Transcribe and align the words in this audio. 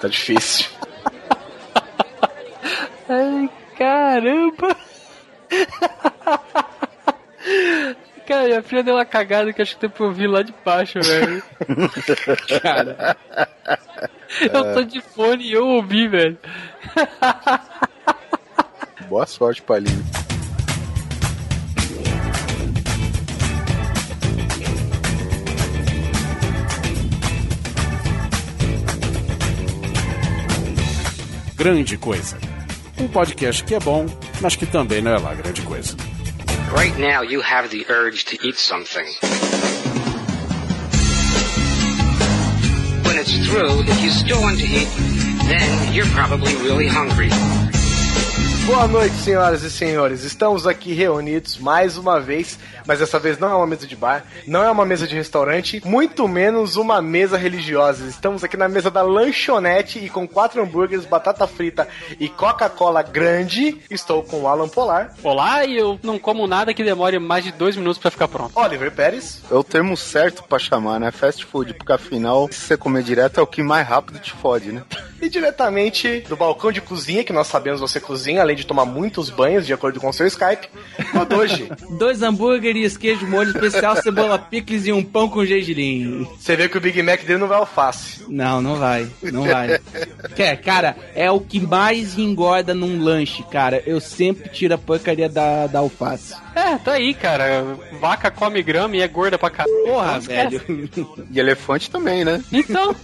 Tá 0.00 0.08
difícil. 0.08 0.66
Ai, 3.08 3.50
caramba! 3.76 4.76
Cara, 8.26 8.44
minha 8.44 8.62
filha 8.62 8.82
deu 8.82 8.94
uma 8.94 9.06
cagada 9.06 9.52
que 9.52 9.62
acho 9.62 9.74
que 9.76 9.88
depois 9.88 10.10
eu 10.10 10.14
vi 10.14 10.26
lá 10.26 10.42
de 10.42 10.54
baixo, 10.64 11.00
velho. 11.00 11.42
Cara. 12.62 13.16
Eu 14.40 14.74
tô 14.74 14.82
de 14.84 15.00
fone 15.00 15.44
e 15.44 15.52
eu 15.54 15.66
ouvi, 15.66 16.06
velho. 16.06 16.38
Boa 19.08 19.24
sorte, 19.24 19.62
Palinho. 19.62 20.04
Grande 31.58 31.98
Coisa. 31.98 32.38
Um 33.00 33.08
podcast 33.08 33.64
que 33.64 33.74
é 33.74 33.80
bom, 33.80 34.06
mas 34.40 34.54
que 34.54 34.64
também 34.64 35.02
não 35.02 35.10
é 35.10 35.18
lá 35.18 35.34
grande 35.34 35.60
coisa. 35.62 35.96
Right 36.72 36.96
now, 37.00 37.24
you 37.24 37.42
have 37.42 37.68
the 37.70 37.84
urge 37.92 38.24
to 38.26 38.36
eat 38.46 38.56
something. 38.56 39.04
When 43.04 43.18
it's 43.18 43.36
through, 43.48 43.80
if 43.88 44.00
you 44.00 44.10
still 44.12 44.40
want 44.40 44.60
to 44.60 44.66
eat, 44.66 44.88
then 45.48 45.92
you're 45.92 46.08
probably 46.14 46.54
really 46.62 46.86
hungry. 46.86 47.30
Boa 48.68 48.86
noite, 48.86 49.14
senhoras 49.14 49.62
e 49.62 49.70
senhores. 49.70 50.24
Estamos 50.24 50.66
aqui 50.66 50.92
reunidos 50.92 51.56
mais 51.56 51.96
uma 51.96 52.20
vez, 52.20 52.58
mas 52.86 52.98
dessa 52.98 53.18
vez 53.18 53.38
não 53.38 53.50
é 53.50 53.54
uma 53.54 53.66
mesa 53.66 53.86
de 53.86 53.96
bar, 53.96 54.22
não 54.46 54.62
é 54.62 54.70
uma 54.70 54.84
mesa 54.84 55.06
de 55.06 55.14
restaurante, 55.14 55.80
muito 55.86 56.28
menos 56.28 56.76
uma 56.76 57.00
mesa 57.00 57.38
religiosa. 57.38 58.06
Estamos 58.06 58.44
aqui 58.44 58.58
na 58.58 58.68
mesa 58.68 58.90
da 58.90 59.00
lanchonete 59.00 59.98
e 59.98 60.10
com 60.10 60.28
quatro 60.28 60.62
hambúrgueres, 60.62 61.06
batata 61.06 61.46
frita 61.46 61.88
e 62.20 62.28
Coca-Cola 62.28 63.00
grande. 63.00 63.80
Estou 63.90 64.22
com 64.22 64.42
o 64.42 64.46
Alan 64.46 64.68
Polar. 64.68 65.14
Olá, 65.22 65.64
e 65.64 65.74
eu 65.74 65.98
não 66.02 66.18
como 66.18 66.46
nada 66.46 66.74
que 66.74 66.84
demore 66.84 67.18
mais 67.18 67.44
de 67.44 67.52
dois 67.52 67.74
minutos 67.74 67.98
pra 67.98 68.10
ficar 68.10 68.28
pronto. 68.28 68.52
Oliver 68.54 68.92
Pérez. 68.92 69.40
É 69.50 69.54
o 69.54 69.64
termo 69.64 69.96
certo 69.96 70.44
pra 70.44 70.58
chamar, 70.58 71.00
né? 71.00 71.10
Fast 71.10 71.42
food, 71.46 71.72
porque 71.72 71.92
afinal, 71.92 72.46
se 72.52 72.60
você 72.60 72.76
comer 72.76 73.02
direto 73.02 73.40
é 73.40 73.42
o 73.42 73.46
que 73.46 73.62
mais 73.62 73.88
rápido 73.88 74.18
te 74.18 74.32
fode, 74.32 74.72
né? 74.72 74.82
E 75.20 75.28
diretamente 75.28 76.20
do 76.28 76.36
balcão 76.36 76.70
de 76.70 76.80
cozinha, 76.80 77.24
que 77.24 77.32
nós 77.32 77.48
sabemos 77.48 77.80
você 77.80 77.98
cozinha, 77.98 78.40
além 78.40 78.57
de 78.58 78.66
tomar 78.66 78.84
muitos 78.84 79.30
banhos, 79.30 79.66
de 79.66 79.72
acordo 79.72 80.00
com 80.00 80.08
o 80.08 80.12
seu 80.12 80.26
Skype, 80.26 80.68
Rodoji. 81.14 81.70
Dois 81.98 82.22
hambúrgueres, 82.22 82.96
queijo 82.96 83.26
molho 83.26 83.50
especial, 83.50 83.96
cebola 84.02 84.38
picles 84.38 84.86
e 84.86 84.92
um 84.92 85.02
pão 85.02 85.28
com 85.28 85.44
gergelim. 85.44 86.26
Você 86.38 86.56
vê 86.56 86.68
que 86.68 86.76
o 86.76 86.80
Big 86.80 87.02
Mac 87.02 87.20
dele 87.24 87.38
não 87.38 87.48
vai 87.48 87.58
alface. 87.58 88.24
Não, 88.28 88.60
não 88.60 88.76
vai, 88.76 89.08
não 89.22 89.44
vai. 89.44 89.78
Quer, 90.34 90.56
cara, 90.60 90.96
é 91.14 91.30
o 91.30 91.40
que 91.40 91.60
mais 91.60 92.18
engorda 92.18 92.74
num 92.74 93.02
lanche, 93.02 93.42
cara. 93.44 93.82
Eu 93.86 94.00
sempre 94.00 94.48
tiro 94.48 94.74
a 94.74 94.78
porcaria 94.78 95.28
da, 95.28 95.66
da 95.66 95.78
alface. 95.78 96.34
É, 96.54 96.76
tá 96.76 96.92
aí, 96.94 97.14
cara. 97.14 97.64
Vaca 98.00 98.30
come 98.30 98.62
grama 98.62 98.96
e 98.96 99.00
é 99.00 99.06
gorda 99.08 99.38
pra 99.38 99.48
caralho. 99.50 99.84
Porra, 99.84 100.18
velho. 100.20 100.58
E 101.30 101.38
elefante 101.38 101.90
também, 101.90 102.24
né? 102.24 102.42
Então, 102.52 102.94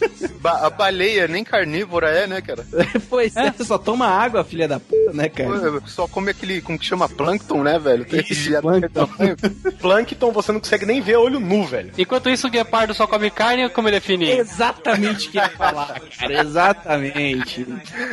Ba- 0.41 0.67
a 0.67 0.71
baleia 0.71 1.29
nem 1.29 1.45
carnívora 1.45 2.09
é, 2.11 2.27
né, 2.27 2.41
cara? 2.41 2.65
pois 3.09 3.37
é, 3.37 3.53
só 3.63 3.77
toma 3.79 4.07
água, 4.07 4.43
filha 4.45 4.67
da 4.67 4.81
puta, 4.81 5.13
né, 5.13 5.29
cara? 5.29 5.44
Só 5.87 6.06
come 6.09 6.31
aquele, 6.31 6.61
como 6.61 6.78
que 6.78 6.84
chama? 6.84 7.09
Plâncton, 7.09 7.62
né, 7.62 7.78
velho? 7.78 8.05
Tem 8.05 8.20
Isso, 8.28 8.61
plâncton. 8.61 9.06
tamanho. 9.06 9.37
Plankton 9.81 10.33
você 10.33 10.53
não 10.53 10.61
consegue 10.61 10.86
nem 10.86 11.01
ver 11.01 11.17
olho 11.17 11.39
nu, 11.41 11.64
velho. 11.64 11.92
enquanto 11.97 12.31
isso, 12.31 12.47
o 12.47 12.51
guepardo 12.51 12.95
só 12.95 13.06
come 13.06 13.31
carne 13.31 13.64
ou 13.64 13.70
como 13.70 13.89
ele 13.89 13.97
é 13.97 14.01
fininho? 14.01 14.39
Exatamente 14.39 15.28
o 15.28 15.31
que 15.31 15.39
eu 15.39 15.42
ia 15.45 15.48
falar, 15.51 16.01
cara. 16.19 16.41
Exatamente. 16.41 17.67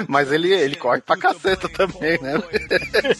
Mas 0.07 0.31
ele, 0.31 0.51
ele 0.53 0.75
corre 0.75 1.01
pra 1.01 1.17
caceta 1.17 1.67
também, 1.69 2.19
né? 2.21 2.41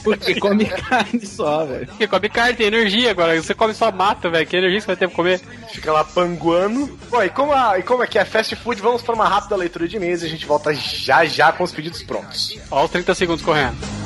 Porque 0.03 0.39
come 0.39 0.65
carne 0.65 1.25
só, 1.25 1.65
velho. 1.65 1.87
Porque 1.87 2.07
come 2.07 2.29
carne, 2.29 2.55
tem 2.55 2.67
energia 2.67 3.11
agora. 3.11 3.41
Você 3.41 3.53
come 3.53 3.73
só 3.73 3.91
mata, 3.91 4.29
velho. 4.29 4.45
Que 4.47 4.57
energia 4.57 4.81
você 4.81 4.87
vai 4.87 4.95
ter 4.95 5.07
pra 5.07 5.15
comer? 5.15 5.39
Fica 5.71 5.91
lá 5.91 6.03
panguando. 6.03 6.97
Bom, 7.09 7.23
e 7.23 7.29
como, 7.29 7.53
a, 7.53 7.79
e 7.79 7.83
como 7.83 8.03
aqui 8.03 8.17
é 8.17 8.25
fast 8.25 8.55
food, 8.55 8.81
vamos 8.81 9.01
para 9.01 9.15
uma 9.15 9.27
rápida 9.27 9.55
leitura 9.55 9.87
de 9.87 9.95
e-mails 9.97 10.21
e 10.21 10.25
a 10.25 10.29
gente 10.29 10.45
volta 10.45 10.73
já 10.73 11.23
já 11.25 11.51
com 11.51 11.63
os 11.63 11.71
pedidos 11.71 12.03
prontos. 12.03 12.57
Ó, 12.69 12.83
os 12.85 12.91
30 12.91 13.13
segundos 13.15 13.43
correndo. 13.43 14.00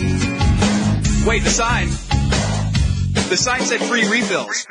Wait, 0.00 1.44
the 1.44 1.50
sign. 1.50 1.88
The 3.28 3.36
sign 3.36 3.60
said 3.60 3.80
free 3.80 4.08
refills. 4.08 4.66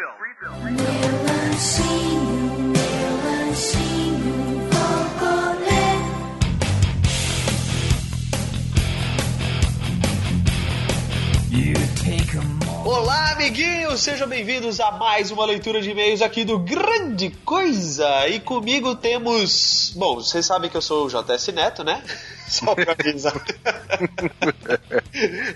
Olá, 12.84 13.34
amiguinhos! 13.34 14.02
Sejam 14.02 14.28
bem-vindos 14.28 14.80
a 14.80 14.92
mais 14.92 15.30
uma 15.30 15.46
leitura 15.46 15.80
de 15.80 15.92
e-mails 15.92 16.24
aqui 16.24 16.44
do 16.44 16.58
Grande 16.58 17.30
Coisa. 17.46 18.28
E 18.28 18.40
comigo 18.40 18.96
temos. 18.96 19.94
Bom, 19.96 20.16
vocês 20.16 20.44
sabem 20.46 20.72
que 20.72 20.78
eu 20.78 20.82
sou 20.82 21.06
o 21.06 21.10
JS 21.10 21.50
Neto, 21.50 21.84
né? 21.84 22.04
Só 22.50 22.74
pra 22.76 22.94
avisar. 22.98 23.34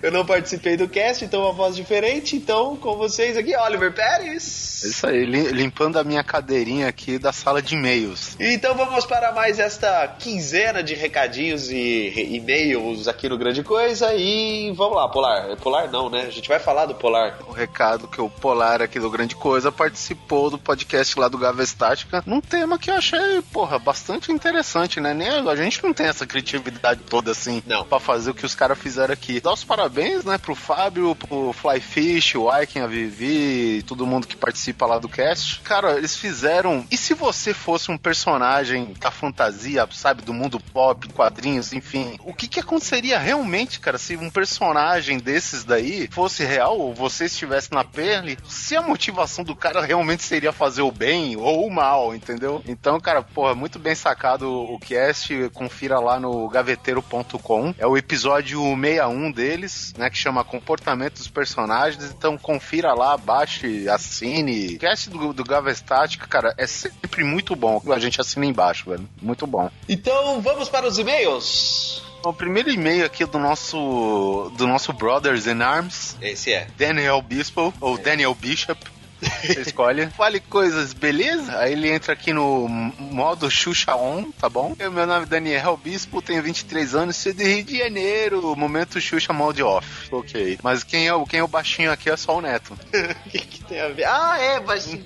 eu 0.02 0.12
não 0.12 0.26
participei 0.26 0.78
do 0.78 0.88
cast, 0.88 1.24
então 1.26 1.42
uma 1.42 1.54
voz 1.54 1.76
diferente. 1.76 2.36
Então, 2.36 2.76
com 2.76 2.96
vocês 2.96 3.38
aqui, 3.38 3.56
Oliver 3.56 3.94
Pérez. 3.94 4.82
É 4.84 4.88
Isso 4.88 5.08
aí, 5.08 5.26
lim- 5.26 5.50
limpando 5.52 5.98
a 5.98 6.04
minha 6.04 6.24
cadeirinha 6.24 6.88
aqui 6.88 7.18
da 7.18 7.32
sala 7.32 7.62
de 7.62 7.76
e-mails. 7.76 8.36
Então 8.40 8.76
vamos 8.76 9.06
para 9.06 9.32
mais 9.32 9.60
esta 9.60 10.08
quinzena 10.20 10.84
de 10.84 10.94
recadinhos 10.94 11.70
e 11.72 12.14
e-mails 12.36 13.08
aqui 13.08 13.30
no 13.30 13.38
Grande 13.38 13.64
Coisa. 13.64 14.14
E 14.14 14.72
vamos 14.76 14.96
lá, 14.98 15.08
Polar. 15.10 15.50
É 15.50 15.56
Polar 15.56 15.90
não, 15.92 16.10
né? 16.10 16.26
A 16.28 16.30
gente 16.30 16.48
vai 16.50 16.60
falar 16.60 16.86
do 16.86 16.96
Polar. 16.96 17.38
O 17.48 17.52
recado 17.52 18.08
que 18.08 18.22
o 18.22 18.30
Polar 18.30 18.82
aqui 18.82 19.00
do 19.00 19.10
Grande 19.10 19.36
Coisa 19.36 19.72
participou 19.72 20.50
do 20.50 20.58
podcast 20.60 21.18
lá 21.20 21.28
do 21.28 21.38
Gava 21.38 21.64
Estática 21.64 22.24
num 22.26 22.42
tema 22.42 22.78
que 22.78 22.90
eu 22.92 22.96
achei, 22.96 23.42
porra, 23.52 23.80
bastante 23.80 24.32
interessante, 24.32 25.00
né? 25.00 25.14
Nem 25.14 25.30
a 25.30 25.56
gente 25.56 25.82
não 25.84 25.94
tem 25.94 26.08
essa 26.08 26.26
criatividade 26.28 26.83
toda 27.10 27.32
assim 27.32 27.64
Não. 27.66 27.86
pra 27.86 28.00
fazer 28.00 28.32
o 28.32 28.34
que 28.34 28.46
os 28.46 28.56
caras 28.56 28.78
fizeram 28.78 29.14
aqui. 29.14 29.40
Dá 29.40 29.54
os 29.54 29.64
parabéns, 29.64 30.26
né, 30.26 30.38
pro 30.38 30.56
Fábio, 30.56 31.16
pro 31.16 31.54
Flyfish, 31.54 32.36
o 32.36 32.50
Aiken, 32.50 32.82
a 32.82 32.88
Vivi, 32.88 33.84
todo 33.84 34.06
mundo 34.06 34.28
que 34.28 34.36
participa 34.36 34.86
lá 34.86 35.00
do 35.00 35.08
cast. 35.08 35.62
Cara, 35.62 35.98
eles 35.98 36.16
fizeram. 36.16 36.86
E 36.92 36.98
se 36.98 37.14
você 37.14 37.54
fosse 37.54 37.92
um 37.92 37.98
personagem 37.98 38.94
da 39.00 39.10
fantasia, 39.12 39.88
sabe, 39.92 40.22
do 40.22 40.34
mundo 40.34 40.60
pop, 40.60 41.08
quadrinhos, 41.10 41.74
enfim, 41.74 42.18
o 42.24 42.34
que 42.34 42.48
que 42.48 42.60
aconteceria 42.60 43.18
realmente, 43.18 43.80
cara, 43.80 43.98
se 43.98 44.18
um 44.18 44.30
personagem 44.30 45.18
desses 45.20 45.64
daí 45.64 46.10
fosse 46.12 46.44
real 46.44 46.78
ou 46.78 46.94
você 46.94 47.26
estivesse 47.26 47.72
na 47.72 47.84
pele? 47.84 48.38
Se 48.48 48.76
a 48.76 48.82
motivação 48.82 49.44
do 49.44 49.56
cara 49.56 49.82
realmente 49.82 50.24
seria 50.24 50.52
fazer 50.52 50.82
o 50.82 50.92
bem 50.92 51.38
ou 51.38 51.66
o 51.66 51.72
mal, 51.72 52.14
entendeu? 52.16 52.62
Então, 52.68 53.00
cara, 53.00 53.22
porra, 53.22 53.56
muito 53.56 53.80
bem 53.80 53.96
sacado 53.96 54.50
o 54.52 54.80
cast, 54.80 55.50
confira 55.54 56.00
lá 56.00 56.20
no 56.20 56.50
gaveteiro.com. 56.74 57.74
É 57.78 57.86
o 57.86 57.98
episódio 57.98 58.62
61 58.62 59.32
deles, 59.32 59.94
né, 59.98 60.10
que 60.10 60.18
chama 60.18 60.44
Comportamento 60.44 61.16
dos 61.16 61.28
Personagens. 61.28 62.04
Então, 62.06 62.38
confira 62.38 62.94
lá, 62.94 63.16
baixe, 63.18 63.88
assine. 63.90 64.76
O 64.76 64.80
cast 64.80 65.10
do, 65.10 65.34
do 65.34 65.44
Gava 65.44 65.72
Estática, 65.72 66.28
cara, 66.28 66.54
é 66.58 66.68
sempre 66.68 67.24
muito 67.24 67.56
bom. 67.56 67.82
A 67.92 68.00
gente 68.00 68.20
assina 68.20 68.46
embaixo, 68.46 68.90
velho. 68.90 69.08
Muito 69.22 69.46
bom. 69.46 69.70
Então 69.88 70.42
vamos 70.42 70.70
para 70.70 70.88
os 70.88 70.98
e-mails. 70.98 72.04
O 72.24 72.34
primeiro 72.34 72.70
e-mail 72.70 73.06
aqui 73.06 73.26
do 73.26 73.38
nosso 73.38 74.52
do 74.58 74.66
nosso 74.66 74.94
Brothers 74.94 75.46
in 75.46 75.62
Arms, 75.62 76.18
Esse 76.22 76.54
é. 76.54 76.68
Daniel 76.78 77.22
Bispo, 77.22 77.74
ou 77.82 77.98
Daniel 77.98 78.34
Bishop. 78.34 78.80
Você 79.24 79.62
escolhe. 79.62 80.08
Fale 80.16 80.40
coisas, 80.40 80.94
beleza? 80.94 81.58
Aí 81.60 81.74
ele 81.74 81.90
entra 81.90 82.14
aqui 82.14 82.34
no 82.34 82.68
modo 82.68 83.50
Xuxa 83.50 83.96
On, 83.96 84.32
tá 84.32 84.50
bom? 84.50 84.76
Eu, 84.80 84.92
meu 84.92 85.06
nome 85.06 85.24
é 85.24 85.28
Daniel 85.28 85.78
Bispo, 85.78 86.22
tenho 86.22 86.42
23 86.44 86.96
anos, 86.96 87.16
sou 87.18 87.34
do 87.34 87.44
Rio 87.44 87.64
de 87.64 87.78
Janeiro. 87.78 88.56
Momento 88.56 89.00
Xuxa 89.02 89.34
Mode 89.34 89.64
Off. 89.64 90.08
Ok. 90.12 90.60
Mas 90.64 90.84
quem 90.84 91.08
é, 91.08 91.14
o- 91.14 91.26
quem 91.26 91.40
é 91.40 91.44
o 91.44 91.48
baixinho 91.48 91.92
aqui 91.92 92.10
é 92.10 92.18
só 92.18 92.38
o 92.38 92.42
Neto. 92.42 92.78
O 93.26 93.30
que, 93.30 93.40
que 93.40 93.64
tem 93.64 93.82
a 93.82 93.88
ver? 93.90 94.04
Ah, 94.06 94.38
é, 94.40 94.60
baixinho. 94.60 95.04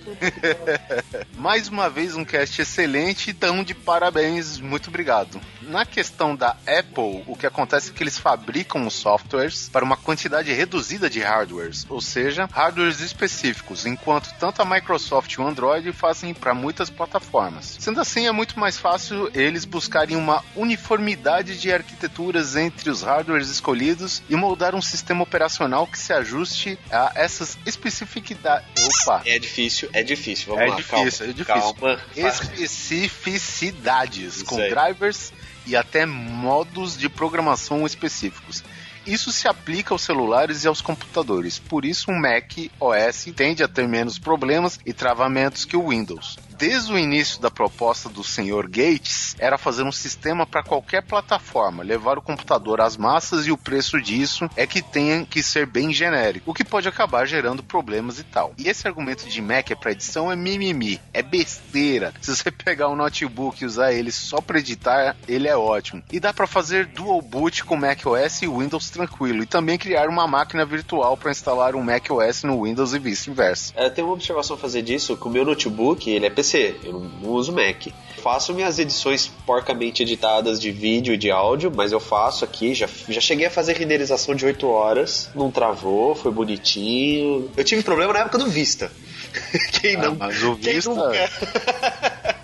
Mais 1.38 1.68
uma 1.68 1.89
vez 1.89 2.15
um 2.15 2.25
cast 2.25 2.62
excelente, 2.62 3.30
então 3.31 3.63
de 3.63 3.74
parabéns, 3.74 4.59
muito 4.59 4.89
obrigado. 4.89 5.39
Na 5.62 5.86
questão 5.86 6.36
da 6.36 6.56
Apple, 6.65 7.24
o 7.27 7.36
que 7.36 7.45
acontece 7.45 7.89
é 7.89 7.94
que 7.94 8.01
eles 8.03 8.18
fabricam 8.18 8.86
os 8.88 8.94
softwares 8.94 9.69
para 9.69 9.83
uma 9.83 9.97
quantidade 9.97 10.51
reduzida 10.53 11.09
de 11.09 11.19
hardwares, 11.19 11.86
ou 11.89 12.01
seja, 12.01 12.47
hardwares 12.51 13.00
específicos, 13.01 13.86
enquanto 13.86 14.06
entanto, 14.07 14.33
tanto 14.39 14.62
a 14.62 14.65
Microsoft 14.65 15.31
e 15.33 15.42
o 15.42 15.48
Android 15.48 15.92
fazem 15.92 16.33
para 16.33 16.54
muitas 16.54 16.89
plataformas. 16.89 17.75
Sendo 17.80 18.00
assim, 18.00 18.27
é 18.27 18.31
muito 18.31 18.57
mais 18.59 18.77
fácil 18.77 19.30
eles 19.33 19.65
buscarem 19.65 20.15
uma 20.15 20.44
uniformidade 20.56 21.59
de 21.59 21.71
arquiteturas 21.71 22.56
entre 22.56 22.89
os 22.89 23.01
hardwares 23.01 23.50
escolhidos 23.50 24.21
e 24.30 24.36
moldar 24.36 24.74
um 24.75 24.81
sistema 24.81 25.24
operacional 25.24 25.86
que 25.86 26.00
se 26.00 26.13
ajuste 26.13 26.80
a 26.89 27.12
essas 27.15 27.57
especificidades. 27.65 28.69
Opa! 29.04 29.21
É 29.25 29.38
difícil, 29.39 29.89
é 29.94 30.04
difícil. 30.04 30.48
Vamos 30.48 30.62
É 30.62 30.68
lá, 30.69 30.75
difícil, 30.75 30.95
calma, 30.95 31.07
é 31.07 31.33
difícil. 31.33 31.45
Calma. 31.45 32.00
Especificidades, 32.15 34.44
com 34.44 34.56
drivers 34.56 35.33
e 35.65 35.75
até 35.75 36.06
modos 36.06 36.98
de 36.98 37.09
programação 37.09 37.86
específicos. 37.86 38.63
Isso 39.07 39.31
se 39.31 39.48
aplica 39.48 39.94
aos 39.94 40.01
celulares 40.01 40.65
e 40.65 40.68
aos 40.68 40.81
computadores. 40.81 41.57
Por 41.57 41.86
isso, 41.86 42.12
um 42.12 42.19
Mac 42.19 42.51
OS 42.77 43.30
tende 43.33 43.63
a 43.63 43.68
ter 43.68 43.88
menos 43.88 44.19
problemas 44.19 44.77
e 44.86 44.92
travamentos 44.92 45.63
que 45.63 45.77
o 45.77 45.88
Windows. 45.89 46.38
Desde 46.57 46.92
o 46.92 46.98
início 46.98 47.39
da 47.39 47.51
proposta 47.51 48.09
do 48.09 48.24
Sr. 48.24 48.68
Gates, 48.68 49.36
era 49.38 49.59
fazer 49.59 49.83
um 49.83 49.92
sistema 49.92 50.44
para 50.44 50.63
qualquer 50.63 51.04
plataforma, 51.04 51.83
levar 51.83 52.18
o 52.18 52.21
computador 52.21 52.81
às 52.81 52.98
massas 52.98 53.45
e 53.45 53.51
o 53.51 53.57
preço 53.57 54.01
disso 54.01 54.50
é 54.56 54.65
que 54.65 54.81
tenha 54.81 55.24
que 55.24 55.44
ser 55.44 55.68
bem 55.68 55.94
genérico, 55.94 56.50
o 56.50 56.54
que 56.56 56.63
pode 56.63 56.88
acabar 56.88 57.27
gerando 57.27 57.62
problemas 57.62 58.18
e 58.18 58.24
tal. 58.24 58.54
E 58.57 58.68
esse 58.68 58.88
argumento 58.88 59.30
de 59.30 59.39
Mac 59.39 59.69
é 59.69 59.75
para 59.75 59.92
edição 59.92 60.31
é 60.31 60.36
mimimi, 60.36 61.00
é 61.13 61.21
besteira. 61.21 62.12
Se 62.21 62.36
você 62.36 62.50
pegar 62.50 62.89
um 62.89 62.95
notebook 62.95 63.62
e 63.62 63.68
usar 63.68 63.94
ele 63.94 64.12
só 64.12 64.42
para 64.42 64.57
editar, 64.57 65.15
ele 65.27 65.48
é 65.48 65.56
ótimo. 65.56 66.01
E 66.12 66.19
dá 66.19 66.33
para 66.33 66.48
fazer 66.48 66.88
dual 66.88 67.21
boot 67.21 67.65
com 67.65 67.75
Mac 67.75 68.04
OS 68.04 68.42
e 68.42 68.48
Windows 68.48 68.89
tranquilo, 68.89 69.44
e 69.44 69.45
também 69.45 69.77
criar 69.77 70.09
uma 70.09 70.25
máquina 70.25 70.65
virtual 70.65 71.15
para 71.15 71.30
instalar 71.30 71.75
um 71.75 71.83
Mac 71.83 72.09
OS 72.09 72.42
no 72.42 72.63
Windows 72.63 72.95
e 72.95 73.00
vice-versa. 73.00 73.74
É, 73.75 73.92
tem 73.92 74.04
uma 74.04 74.13
observação 74.13 74.56
a 74.56 74.59
fazer 74.59 74.81
disso, 74.81 75.15
que 75.15 75.27
o 75.27 75.30
meu 75.30 75.45
notebook, 75.45 76.09
ele 76.09 76.25
é 76.25 76.30
PC, 76.31 76.46
eu 76.55 76.94
não, 76.94 76.99
não 76.99 77.29
uso 77.31 77.51
Mac. 77.51 77.88
Faço 78.21 78.53
minhas 78.53 78.79
edições 78.79 79.31
porcamente 79.45 80.03
editadas 80.03 80.59
de 80.59 80.71
vídeo 80.71 81.13
e 81.13 81.17
de 81.17 81.31
áudio, 81.31 81.71
mas 81.73 81.91
eu 81.91 81.99
faço 81.99 82.44
aqui, 82.44 82.73
já, 82.73 82.89
já 83.07 83.21
cheguei 83.21 83.45
a 83.45 83.51
fazer 83.51 83.73
renderização 83.73 84.35
de 84.35 84.45
8 84.45 84.67
horas, 84.67 85.29
não 85.35 85.51
travou, 85.51 86.15
foi 86.15 86.31
bonitinho. 86.31 87.49
Eu 87.55 87.63
tive 87.63 87.83
problema 87.83 88.13
na 88.13 88.19
época 88.19 88.38
do 88.38 88.47
Vista. 88.47 88.91
Quem 89.79 89.95
Ah, 89.95 90.01
não? 90.03 90.15
mas 90.15 90.41
o 90.44 90.56
Vista-? 90.56 90.91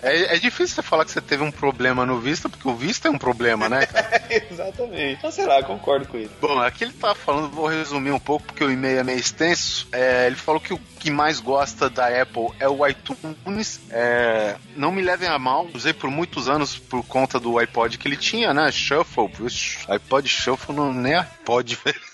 É, 0.02 0.36
é 0.36 0.38
difícil 0.38 0.74
você 0.76 0.82
falar 0.82 1.04
que 1.04 1.10
você 1.10 1.20
teve 1.20 1.42
um 1.42 1.50
problema 1.50 2.04
no 2.04 2.20
Vista, 2.20 2.48
porque 2.48 2.68
o 2.68 2.74
Vista 2.74 3.08
é 3.08 3.10
um 3.10 3.16
problema, 3.18 3.68
né, 3.70 3.86
cara? 3.86 4.22
Exatamente. 4.50 5.18
Então, 5.18 5.30
sei 5.30 5.46
lá, 5.46 5.62
concordo 5.62 6.06
com 6.06 6.16
ele. 6.18 6.30
Bom, 6.40 6.60
aqui 6.60 6.84
ele 6.84 6.92
tá 6.92 7.14
falando, 7.14 7.48
vou 7.48 7.66
resumir 7.66 8.10
um 8.10 8.18
pouco, 8.18 8.44
porque 8.46 8.62
o 8.62 8.70
e-mail 8.70 8.98
é 8.98 9.02
meio 9.04 9.18
extenso. 9.18 9.88
É, 9.92 10.26
ele 10.26 10.36
falou 10.36 10.60
que 10.60 10.74
o 10.74 10.78
que 11.00 11.10
mais 11.10 11.40
gosta 11.40 11.88
da 11.88 12.06
Apple 12.20 12.48
é 12.60 12.68
o 12.68 12.86
iTunes. 12.86 13.80
É, 13.90 14.56
não 14.76 14.92
me 14.92 15.00
levem 15.02 15.28
a 15.28 15.38
mal, 15.38 15.66
usei 15.72 15.92
por 15.94 16.10
muitos 16.10 16.48
anos 16.48 16.76
por 16.76 17.02
conta 17.04 17.40
do 17.40 17.58
iPod 17.58 17.96
que 17.96 18.06
ele 18.06 18.16
tinha, 18.16 18.52
né? 18.52 18.70
Shuffle. 18.70 19.30
IPod 19.94 20.28
Shuffle 20.28 20.74
não 20.74 20.92
nem 20.92 21.14
iPod, 21.14 21.78
velho. 21.82 22.00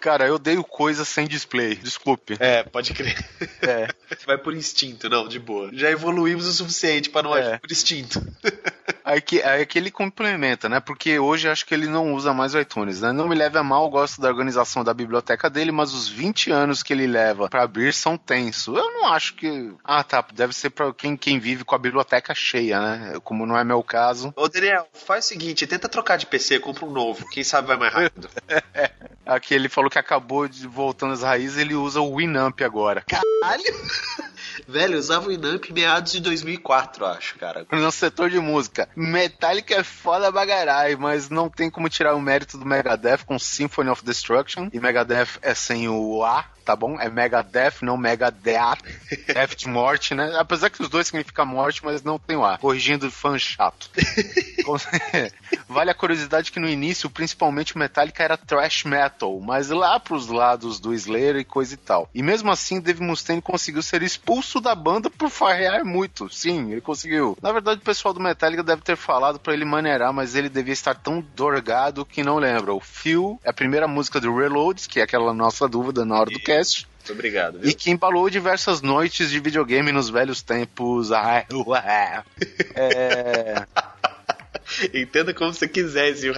Cara, 0.00 0.26
eu 0.26 0.38
dei 0.38 0.56
coisa 0.62 1.04
sem 1.04 1.26
display, 1.26 1.74
desculpe. 1.76 2.36
É, 2.38 2.62
pode 2.62 2.92
crer. 2.92 3.16
É. 3.62 3.88
Vai 4.26 4.36
por 4.38 4.54
instinto, 4.54 5.08
não, 5.08 5.26
de 5.28 5.38
boa. 5.38 5.70
Já 5.72 5.90
evoluímos 5.90 6.46
o 6.46 6.52
suficiente 6.52 7.08
para 7.10 7.22
não 7.22 7.36
É. 7.36 7.40
agir 7.40 7.60
por 7.60 7.70
instinto. 7.70 8.20
Aí 9.02 9.20
que, 9.20 9.42
aí 9.42 9.64
que 9.66 9.76
ele 9.78 9.90
complementa, 9.90 10.68
né? 10.68 10.78
Porque 10.78 11.18
hoje 11.18 11.48
acho 11.48 11.64
que 11.66 11.74
ele 11.74 11.88
não 11.88 12.14
usa 12.14 12.32
mais 12.34 12.54
o 12.54 12.60
iTunes, 12.60 13.00
né? 13.00 13.10
Não 13.10 13.26
me 13.26 13.34
leve 13.34 13.58
a 13.58 13.62
mal, 13.62 13.88
gosto 13.88 14.20
da 14.20 14.28
organização 14.28 14.84
da 14.84 14.94
biblioteca 14.94 15.48
dele, 15.50 15.72
mas 15.72 15.92
os 15.94 16.06
20 16.06 16.52
anos 16.52 16.82
que 16.82 16.92
ele 16.92 17.06
leva 17.08 17.48
pra 17.48 17.62
abrir 17.62 17.92
são 17.92 18.16
tensos. 18.16 18.76
Eu 18.76 18.92
não 18.92 19.06
acho 19.06 19.34
que. 19.34 19.72
Ah, 19.82 20.04
tá. 20.04 20.24
Deve 20.32 20.52
ser 20.52 20.70
pra 20.70 20.92
quem, 20.92 21.16
quem 21.16 21.40
vive 21.40 21.64
com 21.64 21.74
a 21.74 21.78
biblioteca 21.78 22.34
cheia, 22.34 22.78
né? 22.78 23.14
Como 23.24 23.46
não 23.46 23.58
é 23.58 23.64
meu 23.64 23.82
caso. 23.82 24.32
Ô, 24.36 24.46
Daniel, 24.48 24.86
faz 24.92 25.24
o 25.24 25.28
seguinte, 25.28 25.66
tenta 25.66 25.88
trocar 25.88 26.16
de 26.16 26.26
PC, 26.26 26.60
compra 26.60 26.84
um 26.84 26.92
novo. 26.92 27.26
Quem 27.30 27.42
sabe 27.42 27.66
vai 27.68 27.78
mais 27.78 27.92
rápido. 27.92 28.28
Aqui 29.30 29.54
ele 29.54 29.68
falou 29.68 29.88
que 29.88 29.98
acabou 29.98 30.48
de 30.48 30.66
voltando 30.66 31.12
às 31.12 31.22
raízes, 31.22 31.56
ele 31.56 31.72
usa 31.72 32.00
o 32.00 32.16
Winamp 32.16 32.60
agora. 32.62 33.04
Caralho! 33.06 33.62
Velho, 34.66 34.94
eu 34.94 34.98
usava 34.98 35.28
o 35.28 35.32
Inamp 35.32 35.70
meados 35.70 36.10
de 36.10 36.20
2004, 36.20 37.06
acho, 37.06 37.38
cara. 37.38 37.64
No 37.70 37.92
setor 37.92 38.28
de 38.28 38.40
música, 38.40 38.88
Metallica 38.96 39.76
é 39.76 39.84
foda 39.84 40.32
bagarai, 40.32 40.96
mas 40.96 41.30
não 41.30 41.48
tem 41.48 41.70
como 41.70 41.88
tirar 41.88 42.16
o 42.16 42.20
mérito 42.20 42.58
do 42.58 42.66
Megadeth 42.66 43.24
com 43.24 43.38
Symphony 43.38 43.88
of 43.88 44.04
Destruction. 44.04 44.68
E 44.72 44.80
Megadeth 44.80 45.38
é 45.42 45.54
sem 45.54 45.88
o 45.88 46.24
A, 46.24 46.44
tá 46.70 46.76
bom? 46.76 47.00
É 47.00 47.10
Megadeth, 47.10 47.82
não 47.82 47.96
Megadeath. 47.96 48.80
Death 49.26 49.56
de 49.56 49.68
morte, 49.68 50.14
né? 50.14 50.36
Apesar 50.38 50.70
que 50.70 50.80
os 50.80 50.88
dois 50.88 51.08
significam 51.08 51.44
morte, 51.44 51.84
mas 51.84 52.02
não 52.02 52.16
tem 52.16 52.36
o 52.36 52.44
A. 52.44 52.58
Corrigindo 52.58 53.10
fã 53.10 53.36
chato. 53.36 53.90
Vale 55.68 55.90
a 55.90 55.94
curiosidade 55.94 56.52
que 56.52 56.60
no 56.60 56.68
início, 56.68 57.10
principalmente 57.10 57.74
o 57.74 57.78
Metallica 57.78 58.22
era 58.22 58.36
thrash 58.36 58.84
metal, 58.84 59.40
mas 59.40 59.70
lá 59.70 59.98
pros 59.98 60.28
lados 60.28 60.78
do 60.78 60.94
Slayer 60.94 61.36
e 61.36 61.44
coisa 61.44 61.74
e 61.74 61.76
tal. 61.76 62.08
E 62.14 62.22
mesmo 62.22 62.50
assim, 62.50 62.80
Dave 62.80 63.02
Mustaine 63.02 63.42
conseguiu 63.42 63.82
ser 63.82 64.02
expulso 64.02 64.60
da 64.60 64.74
banda 64.74 65.10
por 65.10 65.30
farrear 65.30 65.84
muito. 65.84 66.28
Sim, 66.32 66.70
ele 66.72 66.80
conseguiu. 66.80 67.36
Na 67.42 67.52
verdade, 67.52 67.80
o 67.80 67.84
pessoal 67.84 68.14
do 68.14 68.20
Metallica 68.20 68.62
deve 68.62 68.82
ter 68.82 68.96
falado 68.96 69.38
pra 69.38 69.52
ele 69.52 69.64
maneirar, 69.64 70.12
mas 70.12 70.34
ele 70.34 70.48
devia 70.48 70.72
estar 70.72 70.94
tão 70.94 71.24
dorgado 71.34 72.04
que 72.04 72.22
não 72.22 72.38
lembra. 72.38 72.74
O 72.74 72.80
Phil 72.80 73.40
é 73.44 73.50
a 73.50 73.54
primeira 73.54 73.88
música 73.88 74.20
do 74.20 74.36
Reloads, 74.36 74.86
que 74.86 75.00
é 75.00 75.02
aquela 75.02 75.32
nossa 75.32 75.68
dúvida 75.68 76.04
na 76.04 76.18
hora 76.18 76.30
do 76.30 76.40
cast. 76.40 76.59
Muito 77.00 77.12
obrigado, 77.12 77.58
viu? 77.58 77.70
E 77.70 77.74
que 77.74 77.90
embalou 77.90 78.28
diversas 78.28 78.82
noites 78.82 79.30
de 79.30 79.40
videogame 79.40 79.90
nos 79.92 80.10
velhos 80.10 80.42
tempos. 80.42 81.10
Ah, 81.12 81.44
ué. 81.66 82.22
É... 82.74 83.66
Entenda 84.94 85.34
como 85.34 85.52
você 85.52 85.66
quiser 85.66 86.10
esse 86.10 86.30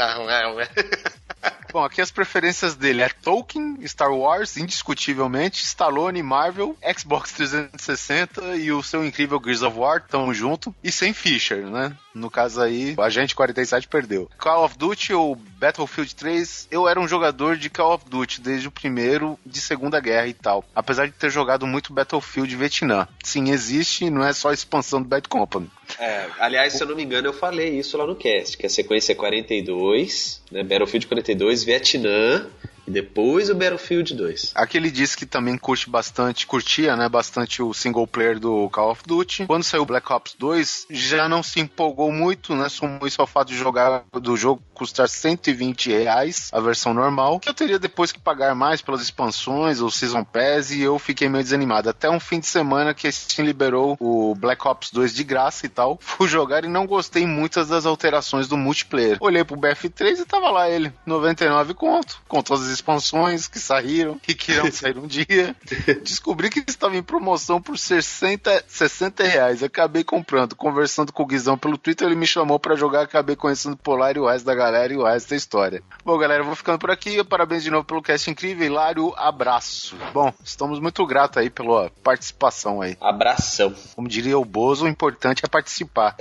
Bom, 1.72 1.82
aqui 1.82 2.00
as 2.00 2.10
preferências 2.10 2.74
dele 2.74 3.02
é 3.02 3.08
Tolkien, 3.08 3.78
Star 3.86 4.12
Wars, 4.12 4.56
indiscutivelmente, 4.56 5.64
Stallone, 5.64 6.22
Marvel, 6.22 6.76
Xbox 6.96 7.32
360 7.32 8.56
e 8.56 8.70
o 8.70 8.82
seu 8.82 9.04
incrível 9.04 9.40
Gears 9.42 9.62
of 9.62 9.78
War, 9.78 10.02
tamo 10.06 10.34
junto, 10.34 10.74
e 10.82 10.92
sem 10.92 11.12
Fisher, 11.12 11.66
né? 11.66 11.96
No 12.14 12.30
caso 12.30 12.60
aí, 12.60 12.94
o 12.96 13.02
Agente 13.02 13.34
47 13.34 13.88
perdeu. 13.88 14.28
Call 14.36 14.64
of 14.64 14.76
Duty 14.76 15.14
ou 15.14 15.34
Battlefield 15.34 16.14
3, 16.14 16.68
eu 16.70 16.86
era 16.86 17.00
um 17.00 17.08
jogador 17.08 17.56
de 17.56 17.70
Call 17.70 17.94
of 17.94 18.04
Duty 18.08 18.40
desde 18.40 18.68
o 18.68 18.70
primeiro 18.70 19.38
de 19.46 19.60
Segunda 19.60 19.98
Guerra 19.98 20.26
e 20.26 20.34
tal, 20.34 20.64
apesar 20.74 21.06
de 21.06 21.12
ter 21.12 21.30
jogado 21.30 21.66
muito 21.66 21.92
Battlefield 21.92 22.54
Vietnã. 22.54 23.08
Sim, 23.24 23.50
existe, 23.50 24.10
não 24.10 24.24
é 24.24 24.32
só 24.32 24.50
a 24.50 24.54
expansão 24.54 25.00
do 25.00 25.08
Bad 25.08 25.26
Company. 25.28 25.70
É, 25.98 26.26
aliás, 26.38 26.72
se 26.72 26.82
eu 26.82 26.86
não 26.86 26.96
me 26.96 27.02
engano, 27.02 27.28
eu 27.28 27.32
falei 27.32 27.78
isso 27.78 27.96
lá 27.96 28.06
no 28.06 28.16
cast, 28.16 28.56
que 28.56 28.66
a 28.66 28.70
sequência 28.70 29.12
é 29.12 29.14
42, 29.14 30.42
né? 30.50 30.62
Battlefield 30.62 31.06
42, 31.06 31.64
Vietnã, 31.64 32.46
e 32.86 32.90
depois 32.90 33.48
o 33.50 33.54
Battlefield 33.54 34.14
2. 34.14 34.52
Aqui 34.54 34.76
ele 34.76 34.90
disse 34.90 35.16
que 35.16 35.26
também 35.26 35.56
curte 35.56 35.88
bastante, 35.88 36.46
curtia, 36.46 36.96
né, 36.96 37.08
bastante 37.08 37.62
o 37.62 37.72
single 37.72 38.06
player 38.06 38.38
do 38.38 38.68
Call 38.70 38.90
of 38.90 39.02
Duty. 39.06 39.46
Quando 39.46 39.62
saiu 39.62 39.84
Black 39.84 40.12
Ops 40.12 40.34
2, 40.38 40.86
já 40.90 41.28
não 41.28 41.42
se 41.42 41.60
empolgou 41.60 42.12
muito, 42.12 42.54
né, 42.54 42.68
sumou 42.68 43.06
isso 43.06 43.20
ao 43.20 43.26
fato 43.26 43.48
de 43.48 43.56
jogar 43.56 44.04
do 44.12 44.36
jogo 44.36 44.62
custar 44.74 45.08
120 45.08 45.90
reais, 45.90 46.48
a 46.52 46.60
versão 46.60 46.92
normal, 46.92 47.38
que 47.38 47.48
eu 47.48 47.54
teria 47.54 47.78
depois 47.78 48.10
que 48.10 48.18
pagar 48.18 48.54
mais 48.54 48.82
pelas 48.82 49.00
expansões, 49.00 49.80
o 49.80 49.90
Season 49.90 50.24
Pass, 50.24 50.70
e 50.70 50.80
eu 50.80 50.98
fiquei 50.98 51.28
meio 51.28 51.44
desanimado. 51.44 51.88
Até 51.88 52.10
um 52.10 52.18
fim 52.18 52.40
de 52.40 52.46
semana 52.46 52.92
que 52.92 53.06
a 53.06 53.12
Steam 53.12 53.46
liberou 53.46 53.96
o 54.00 54.34
Black 54.34 54.66
Ops 54.66 54.90
2 54.90 55.14
de 55.14 55.22
graça 55.22 55.66
e 55.66 55.68
tal, 55.68 55.98
fui 56.02 56.26
jogar 56.28 56.64
e 56.64 56.68
não 56.68 56.86
gostei 56.86 57.26
muitas 57.26 57.68
das 57.68 57.86
alterações 57.86 58.48
do 58.48 58.56
multiplayer. 58.56 59.18
Olhei 59.20 59.44
pro 59.44 59.56
BF3 59.56 60.20
e 60.20 60.24
tava 60.24 60.50
lá 60.50 60.68
ele, 60.68 60.92
99 61.06 61.74
conto, 61.74 62.20
com 62.26 62.42
todas 62.42 62.68
as 62.68 62.71
expansões 62.72 63.46
que 63.46 63.58
saíram 63.58 64.20
e 64.26 64.34
que 64.34 64.52
irão 64.52 64.70
sair 64.72 64.98
um 64.98 65.06
dia. 65.06 65.54
Descobri 66.02 66.50
que 66.50 66.62
estava 66.66 66.96
em 66.96 67.02
promoção 67.02 67.60
por 67.60 67.78
60, 67.78 68.64
60 68.66 69.24
reais. 69.24 69.62
Acabei 69.62 70.02
comprando, 70.02 70.56
conversando 70.56 71.12
com 71.12 71.22
o 71.22 71.26
Guizão 71.26 71.56
pelo 71.56 71.78
Twitter, 71.78 72.06
ele 72.06 72.16
me 72.16 72.26
chamou 72.26 72.58
pra 72.58 72.74
jogar, 72.74 73.02
acabei 73.02 73.36
conhecendo 73.36 73.74
o 73.74 73.76
Polar 73.76 74.16
e 74.16 74.20
o 74.20 74.26
resto 74.26 74.44
da 74.44 74.54
galera 74.54 74.92
e 74.92 74.96
o 74.96 75.04
resto 75.04 75.30
da 75.30 75.36
história. 75.36 75.82
Bom, 76.04 76.18
galera, 76.18 76.42
eu 76.42 76.46
vou 76.46 76.56
ficando 76.56 76.78
por 76.78 76.90
aqui. 76.90 77.22
Parabéns 77.24 77.62
de 77.62 77.70
novo 77.70 77.84
pelo 77.84 78.02
cast 78.02 78.30
incrível, 78.30 78.66
Hilário. 78.66 79.12
Abraço. 79.16 79.96
Bom, 80.12 80.32
estamos 80.44 80.80
muito 80.80 81.04
gratos 81.06 81.38
aí 81.38 81.50
pela 81.50 81.90
participação 82.02 82.80
aí. 82.80 82.96
Abração. 83.00 83.74
Como 83.94 84.08
diria 84.08 84.38
o 84.38 84.44
Bozo, 84.44 84.84
o 84.84 84.88
importante 84.88 85.42
é 85.44 85.48
participar. 85.48 86.16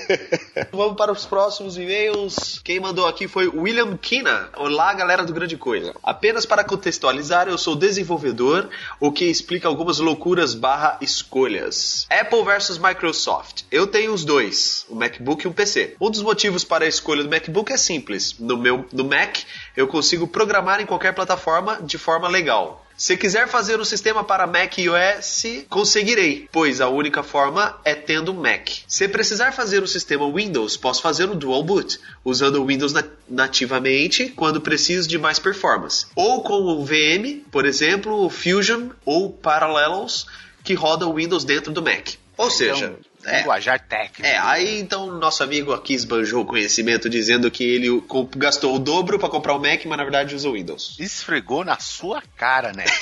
Vamos 0.72 0.96
para 0.96 1.12
os 1.12 1.24
próximos 1.26 1.76
e-mails. 1.76 2.60
Quem 2.64 2.80
mandou 2.80 3.06
aqui 3.06 3.28
foi 3.28 3.48
o 3.48 3.62
William 3.62 3.96
Kina. 3.96 4.50
Olá, 4.56 4.92
galera 4.94 5.24
do 5.24 5.32
Grande 5.32 5.56
Coisa. 5.56 5.79
Apenas 6.02 6.46
para 6.46 6.64
contextualizar, 6.64 7.48
eu 7.48 7.58
sou 7.58 7.76
desenvolvedor, 7.76 8.68
o 8.98 9.12
que 9.12 9.24
explica 9.24 9.68
algumas 9.68 9.98
loucuras 9.98 10.54
barra 10.54 10.98
escolhas. 11.00 12.06
Apple 12.10 12.44
versus 12.44 12.78
Microsoft. 12.78 13.62
Eu 13.70 13.86
tenho 13.86 14.12
os 14.12 14.24
dois, 14.24 14.86
um 14.90 14.96
MacBook 14.96 15.44
e 15.44 15.48
um 15.48 15.52
PC. 15.52 15.96
Um 16.00 16.10
dos 16.10 16.22
motivos 16.22 16.64
para 16.64 16.84
a 16.84 16.88
escolha 16.88 17.22
do 17.22 17.30
MacBook 17.30 17.72
é 17.72 17.76
simples. 17.76 18.36
No 18.38 18.56
meu 18.56 18.84
no 18.92 19.04
Mac, 19.04 19.38
eu 19.76 19.86
consigo 19.86 20.26
programar 20.26 20.80
em 20.80 20.86
qualquer 20.86 21.14
plataforma 21.14 21.80
de 21.82 21.98
forma 21.98 22.28
legal. 22.28 22.84
Se 23.00 23.16
quiser 23.16 23.48
fazer 23.48 23.80
um 23.80 23.84
sistema 23.84 24.22
para 24.22 24.46
Mac 24.46 24.76
iOS, 24.76 25.64
conseguirei, 25.70 26.46
pois 26.52 26.82
a 26.82 26.88
única 26.90 27.22
forma 27.22 27.80
é 27.82 27.94
tendo 27.94 28.34
Mac. 28.34 28.68
Se 28.86 29.08
precisar 29.08 29.52
fazer 29.52 29.82
um 29.82 29.86
sistema 29.86 30.30
Windows, 30.30 30.76
posso 30.76 31.00
fazer 31.00 31.24
o 31.30 31.34
Dual 31.34 31.62
Boot, 31.64 31.98
usando 32.22 32.56
o 32.62 32.66
Windows 32.66 32.92
na- 32.92 33.02
nativamente 33.26 34.26
quando 34.36 34.60
preciso 34.60 35.08
de 35.08 35.16
mais 35.16 35.38
performance. 35.38 36.08
Ou 36.14 36.42
com 36.42 36.52
o 36.60 36.84
VM, 36.84 37.42
por 37.50 37.64
exemplo, 37.64 38.22
o 38.22 38.28
Fusion 38.28 38.90
ou 39.06 39.32
Parallels, 39.32 40.26
que 40.62 40.74
roda 40.74 41.06
o 41.06 41.14
Windows 41.14 41.42
dentro 41.42 41.72
do 41.72 41.80
Mac. 41.82 42.10
Ou 42.36 42.50
seja, 42.50 42.84
Então, 42.84 43.09
é, 43.24 43.38
linguajar 43.38 43.80
técnico. 43.80 44.26
é, 44.26 44.36
aí 44.38 44.80
então 44.80 45.06
nosso 45.18 45.42
amigo 45.42 45.72
aqui 45.72 45.94
esbanjou 45.94 46.42
o 46.42 46.46
conhecimento 46.46 47.08
dizendo 47.08 47.50
que 47.50 47.64
ele 47.64 48.02
gastou 48.36 48.74
o 48.74 48.78
dobro 48.78 49.18
para 49.18 49.28
comprar 49.28 49.54
o 49.54 49.58
Mac, 49.58 49.84
mas 49.84 49.98
na 49.98 50.04
verdade 50.04 50.34
usa 50.34 50.48
o 50.48 50.52
Windows. 50.52 50.96
Esfregou 50.98 51.64
na 51.64 51.78
sua 51.78 52.22
cara, 52.36 52.72
né? 52.72 52.84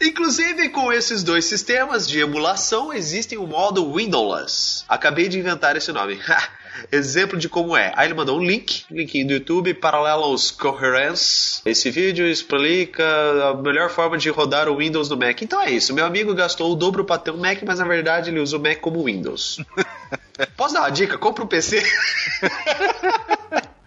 Inclusive, 0.00 0.68
com 0.68 0.92
esses 0.92 1.22
dois 1.22 1.44
sistemas 1.46 2.06
de 2.06 2.20
emulação, 2.20 2.92
existem 2.92 3.38
o 3.38 3.46
modo 3.46 3.92
Windowless. 3.92 4.84
Acabei 4.88 5.28
de 5.28 5.38
inventar 5.38 5.76
esse 5.76 5.90
nome. 5.90 6.20
Exemplo 6.90 7.38
de 7.38 7.48
como 7.48 7.76
é. 7.76 7.92
Aí 7.96 8.06
ele 8.08 8.14
mandou 8.14 8.38
um 8.38 8.44
link, 8.44 8.84
link 8.90 9.24
do 9.24 9.34
YouTube, 9.34 9.74
Parallels 9.74 10.50
Coherence. 10.50 11.60
Esse 11.64 11.90
vídeo 11.90 12.26
explica 12.26 13.04
a 13.50 13.54
melhor 13.54 13.90
forma 13.90 14.16
de 14.16 14.30
rodar 14.30 14.68
o 14.68 14.76
Windows 14.76 15.08
no 15.08 15.16
Mac. 15.16 15.40
Então 15.42 15.60
é 15.60 15.70
isso. 15.70 15.94
Meu 15.94 16.04
amigo 16.04 16.34
gastou 16.34 16.72
o 16.72 16.74
dobro 16.74 17.04
para 17.04 17.18
ter 17.18 17.30
um 17.30 17.38
Mac, 17.38 17.62
mas 17.64 17.78
na 17.78 17.84
verdade 17.84 18.30
ele 18.30 18.40
usa 18.40 18.56
o 18.56 18.60
Mac 18.60 18.80
como 18.80 19.04
Windows. 19.04 19.60
Posso 20.56 20.74
dar 20.74 20.80
uma 20.80 20.90
dica? 20.90 21.18
Compra 21.18 21.44
um 21.44 21.46
PC. 21.46 21.82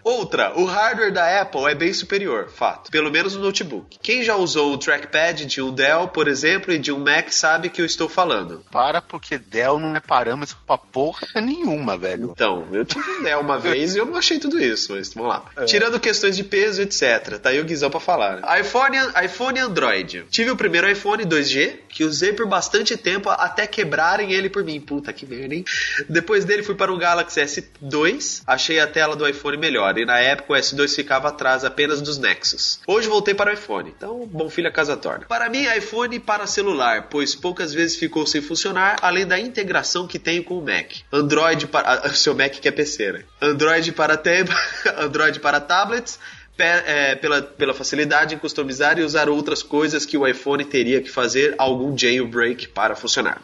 Outra, 0.02 0.58
o 0.58 0.64
hardware 0.64 1.12
da 1.12 1.40
Apple 1.42 1.64
é 1.66 1.74
bem 1.74 1.92
superior, 1.92 2.48
fato. 2.48 2.90
Pelo 2.90 3.10
menos 3.10 3.34
no 3.34 3.42
notebook. 3.42 3.98
Quem 4.02 4.22
já 4.22 4.34
usou 4.36 4.72
o 4.72 4.78
trackpad 4.78 5.44
de 5.46 5.60
um 5.60 5.72
Dell, 5.72 6.08
por 6.08 6.26
exemplo, 6.28 6.72
e 6.72 6.78
de 6.78 6.90
um 6.90 6.98
Mac 6.98 7.30
sabe 7.30 7.68
que 7.68 7.80
eu 7.80 7.86
estou 7.86 8.08
falando. 8.08 8.64
Para 8.70 9.02
porque 9.02 9.36
Dell 9.38 9.78
não 9.78 9.94
é 9.94 10.00
parâmetro 10.00 10.56
pra 10.66 10.78
porra 10.78 11.26
nenhuma, 11.36 11.96
velho. 11.98 12.30
Então, 12.32 12.66
eu 12.72 12.84
tive 12.84 13.08
um 13.10 13.22
Dell 13.22 13.40
uma 13.40 13.58
vez 13.58 13.94
e 13.94 13.98
eu 13.98 14.06
não 14.06 14.16
achei 14.16 14.38
tudo 14.38 14.58
isso, 14.60 14.94
mas 14.94 15.12
vamos 15.12 15.28
lá. 15.30 15.44
Tirando 15.66 16.00
questões 16.00 16.36
de 16.36 16.44
peso, 16.44 16.80
etc. 16.82 17.38
Tá 17.38 17.50
aí 17.50 17.60
o 17.60 17.64
Guizão 17.64 17.90
pra 17.90 18.00
falar. 18.00 18.40
né? 18.40 18.60
iPhone, 18.60 18.96
iPhone 19.24 19.58
e 19.58 19.62
Android. 19.62 20.24
Tive 20.30 20.50
o 20.50 20.56
primeiro 20.56 20.90
iPhone 20.90 21.24
2G, 21.24 21.74
que 21.88 22.04
usei 22.04 22.32
por 22.32 22.46
bastante 22.46 22.96
tempo 22.96 23.28
até 23.28 23.66
quebrarem 23.66 24.32
ele 24.32 24.48
por 24.48 24.64
mim. 24.64 24.80
Puta 24.80 25.12
que 25.12 25.26
merda, 25.26 25.54
hein? 25.54 25.64
Depois 26.08 26.44
dele 26.44 26.62
fui 26.62 26.74
para 26.74 26.92
o 26.92 26.96
Galaxy 26.96 27.40
S2, 27.40 28.42
achei 28.46 28.80
a 28.80 28.86
tela 28.86 29.14
do 29.14 29.28
iPhone 29.28 29.56
melhor. 29.56 29.89
E 29.98 30.04
na 30.04 30.18
época 30.18 30.52
o 30.52 30.56
S2 30.56 30.94
ficava 30.94 31.28
atrás 31.28 31.64
apenas 31.64 32.00
dos 32.00 32.18
Nexus. 32.18 32.80
Hoje 32.86 33.08
voltei 33.08 33.34
para 33.34 33.50
o 33.50 33.54
iPhone. 33.54 33.92
Então, 33.96 34.26
bom 34.26 34.48
filho 34.48 34.68
a 34.68 34.72
casa 34.72 34.96
torna. 34.96 35.26
Para 35.26 35.48
mim, 35.48 35.64
iPhone 35.76 36.18
para 36.20 36.46
celular, 36.46 37.08
pois 37.10 37.34
poucas 37.34 37.72
vezes 37.72 37.96
ficou 37.96 38.26
sem 38.26 38.40
funcionar, 38.40 38.96
além 39.02 39.26
da 39.26 39.38
integração 39.38 40.06
que 40.06 40.18
tenho 40.18 40.44
com 40.44 40.58
o 40.58 40.62
Mac. 40.62 40.92
Android 41.12 41.66
para. 41.66 42.00
ah, 42.04 42.08
Seu 42.14 42.34
Mac 42.34 42.52
que 42.52 42.68
é 42.68 42.70
PC, 42.70 43.12
né? 43.12 43.24
Android 43.40 43.92
para, 43.92 44.16
tab... 44.16 44.48
Android 44.98 45.40
para 45.40 45.60
tablets. 45.60 46.18
é, 46.58 47.14
pela, 47.14 47.40
pela 47.40 47.72
facilidade 47.72 48.34
em 48.34 48.38
customizar 48.38 48.98
e 48.98 49.02
usar 49.02 49.30
outras 49.30 49.62
coisas 49.62 50.04
que 50.04 50.18
o 50.18 50.26
iPhone 50.26 50.62
teria 50.62 51.00
que 51.00 51.08
fazer 51.08 51.54
algum 51.56 51.96
jailbreak 51.96 52.68
para 52.68 52.94
funcionar. 52.94 53.40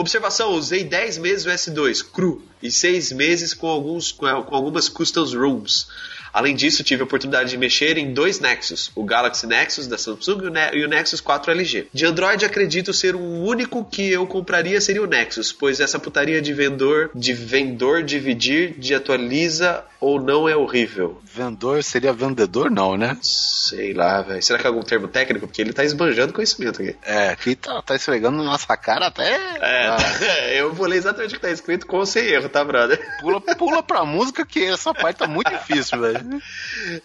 Observação: 0.00 0.52
usei 0.52 0.82
10 0.82 1.18
meses 1.18 1.44
o 1.44 1.50
S2 1.50 2.02
cru 2.02 2.42
e 2.62 2.70
6 2.70 3.12
meses 3.12 3.52
com, 3.52 3.66
alguns, 3.66 4.10
com, 4.10 4.26
algumas 4.26 4.88
customs 4.88 5.34
rooms. 5.34 5.88
Além 6.32 6.54
disso, 6.54 6.84
tive 6.84 7.02
a 7.02 7.04
oportunidade 7.04 7.50
de 7.50 7.56
mexer 7.58 7.96
em 7.98 8.12
dois 8.12 8.40
Nexus, 8.40 8.90
o 8.94 9.04
Galaxy 9.04 9.46
Nexus 9.46 9.86
da 9.86 9.98
Samsung 9.98 10.44
e 10.44 10.46
o 10.46 10.50
Ne- 10.50 10.84
o 10.84 10.88
Nexus 10.88 11.20
4 11.20 11.50
LG. 11.50 11.88
De 11.92 12.06
Android, 12.06 12.44
acredito 12.44 12.92
ser 12.92 13.14
o 13.14 13.20
único 13.20 13.84
que 13.84 14.10
eu 14.10 14.26
compraria 14.26 14.80
seria 14.80 15.02
o 15.02 15.06
Nexus, 15.06 15.52
pois 15.52 15.80
essa 15.80 15.98
putaria 15.98 16.40
de 16.40 16.52
vendedor, 16.52 17.10
de 17.14 17.32
vendedor 17.32 18.02
dividir, 18.02 18.74
de 18.78 18.94
atualiza 18.94 19.84
ou 20.00 20.20
não 20.20 20.48
é 20.48 20.56
horrível. 20.56 21.20
Vendedor 21.24 21.82
seria 21.84 22.12
vendedor, 22.12 22.70
não, 22.70 22.96
né? 22.96 23.18
Sei 23.22 23.92
lá, 23.92 24.22
velho. 24.22 24.42
Será 24.42 24.58
que 24.58 24.66
é 24.66 24.68
algum 24.68 24.82
termo 24.82 25.06
técnico? 25.08 25.46
Porque 25.46 25.60
ele 25.60 25.72
tá 25.72 25.84
esbanjando 25.84 26.32
conhecimento 26.32 26.80
aqui. 26.80 26.96
É, 27.02 27.28
aqui 27.28 27.54
tá, 27.54 27.82
tá 27.82 27.94
esfregando 27.96 28.38
na 28.38 28.44
nossa 28.44 28.74
cara 28.76 29.06
até. 29.08 29.34
É, 29.60 29.86
Ah, 29.88 29.96
eu 30.54 30.72
vou 30.72 30.86
ler 30.86 30.96
exatamente 30.96 31.32
o 31.32 31.36
que 31.36 31.42
tá 31.42 31.50
escrito 31.50 31.86
com 31.86 32.04
sem 32.06 32.24
erro, 32.26 32.48
tá, 32.48 32.64
brother? 32.64 32.98
pula, 33.20 33.40
pula 33.40 33.82
pra 33.82 34.04
música 34.04 34.44
que 34.46 34.64
essa 34.64 34.94
parte 34.94 35.18
tá 35.18 35.26
muito 35.26 35.50
difícil, 35.50 36.00
velho. 36.00 36.19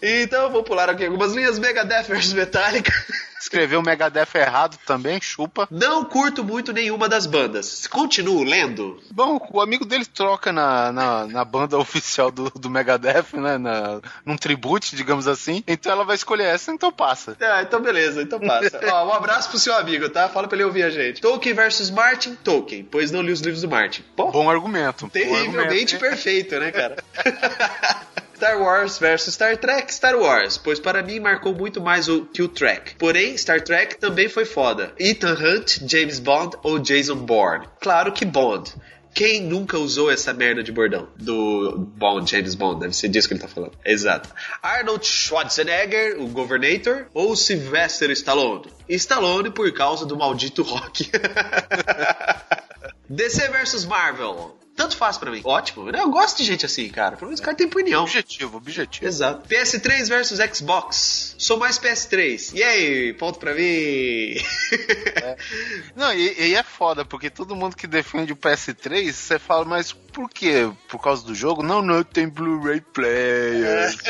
Então, 0.02 0.50
vou 0.50 0.62
pular 0.62 0.88
aqui 0.90 1.04
algumas 1.04 1.32
linhas. 1.32 1.58
Megadeth 1.58 2.04
versus 2.04 2.32
Metallica. 2.32 2.92
Escreveu 3.40 3.80
o 3.80 3.82
Megadeth 3.82 4.34
errado 4.34 4.76
também, 4.86 5.20
chupa. 5.20 5.68
Não 5.70 6.04
curto 6.04 6.42
muito 6.42 6.72
nenhuma 6.72 7.08
das 7.08 7.26
bandas. 7.26 7.86
Continuo 7.86 8.42
lendo. 8.42 9.00
Bom, 9.10 9.38
o 9.52 9.60
amigo 9.60 9.84
dele 9.84 10.04
troca 10.04 10.52
na, 10.52 10.90
na, 10.90 11.26
na 11.26 11.44
banda 11.44 11.76
oficial 11.78 12.30
do, 12.30 12.50
do 12.50 12.68
Megadeth, 12.70 13.34
né? 13.34 13.56
Na, 13.58 14.00
num 14.24 14.36
tribute, 14.36 14.96
digamos 14.96 15.28
assim. 15.28 15.62
Então 15.66 15.92
ela 15.92 16.04
vai 16.04 16.16
escolher 16.16 16.44
essa, 16.44 16.72
então 16.72 16.90
passa. 16.90 17.36
Ah, 17.40 17.62
então 17.62 17.80
beleza, 17.80 18.22
então 18.22 18.40
passa. 18.40 18.80
Ó, 18.92 19.08
um 19.08 19.12
abraço 19.12 19.48
pro 19.50 19.58
seu 19.58 19.76
amigo, 19.76 20.08
tá? 20.08 20.28
Fala 20.28 20.48
pra 20.48 20.56
ele 20.56 20.64
ouvir 20.64 20.82
a 20.82 20.90
gente. 20.90 21.20
Tolkien 21.20 21.54
versus 21.54 21.90
Martin, 21.90 22.34
Tolkien, 22.36 22.84
pois 22.84 23.10
não 23.12 23.22
li 23.22 23.30
os 23.30 23.40
livros 23.40 23.62
do 23.62 23.68
Martin. 23.68 24.02
Pô, 24.16 24.30
Bom 24.32 24.50
argumento. 24.50 25.04
bom 25.06 25.10
terrivelmente 25.10 25.94
argumento. 25.94 25.98
perfeito, 25.98 26.58
né, 26.58 26.72
cara? 26.72 26.96
Star 28.36 28.60
Wars 28.60 28.98
versus 28.98 29.32
Star 29.32 29.56
Trek, 29.56 29.90
Star 29.90 30.14
Wars, 30.14 30.58
pois 30.58 30.78
para 30.78 31.02
mim 31.02 31.18
marcou 31.18 31.54
muito 31.54 31.80
mais 31.80 32.06
o 32.06 32.26
que 32.26 32.42
o 32.42 32.48
Trek. 32.48 32.94
Porém, 32.96 33.34
Star 33.34 33.62
Trek 33.62 33.96
também 33.96 34.28
foi 34.28 34.44
foda. 34.44 34.92
Ethan 35.00 35.32
Hunt, 35.32 35.78
James 35.88 36.18
Bond 36.18 36.54
ou 36.62 36.78
Jason 36.78 37.16
Bourne? 37.16 37.66
Claro 37.80 38.12
que 38.12 38.26
Bond. 38.26 38.74
Quem 39.14 39.40
nunca 39.40 39.78
usou 39.78 40.10
essa 40.10 40.34
merda 40.34 40.62
de 40.62 40.70
bordão? 40.70 41.08
Do 41.16 41.78
Bond, 41.96 42.30
James 42.30 42.54
Bond, 42.54 42.80
deve 42.80 42.94
ser 42.94 43.08
disso 43.08 43.26
que 43.26 43.32
ele 43.32 43.40
tá 43.40 43.48
falando. 43.48 43.72
Exato. 43.82 44.28
Arnold 44.62 45.06
Schwarzenegger, 45.06 46.20
o 46.20 46.28
Governator, 46.28 47.06
ou 47.14 47.34
Sylvester 47.34 48.10
Stallone? 48.10 48.66
Stallone 48.86 49.50
por 49.50 49.72
causa 49.72 50.04
do 50.04 50.14
maldito 50.14 50.60
rock. 50.62 51.10
DC 53.08 53.48
versus 53.48 53.86
Marvel. 53.86 54.58
Tanto 54.76 54.94
faz 54.94 55.16
pra 55.16 55.30
mim. 55.30 55.40
Ótimo. 55.42 55.88
Eu 55.88 56.10
gosto 56.10 56.36
de 56.36 56.44
gente 56.44 56.66
assim, 56.66 56.86
cara. 56.90 57.16
Pelo 57.16 57.28
menos 57.28 57.40
o 57.40 57.42
cara 57.42 57.56
tem 57.56 57.66
opinião. 57.66 58.02
Objetivo, 58.02 58.58
objetivo. 58.58 59.06
Exato. 59.06 59.48
PS3 59.48 60.06
versus 60.06 60.38
Xbox. 60.54 61.34
Sou 61.38 61.58
mais 61.58 61.78
PS3. 61.78 62.52
E 62.54 62.62
aí, 62.62 63.14
ponto 63.14 63.38
pra 63.38 63.54
mim. 63.54 64.34
Não, 65.96 66.12
e, 66.12 66.50
e 66.50 66.54
é 66.54 66.62
foda, 66.62 67.06
porque 67.06 67.30
todo 67.30 67.56
mundo 67.56 67.74
que 67.74 67.86
defende 67.86 68.34
o 68.34 68.36
PS3, 68.36 69.12
você 69.12 69.38
fala, 69.38 69.64
mas 69.64 69.92
por 69.92 70.28
quê? 70.28 70.70
Por 70.88 71.00
causa 71.00 71.24
do 71.24 71.34
jogo? 71.34 71.62
Não, 71.62 71.80
não, 71.80 72.04
tem 72.04 72.28
Blu-ray 72.28 72.82
player. 72.82 73.90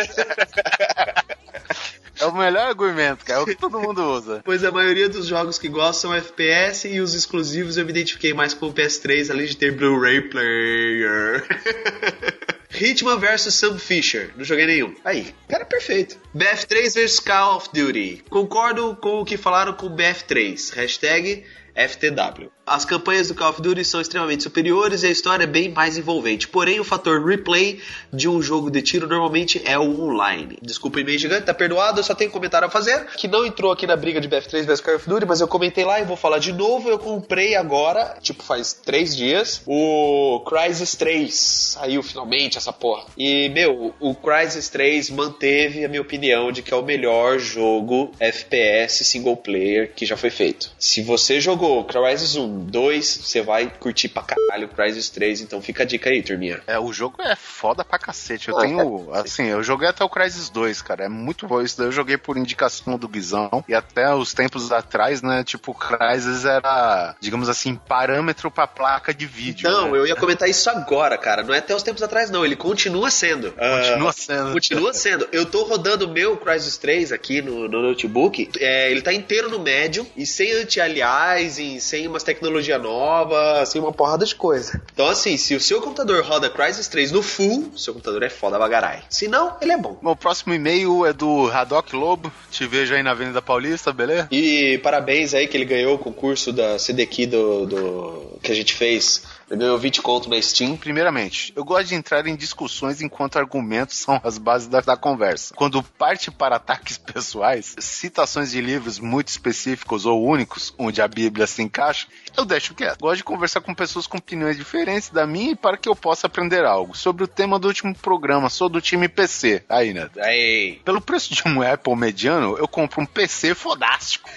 É 2.26 2.28
o 2.28 2.36
melhor 2.36 2.68
argumento, 2.68 3.24
cara. 3.24 3.40
É 3.40 3.42
o 3.42 3.46
que 3.46 3.54
todo 3.54 3.80
mundo 3.80 4.02
usa. 4.02 4.42
pois 4.44 4.64
a 4.64 4.70
maioria 4.70 5.08
dos 5.08 5.26
jogos 5.26 5.58
que 5.58 5.68
gosto 5.68 6.00
são 6.00 6.14
FPS 6.14 6.88
e 6.88 7.00
os 7.00 7.14
exclusivos 7.14 7.76
eu 7.76 7.84
me 7.84 7.90
identifiquei 7.90 8.34
mais 8.34 8.54
com 8.54 8.66
o 8.66 8.74
PS3, 8.74 9.30
além 9.30 9.46
de 9.46 9.56
ter 9.56 9.72
Blu-ray 9.72 10.22
player. 10.22 11.46
Hitman 12.78 13.18
vs 13.18 13.54
Sam 13.54 13.78
Fisher. 13.78 14.32
Não 14.36 14.44
joguei 14.44 14.66
nenhum. 14.66 14.94
Aí, 15.04 15.34
cara, 15.48 15.64
perfeito. 15.64 16.18
BF3 16.36 16.94
vs 16.94 17.20
Call 17.20 17.56
of 17.56 17.68
Duty. 17.72 18.24
Concordo 18.28 18.96
com 18.96 19.20
o 19.20 19.24
que 19.24 19.36
falaram 19.36 19.72
com 19.72 19.88
BF3. 19.88 20.74
Hashtag 20.74 21.44
FTW. 21.74 22.55
As 22.68 22.84
campanhas 22.84 23.28
do 23.28 23.34
Call 23.36 23.50
of 23.50 23.62
Duty 23.62 23.84
são 23.84 24.00
extremamente 24.00 24.42
superiores 24.42 25.04
e 25.04 25.06
a 25.06 25.10
história 25.10 25.44
é 25.44 25.46
bem 25.46 25.68
mais 25.68 25.96
envolvente. 25.96 26.48
Porém, 26.48 26.80
o 26.80 26.84
fator 26.84 27.24
replay 27.24 27.78
de 28.12 28.28
um 28.28 28.42
jogo 28.42 28.72
de 28.72 28.82
tiro 28.82 29.06
normalmente 29.06 29.62
é 29.64 29.78
o 29.78 30.02
online. 30.02 30.58
Desculpa, 30.60 30.98
e-mail 30.98 31.16
gigante, 31.16 31.46
tá 31.46 31.54
perdoado, 31.54 32.00
eu 32.00 32.02
só 32.02 32.12
tenho 32.12 32.28
um 32.28 32.32
comentário 32.32 32.66
a 32.66 32.70
fazer. 32.70 33.06
Que 33.16 33.28
não 33.28 33.46
entrou 33.46 33.70
aqui 33.70 33.86
na 33.86 33.94
briga 33.94 34.20
de 34.20 34.28
BF3 34.28 34.64
vs 34.64 34.80
Call 34.80 34.96
of 34.96 35.08
Duty, 35.08 35.24
mas 35.26 35.40
eu 35.40 35.46
comentei 35.46 35.84
lá 35.84 36.00
e 36.00 36.04
vou 36.04 36.16
falar 36.16 36.38
de 36.38 36.52
novo. 36.52 36.88
Eu 36.88 36.98
comprei 36.98 37.54
agora, 37.54 38.16
tipo, 38.20 38.42
faz 38.42 38.72
três 38.72 39.14
dias, 39.14 39.62
o 39.64 40.42
Crysis 40.44 40.96
3. 40.96 41.32
Saiu 41.32 42.02
finalmente 42.02 42.58
essa 42.58 42.72
porra. 42.72 43.04
E, 43.16 43.48
meu, 43.50 43.94
o 44.00 44.12
Crysis 44.12 44.68
3 44.70 45.10
manteve 45.10 45.84
a 45.84 45.88
minha 45.88 46.02
opinião 46.02 46.50
de 46.50 46.62
que 46.62 46.74
é 46.74 46.76
o 46.76 46.82
melhor 46.82 47.38
jogo 47.38 48.10
FPS 48.18 49.04
single 49.04 49.36
player 49.36 49.92
que 49.94 50.04
já 50.04 50.16
foi 50.16 50.30
feito. 50.30 50.72
Se 50.80 51.00
você 51.00 51.40
jogou 51.40 51.84
Crysis 51.84 52.34
1, 52.34 52.55
2, 52.64 53.06
você 53.24 53.42
vai 53.42 53.70
curtir 53.78 54.08
pra 54.08 54.22
caralho 54.22 54.66
o 54.66 54.68
Crysis 54.70 55.08
3, 55.10 55.40
então 55.42 55.60
fica 55.62 55.82
a 55.82 55.86
dica 55.86 56.10
aí, 56.10 56.22
turminha. 56.22 56.60
É, 56.66 56.78
o 56.78 56.92
jogo 56.92 57.20
é 57.22 57.34
foda 57.36 57.84
pra 57.84 57.98
cacete. 57.98 58.48
Eu 58.48 58.58
Ah, 58.58 58.60
tenho, 58.62 59.08
assim, 59.12 59.44
eu 59.46 59.62
joguei 59.62 59.88
até 59.88 60.04
o 60.04 60.08
Crysis 60.08 60.48
2, 60.50 60.82
cara. 60.82 61.04
É 61.04 61.08
muito 61.08 61.46
bom 61.46 61.60
isso 61.62 61.76
daí. 61.78 61.86
Eu 61.88 61.92
joguei 61.92 62.16
por 62.16 62.36
indicação 62.36 62.98
do 62.98 63.08
Guizão. 63.08 63.64
E 63.68 63.74
até 63.74 64.12
os 64.14 64.32
tempos 64.34 64.70
atrás, 64.72 65.22
né? 65.22 65.42
Tipo, 65.44 65.72
o 65.72 65.74
Crysis 65.74 66.44
era, 66.44 67.14
digamos 67.20 67.48
assim, 67.48 67.74
parâmetro 67.76 68.50
pra 68.50 68.66
placa 68.66 69.12
de 69.14 69.26
vídeo. 69.26 69.68
Não, 69.70 69.90
né? 69.92 69.98
eu 69.98 70.06
ia 70.06 70.16
comentar 70.16 70.48
isso 70.48 70.68
agora, 70.70 71.16
cara. 71.18 71.42
Não 71.42 71.54
é 71.54 71.58
até 71.58 71.74
os 71.74 71.82
tempos 71.82 72.02
atrás, 72.02 72.30
não. 72.30 72.44
Ele 72.44 72.56
continua 72.56 73.10
sendo. 73.10 73.52
Continua 73.52 74.10
Ah, 74.10 74.12
sendo. 74.12 74.52
Continua 74.52 74.92
sendo. 74.94 75.28
Eu 75.32 75.46
tô 75.46 75.64
rodando 75.64 76.06
o 76.06 76.12
meu 76.12 76.36
Crysis 76.36 76.76
3 76.78 77.12
aqui 77.12 77.42
no, 77.42 77.68
no 77.68 77.82
notebook. 77.82 78.50
É, 78.58 78.90
ele 78.90 79.02
tá 79.02 79.12
inteiro 79.12 79.48
no 79.50 79.58
médio 79.58 80.06
e 80.16 80.24
sem 80.26 80.52
anti-aliasing, 80.52 81.78
sem 81.80 82.06
umas 82.06 82.22
tecnologia 82.46 82.78
nova, 82.78 83.64
sem 83.66 83.80
uma 83.80 83.92
porrada 83.92 84.24
de 84.24 84.34
coisa. 84.34 84.80
Então, 84.92 85.08
assim, 85.08 85.36
se 85.36 85.54
o 85.54 85.60
seu 85.60 85.80
computador 85.80 86.24
roda 86.24 86.48
Crysis 86.48 86.86
3 86.88 87.12
no 87.12 87.22
full, 87.22 87.72
seu 87.76 87.92
computador 87.92 88.22
é 88.22 88.30
foda 88.30 88.58
bagarai. 88.58 89.02
Se 89.10 89.26
não, 89.26 89.56
ele 89.60 89.72
é 89.72 89.76
bom. 89.76 89.98
Bom, 90.00 90.12
o 90.12 90.16
próximo 90.16 90.54
e-mail 90.54 91.04
é 91.04 91.12
do 91.12 91.50
Haddock 91.50 91.94
Lobo. 91.94 92.32
Te 92.50 92.66
vejo 92.66 92.94
aí 92.94 93.02
na 93.02 93.10
Avenida 93.10 93.42
Paulista, 93.42 93.92
beleza? 93.92 94.28
E 94.30 94.78
parabéns 94.78 95.34
aí 95.34 95.48
que 95.48 95.56
ele 95.56 95.64
ganhou 95.64 95.96
o 95.96 95.98
concurso 95.98 96.52
da 96.52 96.78
CDQ 96.78 97.26
do, 97.26 97.66
do 97.66 98.38
que 98.42 98.52
a 98.52 98.54
gente 98.54 98.74
fez. 98.74 99.22
Ele 99.50 99.60
ganhou 99.60 99.78
20 99.78 100.02
conto 100.02 100.28
na 100.28 100.40
Steam. 100.40 100.76
Primeiramente, 100.76 101.52
eu 101.54 101.64
gosto 101.64 101.88
de 101.88 101.94
entrar 101.94 102.26
em 102.26 102.34
discussões 102.34 103.00
enquanto 103.00 103.38
argumentos 103.38 103.96
são 103.96 104.20
as 104.22 104.38
bases 104.38 104.66
da, 104.66 104.80
da 104.80 104.96
conversa. 104.96 105.54
Quando 105.54 105.82
parte 105.82 106.30
para 106.30 106.56
ataques 106.56 106.98
pessoais, 106.98 107.76
citações 107.78 108.50
de 108.50 108.60
livros 108.60 108.98
muito 108.98 109.28
específicos 109.28 110.04
ou 110.04 110.24
únicos, 110.24 110.74
onde 110.76 111.00
a 111.00 111.06
Bíblia 111.06 111.46
se 111.46 111.62
encaixa, 111.62 112.06
eu 112.36 112.44
deixo 112.44 112.74
quieto. 112.74 113.00
Gosto 113.00 113.18
de 113.18 113.24
conversar 113.24 113.60
com 113.60 113.74
pessoas 113.74 114.06
com 114.06 114.18
opiniões 114.18 114.56
diferentes 114.56 115.10
da 115.10 115.26
minha 115.26 115.52
e 115.52 115.56
para 115.56 115.76
que 115.76 115.88
eu 115.88 115.96
possa 115.96 116.26
aprender 116.26 116.64
algo. 116.64 116.96
Sobre 116.96 117.24
o 117.24 117.28
tema 117.28 117.58
do 117.58 117.68
último 117.68 117.94
programa, 117.94 118.48
sou 118.48 118.68
do 118.68 118.80
time 118.80 119.08
PC. 119.08 119.64
Aí, 119.68 119.92
né? 119.92 120.08
Aí. 120.18 120.80
Pelo 120.84 121.00
preço 121.00 121.34
de 121.34 121.42
um 121.46 121.62
Apple 121.62 121.96
mediano, 121.96 122.56
eu 122.58 122.68
compro 122.68 123.00
um 123.00 123.06
PC 123.06 123.54
fodástico. 123.54 124.28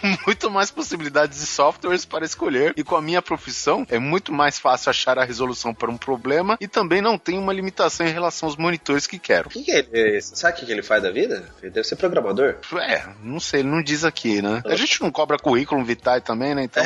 com 0.00 0.16
muito 0.26 0.50
mais 0.50 0.70
possibilidades 0.70 1.40
de 1.40 1.46
softwares 1.46 2.04
para 2.04 2.24
escolher. 2.24 2.72
E 2.76 2.84
com 2.84 2.96
a 2.96 3.02
minha 3.02 3.22
profissão, 3.22 3.86
é 3.90 3.98
muito 3.98 4.32
mais 4.32 4.58
fácil 4.58 4.90
achar 4.90 5.18
a 5.18 5.24
resolução 5.24 5.74
para 5.74 5.90
um 5.90 5.96
problema 5.96 6.56
e 6.60 6.68
também 6.68 7.00
não 7.00 7.18
tem 7.18 7.38
uma 7.38 7.52
limitação 7.52 8.06
em 8.06 8.10
relação 8.10 8.48
aos 8.48 8.56
monitores 8.56 9.06
que 9.06 9.18
quero. 9.18 9.48
O 9.48 9.50
que, 9.50 9.62
que 9.62 9.70
ele, 9.70 10.16
é, 10.16 10.20
sabe 10.20 10.62
o 10.62 10.66
que, 10.66 10.72
ele 10.72 10.82
faz 10.82 11.02
da 11.02 11.10
vida? 11.10 11.48
Ele 11.62 11.70
deve 11.70 11.86
ser 11.86 11.96
programador. 11.96 12.56
É, 12.80 13.04
não 13.22 13.40
sei, 13.40 13.60
ele 13.60 13.68
não 13.68 13.82
diz 13.82 14.04
aqui, 14.04 14.40
né? 14.42 14.62
A 14.64 14.76
gente 14.76 15.00
não 15.00 15.10
cobra 15.10 15.38
currículo 15.38 15.84
vitae 15.84 16.20
também, 16.20 16.54
né? 16.54 16.64
Então. 16.64 16.82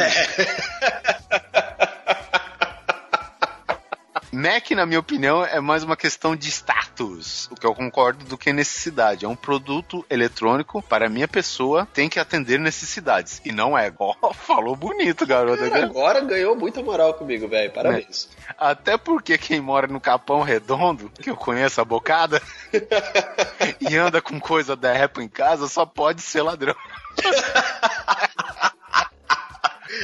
Mac, 4.32 4.70
na 4.70 4.86
minha 4.86 4.98
opinião, 4.98 5.44
é 5.44 5.60
mais 5.60 5.84
uma 5.84 5.94
questão 5.94 6.34
de 6.34 6.48
status, 6.48 7.50
o 7.50 7.54
que 7.54 7.66
eu 7.66 7.74
concordo, 7.74 8.24
do 8.24 8.38
que 8.38 8.50
necessidade. 8.50 9.26
É 9.26 9.28
um 9.28 9.36
produto 9.36 10.04
eletrônico 10.08 10.80
para 10.82 11.06
a 11.06 11.08
minha 11.10 11.28
pessoa, 11.28 11.86
tem 11.92 12.08
que 12.08 12.18
atender 12.18 12.58
necessidades. 12.58 13.42
E 13.44 13.52
não 13.52 13.76
é. 13.76 13.92
Ó, 13.98 14.14
falou 14.32 14.74
bonito, 14.74 15.26
garota. 15.26 15.68
Cara, 15.68 15.84
agora 15.84 16.20
ganhou 16.22 16.56
muita 16.56 16.82
moral 16.82 17.12
comigo, 17.12 17.46
velho. 17.46 17.70
Parabéns. 17.72 18.30
Até 18.58 18.96
porque 18.96 19.36
quem 19.36 19.60
mora 19.60 19.86
no 19.86 20.00
Capão 20.00 20.40
Redondo, 20.40 21.10
que 21.10 21.28
eu 21.28 21.36
conheço 21.36 21.82
a 21.82 21.84
bocada, 21.84 22.40
e 23.80 23.94
anda 23.96 24.22
com 24.22 24.40
coisa 24.40 24.74
da 24.74 25.04
Apple 25.04 25.24
em 25.24 25.28
casa, 25.28 25.68
só 25.68 25.84
pode 25.84 26.22
ser 26.22 26.40
ladrão. 26.40 26.74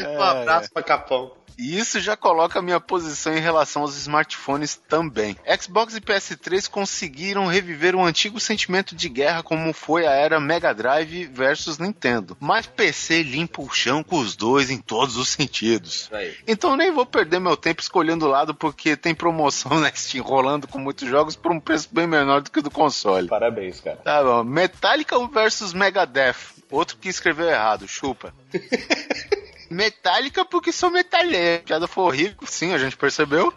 Um 0.08 0.22
abraço 0.22 0.70
pra 0.72 0.82
Capão. 0.82 1.32
E 1.58 1.76
isso 1.76 1.98
já 1.98 2.16
coloca 2.16 2.60
a 2.60 2.62
minha 2.62 2.78
posição 2.78 3.36
em 3.36 3.40
relação 3.40 3.82
aos 3.82 3.96
smartphones 3.96 4.76
também. 4.88 5.36
Xbox 5.60 5.96
e 5.96 6.00
PS3 6.00 6.70
conseguiram 6.70 7.46
reviver 7.46 7.96
um 7.96 8.04
antigo 8.04 8.38
sentimento 8.38 8.94
de 8.94 9.08
guerra 9.08 9.42
como 9.42 9.72
foi 9.72 10.06
a 10.06 10.12
era 10.12 10.38
Mega 10.38 10.72
Drive 10.72 11.26
versus 11.26 11.76
Nintendo. 11.78 12.36
Mas 12.38 12.66
PC 12.66 13.24
limpa 13.24 13.60
o 13.60 13.68
chão 13.68 14.04
com 14.04 14.20
os 14.20 14.36
dois 14.36 14.70
em 14.70 14.78
todos 14.78 15.16
os 15.16 15.30
sentidos. 15.30 16.08
Aí. 16.12 16.36
Então 16.46 16.76
nem 16.76 16.92
vou 16.92 17.04
perder 17.04 17.40
meu 17.40 17.56
tempo 17.56 17.82
escolhendo 17.82 18.26
o 18.26 18.30
lado 18.30 18.54
porque 18.54 18.96
tem 18.96 19.12
promoção 19.12 19.78
na 19.80 19.92
Steam 19.92 20.24
rolando 20.24 20.68
com 20.68 20.78
muitos 20.78 21.08
jogos 21.08 21.34
por 21.34 21.50
um 21.50 21.58
preço 21.58 21.88
bem 21.90 22.06
menor 22.06 22.40
do 22.40 22.52
que 22.52 22.60
o 22.60 22.62
do 22.62 22.70
console. 22.70 23.26
Parabéns, 23.26 23.80
cara. 23.80 23.96
Tá 23.96 24.22
bom. 24.22 24.44
Metallica 24.44 25.18
versus 25.26 25.72
Megadeth. 25.72 26.36
Outro 26.70 26.96
que 26.98 27.08
escreveu 27.08 27.48
errado, 27.48 27.88
chupa. 27.88 28.32
Metallica 29.70 30.44
porque 30.44 30.72
sou 30.72 30.90
metalheiro. 30.90 31.62
A 31.62 31.66
piada 31.66 31.87
foi 31.87 32.04
horrível, 32.04 32.38
sim, 32.46 32.72
a 32.72 32.78
gente 32.78 32.96
percebeu. 32.96 33.52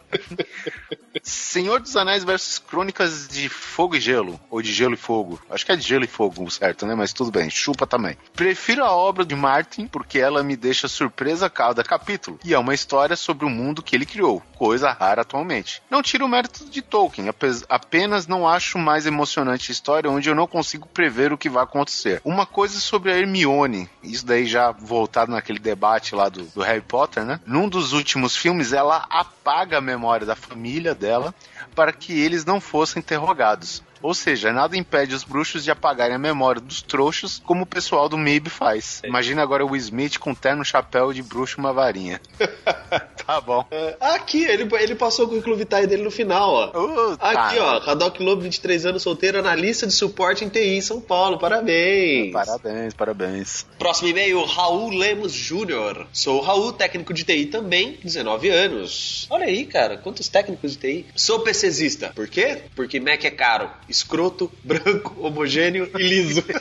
Senhor 1.23 1.79
dos 1.79 1.95
Anéis 1.95 2.23
versus 2.23 2.57
Crônicas 2.57 3.27
de 3.27 3.49
Fogo 3.49 3.95
e 3.95 3.99
Gelo. 3.99 4.39
Ou 4.49 4.61
de 4.61 4.71
Gelo 4.71 4.93
e 4.93 4.97
Fogo. 4.97 5.41
Acho 5.49 5.65
que 5.65 5.71
é 5.71 5.75
de 5.75 5.85
Gelo 5.87 6.05
e 6.05 6.07
Fogo, 6.07 6.49
certo, 6.49 6.85
né? 6.85 6.95
Mas 6.95 7.13
tudo 7.13 7.31
bem, 7.31 7.49
chupa 7.49 7.85
também. 7.85 8.17
Prefiro 8.33 8.83
a 8.83 8.91
obra 8.91 9.25
de 9.25 9.35
Martin 9.35 9.87
porque 9.87 10.19
ela 10.19 10.41
me 10.43 10.55
deixa 10.55 10.87
surpresa 10.87 11.47
a 11.47 11.49
cada 11.49 11.83
capítulo. 11.83 12.39
E 12.43 12.53
é 12.53 12.59
uma 12.59 12.73
história 12.73 13.15
sobre 13.15 13.45
o 13.45 13.49
mundo 13.49 13.83
que 13.83 13.95
ele 13.95 14.05
criou, 14.05 14.41
coisa 14.55 14.91
rara 14.91 15.21
atualmente. 15.21 15.81
Não 15.89 16.01
tiro 16.01 16.25
o 16.25 16.29
mérito 16.29 16.65
de 16.65 16.81
Tolkien, 16.81 17.27
apenas 17.69 18.27
não 18.27 18.47
acho 18.47 18.77
mais 18.77 19.05
emocionante 19.05 19.71
a 19.71 19.73
história 19.73 20.09
onde 20.09 20.29
eu 20.29 20.35
não 20.35 20.47
consigo 20.47 20.87
prever 20.87 21.33
o 21.33 21.37
que 21.37 21.49
vai 21.49 21.63
acontecer. 21.63 22.21
Uma 22.23 22.45
coisa 22.45 22.79
sobre 22.79 23.11
a 23.11 23.17
Hermione, 23.17 23.89
isso 24.01 24.25
daí 24.25 24.45
já 24.45 24.71
voltado 24.71 25.31
naquele 25.31 25.59
debate 25.59 26.00
lá 26.13 26.29
do, 26.29 26.43
do 26.43 26.61
Harry 26.61 26.81
Potter, 26.81 27.23
né? 27.23 27.39
Num 27.45 27.69
dos 27.69 27.93
últimos 27.93 28.35
filmes, 28.35 28.73
ela 28.73 29.05
apaga 29.09 29.77
a 29.77 29.81
memória 29.81 30.25
da 30.25 30.35
família 30.35 30.95
dela 30.95 31.33
para 31.75 31.93
que 31.93 32.19
eles 32.19 32.43
não 32.43 32.59
fossem 32.59 32.99
interrogados. 32.99 33.83
Ou 34.01 34.13
seja, 34.13 34.51
nada 34.51 34.75
impede 34.77 35.13
os 35.13 35.23
bruxos 35.23 35.63
de 35.63 35.71
apagarem 35.71 36.15
a 36.15 36.19
memória 36.19 36.61
dos 36.61 36.81
trouxas, 36.81 37.41
como 37.45 37.63
o 37.63 37.65
pessoal 37.65 38.09
do 38.09 38.17
MIB 38.17 38.49
faz. 38.49 39.01
Imagina 39.03 39.41
agora 39.41 39.65
o 39.65 39.75
Smith 39.75 40.17
com 40.17 40.33
terno, 40.33 40.65
chapéu 40.65 41.13
de 41.13 41.21
bruxo 41.21 41.57
e 41.57 41.59
uma 41.59 41.73
varinha. 41.73 42.19
tá 43.25 43.39
bom. 43.39 43.65
É, 43.71 43.97
Aqui, 43.99 44.43
ele, 44.43 44.67
ele 44.79 44.95
passou 44.95 45.25
o 45.25 45.29
currículo 45.29 45.55
vitae 45.55 45.87
dele 45.87 46.03
no 46.03 46.11
final, 46.11 46.49
ó. 46.49 46.67
Uh, 46.69 47.17
Aqui, 47.19 47.57
tá. 47.57 47.81
ó, 47.85 47.91
Haddock 47.91 48.21
Lobo, 48.21 48.41
23 48.41 48.85
anos, 48.85 49.03
solteiro, 49.03 49.39
analista 49.39 49.85
de 49.85 49.93
suporte 49.93 50.43
em 50.43 50.49
TI 50.49 50.77
em 50.77 50.81
São 50.81 50.99
Paulo. 50.99 51.37
Parabéns. 51.37 52.31
Parabéns, 52.31 52.93
parabéns. 52.93 53.65
Próximo 53.77 54.09
e-mail, 54.09 54.43
Raul 54.45 54.89
Lemos 54.89 55.31
Júnior. 55.31 56.07
Sou 56.11 56.39
o 56.39 56.41
Raul, 56.41 56.73
técnico 56.73 57.13
de 57.13 57.23
TI 57.23 57.45
também, 57.45 57.97
19 58.03 58.49
anos. 58.49 59.27
Olha 59.29 59.45
aí, 59.45 59.65
cara, 59.65 59.97
quantos 59.97 60.27
técnicos 60.27 60.71
de 60.71 60.77
TI. 60.77 61.05
Sou 61.15 61.39
PCzista. 61.39 62.11
Por 62.15 62.27
quê? 62.27 62.63
Porque 62.75 62.99
Mac 62.99 63.23
é 63.23 63.31
caro, 63.31 63.69
escroto, 63.91 64.51
branco, 64.63 65.15
homogêneo 65.19 65.89
e 65.97 66.01
liso. 66.01 66.43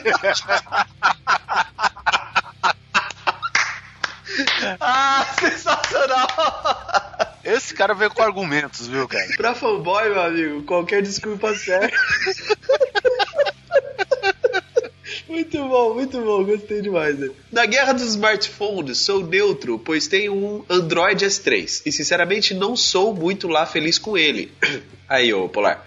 ah, 4.79 5.25
sensacional! 5.39 6.27
Esse 7.43 7.73
cara 7.73 7.95
veio 7.95 8.11
com 8.11 8.21
argumentos, 8.21 8.87
viu, 8.87 9.07
cara? 9.07 9.27
Pra 9.35 9.55
fanboy, 9.55 10.09
meu 10.09 10.21
amigo, 10.21 10.63
qualquer 10.63 11.01
desculpa 11.01 11.55
serve. 11.55 11.91
Muito 15.27 15.57
bom, 15.57 15.93
muito 15.93 16.19
bom, 16.19 16.43
gostei 16.43 16.81
demais. 16.81 17.17
Né? 17.17 17.29
Na 17.51 17.65
guerra 17.65 17.93
dos 17.93 18.03
smartphones, 18.03 18.97
sou 18.97 19.25
neutro, 19.25 19.79
pois 19.79 20.05
tenho 20.05 20.33
um 20.33 20.65
Android 20.69 21.25
S3 21.25 21.83
e 21.85 21.91
sinceramente 21.91 22.53
não 22.53 22.75
sou 22.75 23.13
muito 23.13 23.47
lá 23.47 23.65
feliz 23.65 23.97
com 23.97 24.17
ele. 24.17 24.51
Aí, 25.07 25.33
ô 25.33 25.47
Polar. 25.47 25.85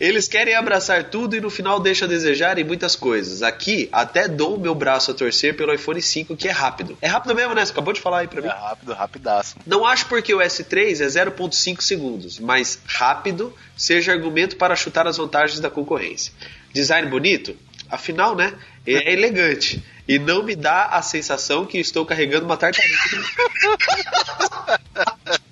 Eles 0.00 0.28
querem 0.28 0.54
abraçar 0.54 1.04
tudo 1.04 1.36
e 1.36 1.40
no 1.40 1.50
final 1.50 1.80
deixa 1.80 2.04
a 2.04 2.08
desejar 2.08 2.56
em 2.58 2.64
muitas 2.64 2.94
coisas. 2.94 3.42
Aqui, 3.42 3.88
até 3.90 4.28
dou 4.28 4.54
o 4.54 4.60
meu 4.60 4.74
braço 4.74 5.10
a 5.10 5.14
torcer 5.14 5.56
pelo 5.56 5.74
iPhone 5.74 6.00
5, 6.00 6.36
que 6.36 6.48
é 6.48 6.52
rápido. 6.52 6.96
É 7.02 7.08
rápido 7.08 7.34
mesmo, 7.34 7.54
né? 7.54 7.64
Você 7.64 7.72
acabou 7.72 7.92
de 7.92 8.00
falar 8.00 8.20
aí 8.20 8.28
pra 8.28 8.40
mim. 8.40 8.46
É 8.48 8.52
rápido, 8.52 8.92
rapidaço. 8.92 9.56
Não 9.66 9.84
acho 9.84 10.06
porque 10.06 10.32
o 10.32 10.38
S3 10.38 11.00
é 11.00 11.06
0.5 11.06 11.80
segundos, 11.80 12.38
mas 12.38 12.78
rápido 12.86 13.52
seja 13.76 14.12
argumento 14.12 14.56
para 14.56 14.76
chutar 14.76 15.08
as 15.08 15.16
vantagens 15.16 15.58
da 15.58 15.68
concorrência. 15.68 16.32
Design 16.72 17.08
bonito? 17.08 17.56
Afinal, 17.90 18.36
né? 18.36 18.54
É 18.86 19.12
elegante. 19.12 19.82
E 20.06 20.18
não 20.18 20.42
me 20.42 20.54
dá 20.54 20.86
a 20.86 21.02
sensação 21.02 21.66
que 21.66 21.78
estou 21.78 22.06
carregando 22.06 22.46
uma 22.46 22.56
tartaruga. 22.56 22.88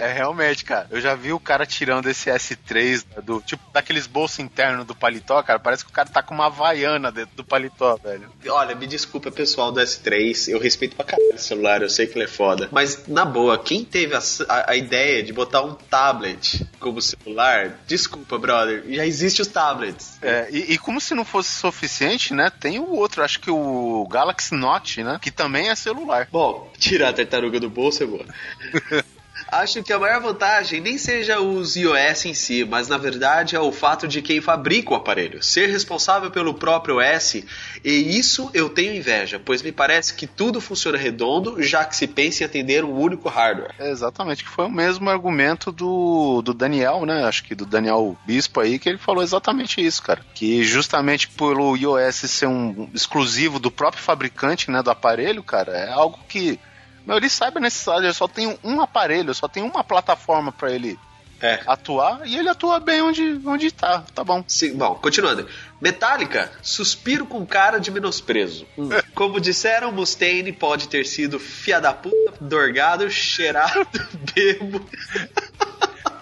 É 0.00 0.12
realmente, 0.12 0.64
cara. 0.64 0.86
Eu 0.90 1.00
já 1.00 1.14
vi 1.14 1.32
o 1.32 1.40
cara 1.40 1.64
tirando 1.66 2.08
esse 2.08 2.30
S3 2.30 3.04
né, 3.16 3.22
do 3.22 3.40
tipo 3.40 3.62
daqueles 3.72 4.06
bolsos 4.06 4.38
internos 4.38 4.86
do 4.86 4.94
paletó, 4.94 5.42
cara. 5.42 5.58
Parece 5.58 5.84
que 5.84 5.90
o 5.90 5.94
cara 5.94 6.08
tá 6.08 6.22
com 6.22 6.34
uma 6.34 6.46
havaiana 6.46 7.10
dentro 7.10 7.36
do 7.36 7.44
paletó, 7.44 7.96
velho. 7.96 8.28
Olha, 8.48 8.74
me 8.74 8.86
desculpa, 8.86 9.30
pessoal 9.30 9.72
do 9.72 9.80
S3. 9.80 10.48
Eu 10.48 10.58
respeito 10.58 10.96
pra 10.96 11.04
caralho 11.04 11.34
o 11.34 11.38
celular, 11.38 11.82
eu 11.82 11.90
sei 11.90 12.06
que 12.06 12.16
ele 12.16 12.24
é 12.24 12.28
foda. 12.28 12.68
Mas, 12.72 13.06
na 13.06 13.24
boa, 13.24 13.58
quem 13.58 13.84
teve 13.84 14.14
a, 14.14 14.20
a- 14.48 14.70
a 14.72 14.76
ideia 14.76 15.22
de 15.22 15.32
botar 15.32 15.62
um 15.62 15.74
tablet 15.74 16.66
como 16.80 17.00
celular, 17.00 17.78
desculpa, 17.86 18.38
brother. 18.38 18.84
Já 18.88 19.06
existe 19.06 19.42
os 19.42 19.48
tablets. 19.48 20.18
É, 20.22 20.48
e, 20.50 20.72
e 20.74 20.78
como 20.78 21.00
se 21.00 21.14
não 21.14 21.24
fosse 21.24 21.50
suficiente, 21.52 22.34
né? 22.34 22.50
Tem 22.50 22.78
o 22.78 22.90
outro, 22.94 23.22
acho 23.22 23.40
que 23.40 23.50
o 23.50 24.06
Galaxy 24.10 24.54
Note, 24.54 25.02
né? 25.02 25.18
Que 25.20 25.30
também 25.30 25.68
é 25.68 25.74
celular. 25.74 26.28
Bom, 26.30 26.70
tirar 26.78 27.08
a 27.08 27.12
tartaruga 27.12 27.58
do 27.58 27.68
bolso 27.70 28.02
é 28.02 28.06
boa. 28.06 28.24
Acho 29.56 29.82
que 29.82 29.92
a 29.92 29.98
maior 29.98 30.20
vantagem 30.20 30.80
nem 30.80 30.98
seja 30.98 31.40
os 31.40 31.76
iOS 31.76 32.26
em 32.26 32.34
si, 32.34 32.64
mas 32.64 32.88
na 32.88 32.98
verdade 32.98 33.56
é 33.56 33.60
o 33.60 33.72
fato 33.72 34.06
de 34.06 34.20
quem 34.20 34.40
fabrica 34.40 34.92
o 34.92 34.96
aparelho 34.96 35.42
ser 35.42 35.68
responsável 35.70 36.30
pelo 36.30 36.52
próprio 36.52 36.98
OS, 36.98 37.42
e 37.82 38.18
isso 38.18 38.50
eu 38.52 38.68
tenho 38.68 38.94
inveja, 38.94 39.40
pois 39.42 39.62
me 39.62 39.72
parece 39.72 40.12
que 40.12 40.26
tudo 40.26 40.60
funciona 40.60 40.98
redondo, 40.98 41.62
já 41.62 41.84
que 41.84 41.96
se 41.96 42.06
pensa 42.06 42.42
em 42.42 42.46
atender 42.46 42.84
um 42.84 42.92
único 42.92 43.28
hardware. 43.28 43.74
É, 43.78 43.90
exatamente, 43.90 44.44
que 44.44 44.50
foi 44.50 44.66
o 44.66 44.70
mesmo 44.70 45.08
argumento 45.08 45.72
do, 45.72 46.42
do 46.42 46.52
Daniel, 46.52 47.06
né? 47.06 47.24
Acho 47.24 47.42
que 47.42 47.54
do 47.54 47.64
Daniel 47.64 48.16
Bispo 48.26 48.60
aí, 48.60 48.78
que 48.78 48.88
ele 48.88 48.98
falou 48.98 49.22
exatamente 49.22 49.84
isso, 49.84 50.02
cara. 50.02 50.20
Que 50.34 50.64
justamente 50.64 51.28
pelo 51.28 51.76
iOS 51.76 52.16
ser 52.16 52.46
um 52.46 52.88
exclusivo 52.92 53.58
do 53.58 53.70
próprio 53.70 54.02
fabricante, 54.02 54.70
né, 54.70 54.82
do 54.82 54.90
aparelho, 54.90 55.42
cara, 55.42 55.72
é 55.72 55.90
algo 55.90 56.18
que. 56.28 56.58
Meu, 57.06 57.16
ele 57.16 57.28
sabe 57.30 57.58
a 57.58 57.60
necessidade, 57.60 58.04
ele 58.04 58.12
só 58.12 58.26
tem 58.26 58.58
um 58.64 58.80
aparelho, 58.80 59.32
só 59.32 59.46
tem 59.46 59.62
uma 59.62 59.84
plataforma 59.84 60.50
pra 60.50 60.72
ele 60.72 60.98
É. 61.40 61.60
atuar 61.66 62.26
e 62.26 62.36
ele 62.36 62.48
atua 62.48 62.80
bem 62.80 63.00
onde, 63.00 63.40
onde 63.46 63.70
tá, 63.70 64.02
tá 64.14 64.24
bom. 64.24 64.42
Sim, 64.48 64.74
bom, 64.74 64.94
continuando. 64.96 65.46
Metallica, 65.80 66.50
suspiro 66.62 67.24
com 67.26 67.46
cara 67.46 67.78
de 67.78 67.90
menosprezo. 67.90 68.66
Como 69.14 69.40
disseram, 69.40 69.92
Mustaine 69.92 70.50
pode 70.52 70.88
ter 70.88 71.06
sido 71.06 71.38
fia 71.38 71.80
da 71.80 71.92
puta, 71.92 72.34
dorgado, 72.40 73.08
cheirado, 73.10 73.86
bebo. 74.34 74.84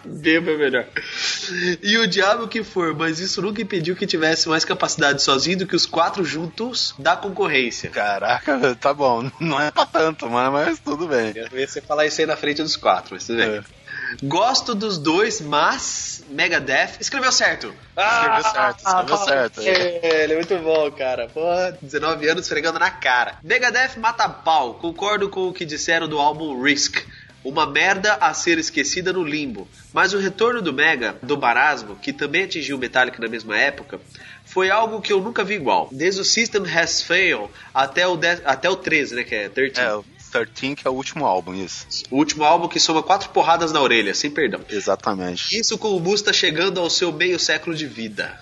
Bebo 0.04 0.50
é 0.50 0.56
melhor. 0.56 0.86
E 1.82 1.96
o 1.98 2.06
diabo 2.06 2.48
que 2.48 2.62
for, 2.62 2.94
mas 2.94 3.20
isso 3.20 3.40
nunca 3.42 3.62
impediu 3.62 3.96
que 3.96 4.06
tivesse 4.06 4.48
mais 4.48 4.64
capacidade 4.64 5.22
sozinho 5.22 5.58
do 5.58 5.66
que 5.66 5.76
os 5.76 5.86
quatro 5.86 6.24
juntos 6.24 6.94
da 6.98 7.16
concorrência. 7.16 7.90
Caraca, 7.90 8.74
tá 8.80 8.92
bom. 8.92 9.30
Não 9.40 9.60
é 9.60 9.70
pra 9.70 9.86
tanto, 9.86 10.28
mano, 10.28 10.52
mas 10.52 10.78
tudo 10.78 11.06
bem. 11.06 11.32
Eu 11.34 11.58
ia 11.58 11.66
você 11.66 11.80
falar 11.80 12.06
isso 12.06 12.20
aí 12.20 12.26
na 12.26 12.36
frente 12.36 12.62
dos 12.62 12.76
quatro, 12.76 13.14
mas 13.14 13.26
tudo 13.26 13.38
bem. 13.38 13.58
É. 13.58 13.64
Gosto 14.22 14.74
dos 14.74 14.98
dois, 14.98 15.40
mas 15.40 16.24
Megadeth 16.28 16.98
escreveu 17.00 17.32
certo. 17.32 17.74
Escreveu 17.96 18.42
certo, 18.42 18.78
escreveu 18.78 19.16
certo. 19.18 19.60
É, 19.60 20.24
ele 20.24 20.32
é 20.34 20.36
muito 20.36 20.56
bom, 20.58 20.90
cara. 20.92 21.28
Pô, 21.28 21.42
19 21.80 22.28
anos 22.28 22.44
esfregando 22.44 22.78
na 22.78 22.90
cara. 22.90 23.38
Megadeth 23.42 23.98
mata 23.98 24.28
pau. 24.28 24.74
Concordo 24.74 25.28
com 25.28 25.48
o 25.48 25.52
que 25.52 25.64
disseram 25.64 26.08
do 26.08 26.18
álbum 26.18 26.60
Risk. 26.62 27.04
Uma 27.44 27.66
merda 27.66 28.14
a 28.14 28.33
ser 28.33 28.59
esquecida 28.59 29.12
no 29.12 29.22
limbo. 29.22 29.68
Mas 29.92 30.14
o 30.14 30.18
retorno 30.18 30.62
do 30.62 30.72
Mega, 30.72 31.16
do 31.22 31.38
Marasmo, 31.38 31.96
que 31.96 32.12
também 32.12 32.44
atingiu 32.44 32.76
o 32.76 32.80
Metallica 32.80 33.20
na 33.20 33.28
mesma 33.28 33.57
época, 33.57 34.00
foi 34.44 34.70
algo 34.70 35.00
que 35.00 35.12
eu 35.12 35.20
nunca 35.20 35.44
vi 35.44 35.54
igual. 35.54 35.88
Desde 35.92 36.20
o 36.20 36.24
System 36.24 36.62
Has 36.62 37.02
Failed 37.02 37.48
até 37.72 38.07
o, 38.07 38.16
10 38.16 38.42
até 38.44 38.68
o 38.70 38.76
13, 38.76 39.14
né? 39.14 39.24
Que 39.24 39.35
é 39.35 39.48
13. 39.48 39.80
É, 39.80 39.94
o 39.94 40.04
13, 40.30 40.76
que 40.76 40.87
é 40.87 40.90
o 40.90 40.94
último 40.94 41.24
álbum, 41.24 41.54
isso. 41.54 41.87
O 42.11 42.16
último 42.16 42.44
álbum 42.44 42.68
que 42.68 42.80
soma 42.80 43.02
quatro 43.02 43.28
porradas 43.30 43.72
na 43.72 43.80
orelha, 43.80 44.14
sem 44.14 44.30
perdão. 44.30 44.61
Exatamente. 44.68 45.57
Isso 45.57 45.78
com 45.78 45.96
o 45.96 46.00
Musta 46.00 46.33
chegando 46.33 46.80
ao 46.80 46.90
seu 46.90 47.12
meio 47.12 47.38
século 47.38 47.74
de 47.74 47.87
vida. 47.87 48.38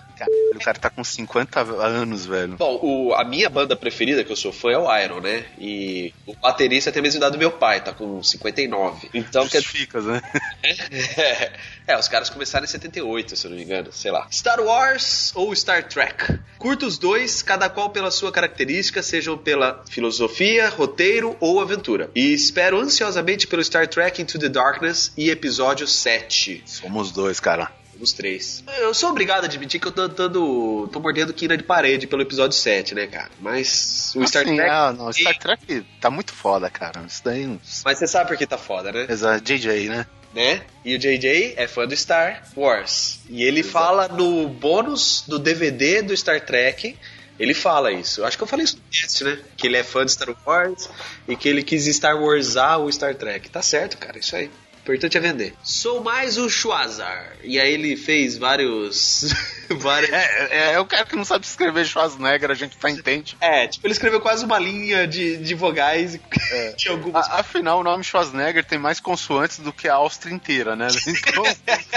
O 0.54 0.58
cara 0.58 0.78
tá 0.78 0.90
com 0.90 1.02
50 1.02 1.60
anos, 1.60 2.24
velho. 2.26 2.56
Bom, 2.56 2.78
o- 2.82 3.14
a 3.14 3.24
minha 3.24 3.48
banda 3.50 3.74
preferida 3.74 4.22
que 4.24 4.30
eu 4.30 4.36
sou 4.36 4.52
fã 4.52 4.70
é 4.72 4.78
o 4.78 4.98
Iron, 4.98 5.20
né? 5.20 5.44
E 5.58 6.12
o 6.26 6.34
baterista 6.36 6.92
tem 6.92 7.00
a 7.00 7.02
mesma 7.02 7.18
idade 7.18 7.32
do 7.32 7.38
meu 7.38 7.50
pai, 7.52 7.82
tá 7.82 7.92
com 7.92 8.22
59. 8.22 9.08
Então, 9.14 9.48
quer 9.48 9.62
Justificas, 9.62 10.04
né? 10.04 10.22
é, 11.86 11.96
os 11.98 12.08
caras 12.08 12.30
começaram 12.30 12.64
em 12.64 12.68
78, 12.68 13.36
se 13.36 13.46
eu 13.46 13.50
não 13.50 13.56
me 13.58 13.64
engano, 13.64 13.92
sei 13.92 14.10
lá. 14.10 14.26
Star 14.30 14.60
Wars 14.60 15.32
ou 15.34 15.54
Star 15.54 15.86
Trek? 15.88 16.38
Curto 16.58 16.86
os 16.86 16.98
dois, 16.98 17.42
cada 17.42 17.68
qual 17.68 17.90
pela 17.90 18.10
sua 18.10 18.30
característica, 18.32 19.02
sejam 19.02 19.36
pela 19.36 19.82
filosofia, 19.90 20.68
roteiro 20.68 21.36
ou 21.40 21.60
aventura. 21.60 22.10
E 22.14 22.32
espero 22.32 22.78
ansiosamente 22.80 23.46
pelo 23.46 23.62
Star 23.64 23.88
Trek 23.88 24.20
Into 24.22 24.38
the 24.38 24.48
Darkness 24.48 25.12
e 25.16 25.30
episódio 25.30 25.86
7. 25.86 26.62
Somos 26.66 27.10
dois, 27.10 27.40
cara. 27.40 27.70
Os 28.02 28.12
três. 28.12 28.64
Eu 28.80 28.92
sou 28.92 29.10
obrigado 29.10 29.44
a 29.44 29.46
admitir 29.46 29.80
que 29.80 29.86
eu 29.86 29.92
tô 29.92 30.08
dando. 30.08 30.88
tô 30.92 30.98
mordendo 30.98 31.32
quina 31.32 31.56
de 31.56 31.62
parede 31.62 32.06
pelo 32.08 32.20
episódio 32.22 32.56
7, 32.58 32.94
né, 32.96 33.06
cara? 33.06 33.30
Mas 33.40 34.12
o 34.16 34.26
Star 34.26 34.42
Assim, 34.42 34.56
Trek. 34.56 34.70
ah, 34.70 34.92
não, 34.92 35.12
Star 35.12 35.38
Trek 35.38 35.86
tá 36.00 36.10
muito 36.10 36.32
foda, 36.34 36.68
cara. 36.68 37.04
Isso 37.06 37.22
daí. 37.24 37.46
não- 37.46 37.60
Mas 37.84 37.98
você 37.98 38.08
sabe 38.08 38.28
por 38.28 38.36
que 38.36 38.44
tá 38.46 38.58
foda, 38.58 38.90
né? 38.90 39.06
Exato, 39.08 39.44
JJ, 39.44 39.88
né? 39.88 40.06
né? 40.34 40.62
E 40.84 40.96
o 40.96 40.98
JJ 40.98 41.54
é 41.56 41.68
fã 41.68 41.86
do 41.86 41.96
Star 41.96 42.42
Wars. 42.56 43.20
E 43.30 43.44
ele 43.44 43.62
fala 43.62 44.08
no 44.08 44.48
bônus 44.48 45.22
do 45.28 45.38
DVD 45.38 46.02
do 46.02 46.16
Star 46.16 46.40
Trek. 46.44 46.96
Ele 47.38 47.54
fala 47.54 47.92
isso. 47.92 48.24
Acho 48.24 48.36
que 48.36 48.42
eu 48.42 48.46
falei 48.48 48.64
isso 48.64 48.76
no 48.76 48.82
teste, 48.90 49.24
né? 49.24 49.38
Que 49.56 49.66
ele 49.66 49.76
é 49.76 49.82
fã 49.84 50.04
de 50.04 50.12
Star 50.12 50.28
Wars 50.46 50.88
e 51.28 51.36
que 51.36 51.48
ele 51.48 51.62
quis 51.62 51.84
Star 51.86 52.20
Warsar 52.20 52.78
o 52.80 52.92
Star 52.92 53.14
Trek. 53.14 53.48
Tá 53.48 53.62
certo, 53.62 53.96
cara. 53.96 54.18
Isso 54.18 54.34
aí. 54.36 54.50
Importante 54.82 55.16
é 55.16 55.20
vender. 55.20 55.54
Sou 55.62 56.02
mais 56.02 56.36
o 56.38 56.50
Schwazar. 56.50 57.36
E 57.44 57.58
aí 57.60 57.72
ele 57.72 57.96
fez 57.96 58.36
vários. 58.36 59.32
vários... 59.70 60.10
É, 60.12 60.48
é, 60.50 60.72
é 60.72 60.80
o 60.80 60.84
cara 60.84 61.06
que 61.06 61.14
não 61.14 61.24
sabe 61.24 61.44
escrever 61.46 61.86
Schwarzenegger, 61.86 62.50
a 62.50 62.54
gente 62.54 62.76
tá 62.76 62.90
entende. 62.90 63.36
É, 63.40 63.68
tipo, 63.68 63.86
ele 63.86 63.92
escreveu 63.92 64.20
quase 64.20 64.44
uma 64.44 64.58
linha 64.58 65.06
de, 65.06 65.36
de 65.36 65.54
vogais 65.54 66.18
É. 66.50 66.72
de 66.72 66.88
algumas. 66.88 67.28
A- 67.28 67.40
afinal, 67.40 67.78
o 67.78 67.84
nome 67.84 68.02
Schwarzenegger 68.02 68.64
tem 68.64 68.78
mais 68.78 68.98
consoantes 68.98 69.60
do 69.60 69.72
que 69.72 69.86
a 69.88 69.94
Áustria 69.94 70.34
inteira, 70.34 70.74
né? 70.74 70.88
Então, 71.06 71.44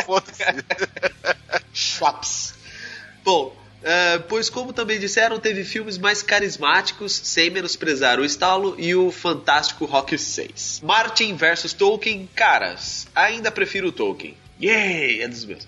foda-se. 0.05 0.43
Schwaps. 1.73 2.53
Bom, 3.23 3.55
eh, 3.87 4.17
pois 4.27 4.49
como 4.49 4.73
também 4.73 4.99
disseram, 4.99 5.39
teve 5.39 5.63
filmes 5.63 5.99
mais 5.99 6.23
carismáticos, 6.23 7.21
sem 7.23 7.51
menosprezar 7.51 8.19
o 8.19 8.25
estalo 8.25 8.75
e 8.79 8.95
o 8.95 9.11
fantástico 9.11 9.85
Rock 9.85 10.17
6. 10.17 10.81
Martin 10.83 11.35
versus 11.35 11.71
Tolkien, 11.71 12.27
caras, 12.33 13.05
ainda 13.13 13.51
prefiro 13.51 13.89
o 13.89 13.91
Tolkien. 13.91 14.35
Yay, 14.59 15.21
é 15.21 15.27
dos 15.27 15.45
meus. 15.45 15.67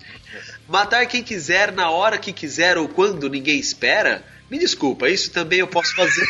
Matar 0.67 1.06
quem 1.06 1.21
quiser 1.21 1.71
na 1.71 1.91
hora 1.91 2.17
que 2.17 2.34
quiser 2.34 2.75
ou 2.75 2.89
quando 2.89 3.30
ninguém 3.30 3.60
espera? 3.60 4.25
Me 4.49 4.58
desculpa, 4.58 5.08
isso 5.08 5.30
também 5.30 5.60
eu 5.60 5.67
posso 5.67 5.93
fazer. 5.95 6.25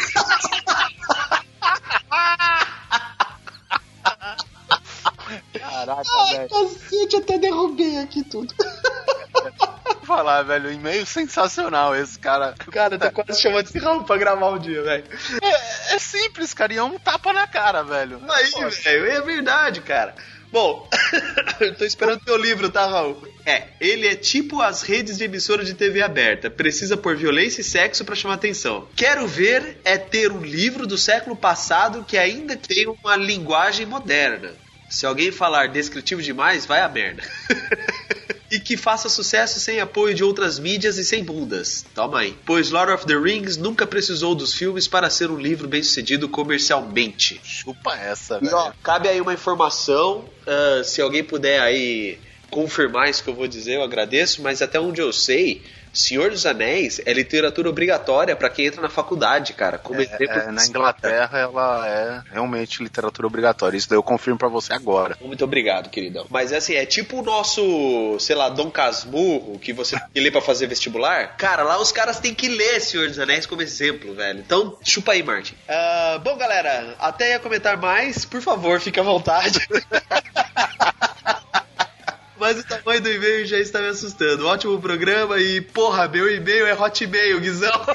Caraca, 5.54 6.04
velho. 6.32 6.50
Cacete, 6.50 7.16
até 7.16 7.38
derrubei 7.38 8.00
aqui 8.00 8.24
tudo. 8.26 8.54
Falar, 10.08 10.42
velho, 10.44 10.72
e-mail 10.72 11.06
sensacional 11.06 11.94
esse 11.94 12.18
cara. 12.18 12.56
Cara, 12.72 12.96
eu 12.96 13.00
tô 13.00 13.12
quase 13.12 13.42
chamando 13.42 13.66
esse 13.66 13.78
Raul 13.78 14.06
pra 14.06 14.16
gravar 14.16 14.52
um 14.52 14.58
dia, 14.58 14.82
velho. 14.82 15.04
É, 15.42 15.96
é 15.96 16.00
simples, 16.00 16.54
cara, 16.54 16.74
e 16.74 16.78
é 16.78 16.84
um 16.84 16.98
tapa 16.98 17.34
na 17.34 17.46
cara, 17.46 17.84
velho. 17.84 18.22
Aí, 18.30 18.50
velho, 18.70 19.06
é 19.12 19.20
verdade, 19.20 19.82
cara. 19.82 20.16
Bom, 20.50 20.90
eu 21.60 21.76
tô 21.76 21.84
esperando 21.84 22.24
teu 22.24 22.38
livro, 22.38 22.70
tá, 22.70 22.86
Raul? 22.88 23.22
É, 23.46 23.68
ele 23.82 24.08
é 24.08 24.16
tipo 24.16 24.62
as 24.62 24.82
redes 24.82 25.18
de 25.18 25.26
emissora 25.26 25.66
de 25.66 25.74
TV 25.74 26.02
aberta. 26.02 26.50
Precisa 26.50 26.96
por 26.96 27.18
violência 27.18 27.60
e 27.60 27.66
sexo 27.66 28.06
pra 28.06 28.16
chamar 28.16 28.36
atenção. 28.36 28.88
Quero 28.96 29.28
ver 29.28 29.82
é 29.84 29.98
ter 29.98 30.32
um 30.32 30.42
livro 30.42 30.88
do 30.88 30.98
século 30.98 31.36
passado 31.36 32.06
que 32.08 32.18
ainda 32.18 32.56
tem 32.56 32.88
uma 32.88 33.18
linguagem 33.18 33.86
moderna. 33.86 34.54
Se 34.90 35.06
alguém 35.06 35.34
falar 35.34 35.68
descritivo 35.68 36.22
demais, 36.22 36.66
vai 36.66 36.80
a 36.80 36.88
merda. 36.88 37.22
e 38.52 38.60
que 38.60 38.78
faça 38.78 39.10
sucesso 39.10 39.60
sem 39.60 39.80
apoio 39.82 40.14
de 40.16 40.24
outras 40.24 40.58
mídias 40.58 40.98
e 40.98 41.04
sem 41.04 41.24
bundas. 41.24 41.86
Toma 41.94 42.20
aí. 42.20 42.36
Pois 42.46 42.70
Lord 42.70 42.92
of 42.94 43.06
the 43.06 43.16
Rings 43.18 43.58
nunca 43.58 43.86
precisou 43.86 44.34
dos 44.34 44.54
filmes 44.54 44.88
para 44.88 45.10
ser 45.10 45.30
um 45.30 45.38
livro 45.38 45.68
bem 45.68 45.84
sucedido 45.84 46.30
comercialmente. 46.30 47.40
Chupa 47.44 47.96
essa, 47.96 48.38
E, 48.38 48.46
velho. 48.46 48.56
ó, 48.56 48.72
cabe 48.84 49.08
aí 49.10 49.20
uma 49.20 49.34
informação, 49.34 50.26
ah, 50.46 50.82
se 50.84 51.02
alguém 51.02 51.24
puder 51.24 51.60
aí 51.60 52.18
confirmar 52.50 53.10
isso 53.10 53.22
que 53.24 53.30
eu 53.30 53.36
vou 53.36 53.48
dizer, 53.48 53.76
eu 53.76 53.84
agradeço, 53.84 54.42
mas 54.42 54.62
até 54.62 54.80
onde 54.80 55.02
eu 55.02 55.12
sei, 55.12 55.62
Senhor 55.94 56.30
dos 56.32 56.46
Anéis 56.46 57.02
é 57.06 57.14
literatura 57.14 57.70
obrigatória 57.70 58.36
pra 58.36 58.50
quem 58.50 58.66
entra 58.66 58.82
na 58.82 58.90
faculdade, 58.90 59.54
cara. 59.54 59.78
Como 59.78 60.02
exemplo, 60.02 60.26
É, 60.28 60.52
na 60.52 60.66
Inglaterra 60.66 61.40
ela 61.40 61.88
é 61.88 62.22
realmente 62.32 62.84
literatura 62.84 63.28
obrigatória. 63.28 63.78
Isso 63.78 63.90
daí 63.90 63.98
eu 63.98 64.04
confirmo 64.04 64.38
pra 64.38 64.48
você 64.48 64.74
agora. 64.74 65.18
Muito 65.22 65.44
obrigado, 65.44 65.90
queridão. 65.90 66.26
Mas 66.30 66.54
assim, 66.54 66.76
é 66.76 66.86
tipo 66.86 67.20
o 67.20 67.24
nosso, 67.24 68.18
sei 68.20 68.36
lá, 68.36 68.50
Dom 68.50 68.70
Casmurro, 68.70 69.60
que 69.60 69.74
você 69.74 69.98
tem 69.98 70.08
que 70.14 70.20
ler 70.20 70.32
pra 70.32 70.42
fazer 70.42 70.68
vestibular. 70.68 71.36
Cara, 71.38 71.64
lá 71.64 71.80
os 71.80 71.92
caras 71.92 72.20
têm 72.20 72.34
que 72.34 72.48
ler 72.48 72.80
Senhor 72.82 73.08
dos 73.08 73.20
Anéis 73.20 73.46
como 73.46 73.62
exemplo, 73.62 74.14
velho. 74.14 74.40
Então, 74.40 74.78
chupa 74.84 75.14
aí, 75.14 75.24
Martin. 75.24 75.56
Ah, 75.68 76.20
bom, 76.24 76.38
galera, 76.38 76.96
até 77.00 77.32
ia 77.32 77.40
comentar 77.40 77.78
mais, 77.78 78.26
por 78.26 78.42
favor, 78.42 78.80
fique 78.80 79.00
à 79.00 79.04
vontade. 79.04 79.60
Mas 82.40 82.60
o 82.60 82.64
tamanho 82.64 83.02
do 83.02 83.12
e-mail 83.12 83.46
já 83.46 83.58
está 83.58 83.80
me 83.80 83.88
assustando. 83.88 84.48
Ótimo 84.48 84.80
programa 84.80 85.40
e, 85.40 85.62
porra, 85.62 86.08
meu 86.08 86.34
e-mail 86.34 86.68
é 86.68 86.74
hotmail, 86.74 87.40
Guizão. 87.40 87.72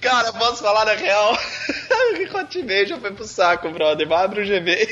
Cara, 0.00 0.32
posso 0.32 0.62
falar 0.62 0.84
na 0.84 0.94
real? 0.94 1.36
Hotmail 2.34 2.86
já 2.86 2.98
foi 2.98 3.12
pro 3.12 3.24
saco, 3.24 3.70
brother. 3.70 4.10
Abre 4.12 4.42
o 4.42 4.46
Gmail. 4.46 4.86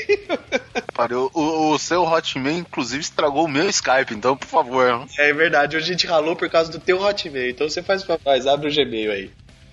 Parou. 0.93 1.31
O, 1.33 1.71
o 1.71 1.79
seu 1.79 2.03
Hotmail, 2.03 2.59
inclusive, 2.59 3.01
estragou 3.01 3.45
o 3.45 3.47
meu 3.47 3.69
Skype, 3.69 4.13
então, 4.13 4.35
por 4.35 4.47
favor. 4.47 5.07
É 5.17 5.33
verdade, 5.33 5.77
hoje 5.77 5.85
a 5.85 5.91
gente 5.91 6.07
ralou 6.07 6.35
por 6.35 6.49
causa 6.49 6.71
do 6.71 6.79
teu 6.79 7.01
Hotmail. 7.01 7.49
Então 7.49 7.69
você 7.69 7.81
faz 7.81 8.03
pra 8.03 8.19
nós, 8.25 8.45
abre 8.45 8.69
o 8.69 8.73
Gmail 8.73 9.11
aí. 9.11 9.31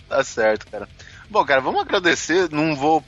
Tá 0.09 0.22
certo, 0.22 0.66
cara. 0.70 0.88
Bom, 1.29 1.44
cara, 1.44 1.61
vamos 1.61 1.81
agradecer. 1.81 2.48
Não 2.50 2.74
vou. 2.77 3.03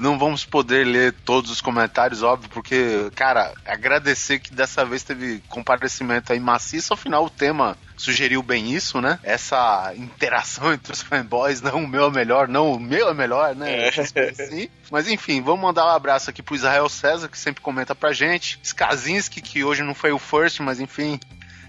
Não 0.00 0.18
vamos 0.18 0.44
poder 0.44 0.84
ler 0.84 1.12
todos 1.24 1.50
os 1.50 1.60
comentários, 1.60 2.22
óbvio, 2.22 2.50
porque, 2.50 3.10
cara, 3.14 3.52
agradecer 3.64 4.38
que 4.38 4.52
dessa 4.52 4.84
vez 4.84 5.02
teve 5.02 5.42
comparecimento 5.48 6.32
aí 6.32 6.40
maciço, 6.40 6.92
afinal 6.92 7.24
o 7.24 7.30
tema 7.30 7.76
sugeriu 7.96 8.42
bem 8.42 8.72
isso, 8.72 9.00
né? 9.00 9.18
Essa 9.22 9.92
interação 9.96 10.72
entre 10.72 10.92
os 10.92 11.02
fanboys, 11.02 11.60
não 11.60 11.84
o 11.84 11.88
meu 11.88 12.06
é 12.06 12.10
melhor, 12.10 12.48
não 12.48 12.72
o 12.72 12.80
meu 12.80 13.08
é 13.08 13.14
melhor, 13.14 13.54
né? 13.54 13.88
Assim. 13.88 14.68
Mas 14.90 15.08
enfim, 15.08 15.42
vamos 15.42 15.60
mandar 15.60 15.86
um 15.86 15.90
abraço 15.96 16.30
aqui 16.30 16.42
pro 16.42 16.54
Israel 16.54 16.88
César, 16.88 17.28
que 17.28 17.38
sempre 17.38 17.62
comenta 17.62 17.94
pra 17.94 18.12
gente. 18.12 18.60
Skazinski, 18.62 19.40
que 19.40 19.64
hoje 19.64 19.82
não 19.82 19.94
foi 19.94 20.12
o 20.12 20.18
first, 20.18 20.60
mas 20.60 20.80
enfim, 20.80 21.18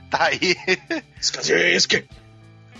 tá 0.09 0.25
aí. 0.25 0.55
Skazinski! 1.19 2.07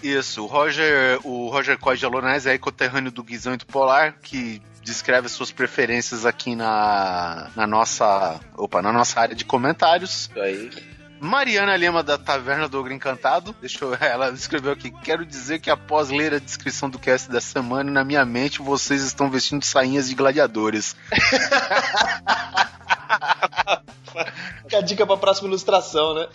Isso, 0.02 0.44
o 0.44 0.46
Roger, 0.46 1.20
o 1.26 1.50
Roger 1.50 1.78
Coy 1.78 1.98
de 1.98 2.06
Alonés 2.06 2.46
é 2.46 2.58
conterrâneo 2.58 3.12
do 3.12 3.24
Guizão 3.24 3.54
e 3.54 3.58
do 3.58 3.66
Polar, 3.66 4.16
que 4.22 4.62
descreve 4.84 5.28
as 5.28 5.32
suas 5.32 5.52
preferências 5.52 6.26
aqui 6.26 6.56
na, 6.56 7.50
na 7.56 7.68
nossa. 7.68 8.40
Opa, 8.56 8.82
na 8.82 8.92
nossa 8.92 9.20
área 9.20 9.36
de 9.36 9.46
comentários. 9.46 10.30
Aí. 10.36 10.70
Mariana 11.20 11.76
Lima 11.76 12.02
da 12.02 12.18
Taverna 12.18 12.68
do 12.68 12.80
Ogro 12.80 12.94
Encantado. 12.94 13.56
Deixa 13.60 13.84
eu, 13.84 13.94
ela 14.00 14.30
escreveu 14.32 14.72
aqui. 14.72 14.92
Quero 15.04 15.26
dizer 15.26 15.60
que 15.60 15.70
após 15.70 16.10
ler 16.10 16.34
a 16.34 16.40
descrição 16.40 16.90
do 16.90 16.98
cast 16.98 17.30
da 17.30 17.42
semana, 17.42 17.92
na 17.92 18.04
minha 18.04 18.26
mente 18.26 18.62
vocês 18.62 19.04
estão 19.04 19.30
vestindo 19.30 19.64
sainhas 19.64 20.08
de 20.10 20.16
gladiadores. 20.16 20.96
Fica 24.64 24.78
a 24.78 24.82
dica 24.82 25.06
pra 25.06 25.18
próxima 25.18 25.48
ilustração, 25.48 26.14
né? 26.14 26.28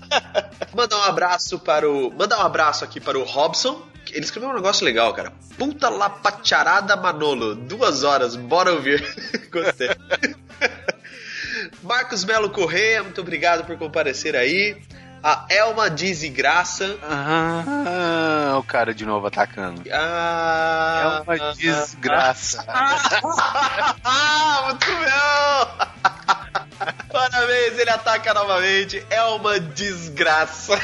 Mandar 0.74 0.98
um 0.98 1.02
abraço 1.02 1.58
para 1.58 1.90
o. 1.90 2.10
Mandar 2.10 2.38
um 2.38 2.46
abraço 2.46 2.84
aqui 2.84 3.00
para 3.00 3.18
o 3.18 3.24
Robson. 3.24 3.82
Ele 4.10 4.24
escreveu 4.24 4.50
um 4.50 4.54
negócio 4.54 4.84
legal, 4.84 5.12
cara. 5.12 5.32
Puta 5.56 5.88
lapacharada 5.88 6.96
Manolo. 6.96 7.54
Duas 7.54 8.02
horas, 8.02 8.34
bora 8.34 8.72
ouvir. 8.72 9.04
Gostei. 9.52 9.90
Marcos 11.82 12.24
Melo 12.24 12.50
Correia, 12.50 13.02
muito 13.02 13.20
obrigado 13.20 13.64
por 13.64 13.76
comparecer 13.78 14.36
aí. 14.36 14.76
A 15.22 15.44
Elma 15.50 15.90
Desgraça. 15.90 16.96
Ah, 17.02 18.56
o 18.58 18.62
cara 18.62 18.94
de 18.94 19.04
novo 19.04 19.26
atacando. 19.26 19.82
Ah, 19.92 21.22
É 21.26 21.30
uma 21.30 21.54
desgraça. 21.54 22.64
ah, 24.02 24.62
muito 24.64 24.86
bom! 24.86 25.86
Parabéns, 27.12 27.78
ele 27.78 27.90
ataca 27.90 28.32
novamente. 28.32 29.04
É 29.10 29.22
uma 29.24 29.60
desgraça. 29.60 30.80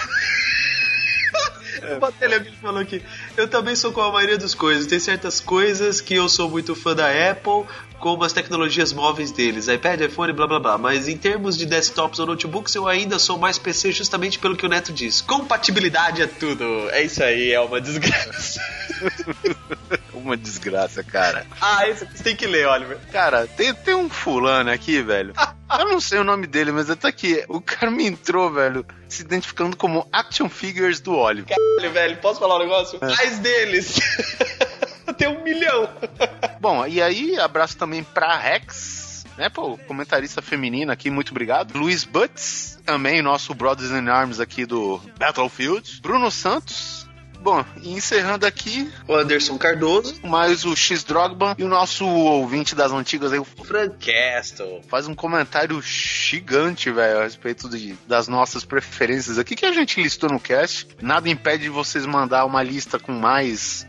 Botei 2.01 2.27
ali, 2.27 2.49
ele 2.49 2.57
falou 2.57 2.81
aqui. 2.83 3.03
Eu 3.37 3.49
também 3.49 3.75
sou 3.77 3.93
com 3.93 4.03
a 4.03 4.13
maioria 4.13 4.37
das 4.37 4.55
coisas. 4.55 4.87
Tem 4.87 4.99
certas 4.99 5.41
coisas 5.41 6.01
que 6.01 6.15
eu 6.15 6.29
sou 6.29 6.51
muito 6.51 6.75
fã 6.75 6.95
da 6.95 7.07
Apple, 7.31 7.65
como 7.99 8.25
as 8.25 8.33
tecnologias 8.33 8.93
móveis 8.93 9.31
deles, 9.33 9.69
iPad, 9.69 10.01
iPhone, 10.03 10.33
blá 10.33 10.47
blá 10.47 10.59
blá. 10.61 10.79
Mas 10.79 11.09
em 11.09 11.17
termos 11.17 11.57
de 11.57 11.67
desktops 11.67 12.19
ou 12.19 12.27
notebooks, 12.27 12.75
eu 12.75 12.87
ainda 12.87 13.19
sou 13.19 13.39
mais 13.39 13.59
PC 13.59 13.93
justamente 13.93 14.39
pelo 14.39 14.57
que 14.57 14.67
o 14.67 14.69
Neto 14.69 14.93
diz. 14.93 15.21
Compatibilidade 15.21 16.23
é 16.23 16.27
tudo. 16.27 16.89
É 16.91 17.03
isso 17.03 17.23
aí, 17.23 17.53
é 17.53 17.61
uma 17.61 17.81
desgraça. 17.81 18.61
uma 20.15 20.37
desgraça, 20.37 21.03
cara. 21.03 21.47
ah, 21.61 21.89
esse 21.89 22.05
você 22.07 22.23
tem 22.23 22.37
que 22.37 22.47
ler, 22.47 22.67
Oliver. 22.67 22.99
Cara, 23.13 23.47
tem, 23.47 23.73
tem 23.75 23.95
um 23.95 24.09
fulano 24.09 24.71
aqui, 24.71 25.03
velho. 25.03 25.33
Eu 25.79 25.89
não 25.89 26.01
sei 26.01 26.21
o 26.21 26.25
nome 26.25 26.47
dele, 26.47 26.71
mas 26.71 26.87
tá 26.97 27.09
aqui. 27.09 27.45
O 27.49 27.61
cara 27.61 27.91
me 27.91 28.07
entrou, 28.07 28.53
velho, 28.53 28.87
se 29.09 29.23
identificando 29.23 29.77
como 29.77 30.07
Action 30.13 30.49
Figures 30.49 31.01
do 31.01 31.13
Oliver. 31.13 31.57
Caralho, 31.57 31.93
velho, 31.93 32.17
posso 32.19 32.39
falar 32.39 32.57
um 32.57 32.61
negócio? 32.61 32.99
Mais 33.01 33.39
deles. 33.41 33.99
Tem 35.15 35.29
um 35.29 35.43
milhão. 35.43 35.89
Bom, 36.61 36.87
e 36.87 37.01
aí, 37.03 37.39
abraço 37.39 37.77
também 37.77 38.03
pra 38.03 38.37
Rex, 38.37 39.25
né, 39.37 39.49
pô, 39.49 39.77
comentarista 39.87 40.41
feminina 40.41 40.93
aqui, 40.93 41.11
muito 41.11 41.31
obrigado. 41.31 41.77
Luiz 41.79 42.05
Butts, 42.05 42.79
também 42.85 43.21
nosso 43.23 43.55
Brothers 43.55 43.91
in 43.91 44.09
Arms 44.09 44.41
aqui 44.41 44.65
do 44.65 45.01
Battlefield. 45.19 46.01
Bruno 46.01 46.31
Santos. 46.31 47.07
Bom, 47.39 47.65
e 47.81 47.93
encerrando 47.93 48.45
aqui, 48.45 48.91
O 49.07 49.15
Anderson 49.15 49.57
Cardoso. 49.57 50.17
mais 50.27 50.65
o 50.65 50.75
X 50.75 51.05
Drogba 51.05 51.55
e 51.57 51.63
o 51.63 51.69
nosso 51.69 52.05
ouvinte 52.05 52.75
das 52.75 52.91
antigas 52.91 53.33
aí, 53.33 53.39
o 53.39 53.45
Frank 53.45 54.05
Castle. 54.05 54.81
faz 54.89 55.07
um 55.07 55.15
comentário 55.15 55.81
gigante, 55.81 56.91
velho, 56.91 57.21
a 57.21 57.23
respeito 57.23 57.69
de, 57.69 57.95
das 58.09 58.27
nossas 58.27 58.65
preferências 58.65 59.39
aqui 59.39 59.55
que 59.55 59.65
a 59.67 59.73
gente 59.73 60.03
listou 60.03 60.29
no 60.29 60.41
cast. 60.41 60.89
Nada 61.01 61.29
impede 61.29 61.65
de 61.65 61.69
vocês 61.69 62.05
mandar 62.05 62.45
uma 62.47 62.65
lista 62.65 62.99
com 62.99 63.13
mais, 63.13 63.87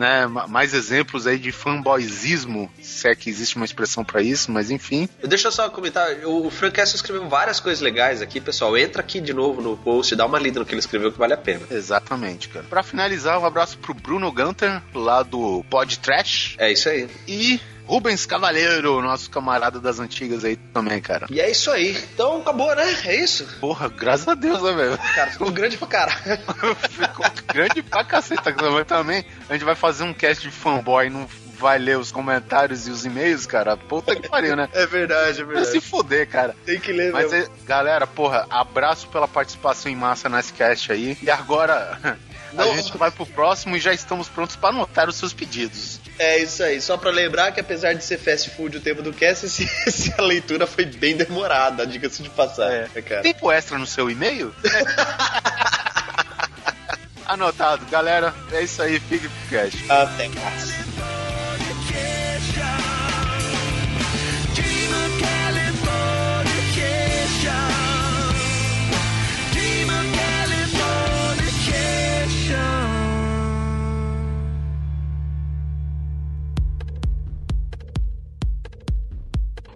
né, 0.00 0.26
ma- 0.26 0.46
mais 0.46 0.72
exemplos 0.72 1.26
aí 1.26 1.38
de 1.38 1.52
fanboyzismo, 1.52 2.70
se 2.82 3.06
é 3.06 3.14
que 3.14 3.28
existe 3.28 3.56
uma 3.56 3.64
expressão 3.66 4.02
pra 4.02 4.22
isso, 4.22 4.50
mas 4.50 4.70
enfim. 4.70 5.06
Deixa 5.22 5.48
eu 5.48 5.52
só 5.52 5.68
comentar. 5.68 6.08
O 6.24 6.50
Frank 6.50 6.74
Castle 6.76 6.96
escreveu 6.96 7.28
várias 7.28 7.60
coisas 7.60 7.82
legais 7.82 8.22
aqui, 8.22 8.40
pessoal. 8.40 8.76
Entra 8.78 9.02
aqui 9.02 9.20
de 9.20 9.32
novo 9.34 9.60
no 9.60 9.76
post, 9.76 10.16
dá 10.16 10.24
uma 10.24 10.38
lida 10.38 10.58
no 10.58 10.64
que 10.66 10.72
ele 10.72 10.80
escreveu 10.80 11.12
que 11.12 11.18
vale 11.18 11.34
a 11.34 11.36
pena. 11.36 11.60
Exatamente, 11.70 12.48
cara. 12.48 12.64
Pra 12.68 12.82
finalizar, 12.82 13.38
um 13.38 13.44
abraço 13.44 13.76
pro 13.78 13.92
Bruno 13.92 14.32
Gunter, 14.32 14.80
lá 14.94 15.22
do 15.22 15.62
Pod 15.68 15.98
Trash, 15.98 16.54
É 16.58 16.72
isso 16.72 16.88
aí. 16.88 17.06
e 17.28 17.60
Rubens 17.90 18.24
Cavaleiro, 18.24 19.02
nosso 19.02 19.28
camarada 19.28 19.80
das 19.80 19.98
antigas 19.98 20.44
aí 20.44 20.54
também, 20.54 21.00
cara. 21.00 21.26
E 21.28 21.40
é 21.40 21.50
isso 21.50 21.72
aí. 21.72 21.90
Então 22.14 22.40
acabou, 22.40 22.72
né? 22.76 22.84
É 23.04 23.16
isso. 23.16 23.44
Porra, 23.60 23.88
graças 23.88 24.28
a 24.28 24.34
Deus, 24.34 24.62
né, 24.62 24.72
velho? 24.72 24.96
Cara, 25.14 25.30
ficou 25.32 25.50
grande 25.50 25.76
pra 25.76 25.88
caralho. 25.88 26.20
Ficou 26.88 27.26
grande 27.52 27.82
pra 27.82 28.04
caceta. 28.04 28.54
Mas 28.72 28.86
também 28.86 29.24
a 29.48 29.54
gente 29.54 29.64
vai 29.64 29.74
fazer 29.74 30.04
um 30.04 30.14
cast 30.14 30.40
de 30.48 30.52
fanboy 30.54 31.10
não 31.10 31.26
vai 31.58 31.78
ler 31.78 31.98
os 31.98 32.12
comentários 32.12 32.86
e 32.86 32.90
os 32.92 33.04
e-mails, 33.04 33.44
cara. 33.44 33.76
Puta 33.76 34.14
que 34.14 34.28
pariu, 34.28 34.54
né? 34.54 34.68
É 34.72 34.86
verdade, 34.86 35.42
é 35.42 35.44
Vai 35.44 35.64
se 35.64 35.80
fuder, 35.80 36.28
cara. 36.28 36.54
Tem 36.64 36.78
que 36.78 36.92
ler 36.92 37.12
Mas, 37.12 37.30
mesmo. 37.32 37.52
é, 37.52 37.66
galera, 37.66 38.06
porra, 38.06 38.46
abraço 38.48 39.08
pela 39.08 39.26
participação 39.26 39.90
em 39.90 39.96
massa 39.96 40.28
nesse 40.28 40.52
cast 40.52 40.92
aí. 40.92 41.18
E 41.20 41.28
agora 41.28 41.98
a 42.52 42.54
Não. 42.54 42.76
gente 42.76 42.96
vai 42.96 43.10
pro 43.10 43.26
próximo 43.26 43.76
e 43.76 43.80
já 43.80 43.92
estamos 43.92 44.28
prontos 44.28 44.54
pra 44.56 44.68
anotar 44.70 45.08
os 45.08 45.16
seus 45.16 45.32
pedidos. 45.34 46.00
É 46.20 46.38
isso 46.38 46.62
aí. 46.62 46.80
Só 46.82 46.98
pra 46.98 47.10
lembrar 47.10 47.50
que 47.50 47.60
apesar 47.60 47.94
de 47.94 48.04
ser 48.04 48.18
fast 48.18 48.50
food 48.50 48.76
o 48.76 48.80
tema 48.80 49.00
do 49.00 49.10
cast, 49.10 49.46
esse, 49.48 49.64
essa 49.86 50.20
leitura 50.20 50.66
foi 50.66 50.84
bem 50.84 51.16
demorada, 51.16 51.86
diga-se 51.86 52.22
de 52.22 52.28
passagem, 52.28 52.90
né, 52.94 53.00
cara. 53.00 53.22
Tempo 53.22 53.50
extra 53.50 53.78
no 53.78 53.86
seu 53.86 54.10
e-mail? 54.10 54.54
Anotado, 57.24 57.86
galera. 57.86 58.34
É 58.52 58.62
isso 58.62 58.82
aí, 58.82 59.00
fique 59.00 59.26
pro 59.28 59.48
cast. 59.48 59.90
Até 59.90 60.28
mais. 60.28 60.79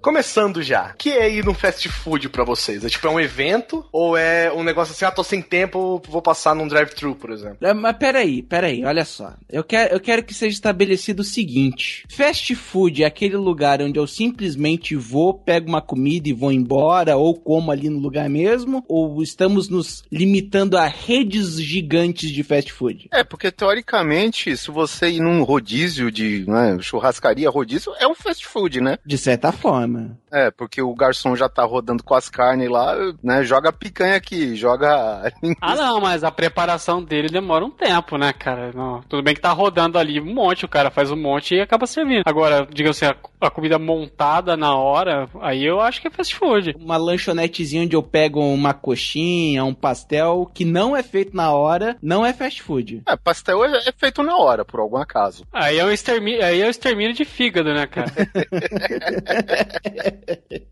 Começando 0.04 0.62
já, 0.62 0.90
o 0.90 0.96
que 0.98 1.08
é 1.12 1.32
ir 1.32 1.46
num 1.46 1.54
fast 1.54 1.88
food 1.88 2.28
pra 2.28 2.44
vocês? 2.44 2.84
É 2.84 2.90
tipo, 2.90 3.06
é 3.06 3.10
um 3.10 3.18
evento? 3.18 3.86
Ou 3.90 4.14
é 4.14 4.52
um 4.52 4.62
negócio 4.62 4.92
assim, 4.92 5.06
ah, 5.06 5.10
tô 5.10 5.24
sem 5.24 5.40
tempo, 5.40 5.98
vou 6.06 6.20
passar 6.20 6.54
num 6.54 6.68
drive-thru, 6.68 7.14
por 7.14 7.30
exemplo? 7.30 7.56
É, 7.62 7.72
Mas 7.72 7.96
peraí, 7.96 8.42
peraí, 8.42 8.84
olha 8.84 9.06
só. 9.06 9.32
Eu 9.48 9.64
quero, 9.64 9.94
eu 9.94 9.98
quero 9.98 10.22
que 10.22 10.34
seja 10.34 10.52
estabelecido 10.52 11.20
o 11.20 11.24
seguinte: 11.24 12.04
fast 12.10 12.54
food 12.54 13.02
é 13.02 13.06
aquele 13.06 13.38
lugar 13.38 13.80
onde 13.80 13.98
eu 13.98 14.06
simplesmente 14.06 14.94
vou, 14.94 15.32
pego 15.32 15.70
uma 15.70 15.80
comida 15.80 16.28
e 16.28 16.34
vou 16.34 16.52
embora, 16.52 17.16
ou 17.16 17.34
como 17.34 17.72
ali 17.72 17.88
no 17.88 17.98
lugar 17.98 18.28
mesmo, 18.28 18.84
ou 18.86 19.22
estamos 19.22 19.70
nos 19.70 20.04
limitando 20.12 20.76
a 20.76 20.86
redes 20.86 21.58
gigantes 21.58 22.30
de 22.30 22.42
fast 22.42 22.70
food? 22.74 23.08
É, 23.10 23.24
porque 23.24 23.50
teoricamente, 23.50 24.54
se 24.54 24.70
você 24.70 25.08
ir 25.08 25.20
num 25.20 25.42
rodízio 25.44 26.10
de 26.12 26.44
né, 26.46 26.76
churrascaria, 26.82 27.48
rodízio, 27.48 27.90
é 27.98 28.06
um 28.06 28.14
fast 28.14 28.46
food, 28.46 28.82
né? 28.82 28.98
De 29.02 29.16
certa 29.16 29.50
forma. 29.50 29.93
É, 30.32 30.50
porque 30.50 30.82
o 30.82 30.94
garçom 30.94 31.36
já 31.36 31.48
tá 31.48 31.64
rodando 31.64 32.02
com 32.02 32.14
as 32.14 32.28
carnes 32.28 32.68
lá, 32.68 32.94
né? 33.22 33.44
Joga 33.44 33.72
picanha 33.72 34.16
aqui, 34.16 34.54
joga. 34.54 35.32
Ah, 35.60 35.76
não, 35.76 36.00
mas 36.00 36.24
a 36.24 36.30
preparação 36.30 37.02
dele 37.02 37.28
demora 37.28 37.64
um 37.64 37.70
tempo, 37.70 38.18
né, 38.18 38.32
cara? 38.32 38.72
Não, 38.74 39.00
tudo 39.02 39.22
bem 39.22 39.34
que 39.34 39.40
tá 39.40 39.52
rodando 39.52 39.98
ali 39.98 40.20
um 40.20 40.34
monte, 40.34 40.64
o 40.64 40.68
cara 40.68 40.90
faz 40.90 41.10
um 41.10 41.16
monte 41.16 41.54
e 41.54 41.60
acaba 41.60 41.86
servindo. 41.86 42.22
Agora, 42.26 42.66
digamos 42.70 42.96
assim, 42.96 43.12
a, 43.40 43.46
a 43.46 43.50
comida 43.50 43.78
montada 43.78 44.56
na 44.56 44.76
hora, 44.76 45.28
aí 45.40 45.64
eu 45.64 45.80
acho 45.80 46.00
que 46.00 46.08
é 46.08 46.10
fast 46.10 46.34
food. 46.34 46.74
Uma 46.78 46.96
lanchonetezinha 46.96 47.84
onde 47.84 47.96
eu 47.96 48.02
pego 48.02 48.40
uma 48.40 48.74
coxinha, 48.74 49.64
um 49.64 49.74
pastel, 49.74 50.50
que 50.52 50.64
não 50.64 50.96
é 50.96 51.02
feito 51.02 51.36
na 51.36 51.52
hora, 51.52 51.96
não 52.02 52.24
é 52.26 52.32
fast 52.32 52.62
food. 52.62 53.02
É, 53.06 53.16
pastel 53.16 53.64
é, 53.64 53.78
é 53.86 53.92
feito 53.96 54.22
na 54.22 54.36
hora, 54.36 54.64
por 54.64 54.80
algum 54.80 54.96
acaso. 54.96 55.46
Aí 55.52 55.78
é 55.78 55.84
o 55.84 55.90
extermínio, 55.90 56.44
aí 56.44 56.60
é 56.60 56.66
o 56.66 56.70
extermínio 56.70 57.14
de 57.14 57.24
fígado, 57.24 57.72
né, 57.72 57.86
cara? 57.86 58.12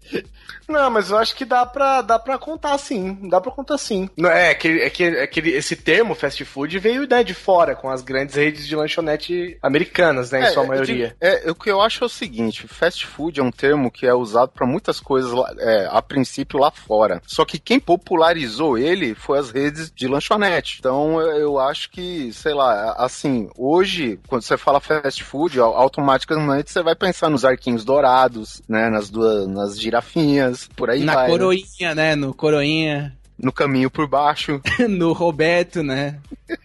Não, 0.69 0.91
mas 0.91 1.11
eu 1.11 1.19
acho 1.19 1.35
que 1.37 1.45
dá 1.45 1.67
pra, 1.67 2.01
dá 2.03 2.19
pra 2.19 2.39
contar 2.39 2.79
sim. 2.79 3.29
Dá 3.29 3.41
pra 3.41 3.51
contar 3.51 3.77
sim. 3.79 4.09
Não, 4.17 4.31
é, 4.31 4.55
que, 4.55 4.69
é, 4.81 4.91
que, 4.91 5.05
é 5.05 5.27
que 5.27 5.41
esse 5.41 5.77
termo 5.77 6.15
fast 6.15 6.45
food 6.45 6.79
veio 6.79 7.07
né, 7.07 7.23
de 7.25 7.35
fora, 7.35 7.75
com 7.75 7.91
as 7.91 8.01
grandes 8.03 8.37
redes 8.37 8.67
de 8.67 8.75
lanchonete 8.77 9.59
americanas, 9.63 10.31
né? 10.31 10.49
Em 10.49 10.53
sua 10.53 10.65
maioria. 10.65 11.17
É, 11.21 11.51
o 11.51 11.55
que 11.55 11.71
eu 11.71 11.81
acho 11.81 12.05
é 12.05 12.07
o 12.07 12.11
seguinte: 12.11 12.67
fast 12.69 13.07
food 13.07 13.41
é 13.41 13.43
um 13.43 13.51
termo 13.51 13.91
que 13.91 14.07
é 14.07 14.15
usado 14.15 14.51
pra 14.51 14.67
muitas 14.67 15.01
coisas 15.01 15.31
lá- 15.33 15.53
é, 15.59 15.89
a 15.91 16.01
princípio 16.01 16.59
lá 16.59 16.71
fora. 16.71 17.21
Só 17.27 17.45
que 17.45 17.59
quem 17.59 17.79
popularizou 17.81 18.79
ele 18.79 19.15
foi 19.15 19.39
as 19.39 19.51
redes 19.51 19.91
de 19.95 20.07
lanchonete. 20.09 20.77
Então 20.79 21.21
eu, 21.21 21.59
acho 21.59 21.91
que, 21.91 22.33
sei 22.33 22.55
lá, 22.55 22.95
assim, 22.99 23.49
hoje, 23.59 24.19
quando 24.29 24.43
você 24.43 24.57
fala 24.57 24.81
fast 24.81 25.23
food, 25.25 25.59
au- 25.61 25.75
automaticamente 25.77 26.71
você 26.71 26.83
vai 26.83 26.95
pensar 26.95 27.29
nos 27.29 27.45
arquinhos 27.45 27.85
dourados, 27.85 28.63
né? 28.69 28.89
Nas 28.89 29.02
duas, 29.11 29.47
nas 29.49 29.81
girafinhas, 29.81 30.69
por 30.77 30.91
aí 30.91 31.03
Na 31.05 31.15
vai. 31.15 31.25
né? 31.25 31.31
coroinha, 31.31 31.95
né? 31.95 32.15
No 32.17 32.33
coroinha. 32.35 33.17
No 33.39 33.53
caminho 33.53 33.91
por 33.91 34.07
baixo. 34.07 34.61
no 34.89 35.13
Roberto, 35.13 35.83
né? 35.83 36.19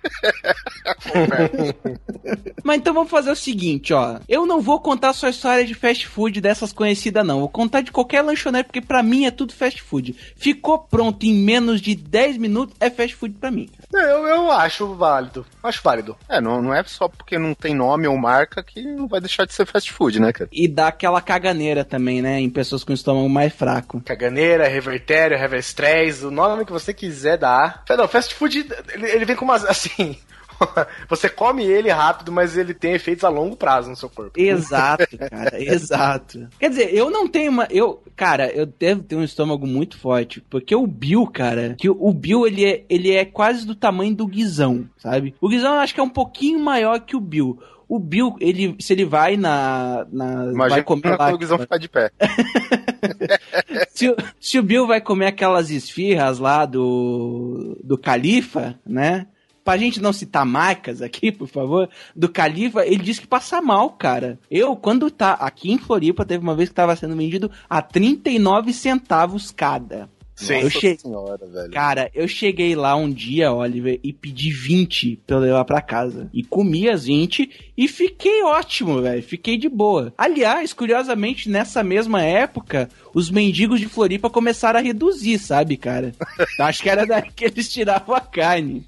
Mas 2.64 2.78
então 2.78 2.94
vamos 2.94 3.10
fazer 3.10 3.32
o 3.32 3.36
seguinte, 3.36 3.94
ó. 3.94 4.20
Eu 4.28 4.46
não 4.46 4.62
vou 4.62 4.80
contar 4.80 5.14
sua 5.14 5.30
história 5.30 5.66
de 5.66 5.74
fast 5.74 6.08
food 6.08 6.40
dessas 6.42 6.72
conhecidas, 6.74 7.26
não. 7.26 7.40
Vou 7.40 7.50
contar 7.50 7.82
de 7.82 7.92
qualquer 7.92 8.22
lanchonete, 8.22 8.66
porque 8.66 8.82
pra 8.82 9.02
mim 9.02 9.26
é 9.26 9.32
tudo 9.32 9.54
fast 9.54 9.82
food. 9.82 10.16
Ficou 10.36 10.80
pronto 10.80 11.26
em 11.26 11.34
menos 11.34 11.82
de 11.82 11.96
10 11.96 12.38
minutos, 12.38 12.76
é 12.80 12.90
fast 12.90 13.16
food 13.16 13.36
pra 13.40 13.50
mim. 13.52 13.70
Eu, 13.94 14.28
eu 14.28 14.52
acho 14.52 14.94
válido. 14.96 15.46
Acho 15.64 15.82
válido. 15.82 16.18
É, 16.28 16.42
não, 16.42 16.62
não 16.62 16.74
é 16.74 16.84
só 16.84 17.08
porque 17.08 17.38
não 17.38 17.54
tem 17.54 17.74
nome 17.74 18.08
ou 18.08 18.18
marca 18.18 18.62
que 18.62 18.82
não 18.82 19.08
vai 19.08 19.20
deixar 19.20 19.46
de 19.46 19.54
ser 19.54 19.66
fast 19.66 19.92
food, 19.92 20.20
né, 20.20 20.34
cara? 20.34 20.50
E 20.52 20.68
dá 20.68 20.88
aquela 20.88 21.22
caganeira 21.22 21.86
também, 21.86 22.22
né? 22.22 22.40
Em 22.40 22.50
pessoas 22.50 22.84
com 22.84 22.94
estômago 22.94 23.30
mais 23.30 23.54
fraco. 23.54 24.02
Caganeira, 24.02 24.68
revertério, 24.68 25.38
reverstress, 25.38 26.26
o 26.26 26.32
nome 26.32 26.66
que 26.66 26.72
você 26.72 26.94
quiser 26.94 27.38
dar. 27.38 27.84
Não, 27.90 28.08
fast 28.08 28.36
food, 28.36 28.68
ele, 28.94 29.10
ele 29.10 29.26
vem 29.26 29.36
com 29.36 29.46
umas, 29.46 29.64
assim... 29.66 30.18
Você 31.10 31.30
come 31.30 31.64
ele 31.64 31.90
rápido, 31.90 32.32
mas 32.32 32.58
ele 32.58 32.74
tem 32.74 32.94
efeitos 32.94 33.24
a 33.24 33.30
longo 33.30 33.56
prazo 33.56 33.90
no 33.90 33.96
seu 33.96 34.10
corpo. 34.10 34.40
Exato, 34.40 35.06
cara, 35.18 35.62
exato. 35.62 36.48
Quer 36.60 36.70
dizer, 36.70 36.94
eu 36.94 37.10
não 37.10 37.28
tenho 37.28 37.52
uma. 37.52 37.68
Eu, 37.70 38.02
cara, 38.16 38.50
eu 38.52 38.66
devo 38.66 39.04
ter 39.04 39.16
um 39.16 39.24
estômago 39.24 39.66
muito 39.66 39.98
forte. 39.98 40.42
Porque 40.50 40.76
o 40.76 40.88
Bill, 40.88 41.28
cara, 41.28 41.76
que 41.78 41.90
o 41.90 42.14
Bill 42.14 42.46
ele 42.48 42.66
é, 42.66 42.84
ele 42.90 43.12
é 43.12 43.26
quase 43.26 43.66
do 43.66 43.76
tamanho 43.76 44.16
do 44.16 44.28
Guizão, 44.28 44.88
sabe? 44.98 45.36
O 45.42 45.50
Guizão 45.50 45.76
eu 45.76 45.80
acho 45.80 45.94
que 45.94 46.00
é 46.00 46.04
um 46.04 46.10
pouquinho 46.10 46.60
maior 46.60 47.00
que 47.00 47.16
o 47.16 47.22
Bill. 47.22 47.60
O 47.90 48.00
Bill, 48.00 48.36
ele, 48.42 48.76
se 48.80 48.92
ele 48.92 49.06
vai 49.06 49.38
na. 49.38 50.06
na 50.12 50.52
Imagina 50.52 50.68
vai 50.68 50.84
comer 50.84 51.18
lá. 51.18 51.34
o 51.34 51.38
Guizão 51.38 51.58
ficar 51.58 51.78
de 51.78 51.88
pé. 51.88 52.12
se, 53.88 54.14
se 54.42 54.60
o 54.60 54.64
Bill 54.64 54.86
vai 54.86 55.00
comer 55.00 55.28
aquelas 55.28 55.70
esfirras 55.70 56.38
lá 56.38 56.66
do, 56.66 57.80
do 57.82 57.98
Califa, 57.98 58.78
né? 58.86 59.28
Pra 59.68 59.76
gente 59.76 60.02
não 60.02 60.14
citar 60.14 60.46
marcas 60.46 61.02
aqui, 61.02 61.30
por 61.30 61.50
favor, 61.50 61.90
do 62.16 62.30
Califa, 62.30 62.86
ele 62.86 63.04
disse 63.04 63.20
que 63.20 63.28
passa 63.28 63.62
mal, 63.62 63.90
cara. 63.90 64.40
Eu, 64.50 64.78
quando 64.78 65.12
tá 65.12 65.34
aqui 65.34 65.70
em 65.70 65.78
Floripa, 65.78 66.24
teve 66.24 66.42
uma 66.42 66.56
vez 66.56 66.70
que 66.70 66.76
tava 66.76 66.96
sendo 66.96 67.18
vendido 67.18 67.52
a 67.70 67.82
39 67.82 68.72
centavos 68.72 69.52
cada. 69.52 70.10
Sim. 70.38 70.62
Eu 70.62 70.70
che... 70.70 70.96
senhora, 70.98 71.46
velho. 71.48 71.72
Cara, 71.72 72.12
eu 72.14 72.28
cheguei 72.28 72.76
lá 72.76 72.96
um 72.96 73.12
dia, 73.12 73.52
Oliver, 73.52 74.00
e 74.04 74.14
pedi 74.14 74.52
20 74.52 75.24
pra 75.26 75.38
eu 75.38 75.40
levar 75.40 75.66
pra 75.66 75.82
casa. 75.82 76.30
E 76.32 76.44
comi 76.44 76.88
as 76.88 77.06
20 77.06 77.74
e 77.76 77.88
fiquei 77.88 78.44
ótimo, 78.44 79.02
velho. 79.02 79.24
Fiquei 79.24 79.58
de 79.58 79.68
boa. 79.68 80.14
Aliás, 80.16 80.74
curiosamente, 80.74 81.50
nessa 81.50 81.84
mesma 81.84 82.22
época, 82.22 82.88
os 83.16 83.32
mendigos 83.32 83.80
de 83.80 83.90
Floripa 83.90 84.30
começaram 84.30 84.80
a 84.80 84.84
reduzir, 84.84 85.40
sabe, 85.40 85.76
cara? 85.76 86.14
Acho 86.60 86.84
que 86.84 86.90
era 86.90 87.04
daí 87.04 87.32
que 87.36 87.46
eles 87.46 87.74
tiravam 87.74 88.16
a 88.16 88.22
carne. 88.22 88.86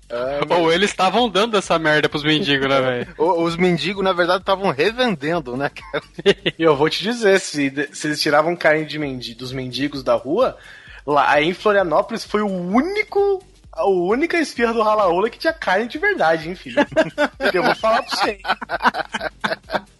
Ou 0.49 0.71
eles 0.71 0.91
estavam 0.91 1.27
dando 1.27 1.57
essa 1.57 1.79
merda 1.79 2.07
pros 2.07 2.23
mendigos, 2.23 2.69
né, 2.69 2.79
velho? 2.79 3.07
Os 3.17 3.57
mendigos, 3.57 4.03
na 4.03 4.13
verdade, 4.13 4.41
estavam 4.41 4.69
revendendo, 4.69 5.57
né, 5.57 5.69
cara? 5.69 6.03
E 6.59 6.63
eu 6.63 6.75
vou 6.75 6.89
te 6.89 7.03
dizer, 7.03 7.39
se, 7.39 7.71
se 7.91 8.07
eles 8.07 8.21
tiravam 8.21 8.55
carne 8.55 8.85
de 8.85 8.99
mendi, 8.99 9.33
dos 9.33 9.51
mendigos 9.51 10.03
da 10.03 10.13
rua, 10.13 10.57
lá 11.13 11.29
aí 11.31 11.47
em 11.49 11.53
Florianópolis 11.53 12.23
foi 12.23 12.41
o 12.41 12.47
único. 12.47 13.43
A 13.71 13.87
única 13.87 14.37
esfirra 14.37 14.73
do 14.73 14.81
Ralaola 14.81 15.29
que 15.29 15.37
tinha 15.39 15.53
carne 15.53 15.87
de 15.87 15.97
verdade, 15.97 16.49
hein, 16.49 16.55
filho? 16.55 16.75
eu 17.53 17.63
vou 17.63 17.75
falar 17.75 18.01
pra 18.03 18.17
você. 18.17 18.31
hein? 18.31 18.41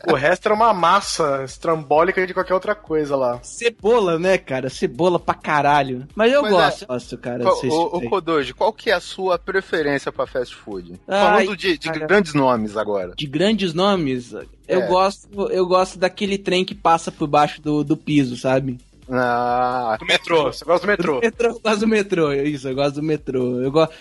O 0.08 0.16
resto 0.16 0.48
era 0.48 0.56
uma 0.56 0.74
massa 0.74 1.44
estrambólica 1.46 2.26
de 2.26 2.34
qualquer 2.34 2.54
outra 2.54 2.74
coisa 2.76 3.16
lá. 3.16 3.40
Cebola, 3.44 4.18
né, 4.18 4.38
cara? 4.38 4.70
Cebola 4.70 5.20
pra 5.20 5.34
caralho. 5.34 6.06
Mas 6.16 6.32
eu 6.34 6.42
Mas 6.42 6.52
gosto, 6.52 6.84
é- 6.84 6.88
gosto, 6.88 7.18
cara. 7.18 7.44
Qual- 7.44 7.94
ô 7.94 8.00
aí. 8.02 8.10
Kodoji, 8.10 8.54
qual 8.54 8.74
que 8.74 8.90
é 8.90 8.94
a 8.94 9.00
sua 9.00 9.38
preferência 9.38 10.12
pra 10.12 10.26
fast 10.28 10.56
food? 10.56 11.00
Ai, 11.08 11.46
Falando 11.46 11.58
de, 11.58 11.78
de 11.78 11.90
grandes 11.90 12.34
nomes 12.34 12.76
agora. 12.76 13.14
de 13.16 13.28
grandes 13.28 13.74
nomes, 13.74 14.34
eu 14.68 14.82
É. 14.82 14.88
gosto, 14.88 15.28
eu 15.52 15.66
gosto 15.66 15.98
daquele 16.00 16.38
trem 16.38 16.66
que 16.66 16.76
passa 16.76 17.12
por 17.12 17.28
baixo 17.28 17.62
do, 17.62 17.84
do 17.84 17.96
piso, 17.96 18.36
sabe? 18.36 18.78
Ah, 19.12 19.98
Do 20.00 20.06
metrô, 20.06 20.44
você 20.54 20.64
gosta 20.64 20.86
do 20.86 20.90
metrô? 20.90 21.16
Do 21.16 21.22
metrô, 21.22 21.48
eu 21.50 21.60
gosto 21.62 21.80
do 21.80 21.88
metrô, 21.88 22.34
isso, 22.34 22.68
eu 22.70 22.76
gosto 22.76 22.96
do 22.96 23.04
metrô. 23.04 23.62
Eu 23.62 23.72
gosto, 23.72 23.94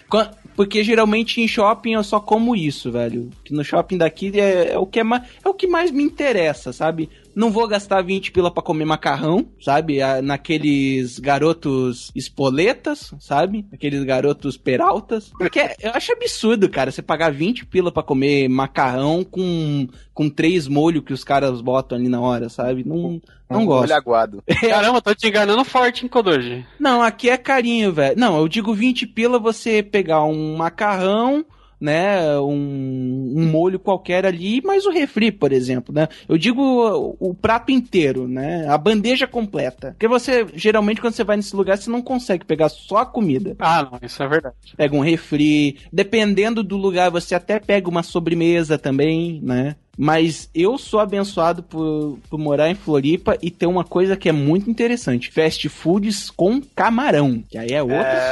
porque 0.55 0.85
geralmente 0.85 1.41
em 1.41 1.49
shopping 1.49 1.95
eu 1.95 2.05
só 2.05 2.21
como 2.21 2.55
isso, 2.55 2.91
velho. 2.93 3.31
Que 3.45 3.55
no 3.55 3.65
shopping 3.65 3.97
daqui 3.99 4.39
é, 4.39 4.73
é 4.73 4.79
o 4.79 4.87
que 4.87 5.01
é, 5.01 5.03
ma- 5.05 5.25
é 5.45 5.49
o 5.49 5.55
que 5.55 5.67
mais 5.67 5.91
me 5.91 6.03
interessa, 6.03 6.73
sabe? 6.73 7.09
Não 7.39 7.53
vou 7.53 7.69
gastar 7.69 8.03
20 8.03 8.33
pila 8.33 8.51
pra 8.51 8.65
comer 8.65 8.85
macarrão, 8.85 9.47
sabe? 9.61 10.01
Naqueles 10.25 11.21
garotos 11.21 12.11
espoletas, 12.13 13.15
sabe? 13.21 13.65
Aqueles 13.73 14.03
garotos 14.03 14.57
peraltas. 14.57 15.31
Porque 15.39 15.61
eu 15.81 15.93
acho 15.95 16.11
absurdo, 16.11 16.69
cara, 16.69 16.91
você 16.91 17.01
pagar 17.01 17.31
20 17.31 17.65
pila 17.67 17.93
pra 17.93 18.03
comer 18.03 18.49
macarrão 18.49 19.23
com, 19.23 19.87
com 20.13 20.29
três 20.29 20.67
molhos 20.67 21.05
que 21.05 21.13
os 21.13 21.23
caras 21.23 21.61
botam 21.61 21.97
ali 21.97 22.09
na 22.09 22.21
hora, 22.21 22.49
sabe? 22.49 22.83
Não, 22.85 23.23
não 23.49 23.65
gosto. 23.65 23.85
olho 23.85 23.95
aguado. 23.95 24.43
Caramba, 24.61 25.01
tô 25.01 25.15
te 25.15 25.29
enganando 25.29 25.65
forte, 25.65 26.03
hein, 26.03 26.09
Kodoji? 26.09 26.67
Não, 26.77 27.01
aqui 27.01 27.31
é 27.31 27.37
carinho, 27.37 27.93
velho. 27.93 28.19
Não, 28.19 28.37
eu 28.37 28.49
digo 28.49 28.75
20 28.75 29.07
pila 29.07 29.39
você 29.39 29.81
pegar 29.81 30.25
um 30.25 30.57
macarrão, 30.57 31.47
né, 31.81 32.39
um, 32.41 33.35
um 33.37 33.47
molho 33.51 33.79
qualquer 33.79 34.27
ali, 34.27 34.61
mais 34.63 34.87
o 34.87 34.91
refri, 34.91 35.31
por 35.31 35.53
exemplo, 35.53 35.95
né? 35.95 36.09
Eu 36.29 36.37
digo 36.37 36.61
o, 36.61 37.31
o 37.31 37.35
prato 37.35 37.71
inteiro, 37.71 38.27
né? 38.27 38.67
A 38.69 38.77
bandeja 38.77 39.27
completa. 39.27 39.93
Porque 39.93 40.09
você, 40.09 40.47
geralmente, 40.55 41.01
quando 41.01 41.15
você 41.15 41.25
vai 41.25 41.37
nesse 41.37 41.55
lugar, 41.55 41.79
você 41.79 41.91
não 41.91 42.03
consegue 42.03 42.45
pegar 42.45 42.69
só 42.69 42.99
a 42.99 43.07
comida. 43.07 43.55
Ah, 43.59 43.89
não, 43.91 43.99
isso 44.03 44.23
é 44.23 44.29
verdade. 44.29 44.57
Pega 44.77 44.97
um 44.97 45.01
refri, 45.01 45.79
dependendo 45.93 46.63
do 46.63 46.77
lugar, 46.77 47.11
você 47.11 47.35
até 47.35 47.61
pega 47.61 47.89
uma 47.89 48.03
sobremesa 48.03 48.79
também, 48.79 49.41
né? 49.43 49.77
Mas 49.99 50.49
eu 50.55 50.79
sou 50.79 51.01
abençoado 51.01 51.61
por, 51.61 52.21
por 52.31 52.39
morar 52.39 52.71
em 52.71 52.75
Floripa 52.77 53.37
e 53.43 53.51
ter 53.51 53.67
uma 53.67 53.83
coisa 53.83 54.17
que 54.17 54.29
é 54.29 54.33
muito 54.33 54.71
interessante: 54.71 55.33
fast 55.33 55.69
foods 55.69 56.31
com 56.31 56.63
camarão. 56.63 57.43
Que 57.51 57.59
aí 57.59 57.73
é 57.73 57.83
parada. 57.83 58.07
É, 58.17 58.31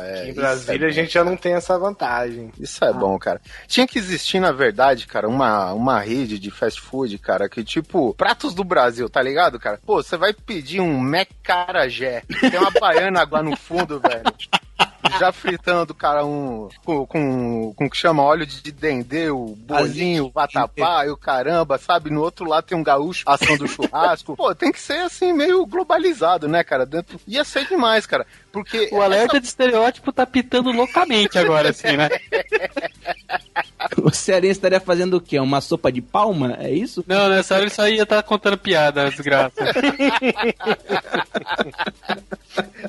É, 0.00 0.20
aqui 0.20 0.30
em 0.30 0.34
Brasília 0.34 0.86
é 0.86 0.88
a 0.88 0.92
gente 0.92 1.12
já 1.12 1.22
não 1.22 1.36
tem 1.36 1.52
essa 1.52 1.78
vantagem. 1.78 2.50
Isso 2.58 2.82
é 2.82 2.92
bom, 2.92 3.18
cara. 3.18 3.38
Tinha 3.68 3.86
que 3.86 3.98
existir, 3.98 4.40
na 4.40 4.50
verdade, 4.50 5.06
cara, 5.06 5.28
uma, 5.28 5.74
uma 5.74 6.00
rede 6.00 6.38
de 6.38 6.50
fast 6.50 6.80
food, 6.80 7.18
cara, 7.18 7.50
que 7.50 7.62
tipo, 7.62 8.14
pratos 8.14 8.54
do 8.54 8.64
Brasil, 8.64 9.08
tá 9.10 9.20
ligado, 9.20 9.60
cara? 9.60 9.78
Pô, 9.84 10.02
você 10.02 10.16
vai 10.16 10.32
pedir 10.32 10.80
um 10.80 10.98
Mac 10.98 11.28
Carajé, 11.42 12.22
tem 12.40 12.58
uma 12.58 12.70
baiana 12.70 13.28
lá 13.30 13.42
no 13.42 13.54
fundo, 13.56 14.00
velho. 14.00 14.24
Já 15.18 15.32
fritando, 15.32 15.94
cara, 15.94 16.24
um. 16.24 16.68
Com, 16.84 17.06
com, 17.06 17.74
com 17.74 17.84
o 17.86 17.90
que 17.90 17.96
chama 17.96 18.22
óleo 18.22 18.46
de 18.46 18.72
dendê, 18.72 19.30
o 19.30 19.54
bolinho, 19.56 20.26
o 20.26 20.30
vatapá 20.30 21.06
e 21.06 21.10
o 21.10 21.16
caramba, 21.16 21.78
sabe? 21.78 22.10
No 22.10 22.22
outro 22.22 22.46
lado 22.46 22.64
tem 22.64 22.76
um 22.76 22.82
gaúcho 22.82 23.24
assando 23.26 23.68
churrasco. 23.68 24.34
Pô, 24.36 24.54
tem 24.54 24.72
que 24.72 24.80
ser 24.80 25.00
assim, 25.00 25.32
meio 25.32 25.66
globalizado, 25.66 26.48
né, 26.48 26.64
cara? 26.64 26.86
Dentro... 26.86 27.20
Ia 27.26 27.44
ser 27.44 27.66
demais, 27.66 28.06
cara. 28.06 28.26
Porque. 28.52 28.88
O 28.92 29.00
alerta 29.00 29.40
de 29.40 29.46
estereótipo 29.46 30.12
tá 30.12 30.26
pitando 30.26 30.70
loucamente 30.72 31.38
agora, 31.38 31.70
assim, 31.70 31.96
né? 31.96 32.08
O 34.02 34.10
cearense 34.10 34.52
estaria 34.52 34.80
fazendo 34.80 35.16
o 35.16 35.20
quê? 35.20 35.38
Uma 35.38 35.60
sopa 35.60 35.90
de 35.90 36.02
palma? 36.02 36.56
É 36.60 36.70
isso? 36.70 37.04
Não, 37.06 37.28
nessa 37.28 37.54
hora 37.54 37.64
ele 37.64 37.70
só 37.70 37.88
ia 37.88 38.02
estar 38.02 38.22
contando 38.22 38.58
piada, 38.58 39.10
desgraça. 39.10 39.54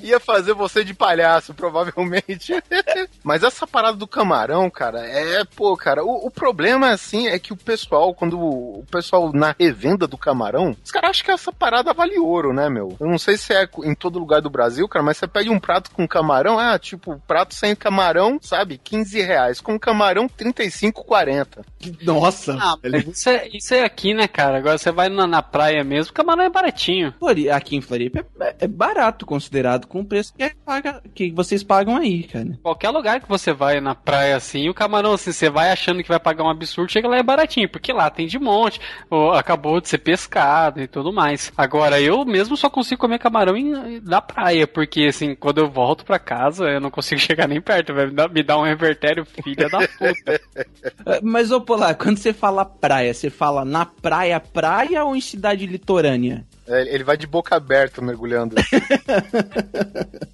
Ia 0.01 0.19
fazer 0.19 0.53
você 0.53 0.84
de 0.84 0.93
palhaço, 0.93 1.53
provavelmente. 1.53 2.53
Mas 3.23 3.43
essa 3.43 3.65
parada 3.65 3.97
do 3.97 4.08
camarão, 4.08 4.69
cara, 4.69 4.99
é, 4.99 5.43
pô, 5.43 5.75
cara, 5.75 6.03
o, 6.03 6.27
o 6.27 6.31
problema, 6.31 6.91
assim, 6.91 7.27
é 7.27 7.39
que 7.39 7.53
o 7.53 7.58
pessoal, 7.58 8.13
quando 8.13 8.39
o 8.39 8.86
pessoal 8.91 9.31
na 9.34 9.55
revenda 9.58 10.05
do 10.05 10.17
camarão, 10.17 10.75
os 10.84 10.91
caras 10.91 11.12
acham 11.12 11.25
que 11.25 11.31
essa 11.31 11.51
parada 11.51 11.93
vale 11.93 12.19
ouro, 12.19 12.53
né, 12.53 12.69
meu? 12.69 12.95
Eu 12.99 13.08
não 13.08 13.17
sei 13.17 13.38
se 13.38 13.53
é 13.53 13.67
em 13.84 13.95
todo 13.95 14.19
lugar 14.19 14.41
do 14.41 14.49
Brasil, 14.49 14.88
cara, 14.88 15.03
mas 15.03 15.17
você 15.17 15.27
pede 15.27 15.49
um 15.49 15.60
prato 15.60 15.89
com 15.91 16.08
camarão, 16.08 16.60
ah, 16.60 16.77
tipo, 16.77 17.19
prato 17.27 17.55
sem 17.55 17.75
camarão, 17.75 18.38
sabe, 18.41 18.77
15 18.77 19.21
reais. 19.21 19.62
Com 19.62 19.79
camarão, 19.79 20.27
35, 20.27 20.85
40. 20.91 21.63
Nossa! 22.02 22.58
Ah, 22.60 22.76
mas 22.84 23.08
isso 23.08 23.30
é, 23.30 23.48
isso 23.54 23.74
é 23.74 23.84
aqui, 23.84 24.13
né, 24.13 24.28
cara? 24.28 24.58
Agora 24.58 24.78
você 24.78 24.91
vai 24.91 25.10
na, 25.10 25.28
na 25.28 25.41
praia 25.41 25.84
mesmo, 25.84 26.12
o 26.12 26.13
camarão 26.13 26.43
é 26.43 26.50
baratinho. 26.50 27.13
Aqui 27.54 27.76
em 27.76 27.82
Floripa 27.82 28.26
é, 28.41 28.56
é 28.62 28.67
barato 28.67 29.26
considerado 29.26 29.88
com 29.88 30.02
o 30.02 30.06
preço 30.06 30.34
que, 30.34 30.43
é 30.43 30.52
paga- 30.65 31.02
que 31.13 31.32
vocês 31.32 31.63
pagam 31.63 31.95
aí, 31.98 32.24
cara. 32.24 32.58
Qualquer 32.63 32.89
lugar 32.89 33.19
que 33.21 33.30
você 33.30 33.54
vai 33.54 33.80
na 33.80 33.93
praia 33.95 34.36
assim, 34.36 34.69
o 34.69 34.74
camarão, 34.74 35.13
assim, 35.13 35.32
você 35.32 35.50
vai 35.50 35.71
achando 35.71 36.02
que 36.02 36.10
vai 36.10 36.19
pagar 36.19 36.43
um 36.43 36.50
absurdo, 36.50 36.91
chega 36.91 37.08
lá 37.08 37.17
é 37.17 37.24
baratinho, 37.24 37.69
porque 37.69 37.92
lá 37.94 38.10
tem 38.10 38.27
de 38.27 38.40
monte, 38.40 38.79
ou 39.10 39.31
acabou 39.33 39.79
de 39.79 39.90
ser 39.90 40.00
pescado 40.00 40.81
e 40.81 40.88
tudo 40.88 41.12
mais. 41.13 41.52
Agora, 41.58 42.00
eu 42.02 42.25
mesmo 42.25 42.56
só 42.58 42.69
consigo 42.69 43.02
comer 43.02 43.19
camarão 43.19 43.56
em- 43.56 44.02
na 44.02 44.21
praia, 44.21 44.65
porque 44.67 45.06
assim, 45.10 45.36
quando 45.36 45.60
eu 45.60 45.69
volto 45.69 46.06
pra 46.06 46.19
casa, 46.19 46.65
eu 46.65 46.79
não 46.81 46.90
consigo 46.92 47.19
chegar 47.21 47.48
nem 47.48 47.62
perto, 47.62 47.94
vai 47.94 48.06
me 48.08 48.12
dar, 48.13 48.29
me 48.29 48.44
dar 48.44 48.58
um 48.58 48.63
revertério 48.63 49.25
filha 49.25 49.69
da 49.69 49.79
puta. 49.79 50.42
Mas, 51.21 51.52
ô 51.52 51.62
Polar, 51.62 51.96
quando 51.96 52.17
você 52.17 52.34
fala 52.34 52.65
praia, 52.65 53.13
você 53.13 53.30
fala 53.30 53.63
na 53.65 53.86
praia, 53.86 54.40
praia 54.40 55.04
ou 55.04 55.15
em 55.15 55.21
cidade 55.21 55.65
litorânea? 55.65 56.46
É, 56.67 56.82
Ele 56.94 57.04
vai 57.04 57.17
de 57.17 57.28
boca 57.28 57.56
aberta 57.56 58.02
mergulhando. 58.02 58.56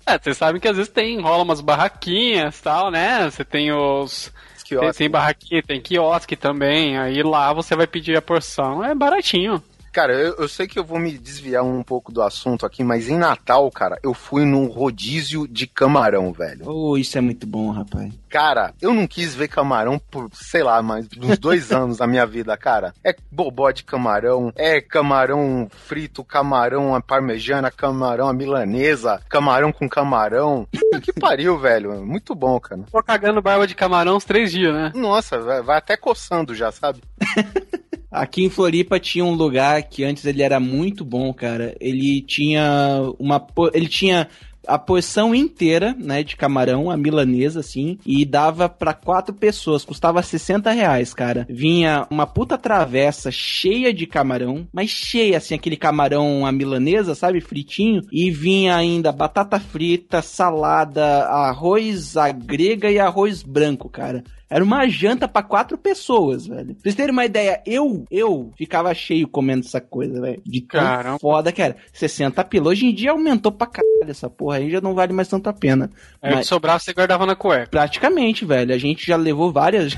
É, 0.04 0.18
vocês 0.18 0.36
sabem 0.36 0.60
que 0.60 0.68
às 0.68 0.76
vezes 0.76 0.92
tem, 0.92 1.22
rola 1.22 1.44
umas 1.44 1.62
barraquinhas 1.62 2.58
e 2.60 2.64
tal, 2.64 2.92
né? 2.92 3.30
Você 3.30 3.46
tem 3.46 3.72
os. 3.72 4.32
Tem, 4.68 4.92
tem 4.92 5.10
barraquinha, 5.10 5.64
tem 5.64 5.80
quiosque 5.80 6.36
também. 6.36 6.98
Aí 6.98 7.22
lá 7.24 7.54
você 7.54 7.76
vai 7.76 7.88
pedir 7.88 8.18
a 8.18 8.22
porção. 8.22 8.84
É 8.84 8.94
baratinho. 8.96 9.64
Cara, 9.92 10.14
eu, 10.14 10.36
eu 10.38 10.48
sei 10.48 10.68
que 10.68 10.80
eu 10.80 10.86
vou 10.86 10.98
me 10.98 11.18
desviar 11.18 11.64
um 11.64 11.84
pouco 11.84 12.12
do 12.12 12.22
assunto 12.22 12.66
aqui, 12.66 12.84
mas 12.84 13.10
em 13.10 13.18
Natal, 13.18 13.70
cara, 13.70 14.00
eu 14.02 14.14
fui 14.14 14.46
num 14.46 14.68
rodízio 14.68 15.46
de 15.48 15.68
camarão, 15.68 16.32
velho. 16.32 16.64
Oh, 16.66 16.98
isso 16.98 17.18
é 17.18 17.22
muito 17.22 17.46
bom, 17.46 17.72
rapaz. 17.72 18.14
Cara, 18.30 18.74
eu 18.82 18.94
não 18.94 19.06
quis 19.06 19.36
ver 19.36 19.50
camarão 19.50 20.00
por, 20.00 20.30
sei 20.34 20.64
lá, 20.64 20.82
mais 20.82 21.06
uns 21.18 21.38
dois 21.38 21.72
anos 21.74 21.98
da 21.98 22.08
minha 22.08 22.26
vida, 22.26 22.56
cara. 22.56 22.94
É 23.04 23.14
bobó 23.30 23.70
de 23.72 23.84
camarão, 23.84 24.54
é 24.56 24.80
camarão 24.80 25.68
frito, 25.70 26.24
camarão 26.24 26.96
à 26.96 27.02
parmejana, 27.02 27.70
camarão 27.70 28.30
à 28.30 28.34
milanesa, 28.34 29.22
camarão 29.28 29.74
com 29.74 29.90
camarão. 29.90 30.66
Puta 30.72 31.02
que 31.02 31.12
pariu, 31.12 31.60
velho. 31.60 32.06
Muito 32.06 32.34
bom, 32.34 32.58
cara. 32.62 32.84
Tô 32.90 33.04
cagando 33.04 33.42
barba 33.42 33.68
de 33.68 33.76
camarão 33.76 34.16
uns 34.16 34.24
três 34.26 34.52
dias, 34.52 34.74
né? 34.74 34.94
Nossa, 34.96 35.38
vai, 35.40 35.62
vai 35.62 35.78
até 35.78 35.98
coçando 35.98 36.56
já, 36.56 36.72
sabe? 36.72 37.02
Aqui 38.12 38.44
em 38.44 38.50
Floripa 38.50 39.00
tinha 39.00 39.24
um 39.24 39.34
lugar 39.34 39.82
que 39.84 40.04
antes 40.04 40.26
ele 40.26 40.44
era 40.44 40.60
muito 40.60 41.06
bom, 41.06 41.34
cara. 41.34 41.76
Ele 41.80 42.22
tinha 42.22 43.00
uma. 43.18 43.46
Ele 43.74 43.88
tinha 43.88 44.28
a 44.68 44.78
porção 44.78 45.34
inteira, 45.34 45.96
né, 45.98 46.24
de 46.24 46.36
camarão, 46.36 46.92
a 46.92 46.98
milanesa, 46.98 47.62
assim, 47.62 47.98
e 48.06 48.24
dava 48.26 48.70
pra 48.70 48.94
quatro 48.94 49.34
pessoas, 49.34 49.84
custava 49.84 50.22
60 50.22 50.72
reais, 50.72 51.14
cara. 51.14 51.48
Vinha 51.50 52.06
uma 52.10 52.28
puta 52.28 52.58
travessa 52.58 53.32
cheia 53.32 53.94
de 53.94 54.06
camarão, 54.06 54.68
mas 54.72 54.90
cheia, 54.90 55.38
assim, 55.38 55.56
aquele 55.56 55.78
camarão 55.78 56.46
a 56.46 56.52
milanesa, 56.52 57.16
sabe, 57.16 57.42
fritinho, 57.42 58.02
e 58.12 58.30
vinha 58.30 58.76
ainda 58.76 59.12
batata 59.12 59.60
frita, 59.60 60.22
salada, 60.22 61.26
arroz 61.26 62.16
à 62.16 62.32
grega 62.32 62.92
e 62.92 63.00
arroz 63.00 63.42
branco, 63.42 63.90
cara. 63.90 64.24
Era 64.52 64.62
uma 64.64 64.86
janta 64.86 65.30
pra 65.30 65.42
quatro 65.42 65.78
pessoas, 65.78 66.46
velho. 66.46 66.74
Pra 66.74 66.76
vocês 66.84 66.94
terem 66.96 67.14
uma 67.14 67.24
ideia, 67.24 67.62
eu, 67.66 68.04
eu 68.12 68.52
ficava 68.58 68.94
cheio 68.94 69.26
comendo 69.28 69.66
essa 69.66 69.80
coisa, 69.80 70.20
velho. 70.20 70.42
De 70.46 70.60
Caramba. 70.60 71.18
foda 71.20 71.54
que 71.54 71.62
era. 71.62 71.78
60 71.94 72.44
pila. 72.44 72.68
Hoje 72.70 72.86
em 72.86 72.94
dia 72.94 73.12
aumentou 73.12 73.50
pra 73.52 73.66
caralho 73.68 74.10
essa 74.12 74.30
porra 74.30 74.58
aí, 74.58 74.70
já 74.70 74.82
não 74.82 74.94
vale 74.94 75.14
mais 75.14 75.30
tanto 75.30 75.48
a 75.50 75.54
pena. 75.54 75.90
Aí 76.22 76.30
o 76.30 76.34
que 76.34 76.36
Mas, 76.40 76.48
sobrava 76.48 76.80
você 76.80 76.92
guardava 76.92 77.26
na 77.26 77.34
cueca. 77.36 77.68
praticamente, 77.72 78.44
velho. 78.44 78.74
A 78.76 78.78
gente 78.78 79.08
já 79.08 79.16
levou 79.16 79.54
várias. 79.54 79.98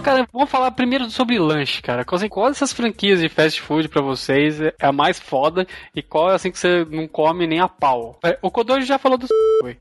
Então, 0.00 0.14
cara, 0.14 0.28
vamos 0.32 0.50
falar 0.50 0.70
primeiro 0.70 1.10
sobre 1.10 1.38
lanche, 1.38 1.82
cara. 1.82 2.06
Qual, 2.06 2.16
assim, 2.16 2.28
qual 2.28 2.48
dessas 2.48 2.72
franquias 2.72 3.20
de 3.20 3.28
fast 3.28 3.60
food 3.60 3.86
pra 3.86 4.00
vocês 4.00 4.58
é 4.58 4.74
a 4.80 4.90
mais 4.90 5.20
foda 5.20 5.66
e 5.94 6.02
qual 6.02 6.30
é 6.30 6.34
assim 6.34 6.50
que 6.50 6.58
você 6.58 6.86
não 6.90 7.06
come 7.06 7.46
nem 7.46 7.60
a 7.60 7.68
pau? 7.68 8.18
É, 8.24 8.38
O 8.40 8.50
Kodoji 8.50 8.86
já 8.86 8.98
falou 8.98 9.18
do 9.18 9.26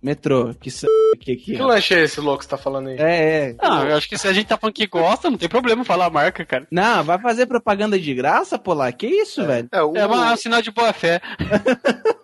Metrô, 0.03 0.53
que 0.59 0.67
s... 0.67 0.85
que, 1.21 1.37
que... 1.37 1.55
Que 1.55 1.61
lanche 1.61 1.93
é 1.93 2.03
esse 2.03 2.19
louco 2.19 2.39
que 2.39 2.43
você 2.43 2.49
tá 2.49 2.57
falando 2.57 2.89
aí? 2.89 2.97
É, 2.99 3.49
é. 3.51 3.55
Não, 3.61 3.87
eu 3.87 3.95
acho 3.95 4.09
que 4.09 4.17
se 4.17 4.27
a 4.27 4.33
gente 4.33 4.47
tá 4.47 4.57
falando 4.57 4.75
que 4.75 4.87
gosta, 4.87 5.29
não 5.29 5.37
tem 5.37 5.47
problema 5.47 5.85
falar 5.85 6.07
a 6.07 6.09
marca, 6.09 6.43
cara. 6.43 6.67
Não, 6.69 7.01
vai 7.01 7.17
fazer 7.17 7.45
propaganda 7.45 7.97
de 7.97 8.13
graça, 8.13 8.59
Polar? 8.59 8.91
Que 8.91 9.07
isso, 9.07 9.45
velho? 9.45 9.69
É, 9.71 9.81
o, 9.81 9.95
É 9.95 10.01
é 10.01 10.05
um 10.05 10.35
sinal 10.35 10.61
de 10.61 10.71
boa 10.71 10.91
fé. 10.91 11.21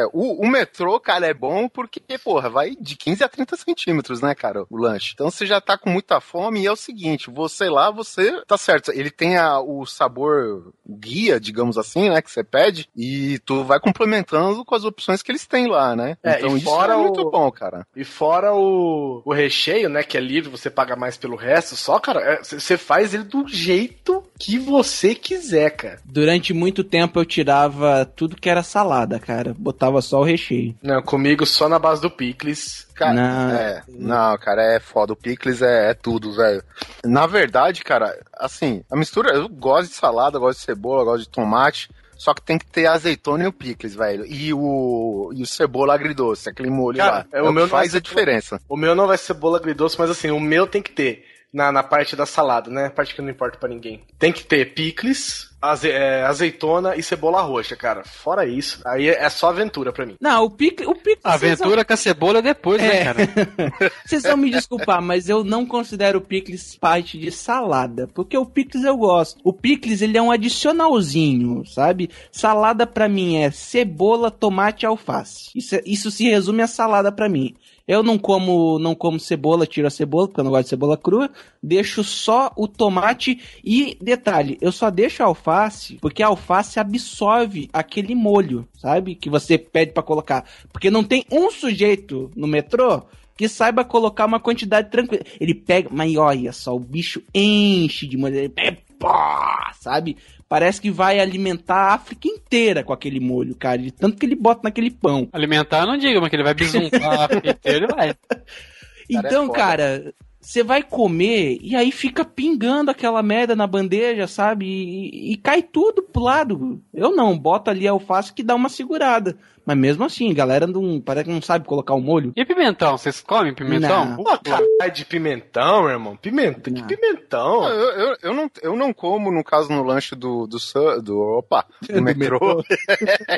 é, 0.00 0.06
o, 0.12 0.40
o 0.44 0.48
metrô, 0.48 0.98
cara, 1.00 1.26
é 1.26 1.34
bom 1.34 1.68
porque, 1.68 2.00
porra, 2.22 2.48
vai 2.50 2.74
de 2.80 2.96
15 2.96 3.22
a 3.24 3.28
30 3.28 3.56
centímetros, 3.56 4.20
né, 4.20 4.34
cara, 4.34 4.64
o 4.70 4.76
lanche. 4.76 5.12
Então 5.14 5.30
você 5.30 5.46
já 5.46 5.60
tá 5.60 5.76
com 5.78 5.90
muita 5.90 6.20
fome 6.20 6.60
e 6.62 6.66
é 6.66 6.72
o 6.72 6.76
seguinte, 6.76 7.30
você 7.30 7.68
lá, 7.68 7.90
você, 7.90 8.42
tá 8.46 8.56
certo, 8.56 8.90
ele 8.92 9.10
tem 9.10 9.36
a, 9.36 9.60
o 9.60 9.84
sabor 9.86 10.72
guia, 10.86 11.38
digamos 11.40 11.78
assim, 11.78 12.08
né, 12.10 12.20
que 12.20 12.30
você 12.30 12.42
pede, 12.44 12.88
e 12.96 13.38
tu 13.40 13.64
vai 13.64 13.78
complementando 13.80 14.64
com 14.64 14.74
as 14.74 14.84
opções 14.84 15.22
que 15.22 15.30
eles 15.30 15.46
têm 15.46 15.66
lá, 15.66 15.94
né? 15.96 16.16
É, 16.22 16.38
então 16.38 16.56
isso 16.56 16.68
é 16.68 16.96
o- 16.96 17.00
muito 17.02 17.30
bom, 17.30 17.50
cara. 17.50 17.86
E 17.94 18.04
fora 18.04 18.54
o, 18.54 19.22
o 19.24 19.32
recheio, 19.32 19.88
né? 19.88 20.02
Que 20.02 20.16
é 20.16 20.20
livre, 20.20 20.50
você 20.50 20.70
paga 20.70 20.96
mais 20.96 21.16
pelo 21.16 21.36
resto. 21.36 21.76
Só, 21.76 21.98
cara, 21.98 22.40
você 22.42 22.76
faz 22.76 23.14
ele 23.14 23.24
do 23.24 23.46
jeito 23.46 24.22
que 24.38 24.58
você 24.58 25.14
quiser, 25.14 25.70
cara. 25.70 25.98
Durante 26.04 26.52
muito 26.52 26.82
tempo 26.82 27.18
eu 27.20 27.24
tirava 27.24 28.04
tudo 28.16 28.36
que 28.36 28.48
era 28.50 28.62
salada, 28.62 29.18
cara. 29.18 29.54
Botava 29.56 30.00
só 30.02 30.20
o 30.20 30.24
recheio. 30.24 30.74
Não, 30.82 31.02
comigo 31.02 31.46
só 31.46 31.68
na 31.68 31.78
base 31.78 32.02
do 32.02 32.10
picles. 32.10 32.86
Cara, 32.94 33.12
Não. 33.14 33.54
é, 33.54 33.82
não, 33.88 34.38
cara, 34.38 34.62
é 34.74 34.80
foda. 34.80 35.12
O 35.12 35.16
picles 35.16 35.62
é, 35.62 35.90
é 35.90 35.94
tudo, 35.94 36.34
velho. 36.34 36.62
Na 37.04 37.26
verdade, 37.26 37.82
cara, 37.82 38.16
assim, 38.38 38.82
a 38.90 38.96
mistura, 38.96 39.34
eu 39.34 39.48
gosto 39.48 39.88
de 39.90 39.96
salada, 39.96 40.38
gosto 40.38 40.58
de 40.58 40.64
cebola, 40.64 41.04
gosto 41.04 41.24
de 41.24 41.28
tomate. 41.30 41.88
Só 42.16 42.32
que 42.32 42.40
tem 42.40 42.56
que 42.56 42.66
ter 42.66 42.86
azeitona 42.86 43.42
e 43.44 43.46
o 43.48 43.52
picles, 43.52 43.94
velho. 43.94 44.24
E 44.24 44.54
o, 44.54 45.32
e 45.34 45.42
o 45.42 45.46
cebola 45.46 45.94
agridoce, 45.94 46.48
aquele 46.48 46.70
molho 46.70 46.98
Cara, 46.98 47.10
lá. 47.16 47.26
é, 47.32 47.38
É, 47.38 47.42
o 47.42 47.48
o 47.48 47.52
meu 47.52 47.66
faz 47.66 47.92
é 47.92 47.98
a 47.98 48.00
diferença. 48.00 48.60
O 48.68 48.76
meu 48.76 48.94
não 48.94 49.08
vai 49.08 49.18
ser 49.18 49.24
cebola 49.26 49.58
agridoce, 49.58 49.96
mas 49.98 50.08
assim, 50.10 50.30
o 50.30 50.38
meu 50.40 50.66
tem 50.66 50.80
que 50.80 50.92
ter. 50.92 51.24
Na, 51.54 51.70
na 51.70 51.84
parte 51.84 52.16
da 52.16 52.26
salada, 52.26 52.68
né? 52.68 52.86
A 52.86 52.90
parte 52.90 53.14
que 53.14 53.22
não 53.22 53.30
importa 53.30 53.56
pra 53.56 53.68
ninguém. 53.68 54.02
Tem 54.18 54.32
que 54.32 54.42
ter 54.44 54.74
picles, 54.74 55.50
aze- 55.62 55.88
é, 55.88 56.24
azeitona 56.24 56.96
e 56.96 57.02
cebola 57.02 57.40
roxa, 57.42 57.76
cara. 57.76 58.02
Fora 58.04 58.44
isso, 58.44 58.80
aí 58.84 59.08
é 59.08 59.28
só 59.30 59.50
aventura 59.50 59.92
pra 59.92 60.04
mim. 60.04 60.16
Não, 60.20 60.44
o 60.44 60.50
pique, 60.50 60.84
o 60.84 60.96
pique 60.96 61.20
Aventura 61.22 61.84
com 61.84 61.92
a 61.92 61.96
cebola 61.96 62.42
depois, 62.42 62.82
né, 62.82 62.96
É. 62.96 63.04
cara? 63.04 63.18
Vocês 64.04 64.24
vão 64.24 64.36
me 64.36 64.50
desculpar, 64.50 65.00
mas 65.00 65.28
eu 65.28 65.44
não 65.44 65.64
considero 65.64 66.18
o 66.18 66.22
picles 66.22 66.74
parte 66.76 67.16
de 67.16 67.30
salada, 67.30 68.08
porque 68.12 68.36
o 68.36 68.44
picles 68.44 68.82
eu 68.82 68.96
gosto. 68.96 69.38
O 69.44 69.52
picles 69.52 70.02
ele 70.02 70.18
é 70.18 70.22
um 70.22 70.32
adicionalzinho, 70.32 71.64
sabe? 71.66 72.10
Salada 72.32 72.86
pra 72.86 73.08
mim 73.08 73.36
é 73.36 73.50
cebola, 73.52 74.30
tomate 74.30 74.84
e 74.84 74.86
alface. 74.86 75.50
Isso, 75.54 75.76
é- 75.76 75.82
isso 75.86 76.10
se 76.10 76.24
resume 76.28 76.62
a 76.62 76.66
salada 76.66 77.12
pra 77.12 77.28
mim. 77.28 77.54
Eu 77.86 78.02
não 78.02 78.18
como, 78.18 78.78
não 78.78 78.94
como 78.94 79.20
cebola, 79.20 79.66
tiro 79.66 79.86
a 79.86 79.90
cebola, 79.90 80.26
porque 80.26 80.40
eu 80.40 80.44
não 80.44 80.50
gosto 80.50 80.64
de 80.64 80.70
cebola 80.70 80.96
crua. 80.96 81.30
Deixo 81.62 82.02
só 82.02 82.50
o 82.56 82.66
tomate 82.66 83.38
e 83.62 83.96
detalhe, 84.00 84.56
eu 84.60 84.72
só 84.72 84.90
deixo 84.90 85.22
a 85.22 85.26
alface 85.26 85.98
porque 86.00 86.22
a 86.22 86.28
alface 86.28 86.80
absorve 86.80 87.68
aquele 87.72 88.14
molho, 88.14 88.66
sabe? 88.74 89.14
Que 89.14 89.28
você 89.28 89.58
pede 89.58 89.92
pra 89.92 90.02
colocar. 90.02 90.48
Porque 90.72 90.90
não 90.90 91.04
tem 91.04 91.24
um 91.30 91.50
sujeito 91.50 92.30
no 92.34 92.46
metrô 92.46 93.02
que 93.36 93.48
saiba 93.48 93.84
colocar 93.84 94.26
uma 94.26 94.40
quantidade 94.40 94.90
tranquila. 94.90 95.22
Ele 95.38 95.54
pega, 95.54 95.88
mas 95.92 96.16
olha 96.16 96.52
só, 96.52 96.74
o 96.74 96.80
bicho 96.80 97.22
enche 97.34 98.06
de 98.06 98.16
molho, 98.16 98.36
ele 98.36 98.48
pega, 98.48 98.78
pá, 98.98 99.72
sabe? 99.78 100.16
Parece 100.54 100.80
que 100.80 100.88
vai 100.88 101.18
alimentar 101.18 101.74
a 101.74 101.94
África 101.94 102.28
inteira 102.28 102.84
com 102.84 102.92
aquele 102.92 103.18
molho, 103.18 103.56
cara, 103.56 103.76
de 103.76 103.90
tanto 103.90 104.16
que 104.16 104.24
ele 104.24 104.36
bota 104.36 104.60
naquele 104.62 104.88
pão. 104.88 105.28
Alimentar, 105.32 105.84
não 105.84 105.96
diga, 105.96 106.20
mas 106.20 106.30
que 106.30 106.36
ele 106.36 106.44
vai 106.44 106.54
bisuntar 106.54 107.22
a 107.22 107.24
inteiro, 107.24 107.58
ele 107.64 107.86
vai. 107.88 108.14
Então, 109.10 109.48
foda. 109.48 109.58
cara, 109.58 110.14
você 110.40 110.62
vai 110.62 110.82
comer 110.84 111.58
e 111.60 111.74
aí 111.74 111.90
fica 111.90 112.24
pingando 112.24 112.90
aquela 112.90 113.20
merda 113.20 113.56
na 113.56 113.66
bandeja, 113.66 114.28
sabe? 114.28 114.64
E, 114.64 115.32
e 115.32 115.36
cai 115.38 115.60
tudo 115.60 116.02
pro 116.04 116.22
lado. 116.22 116.80
Eu 116.94 117.10
não, 117.16 117.36
boto 117.36 117.68
ali 117.68 117.88
a 117.88 117.90
alface 117.90 118.32
que 118.32 118.42
dá 118.44 118.54
uma 118.54 118.68
segurada. 118.68 119.36
Mas 119.64 119.76
mesmo 119.76 120.04
assim, 120.04 120.30
a 120.30 120.34
galera 120.34 120.66
não, 120.66 121.00
parece 121.00 121.26
que 121.26 121.32
não 121.32 121.42
sabe 121.42 121.66
colocar 121.66 121.94
o 121.94 122.00
molho. 122.00 122.32
E 122.36 122.44
pimentão? 122.44 122.96
Vocês 122.96 123.20
comem 123.20 123.54
pimentão? 123.54 124.04
Não. 124.04 124.16
Pô, 124.16 124.38
caralho 124.38 124.92
de 124.92 125.04
pimentão, 125.04 125.88
irmão. 125.88 126.16
Pimentão, 126.16 126.72
que 126.72 126.80
Não. 126.80 126.86
pimentão? 126.86 127.64
Eu, 127.68 127.90
eu, 127.90 128.16
eu 128.22 128.34
não, 128.34 128.50
eu 128.62 128.76
não 128.76 128.92
como, 128.92 129.30
no 129.30 129.42
caso, 129.42 129.72
no 129.72 129.82
lanche 129.82 130.14
do, 130.14 130.46
do, 130.46 130.58
do 131.02 131.18
opa, 131.18 131.64
do, 131.88 132.02
metrô. 132.02 132.62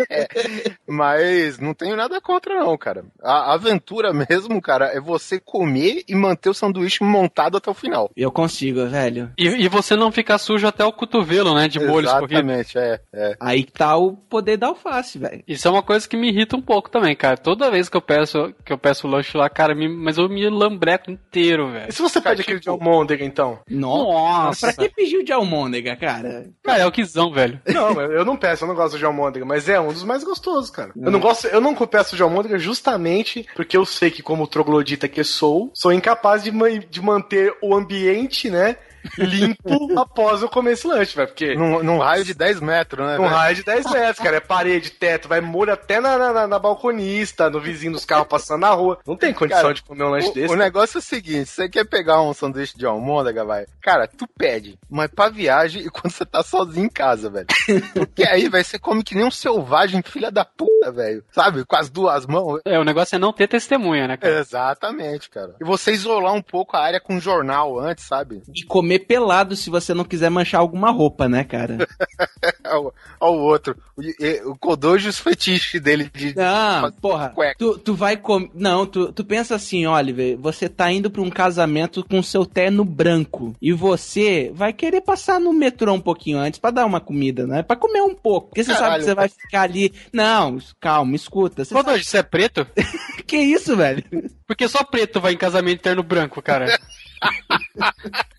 Mas 0.87 1.59
não 1.59 1.74
tenho 1.74 1.97
nada 1.97 2.20
contra, 2.20 2.59
não, 2.59 2.77
cara. 2.77 3.05
A 3.22 3.55
aventura 3.55 4.12
mesmo, 4.29 4.61
cara, 4.61 4.87
é 4.87 5.01
você 5.01 5.39
comer 5.39 6.05
e 6.09 6.14
manter 6.14 6.51
o 6.51 6.55
sanduíche 6.55 7.05
montado 7.05 7.57
até 7.57 7.70
o 7.70 7.74
final. 7.74 8.11
Eu 8.16 8.31
consigo, 8.31 8.87
velho. 8.87 9.31
E, 9.39 9.47
e 9.47 9.68
você 9.68 9.95
não 9.97 10.11
ficar 10.11 10.39
sujo 10.39 10.66
até 10.66 10.85
o 10.85 10.93
cotovelo, 10.93 11.55
né? 11.55 11.68
De 11.68 11.79
molho 11.79 12.07
escorrido. 12.07 12.35
Exatamente, 12.35 12.79
é, 12.79 13.01
é. 13.12 13.37
Aí 13.41 13.64
que 13.64 13.72
tá 13.72 13.97
o 13.97 14.12
poder 14.12 14.57
da 14.57 14.68
alface, 14.68 15.18
velho. 15.18 15.43
Isso 15.47 15.66
é 15.66 15.70
uma 15.70 15.83
coisa 15.83 16.09
que 16.09 16.15
me 16.16 16.28
irrita 16.28 16.56
um 16.56 16.62
pouco 16.62 16.90
também, 16.90 17.14
cara. 17.14 17.36
Toda 17.36 17.70
vez 17.70 17.88
que 17.88 17.96
eu 17.96 18.00
peço 18.00 18.52
que 18.64 18.72
eu 18.72 18.78
peço 18.78 19.06
lanche 19.06 19.36
lá, 19.36 19.48
cara, 19.48 19.74
me- 19.74 19.88
mas 19.88 20.18
eu 20.18 20.28
me 20.28 20.48
lambreco 20.48 21.10
inteiro, 21.10 21.70
velho. 21.70 21.88
E 21.88 21.92
se 21.92 22.02
você 22.02 22.20
pede 22.20 22.42
aquele 22.42 22.58
de 22.60 22.68
almôndega, 22.68 23.24
então? 23.24 23.58
Nossa. 23.70 24.16
Nossa. 24.46 24.72
Pra 24.74 24.84
que 24.88 24.94
pediu 24.94 25.22
de 25.22 25.32
almôndega, 25.32 25.96
cara? 25.96 26.46
Cara, 26.62 26.82
é 26.82 26.86
o 26.86 26.92
quizão, 26.92 27.30
velho. 27.32 27.60
Não, 27.66 28.00
eu 28.00 28.24
não 28.24 28.36
peço, 28.36 28.64
eu 28.64 28.68
não 28.68 28.74
gosto 28.74 28.98
de 28.98 29.04
almôndega, 29.04 29.44
mas 29.44 29.68
é 29.68 29.78
um 29.78 29.88
dos 29.92 30.02
mais 30.04 30.24
gostosos, 30.24 30.70
cara. 30.70 30.92
Eu 30.96 31.10
não 31.10 31.20
gosto, 31.20 31.46
eu 31.46 31.60
não 31.60 31.74
peço 31.74 32.16
de 32.16 32.22
almôndega 32.22 32.58
justamente 32.58 33.46
porque 33.54 33.76
eu 33.76 33.84
sei 33.84 34.10
que, 34.10 34.22
como 34.22 34.46
troglodita 34.46 35.08
que 35.08 35.22
sou, 35.22 35.70
sou 35.74 35.92
incapaz 35.92 36.42
de, 36.42 36.50
de 36.88 37.02
manter 37.02 37.54
o 37.62 37.74
ambiente, 37.74 38.48
né, 38.50 38.76
limpo 39.18 39.92
após 39.98 40.42
eu 40.42 40.48
comer 40.48 40.72
esse 40.72 40.86
lanche, 40.86 41.14
velho. 41.16 41.28
Porque 41.28 41.54
Num, 41.54 41.82
num 41.82 41.98
raio 41.98 42.24
de 42.24 42.34
10 42.34 42.61
metros, 42.61 43.07
né? 43.07 43.14
um 43.14 43.22
velho? 43.22 43.28
raio 43.34 43.57
de 43.57 43.62
10 43.64 43.90
metros, 43.90 44.18
cara, 44.18 44.36
é 44.36 44.40
parede, 44.40 44.90
teto, 44.90 45.28
vai 45.28 45.40
molho 45.40 45.72
até 45.72 46.00
na, 46.00 46.16
na, 46.18 46.46
na- 46.46 46.59
balconista, 46.59 47.48
no 47.50 47.61
vizinho 47.61 47.92
dos 47.92 48.04
carros 48.04 48.26
passando 48.28 48.61
na 48.61 48.70
rua. 48.70 48.98
Não 49.07 49.16
tem 49.16 49.32
condição 49.32 49.62
Cara, 49.62 49.74
de 49.74 49.82
comer 49.82 50.04
um 50.04 50.11
lanche 50.11 50.28
O, 50.28 50.34
desse. 50.34 50.52
o 50.52 50.57
negócio 50.57 50.98
é 50.98 51.00
o 51.00 51.02
seguinte, 51.02 51.46
você 51.50 51.68
quer 51.68 51.84
pegar 51.84 52.20
um 52.22 52.32
sanduíche 52.34 52.76
de 52.76 52.86
almôndega, 52.86 53.44
vai? 53.44 53.66
Cara, 53.80 54.07
tu 54.09 54.26
pede, 54.36 54.78
mas 54.90 55.09
pra 55.11 55.28
viagem 55.28 55.82
e 55.82 55.90
quando 55.90 56.11
você 56.12 56.24
tá 56.24 56.42
sozinho 56.42 56.86
em 56.86 56.88
casa, 56.90 57.30
velho. 57.30 57.46
Porque 57.94 58.24
aí, 58.24 58.48
velho, 58.48 58.64
você 58.64 58.78
come 58.78 59.02
que 59.02 59.14
nem 59.14 59.24
um 59.24 59.30
selvagem, 59.30 60.02
filha 60.02 60.30
da 60.30 60.44
puta, 60.44 60.90
velho. 60.92 61.22
Sabe? 61.30 61.64
Com 61.64 61.76
as 61.76 61.88
duas 61.90 62.26
mãos. 62.26 62.61
É, 62.64 62.78
o 62.78 62.84
negócio 62.84 63.16
é 63.16 63.18
não 63.18 63.32
ter 63.32 63.46
testemunha, 63.48 64.07
né, 64.09 64.16
cara? 64.16 64.38
Exatamente, 64.40 65.30
cara. 65.30 65.54
E 65.61 65.64
você 65.64 65.92
isolar 65.92 66.32
um 66.32 66.42
pouco 66.42 66.76
a 66.76 66.80
área 66.80 67.00
com 67.00 67.20
jornal 67.20 67.78
antes, 67.78 68.04
sabe? 68.04 68.42
De 68.48 68.64
comer 68.66 68.95
pelado 68.99 69.57
se 69.57 69.70
você 69.70 69.92
não 69.94 70.05
quiser 70.05 70.30
manchar 70.30 70.61
alguma 70.61 70.90
roupa, 70.90 71.28
né, 71.28 71.44
cara? 71.44 71.78
Ao, 72.64 72.92
ao 73.20 73.38
outro. 73.38 73.76
O, 73.97 74.51
o 74.51 74.59
Kodoji, 74.59 75.09
os 75.09 75.18
fetiches 75.18 75.80
dele 75.80 76.11
de. 76.12 76.34
Não, 76.34 76.90
porra. 76.92 77.32
Tu, 77.57 77.78
tu 77.78 77.94
vai 77.94 78.16
comer. 78.16 78.51
Não, 78.55 78.84
tu, 78.84 79.12
tu 79.12 79.24
pensa 79.24 79.55
assim, 79.55 79.86
Oliver. 79.86 80.36
Você 80.38 80.68
tá 80.68 80.90
indo 80.90 81.11
pra 81.11 81.22
um 81.22 81.30
casamento 81.30 82.05
com 82.05 82.22
seu 82.22 82.44
terno 82.44 82.84
branco. 82.84 83.55
E 83.62 83.72
você 83.72 84.51
vai 84.55 84.72
querer 84.72 85.01
passar 85.01 85.38
no 85.38 85.53
metrô 85.53 85.92
um 85.92 86.01
pouquinho 86.01 86.38
antes 86.38 86.59
pra 86.59 86.70
dar 86.70 86.86
uma 86.86 87.01
comida, 87.01 87.47
né? 87.47 87.62
Pra 87.62 87.76
comer 87.76 88.03
um 88.03 88.14
pouco. 88.14 88.49
Porque 88.49 88.64
você 88.64 88.72
sabe 88.72 88.80
Caralho, 88.80 89.01
que 89.01 89.09
você 89.09 89.14
vai 89.14 89.28
ficar 89.28 89.62
ali. 89.62 89.92
Não, 90.12 90.59
calma, 90.80 91.14
escuta. 91.14 91.64
Você 91.64 91.72
Quando 91.72 91.90
você 91.97 92.18
é 92.18 92.22
preto? 92.22 92.66
sabe... 92.74 93.16
Que 93.26 93.38
isso, 93.38 93.76
velho? 93.76 94.05
Porque 94.47 94.68
só 94.68 94.84
preto 94.84 95.20
vai 95.20 95.32
em 95.32 95.36
casamento 95.36 95.82
terno 95.82 96.03
branco, 96.03 96.40
cara. 96.40 96.78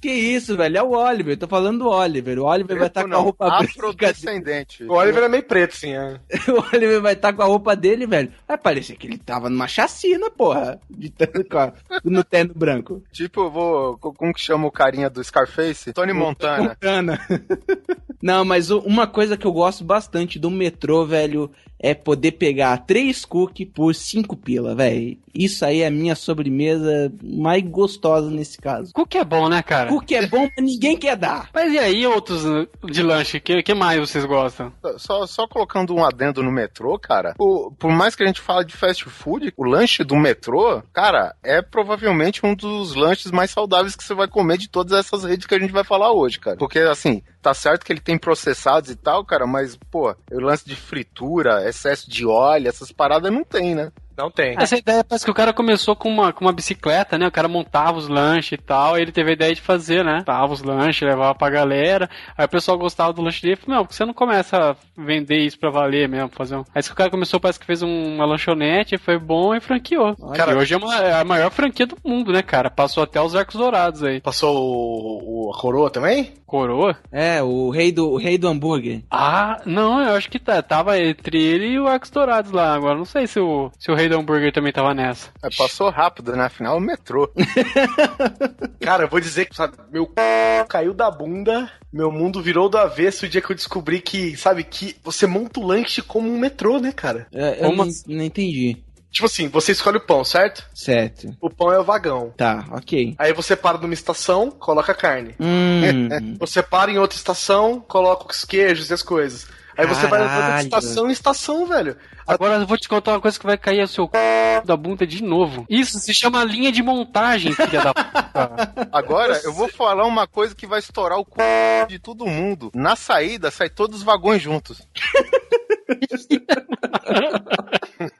Que 0.00 0.10
isso, 0.10 0.56
velho? 0.56 0.76
É 0.78 0.82
o 0.82 0.90
Oliver. 0.90 1.36
Tô 1.38 1.46
falando 1.48 1.80
do 1.80 1.88
Oliver. 1.88 2.38
O 2.38 2.44
Oliver 2.44 2.78
vai 2.78 2.86
estar 2.88 3.06
com 3.08 3.14
a 3.14 3.18
roupa 3.18 3.46
branca. 3.48 3.64
afrodescendente. 3.64 4.84
O 4.84 4.92
Oliver 4.92 5.24
é 5.24 5.28
meio 5.28 5.42
preto, 5.42 5.74
sim, 5.76 5.94
é. 5.94 6.20
O 6.50 6.74
Oliver 6.76 7.00
vai 7.00 7.12
estar 7.14 7.32
com 7.32 7.42
a 7.42 7.46
roupa 7.46 7.74
dele, 7.76 8.06
velho. 8.06 8.32
Vai 8.46 8.58
parecer 8.58 8.96
que 8.96 9.06
ele 9.06 9.18
tava 9.18 9.48
numa 9.50 9.66
chacina, 9.68 10.30
porra. 10.30 10.80
De 10.90 11.10
tanto 11.10 11.44
com 11.44 11.58
a- 11.58 11.72
no 12.04 12.22
terno 12.24 12.52
branco. 12.54 13.02
Tipo, 13.12 13.40
eu 13.42 13.50
vou. 13.50 13.98
co- 13.98 14.12
Como 14.12 14.32
que 14.34 14.40
chama 14.40 14.66
o 14.66 14.70
carinha 14.72 15.08
do 15.10 15.22
Scarface? 15.22 15.92
Tony 15.92 16.12
Montana. 16.12 16.68
Montana. 16.68 17.20
Não, 18.22 18.44
mas 18.44 18.70
uma 18.70 19.06
coisa 19.06 19.36
que 19.36 19.46
eu 19.46 19.52
gosto 19.52 19.82
bastante 19.82 20.38
do 20.38 20.50
metrô, 20.50 21.06
velho, 21.06 21.50
é 21.82 21.94
poder 21.94 22.32
pegar 22.32 22.76
três 22.78 23.24
cookies 23.24 23.68
por 23.72 23.94
cinco 23.94 24.36
pila, 24.36 24.74
velho. 24.74 25.16
Isso 25.34 25.64
aí 25.64 25.80
é 25.82 25.86
a 25.86 25.90
minha 25.90 26.14
sobremesa 26.16 27.12
mais 27.22 27.62
gostosa 27.62 28.28
nesse 28.30 28.58
caso. 28.58 28.92
Cookie 28.92 29.16
é 29.18 29.24
bom, 29.24 29.48
né, 29.48 29.62
cara? 29.62 29.88
Cookie 29.88 30.16
é 30.16 30.26
bom, 30.26 30.48
mas 30.56 30.64
ninguém 30.64 30.96
quer 30.96 31.16
dar. 31.16 31.48
Mas 31.54 31.72
e 31.72 31.78
aí, 31.78 32.04
outros 32.06 32.42
de 32.90 33.02
lanche? 33.02 33.38
Que, 33.40 33.62
que 33.62 33.72
mais 33.72 33.98
vocês 34.00 34.24
gostam? 34.24 34.72
Só, 34.98 35.26
só 35.26 35.46
colocando 35.46 35.94
um 35.94 36.04
adendo 36.04 36.42
no 36.42 36.50
metrô, 36.50 36.98
cara. 36.98 37.34
o- 37.38 37.70
por 37.78 37.90
mais 37.92 38.14
que 38.16 38.22
a 38.22 38.26
gente 38.26 38.40
fale 38.40 38.64
de 38.66 38.74
fast 38.76 39.04
food, 39.04 39.52
o 39.56 39.64
lanche 39.64 40.02
do 40.04 40.16
metrô, 40.16 40.82
cara, 40.92 41.34
é 41.42 41.62
provavelmente 41.62 42.44
um 42.44 42.54
dos 42.54 42.94
lanches 42.94 43.30
mais 43.30 43.50
saudáveis 43.52 43.94
que 43.96 44.02
você 44.04 44.14
vai 44.14 44.26
comer 44.28 44.58
de 44.58 44.68
todas 44.68 44.98
essas 44.98 45.24
redes 45.24 45.46
que 45.46 45.54
a 45.54 45.58
gente 45.58 45.72
vai 45.72 45.84
falar 45.84 46.12
hoje, 46.12 46.38
cara. 46.40 46.56
Porque, 46.56 46.78
assim, 46.80 47.22
tá 47.40 47.54
certo 47.54 47.84
que 47.84 47.92
ele 47.92 48.00
tem 48.00 48.18
processados 48.18 48.90
e 48.90 48.96
tal, 48.96 49.24
cara, 49.24 49.46
mas, 49.46 49.76
pô, 49.90 50.14
o 50.30 50.40
lance 50.40 50.64
de 50.64 50.76
fritura, 50.76 51.68
excesso 51.68 52.10
de 52.10 52.26
óleo, 52.26 52.68
essas 52.68 52.92
paradas 52.92 53.32
não 53.32 53.44
tem, 53.44 53.74
né? 53.74 53.92
Não 54.20 54.30
tem. 54.30 54.54
Essa 54.58 54.76
ideia 54.76 55.02
parece 55.02 55.24
que 55.24 55.30
o 55.30 55.34
cara 55.34 55.52
começou 55.52 55.96
com 55.96 56.08
uma, 56.08 56.32
com 56.32 56.44
uma 56.44 56.52
bicicleta, 56.52 57.16
né? 57.16 57.26
O 57.26 57.32
cara 57.32 57.48
montava 57.48 57.96
os 57.98 58.08
lanches 58.08 58.52
e 58.52 58.56
tal, 58.58 58.94
aí 58.94 59.02
ele 59.02 59.12
teve 59.12 59.30
a 59.30 59.32
ideia 59.32 59.54
de 59.54 59.60
fazer, 59.60 60.04
né? 60.04 60.16
Montava 60.18 60.52
os 60.52 60.62
lanches, 60.62 61.08
levava 61.08 61.34
pra 61.34 61.48
galera, 61.50 62.08
aí 62.36 62.44
o 62.44 62.48
pessoal 62.48 62.76
gostava 62.78 63.12
do 63.12 63.22
lanche 63.22 63.40
dele 63.42 63.54
e 63.54 63.56
falou, 63.56 63.76
não, 63.78 63.84
por 63.84 63.90
que 63.90 63.94
você 63.96 64.04
não 64.04 64.12
começa 64.14 64.70
a 64.72 64.76
vender 64.96 65.38
isso 65.38 65.58
pra 65.58 65.70
valer 65.70 66.08
mesmo, 66.08 66.28
fazer 66.30 66.56
um... 66.56 66.64
Aí 66.74 66.82
o 66.82 66.94
cara 66.94 67.10
começou, 67.10 67.40
parece 67.40 67.58
que 67.58 67.66
fez 67.66 67.82
um- 67.82 68.14
uma 68.16 68.26
lanchonete, 68.26 68.98
foi 68.98 69.18
bom 69.18 69.54
e 69.54 69.60
franqueou. 69.60 70.14
Cara, 70.34 70.52
e 70.52 70.56
hoje 70.56 70.74
é, 70.74 70.76
uma- 70.76 70.96
é 70.96 71.12
a 71.20 71.24
maior 71.24 71.50
franquia 71.50 71.86
do 71.86 71.96
mundo, 72.04 72.32
né, 72.32 72.42
cara? 72.42 72.70
Passou 72.70 73.02
até 73.02 73.20
os 73.20 73.34
arcos 73.34 73.54
dourados 73.56 74.02
aí. 74.02 74.20
Passou 74.20 74.56
o, 74.56 75.48
o- 75.48 75.54
a 75.54 75.58
coroa 75.58 75.90
também? 75.90 76.34
Coroa? 76.46 76.96
É, 77.12 77.42
o 77.42 77.70
rei 77.70 77.92
do, 77.92 78.10
o 78.10 78.16
rei 78.18 78.36
do 78.36 78.48
hambúrguer. 78.48 79.02
Ah, 79.10 79.60
não, 79.64 80.02
eu 80.02 80.14
acho 80.16 80.28
que 80.28 80.38
tá, 80.38 80.60
tava 80.60 80.98
entre 80.98 81.40
ele 81.40 81.66
e 81.68 81.78
o 81.80 81.86
Arcos 81.86 82.10
Dourados 82.10 82.50
lá. 82.50 82.74
Agora 82.74 82.96
não 82.98 83.04
sei 83.04 83.26
se 83.28 83.38
o, 83.38 83.70
se 83.78 83.90
o 83.90 83.94
Rei 83.94 84.08
do 84.10 84.18
Hambúrguer 84.18 84.52
também 84.52 84.72
tava 84.72 84.92
nessa. 84.92 85.30
É, 85.42 85.48
passou 85.56 85.90
rápido, 85.90 86.32
né? 86.32 86.44
Afinal, 86.44 86.76
o 86.76 86.80
metrô. 86.80 87.30
Cara, 88.80 89.04
eu 89.04 89.08
vou 89.08 89.20
dizer 89.20 89.46
que, 89.46 89.56
sabe, 89.56 89.76
meu 89.90 90.04
c... 90.04 90.64
caiu 90.68 90.92
da 90.92 91.10
bunda, 91.10 91.70
meu 91.92 92.10
mundo 92.10 92.42
virou 92.42 92.68
do 92.68 92.78
avesso 92.78 93.26
o 93.26 93.28
dia 93.28 93.40
que 93.40 93.50
eu 93.50 93.56
descobri 93.56 94.00
que, 94.00 94.36
sabe, 94.36 94.64
que 94.64 94.96
você 95.02 95.26
monta 95.26 95.60
o 95.60 95.66
lanche 95.66 96.02
como 96.02 96.30
um 96.30 96.38
metrô, 96.38 96.78
né, 96.78 96.92
cara? 96.92 97.26
É, 97.32 97.64
eu 97.64 97.70
Como 97.70 97.84
não, 97.84 97.92
não 98.06 98.24
entendi. 98.24 98.76
Tipo 99.10 99.26
assim, 99.26 99.48
você 99.48 99.72
escolhe 99.72 99.96
o 99.96 100.06
pão, 100.06 100.24
certo? 100.24 100.64
Certo. 100.72 101.36
O 101.40 101.50
pão 101.50 101.72
é 101.72 101.78
o 101.78 101.84
vagão. 101.84 102.32
Tá, 102.36 102.64
ok. 102.70 103.14
Aí 103.18 103.32
você 103.32 103.56
para 103.56 103.78
numa 103.78 103.92
estação, 103.92 104.52
coloca 104.52 104.92
a 104.92 104.94
carne. 104.94 105.34
Hum. 105.40 106.36
Você 106.38 106.62
para 106.62 106.92
em 106.92 106.98
outra 106.98 107.16
estação, 107.16 107.80
coloca 107.80 108.30
os 108.30 108.44
queijos 108.44 108.88
e 108.88 108.94
as 108.94 109.02
coisas. 109.02 109.48
Aí 109.80 109.86
você 109.86 110.06
vai 110.06 110.20
levando 110.20 110.36
de 110.36 110.42
Caralho. 110.42 110.64
estação 110.64 111.08
em 111.08 111.12
estação, 111.12 111.66
velho. 111.66 111.96
Agora 112.26 112.56
eu 112.56 112.66
vou 112.66 112.76
te 112.76 112.86
contar 112.86 113.12
uma 113.12 113.20
coisa 113.20 113.38
que 113.38 113.46
vai 113.46 113.56
cair 113.56 113.82
o 113.82 113.88
seu 113.88 114.04
c... 114.04 114.60
da 114.64 114.76
bunda 114.76 115.06
de 115.06 115.22
novo. 115.22 115.64
Isso 115.70 115.98
se 115.98 116.12
chama 116.12 116.44
linha 116.44 116.70
de 116.70 116.82
montagem, 116.82 117.52
filha 117.52 117.82
da 117.82 117.94
puta. 117.94 118.74
Agora, 118.92 119.40
eu 119.42 119.54
vou 119.54 119.68
falar 119.68 120.04
uma 120.04 120.26
coisa 120.26 120.54
que 120.54 120.66
vai 120.66 120.80
estourar 120.80 121.18
o 121.18 121.24
c... 121.24 121.86
de 121.88 121.98
todo 121.98 122.26
mundo. 122.26 122.70
Na 122.74 122.94
saída, 122.94 123.50
sai 123.50 123.70
todos 123.70 123.98
os 123.98 124.02
vagões 124.02 124.42
juntos. 124.42 124.82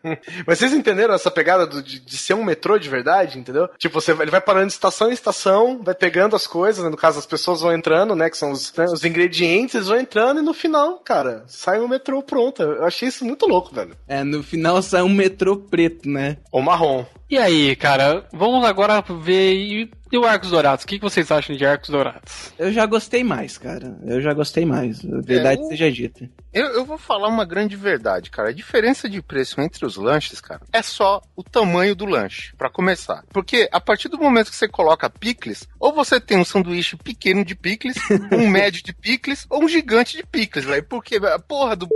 Mas 0.47 0.59
vocês 0.59 0.73
entenderam 0.73 1.15
essa 1.15 1.31
pegada 1.31 1.67
do- 1.67 1.83
de, 1.83 1.99
de 2.01 2.17
ser 2.17 2.35
um 2.35 2.45
metrô 2.45 2.79
de 2.79 2.89
verdade, 2.89 3.39
entendeu? 3.39 3.69
Tipo, 3.79 4.01
você, 4.01 4.13
vai- 4.13 4.25
ele 4.25 4.31
vai 4.31 4.41
parando 4.41 4.67
de 4.67 4.73
estação 4.73 5.11
em 5.11 5.15
estação, 5.15 5.81
vai 5.83 5.95
pegando 5.95 6.35
as 6.37 6.47
coisas, 6.47 6.83
né? 6.85 6.91
no 6.91 6.97
caso 6.97 7.19
as 7.19 7.27
pessoas 7.27 7.61
vão 7.61 7.73
entrando, 7.73 8.15
né? 8.15 8.29
Que 8.31 8.37
são 8.39 8.51
os, 8.53 8.73
né, 8.75 8.85
os 8.87 9.05
ingredientes, 9.05 9.75
eles 9.75 9.89
vão 9.89 9.99
entrando 9.99 10.41
e 10.41 10.45
no 10.45 10.55
final, 10.55 10.99
cara, 10.99 11.45
sai 11.47 11.81
o 11.81 11.89
metrô 11.89 12.23
pronto. 12.23 12.63
Eu 12.63 12.85
achei 12.85 13.09
isso 13.09 13.25
muito 13.25 13.47
louco, 13.47 13.75
velho. 13.75 13.97
É, 14.09 14.23
no 14.25 14.43
final 14.43 14.81
sai 14.83 15.03
um 15.03 15.09
metrô 15.09 15.57
preto, 15.57 16.09
né? 16.09 16.39
Ou 16.51 16.63
marrom. 16.63 17.05
E 17.31 17.39
aí, 17.39 17.77
cara, 17.77 18.27
vamos 18.33 18.65
agora 18.65 19.01
ver 19.03 19.55
e, 19.55 19.91
e 20.11 20.19
o 20.19 20.27
Arcos 20.27 20.51
Dourados. 20.51 20.85
O 20.85 20.89
que 20.89 20.99
que 20.99 21.05
vocês 21.05 21.31
acham 21.31 21.55
de 21.55 21.65
Arcos 21.65 21.89
Dourados? 21.89 22.53
Eu 22.59 22.73
já 22.73 22.85
gostei 22.87 23.23
mais, 23.23 23.57
cara. 23.57 23.97
Eu 24.05 24.21
já 24.21 24.35
gostei 24.35 24.65
mais. 24.67 24.99
A 25.05 25.21
verdade 25.21 25.61
É, 25.63 25.65
o- 25.65 25.69
seja 25.69 25.93
dita. 25.93 26.29
Eu, 26.53 26.67
eu 26.71 26.85
vou 26.85 26.99
falar 26.99 27.29
uma 27.29 27.45
grande 27.45 27.77
verdade, 27.77 28.31
cara. 28.31 28.49
A 28.49 28.53
diferença 28.53 29.09
de 29.09 29.23
preço 29.23 29.61
entre 29.61 29.87
os 29.87 29.97
lanches, 29.97 30.41
cara, 30.41 30.61
é 30.73 30.83
só 30.83 31.23
o 31.37 31.45
tamanho 31.45 31.95
do 31.95 32.05
lanche, 32.05 32.53
pra 32.59 32.69
começar. 32.69 33.23
Porque 33.33 33.69
a 33.71 33.81
partir 33.81 34.09
do 34.09 34.19
momento 34.19 34.51
que 34.51 34.57
você 34.57 34.67
coloca 34.67 35.09
picles, 35.09 35.69
ou 35.79 35.93
você 35.93 36.21
tem 36.21 36.37
um 36.37 36.45
sanduíche 36.45 36.97
pequeno 36.97 37.45
de 37.45 37.55
picles, 37.55 37.95
um 38.33 38.49
médio 38.51 38.83
de 38.83 38.93
picles, 38.93 39.47
ou 39.49 39.63
um 39.63 39.69
gigante 39.69 40.17
de 40.17 40.27
picles, 40.27 40.65
velho. 40.65 40.83
Porque 40.83 41.15
a 41.25 41.39
porra 41.39 41.77
do. 41.77 41.87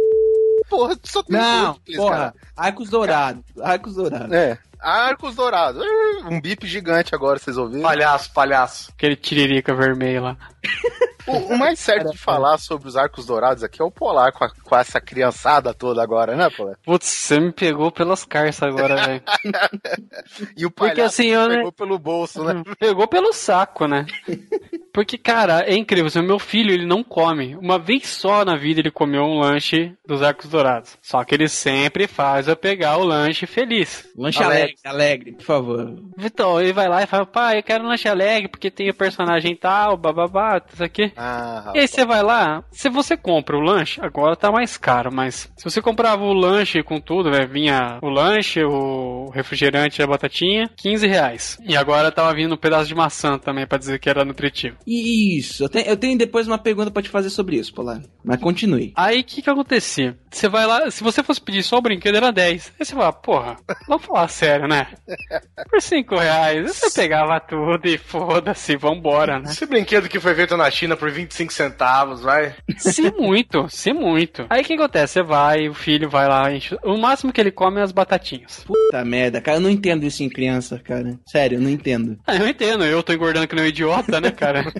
Porra, 0.70 0.96
só 1.02 1.24
tem 1.24 1.36
Não, 1.36 1.74
picles, 1.74 1.96
porra. 1.96 2.16
cara. 2.16 2.34
Arcos 2.56 2.88
dourados. 2.88 3.42
Arcos 3.60 3.96
dourados. 3.96 4.32
É. 4.32 4.56
Arcos 4.84 5.34
dourados. 5.34 5.82
Um 6.30 6.40
bip 6.40 6.66
gigante 6.66 7.14
agora, 7.14 7.38
vocês 7.38 7.56
ouviram? 7.56 7.82
Palhaço, 7.82 8.32
palhaço. 8.32 8.92
Aquele 8.94 9.16
tiririca 9.16 9.74
vermelho 9.74 10.22
lá. 10.22 10.36
O, 11.26 11.54
o 11.54 11.58
mais 11.58 11.78
certo 11.78 12.10
de 12.10 12.18
falar 12.18 12.58
sobre 12.58 12.86
os 12.86 12.96
arcos 12.96 13.24
dourados 13.24 13.62
aqui 13.64 13.80
é 13.80 13.84
o 13.84 13.90
Polar 13.90 14.30
com, 14.32 14.44
a- 14.44 14.50
com 14.62 14.76
essa 14.76 15.00
criançada 15.00 15.72
toda 15.72 16.02
agora, 16.02 16.36
né, 16.36 16.50
Polar? 16.50 16.76
Putz, 16.84 17.06
você 17.08 17.40
me 17.40 17.50
pegou 17.50 17.90
pelas 17.90 18.24
carças 18.24 18.62
agora, 18.62 18.96
velho. 19.06 19.22
E 20.56 20.66
o 20.66 20.70
Porque 20.70 20.96
palhaço 20.96 21.20
assim, 21.22 21.28
eu, 21.28 21.48
né, 21.48 21.56
pegou 21.56 21.72
pelo 21.72 21.98
bolso, 21.98 22.44
né? 22.44 22.62
Pegou 22.78 23.08
pelo 23.08 23.32
saco, 23.32 23.86
né? 23.86 24.04
Porque, 24.94 25.18
cara, 25.18 25.64
é 25.66 25.74
incrível. 25.74 26.06
assim, 26.06 26.20
O 26.20 26.22
meu 26.22 26.38
filho, 26.38 26.70
ele 26.72 26.86
não 26.86 27.02
come. 27.02 27.56
Uma 27.56 27.78
vez 27.80 28.06
só 28.06 28.44
na 28.44 28.56
vida 28.56 28.80
ele 28.80 28.92
comeu 28.92 29.22
um 29.24 29.40
lanche 29.40 29.92
dos 30.06 30.22
Arcos 30.22 30.48
Dourados. 30.48 30.96
Só 31.02 31.22
que 31.24 31.34
ele 31.34 31.48
sempre 31.48 32.06
faz 32.06 32.46
eu 32.46 32.54
pegar 32.56 32.96
o 32.98 33.04
lanche 33.04 33.44
feliz. 33.44 34.08
Lanche 34.16 34.40
Alegre. 34.42 34.62
alegre, 34.62 34.78
alegre, 34.84 35.32
por 35.32 35.42
favor. 35.44 35.98
Então, 36.18 36.60
ele 36.60 36.72
vai 36.72 36.88
lá 36.88 37.02
e 37.02 37.06
fala, 37.06 37.26
pai, 37.26 37.58
eu 37.58 37.62
quero 37.64 37.82
um 37.82 37.88
lanche 37.88 38.08
alegre 38.08 38.48
porque 38.48 38.70
tem 38.70 38.88
o 38.88 38.94
personagem 38.94 39.56
tal, 39.56 39.96
bababá, 39.96 40.62
isso 40.72 40.84
aqui. 40.84 41.12
Ah, 41.16 41.72
E 41.74 41.80
aí 41.80 41.88
você 41.88 42.04
vai 42.04 42.22
lá, 42.22 42.62
se 42.70 42.88
você 42.88 43.16
compra 43.16 43.56
o 43.56 43.60
lanche, 43.60 44.00
agora 44.00 44.36
tá 44.36 44.52
mais 44.52 44.76
caro, 44.76 45.10
mas 45.12 45.50
se 45.56 45.64
você 45.64 45.82
comprava 45.82 46.22
o 46.22 46.32
lanche 46.32 46.82
com 46.84 47.00
tudo, 47.00 47.30
né, 47.30 47.44
vinha 47.46 47.98
o 48.00 48.08
lanche, 48.08 48.62
o 48.62 49.28
refrigerante 49.34 50.00
e 50.00 50.04
a 50.04 50.06
batatinha, 50.06 50.70
15 50.76 51.06
reais. 51.08 51.58
E 51.66 51.76
agora 51.76 52.12
tava 52.12 52.32
vindo 52.32 52.54
um 52.54 52.58
pedaço 52.58 52.86
de 52.86 52.94
maçã 52.94 53.36
também 53.38 53.66
pra 53.66 53.76
dizer 53.78 53.98
que 53.98 54.08
era 54.08 54.24
nutritivo. 54.24 54.76
Isso, 54.86 55.64
eu 55.64 55.68
tenho, 55.68 55.86
eu 55.86 55.96
tenho 55.96 56.18
depois 56.18 56.46
uma 56.46 56.58
pergunta 56.58 56.90
pra 56.90 57.02
te 57.02 57.08
fazer 57.08 57.30
sobre 57.30 57.56
isso, 57.56 57.74
Polar. 57.74 58.02
Mas 58.24 58.40
continue. 58.40 58.92
Aí 58.96 59.20
o 59.20 59.24
que 59.24 59.42
que 59.42 59.50
acontecia? 59.50 60.16
Você 60.30 60.48
vai 60.48 60.66
lá, 60.66 60.90
se 60.90 61.02
você 61.02 61.22
fosse 61.22 61.40
pedir 61.40 61.62
só 61.62 61.78
o 61.78 61.82
brinquedo 61.82 62.16
era 62.16 62.32
10. 62.32 62.72
Aí 62.78 62.84
você 62.84 62.94
fala, 62.94 63.12
porra, 63.12 63.56
vamos 63.86 64.04
falar 64.04 64.28
sério, 64.28 64.66
né? 64.66 64.88
Por 65.70 65.80
5 65.80 66.16
reais, 66.16 66.76
você 66.76 66.90
pegava 66.90 67.40
tudo 67.40 67.86
e 67.86 67.96
foda-se, 67.96 68.76
vambora, 68.76 69.38
né? 69.38 69.50
Esse 69.50 69.66
brinquedo 69.66 70.08
que 70.08 70.20
foi 70.20 70.34
feito 70.34 70.56
na 70.56 70.70
China 70.70 70.96
por 70.96 71.10
25 71.10 71.52
centavos, 71.52 72.22
vai. 72.22 72.54
Se 72.78 73.10
muito, 73.12 73.68
se 73.68 73.92
muito. 73.92 74.46
Aí 74.50 74.62
o 74.62 74.64
que 74.64 74.74
acontece? 74.74 75.14
Você 75.14 75.22
vai, 75.22 75.68
o 75.68 75.74
filho 75.74 76.08
vai 76.08 76.28
lá, 76.28 76.52
enche... 76.52 76.76
o 76.82 76.96
máximo 76.96 77.32
que 77.32 77.40
ele 77.40 77.50
come 77.50 77.80
é 77.80 77.82
as 77.82 77.92
batatinhas. 77.92 78.64
Puta 78.64 79.04
merda, 79.04 79.40
cara, 79.40 79.58
eu 79.58 79.60
não 79.60 79.70
entendo 79.70 80.04
isso 80.04 80.22
em 80.22 80.28
criança, 80.28 80.78
cara. 80.78 81.18
Sério, 81.26 81.58
eu 81.58 81.62
não 81.62 81.70
entendo. 81.70 82.18
Ah, 82.26 82.36
eu 82.36 82.48
entendo, 82.48 82.84
eu 82.84 83.02
tô 83.02 83.12
engordando 83.12 83.46
que 83.46 83.54
nem 83.54 83.64
um 83.64 83.68
idiota, 83.68 84.20
né, 84.20 84.30
cara? 84.30 84.64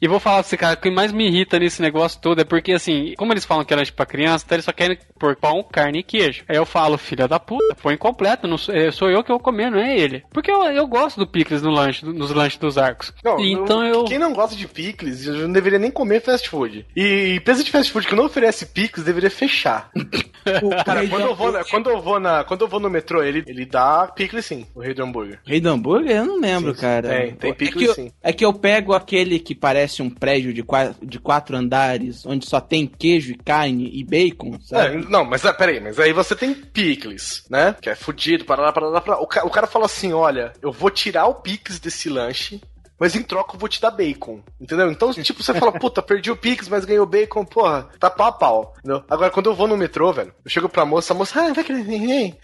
e 0.00 0.08
vou 0.08 0.20
falar 0.20 0.36
pra 0.38 0.42
você, 0.44 0.56
cara, 0.56 0.74
o 0.74 0.80
que 0.80 0.90
mais 0.90 1.12
me 1.12 1.26
irrita 1.26 1.58
nesse 1.58 1.80
negócio 1.80 2.20
todo 2.20 2.40
é 2.40 2.44
porque, 2.44 2.72
assim, 2.72 3.14
como 3.16 3.32
eles 3.32 3.44
falam 3.44 3.64
que 3.64 3.72
é 3.72 3.76
lanche 3.76 3.92
pra 3.92 4.06
criança, 4.06 4.44
então 4.44 4.56
eles 4.56 4.64
só 4.64 4.72
querem 4.72 4.98
pôr 5.18 5.36
pão, 5.36 5.62
carne 5.62 6.00
e 6.00 6.02
queijo. 6.02 6.44
Aí 6.48 6.56
eu 6.56 6.66
falo, 6.66 6.98
filha 6.98 7.26
da 7.28 7.38
puta, 7.38 7.74
põe 7.82 7.96
completo, 7.96 8.46
não 8.46 8.58
sou, 8.58 8.74
é, 8.74 8.90
sou 8.90 9.10
eu 9.10 9.22
que 9.22 9.30
vou 9.30 9.40
comer, 9.40 9.70
não 9.70 9.78
é 9.78 9.96
ele. 9.98 10.22
Porque 10.30 10.50
eu, 10.50 10.62
eu 10.64 10.86
gosto 10.86 11.18
do 11.18 11.26
picles 11.26 11.62
no 11.62 11.70
lanche, 11.70 12.04
nos 12.04 12.30
lanches 12.30 12.58
dos 12.58 12.76
arcos. 12.78 13.12
Não, 13.24 13.38
então 13.40 13.80
não- 13.80 13.86
eu... 13.86 14.04
Quem 14.04 14.18
não 14.18 14.32
gosta 14.32 14.56
de 14.56 14.66
picles 14.68 15.26
não 15.26 15.52
deveria 15.52 15.78
nem 15.78 15.90
comer 15.90 16.20
fast 16.20 16.48
food. 16.48 16.86
E 16.96 17.36
empresa 17.36 17.62
de 17.64 17.70
fast 17.70 17.90
food 17.92 18.06
que 18.06 18.14
não 18.14 18.26
oferece 18.26 18.66
picles 18.66 19.04
deveria 19.04 19.30
fechar. 19.30 19.90
Cara, 20.84 21.06
quando 21.08 21.22
eu 21.26 21.34
vou, 21.34 21.52
na- 21.52 21.64
quando 21.64 21.90
eu 21.90 22.00
vou 22.02 22.20
na, 22.20 22.44
quando 22.44 22.60
eu 22.62 22.68
vou 22.68 22.80
no 22.80 22.90
metrô, 22.90 23.22
ele, 23.22 23.42
ele 23.46 23.64
dá 23.64 24.06
picles 24.14 24.44
sim, 24.44 24.66
o 24.74 24.80
rei 24.80 24.92
do 24.94 25.02
hambúrguer. 25.02 25.40
Rei 25.46 25.60
do 25.60 25.70
hambúrguer? 25.70 26.16
Eu 26.18 26.26
não 26.26 26.40
lembro, 26.40 26.74
Sim, 26.74 26.80
cara. 26.80 27.08
tem, 27.08 27.34
tem 27.34 27.50
é 27.50 27.54
picles 27.54 27.82
que, 27.84 27.88
eu, 27.90 27.94
sim. 27.94 28.12
é 28.22 28.32
que 28.32 28.44
eu 28.44 28.52
pego 28.52 28.83
aquele 28.92 29.38
que 29.38 29.54
parece 29.54 30.02
um 30.02 30.10
prédio 30.10 30.52
de 30.52 30.62
quatro, 30.62 31.06
de 31.06 31.18
quatro 31.18 31.56
andares, 31.56 32.26
onde 32.26 32.46
só 32.46 32.60
tem 32.60 32.86
queijo 32.86 33.32
e 33.32 33.36
carne 33.36 33.88
e 33.92 34.04
bacon, 34.04 34.54
É, 34.56 34.58
sabe? 34.60 35.06
não, 35.08 35.24
mas 35.24 35.44
ah, 35.46 35.54
peraí, 35.54 35.80
mas 35.80 35.98
aí 35.98 36.12
você 36.12 36.34
tem 36.36 36.52
picles, 36.54 37.44
né? 37.48 37.74
Que 37.80 37.90
é 37.90 37.94
fudido. 37.94 38.44
O, 38.44 39.26
ca- 39.26 39.44
o 39.44 39.50
cara 39.50 39.66
falou 39.66 39.86
assim: 39.86 40.12
olha, 40.12 40.52
eu 40.60 40.70
vou 40.72 40.90
tirar 40.90 41.26
o 41.26 41.34
picles 41.36 41.78
desse 41.80 42.08
lanche. 42.08 42.60
Mas 42.98 43.14
em 43.16 43.22
troca 43.22 43.54
eu 43.54 43.58
vou 43.58 43.68
te 43.68 43.80
dar 43.80 43.90
bacon, 43.90 44.40
entendeu? 44.60 44.90
Então, 44.90 45.12
tipo, 45.14 45.42
você 45.42 45.52
fala, 45.54 45.72
puta, 45.72 46.00
perdi 46.02 46.30
o 46.30 46.36
Pix, 46.36 46.68
mas 46.68 46.84
ganhei 46.84 47.00
o 47.00 47.06
bacon, 47.06 47.44
porra, 47.44 47.88
tá 47.98 48.08
pau 48.08 48.28
a 48.28 48.32
pau, 48.32 48.74
entendeu? 48.78 49.02
Agora, 49.10 49.30
quando 49.30 49.50
eu 49.50 49.54
vou 49.54 49.66
no 49.66 49.76
metrô, 49.76 50.12
velho, 50.12 50.32
eu 50.44 50.50
chego 50.50 50.68
pra 50.68 50.84
moça, 50.84 51.12
a 51.12 51.16
moça, 51.16 51.40
ah, 51.40 51.52
vai 51.52 51.64
querer, 51.64 51.84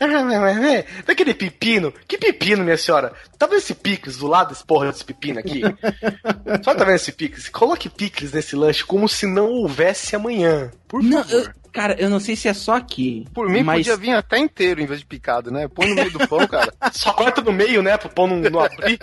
vai 1.07 1.15
querer 1.15 1.35
pepino? 1.35 1.93
Que 2.09 2.19
pepino, 2.19 2.65
minha 2.65 2.77
senhora? 2.77 3.13
Tá 3.39 3.47
vendo 3.47 3.59
esse 3.59 3.75
Pix 3.75 4.17
do 4.19 4.27
lado 4.27 4.49
desse 4.51 4.65
porra 4.65 4.91
desse 4.91 5.05
pepino 5.05 5.39
aqui? 5.39 5.63
Só 6.65 6.75
tá 6.75 6.85
vendo 6.85 6.97
esse 6.97 7.13
Pix? 7.13 7.49
Coloque 7.49 7.89
Pix 7.89 8.33
nesse 8.33 8.57
lanche 8.57 8.85
como 8.85 9.09
se 9.09 9.27
não 9.27 9.49
houvesse 9.51 10.15
amanhã, 10.17 10.71
por 10.89 11.03
Não, 11.03 11.23
favor. 11.25 11.45
eu- 11.47 11.60
cara, 11.73 11.97
eu 11.99 12.09
não 12.11 12.21
sei 12.21 12.37
se 12.37 12.49
é 12.49 12.55
só 12.55 12.75
aqui. 12.77 13.25
Por 13.35 13.49
mim, 13.49 13.63
mas 13.63 13.79
podia 13.87 13.97
vir 13.97 14.11
até 14.15 14.39
inteiro 14.39 14.81
em 14.81 14.87
vez 14.87 15.01
de 15.01 15.07
picado, 15.07 15.51
né? 15.51 15.69
Põe 15.69 15.89
no 15.89 15.95
meio 15.95 16.11
do 16.11 16.27
pão, 16.29 16.47
cara. 16.47 16.73
Só 16.93 17.13
corta 17.13 17.41
no 17.41 17.53
meio, 17.53 17.83
né, 17.83 17.97
pro 17.97 18.09
pão 18.09 18.27
não, 18.27 18.37
não 18.51 18.61
abrir. 18.61 18.99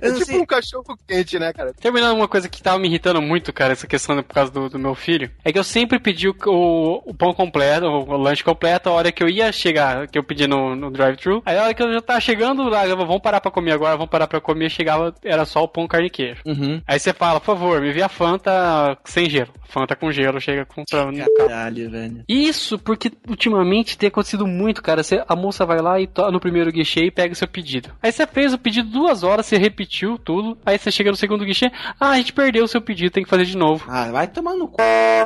É 0.00 0.12
tipo 0.12 0.24
sei. 0.24 0.38
um 0.40 0.46
cachorro 0.46 0.96
quente, 1.06 1.38
né, 1.38 1.52
cara? 1.52 1.72
Terminando 1.74 2.16
uma 2.16 2.28
coisa 2.28 2.48
que 2.48 2.62
tava 2.62 2.78
me 2.78 2.86
irritando 2.88 3.20
muito, 3.20 3.52
cara, 3.52 3.72
essa 3.72 3.86
questão 3.86 4.22
por 4.22 4.34
causa 4.34 4.50
do, 4.50 4.68
do 4.68 4.78
meu 4.78 4.94
filho, 4.94 5.30
é 5.44 5.52
que 5.52 5.58
eu 5.58 5.64
sempre 5.64 5.98
pedi 5.98 6.28
o, 6.28 6.34
o- 6.46 7.02
o 7.10 7.14
pão 7.14 7.32
completo, 7.34 7.86
o, 7.86 8.08
o 8.08 8.16
lanche 8.16 8.42
completo, 8.44 8.88
a 8.88 8.92
hora 8.92 9.10
que 9.12 9.22
eu 9.22 9.28
ia 9.28 9.50
chegar, 9.52 10.06
que 10.08 10.18
eu 10.18 10.22
pedi 10.24 10.46
no, 10.46 10.74
no 10.76 10.90
drive-thru. 10.90 11.42
Aí 11.44 11.58
a 11.58 11.64
hora 11.64 11.74
que 11.74 11.82
eu 11.82 11.92
já 11.92 12.00
tava 12.00 12.20
chegando 12.20 12.62
lá, 12.68 12.86
eu, 12.86 12.96
vamos 12.96 13.20
parar 13.20 13.40
pra 13.40 13.50
comer 13.50 13.72
agora, 13.72 13.96
vamos 13.96 14.10
parar 14.10 14.26
pra 14.28 14.40
comer, 14.40 14.70
chegava, 14.70 15.14
era 15.24 15.44
só 15.44 15.62
o 15.62 15.68
pão, 15.68 15.86
carne 15.88 16.06
e 16.06 16.10
queijo. 16.10 16.42
Uhum. 16.46 16.80
Aí 16.86 16.98
você 16.98 17.12
fala, 17.12 17.40
por 17.40 17.46
favor, 17.46 17.80
me 17.80 17.92
vê 17.92 18.02
a 18.02 18.08
Fanta 18.08 18.96
sem 19.04 19.28
gelo. 19.28 19.52
Fanta 19.68 19.94
com 19.96 20.10
gelo, 20.10 20.40
chega 20.40 20.64
com... 20.64 20.84
Pra, 20.88 21.04
no 21.06 21.12
Caralho, 21.58 21.90
velho. 21.90 22.24
isso 22.28 22.78
porque 22.78 23.10
ultimamente 23.28 23.96
tem 23.98 24.08
acontecido 24.08 24.46
muito, 24.46 24.82
cara. 24.82 25.02
Você- 25.02 25.22
a 25.26 25.34
moça 25.34 25.66
vai 25.66 25.80
lá 25.80 26.00
e 26.00 26.06
to- 26.06 26.30
no 26.30 26.38
primeiro 26.40 26.70
guichê 26.70 27.06
e 27.06 27.10
pega 27.10 27.32
o 27.32 27.36
seu 27.36 27.48
pedido. 27.48 27.90
Aí 28.02 28.12
você 28.12 28.26
fez 28.26 28.52
o 28.52 28.58
pedido 28.58 28.88
duas 28.90 29.22
horas, 29.22 29.46
você 29.46 29.56
repetiu 29.58 30.18
tudo. 30.18 30.56
Aí 30.64 30.78
você 30.78 30.90
chega 30.90 31.10
no 31.10 31.16
segundo 31.16 31.44
guichê, 31.44 31.70
ah, 31.98 32.10
a 32.10 32.16
gente 32.16 32.32
perdeu 32.32 32.64
o 32.64 32.68
seu 32.68 32.80
pedido, 32.80 33.10
tem 33.10 33.24
que 33.24 33.28
fazer 33.30 33.44
de 33.44 33.56
novo. 33.56 33.84
Ah, 33.88 34.10
vai 34.10 34.26
tomar 34.28 34.54
no 34.54 34.66
c... 34.68 34.76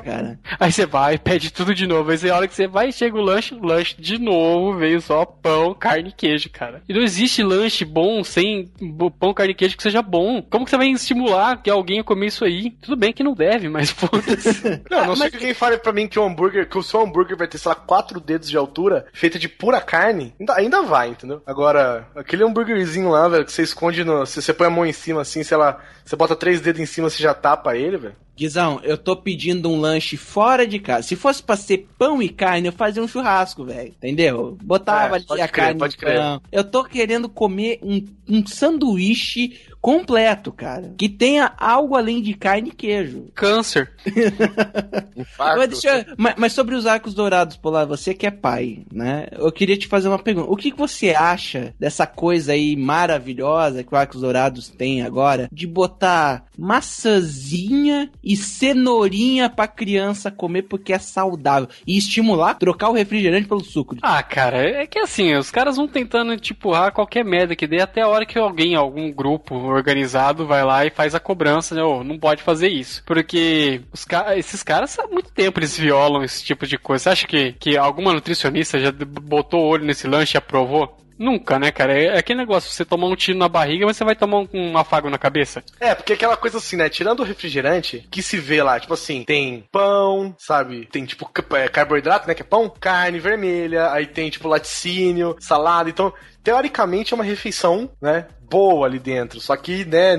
cara. 0.04 0.38
Aí 0.58 0.72
você 0.72 0.86
vai, 0.86 1.18
pede 1.18 1.52
tudo 1.52 1.74
de 1.74 1.86
novo. 1.86 2.10
Aí 2.10 2.16
você, 2.18 2.30
a 2.30 2.36
hora 2.36 2.48
que 2.48 2.54
você 2.54 2.66
vai, 2.66 2.90
chega 2.92 3.16
o 3.16 3.20
lanche, 3.20 3.54
o 3.54 3.64
lanche 3.64 3.94
de 3.98 4.18
novo, 4.18 4.78
veio 4.78 5.00
só 5.00 5.24
pão, 5.24 5.74
carne 5.74 6.08
e 6.10 6.12
queijo, 6.12 6.48
cara. 6.50 6.82
E 6.88 6.92
não 6.94 7.02
existe 7.02 7.42
lanche 7.42 7.84
bom 7.84 8.24
sem 8.24 8.70
pão, 9.18 9.34
carne 9.34 9.52
e 9.52 9.56
queijo 9.56 9.76
que 9.76 9.82
seja 9.82 10.00
bom. 10.02 10.42
Como 10.42 10.64
que 10.64 10.70
você 10.70 10.76
vai 10.76 10.88
estimular 10.88 11.60
que 11.62 11.70
alguém 11.70 12.00
a 12.00 12.04
comer 12.04 12.26
isso 12.26 12.44
aí? 12.44 12.70
Tudo 12.82 12.96
bem 12.96 13.12
que 13.12 13.22
não 13.22 13.34
deve, 13.34 13.68
mas 13.68 13.90
foda-se. 13.92 14.82
Não, 14.90 15.06
não 15.06 15.16
sei 15.16 15.30
que 15.30 15.36
alguém 15.36 15.54
fale 15.54 15.78
pra 15.78 15.92
mim 15.92 16.06
que 16.08 16.18
o 16.22 16.26
hambúrguer, 16.26 16.68
que 16.68 16.78
o 16.78 16.82
seu 16.82 17.00
hambúrguer 17.00 17.36
vai 17.36 17.46
ter, 17.46 17.58
sei 17.58 17.68
lá, 17.68 17.74
quatro 17.74 18.20
dedos 18.20 18.48
de 18.48 18.56
altura, 18.56 19.06
feita 19.12 19.38
de 19.38 19.48
pura 19.48 19.80
carne, 19.80 20.34
ainda, 20.38 20.54
ainda 20.54 20.82
vai, 20.82 21.08
entendeu? 21.08 21.42
Agora, 21.46 22.06
aquele 22.14 22.44
hambúrguerzinho 22.44 23.10
lá, 23.10 23.28
velho, 23.28 23.44
que 23.44 23.52
você 23.52 23.62
esconde 23.62 24.04
no. 24.04 24.24
Se 24.26 24.40
você 24.40 24.52
põe 24.52 24.66
a 24.66 24.70
mão 24.70 24.86
em 24.86 24.92
cima 24.92 25.20
assim, 25.20 25.42
sei 25.42 25.56
lá, 25.56 25.80
você 26.04 26.16
bota 26.16 26.36
três 26.36 26.60
dedos 26.60 26.80
em 26.80 26.86
cima, 26.86 27.10
você 27.10 27.22
já 27.22 27.34
tapa 27.34 27.76
ele, 27.76 27.96
velho. 27.96 28.16
Guizão, 28.43 28.80
eu 28.82 28.97
tô 28.99 29.14
pedindo 29.16 29.68
um 29.70 29.78
lanche 29.80 30.16
fora 30.16 30.66
de 30.66 30.78
casa. 30.78 31.07
Se 31.07 31.14
fosse 31.16 31.43
pra 31.43 31.57
ser 31.57 31.86
pão 31.99 32.20
e 32.22 32.28
carne, 32.28 32.66
eu 32.68 32.72
fazia 32.72 33.03
um 33.03 33.07
churrasco, 33.09 33.64
velho. 33.64 33.88
Entendeu? 33.88 34.59
Botava 34.62 35.14
É, 35.14 35.18
ali 35.18 35.26
pode 35.26 35.40
a 35.43 35.49
crer, 35.49 35.64
carne 35.64 35.78
pode 35.78 35.97
crer. 35.97 36.16
pão. 36.18 36.40
Eu 36.51 36.64
tô 36.64 36.82
querendo 36.84 37.28
comer 37.28 37.78
um, 37.82 38.05
um 38.28 38.47
sanduíche 38.47 39.59
completo, 39.80 40.53
cara. 40.53 40.95
Que 40.97 41.09
tenha 41.09 41.53
algo 41.59 41.97
além 41.97 42.22
de 42.22 42.34
carne 42.34 42.68
e 42.68 42.72
queijo. 42.72 43.26
Câncer. 43.34 43.90
Infarto. 45.16 45.59
Mas, 45.59 45.68
deixa 45.70 45.99
eu- 46.09 46.14
mas- 46.16 46.34
mas 46.36 46.53
sobre 46.53 46.74
os 46.74 46.86
arcos 46.86 47.14
dourados, 47.14 47.57
Polar, 47.57 47.86
você 47.86 48.14
que 48.14 48.26
é 48.26 48.30
pai, 48.30 48.84
né? 48.93 49.26
Eu 49.32 49.51
queria 49.53 49.76
te 49.76 49.86
fazer 49.86 50.09
uma 50.09 50.18
pergunta. 50.18 50.51
O 50.51 50.57
que, 50.57 50.70
que 50.70 50.78
você 50.78 51.11
acha 51.11 51.74
dessa 51.78 52.07
coisa 52.07 52.53
aí 52.53 52.76
maravilhosa 52.76 53.82
que 53.82 53.93
o 53.93 53.97
Arcos 53.97 54.20
Dourados 54.20 54.68
tem 54.68 55.03
agora 55.03 55.49
de 55.53 55.66
botar 55.66 56.45
maçãzinha 56.57 58.11
e 58.22 58.31
cenourinha 58.36 59.48
pra 59.48 59.66
criança 59.66 60.30
comer 60.30 60.62
porque 60.62 60.92
é 60.92 60.98
saudável 60.98 61.68
e 61.86 61.96
estimular 61.96 62.54
trocar 62.54 62.90
o 62.90 62.94
refrigerante 62.94 63.48
pelo 63.48 63.64
suco? 63.64 63.96
Ah, 64.02 64.22
cara, 64.22 64.58
é 64.58 64.86
que 64.86 64.98
assim, 64.98 65.34
os 65.34 65.50
caras 65.50 65.76
vão 65.76 65.88
tentando 65.88 66.36
te 66.36 66.52
empurrar 66.52 66.92
qualquer 66.92 67.24
merda 67.24 67.56
que 67.56 67.66
dê 67.66 67.80
até 67.80 68.02
a 68.02 68.08
hora 68.08 68.26
que 68.26 68.38
alguém, 68.38 68.74
algum 68.74 69.10
grupo 69.12 69.54
organizado 69.54 70.46
vai 70.46 70.64
lá 70.64 70.84
e 70.84 70.90
faz 70.90 71.14
a 71.14 71.20
cobrança, 71.20 71.74
né? 71.74 71.82
Ô, 71.82 72.02
não 72.04 72.18
pode 72.18 72.42
fazer 72.42 72.68
isso. 72.68 73.02
Porque 73.04 73.82
os 73.92 74.04
ca 74.04 74.36
esses 74.36 74.62
caras 74.62 74.98
há 74.98 75.06
muito 75.06 75.30
tempo 75.32 75.58
eles 75.58 75.76
violam 75.76 76.22
esse 76.22 76.44
tipo 76.44 76.66
de 76.66 76.78
coisa. 76.78 77.04
Você 77.04 77.08
acha 77.10 77.26
que, 77.26 77.52
que 77.52 77.76
alguma 77.76 78.12
nutricionista 78.12 78.78
já 78.78 78.92
botou 78.92 79.60
o 79.60 79.68
olho 79.68 79.84
nesse 79.84 80.06
lanche 80.06 80.36
e 80.36 80.38
aprovou? 80.38 80.98
Nunca, 81.22 81.58
né, 81.58 81.70
cara? 81.70 81.96
É 81.96 82.12
é 82.12 82.18
aquele 82.18 82.40
negócio, 82.40 82.70
você 82.70 82.84
tomar 82.84 83.06
um 83.06 83.14
tiro 83.14 83.38
na 83.38 83.48
barriga, 83.48 83.86
mas 83.86 83.96
você 83.96 84.04
vai 84.04 84.16
tomar 84.16 84.40
um, 84.40 84.48
um 84.52 84.76
afago 84.76 85.08
na 85.08 85.18
cabeça. 85.18 85.62
É, 85.78 85.94
porque 85.94 86.14
aquela 86.14 86.36
coisa 86.36 86.58
assim, 86.58 86.76
né? 86.76 86.88
Tirando 86.88 87.20
o 87.20 87.24
refrigerante, 87.24 88.06
que 88.10 88.22
se 88.22 88.36
vê 88.36 88.62
lá, 88.62 88.78
tipo 88.78 88.92
assim, 88.92 89.22
tem 89.24 89.64
pão, 89.70 90.34
sabe? 90.36 90.86
Tem 90.86 91.04
tipo 91.04 91.30
é, 91.54 91.68
carboidrato, 91.68 92.26
né? 92.26 92.34
Que 92.34 92.42
é 92.42 92.44
pão, 92.44 92.68
carne 92.68 93.20
vermelha, 93.20 93.92
aí 93.92 94.06
tem 94.06 94.28
tipo 94.30 94.48
laticínio, 94.48 95.36
salada. 95.38 95.88
Então, 95.88 96.12
teoricamente 96.42 97.12
é 97.12 97.14
uma 97.14 97.24
refeição, 97.24 97.90
né? 98.00 98.26
Boa 98.53 98.86
ali 98.86 98.98
dentro. 98.98 99.40
Só 99.40 99.57
que, 99.57 99.82
né, 99.86 100.12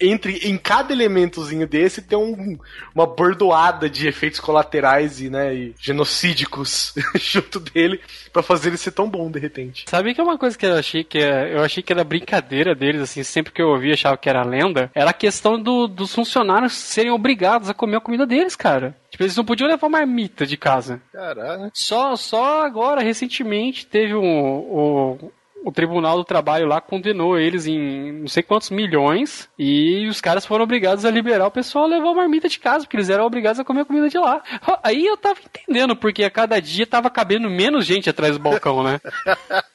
entre 0.00 0.38
em 0.48 0.58
cada 0.58 0.92
elementozinho 0.92 1.68
desse 1.68 2.02
tem 2.02 2.18
um- 2.18 2.58
uma 2.92 3.06
bordoada 3.06 3.88
de 3.88 4.08
efeitos 4.08 4.40
colaterais 4.40 5.20
e, 5.20 5.30
né, 5.30 5.54
e 5.54 5.74
genocídicos 5.78 6.92
junto 7.14 7.60
dele 7.60 8.00
pra 8.32 8.42
fazer 8.42 8.70
ele 8.70 8.76
ser 8.76 8.90
tão 8.90 9.08
bom 9.08 9.30
de 9.30 9.38
repente. 9.38 9.84
Sabe 9.88 10.12
que 10.14 10.20
é 10.20 10.24
uma 10.24 10.36
coisa 10.38 10.58
que 10.58 10.66
eu 10.66 10.74
achei 10.74 11.04
que 11.04 11.18
é, 11.18 11.54
eu 11.54 11.62
achei 11.62 11.82
que 11.82 11.92
era 11.92 12.02
brincadeira 12.02 12.74
deles, 12.74 13.00
assim, 13.02 13.22
sempre 13.22 13.52
que 13.52 13.62
eu 13.62 13.68
ouvia 13.68 13.94
achava 13.94 14.16
que 14.16 14.28
era 14.28 14.42
lenda, 14.42 14.90
era 14.94 15.10
a 15.10 15.14
questão 15.14 15.60
do- 15.62 15.86
dos 15.86 16.12
funcionários 16.14 16.72
serem 16.72 17.12
obrigados 17.12 17.70
a 17.70 17.74
comer 17.74 17.96
a 17.96 18.00
comida 18.00 18.26
deles, 18.26 18.56
cara. 18.56 18.96
Tipo, 19.10 19.22
eles 19.24 19.36
não 19.36 19.44
podiam 19.44 19.68
levar 19.68 19.88
marmita 19.88 20.44
de 20.46 20.56
casa. 20.56 21.00
Caralho. 21.12 21.70
Só, 21.74 22.16
só 22.16 22.64
agora, 22.64 23.00
recentemente, 23.02 23.86
teve 23.86 24.14
um, 24.14 24.22
o, 24.58 25.32
o 25.64 25.72
Tribunal 25.72 26.16
do 26.16 26.24
Trabalho 26.24 26.66
lá 26.66 26.80
condenou 26.80 27.38
eles 27.38 27.66
em 27.66 28.12
não 28.12 28.28
sei 28.28 28.42
quantos 28.42 28.70
milhões 28.70 29.48
e 29.58 30.06
os 30.08 30.20
caras 30.20 30.46
foram 30.46 30.64
obrigados 30.64 31.04
a 31.04 31.10
liberar 31.10 31.46
o 31.46 31.50
pessoal 31.50 31.84
a 31.84 31.88
levar 31.88 32.14
marmita 32.14 32.48
de 32.48 32.58
casa, 32.58 32.84
porque 32.84 32.96
eles 32.96 33.10
eram 33.10 33.24
obrigados 33.24 33.60
a 33.60 33.64
comer 33.64 33.82
a 33.82 33.84
comida 33.84 34.08
de 34.08 34.18
lá. 34.18 34.42
Aí 34.82 35.04
eu 35.04 35.16
tava 35.16 35.38
entendendo, 35.40 35.94
porque 35.96 36.24
a 36.24 36.30
cada 36.30 36.60
dia 36.60 36.86
tava 36.86 37.10
cabendo 37.10 37.48
menos 37.50 37.84
gente 37.86 38.08
atrás 38.08 38.36
do 38.36 38.42
balcão, 38.42 38.82
né? 38.82 39.00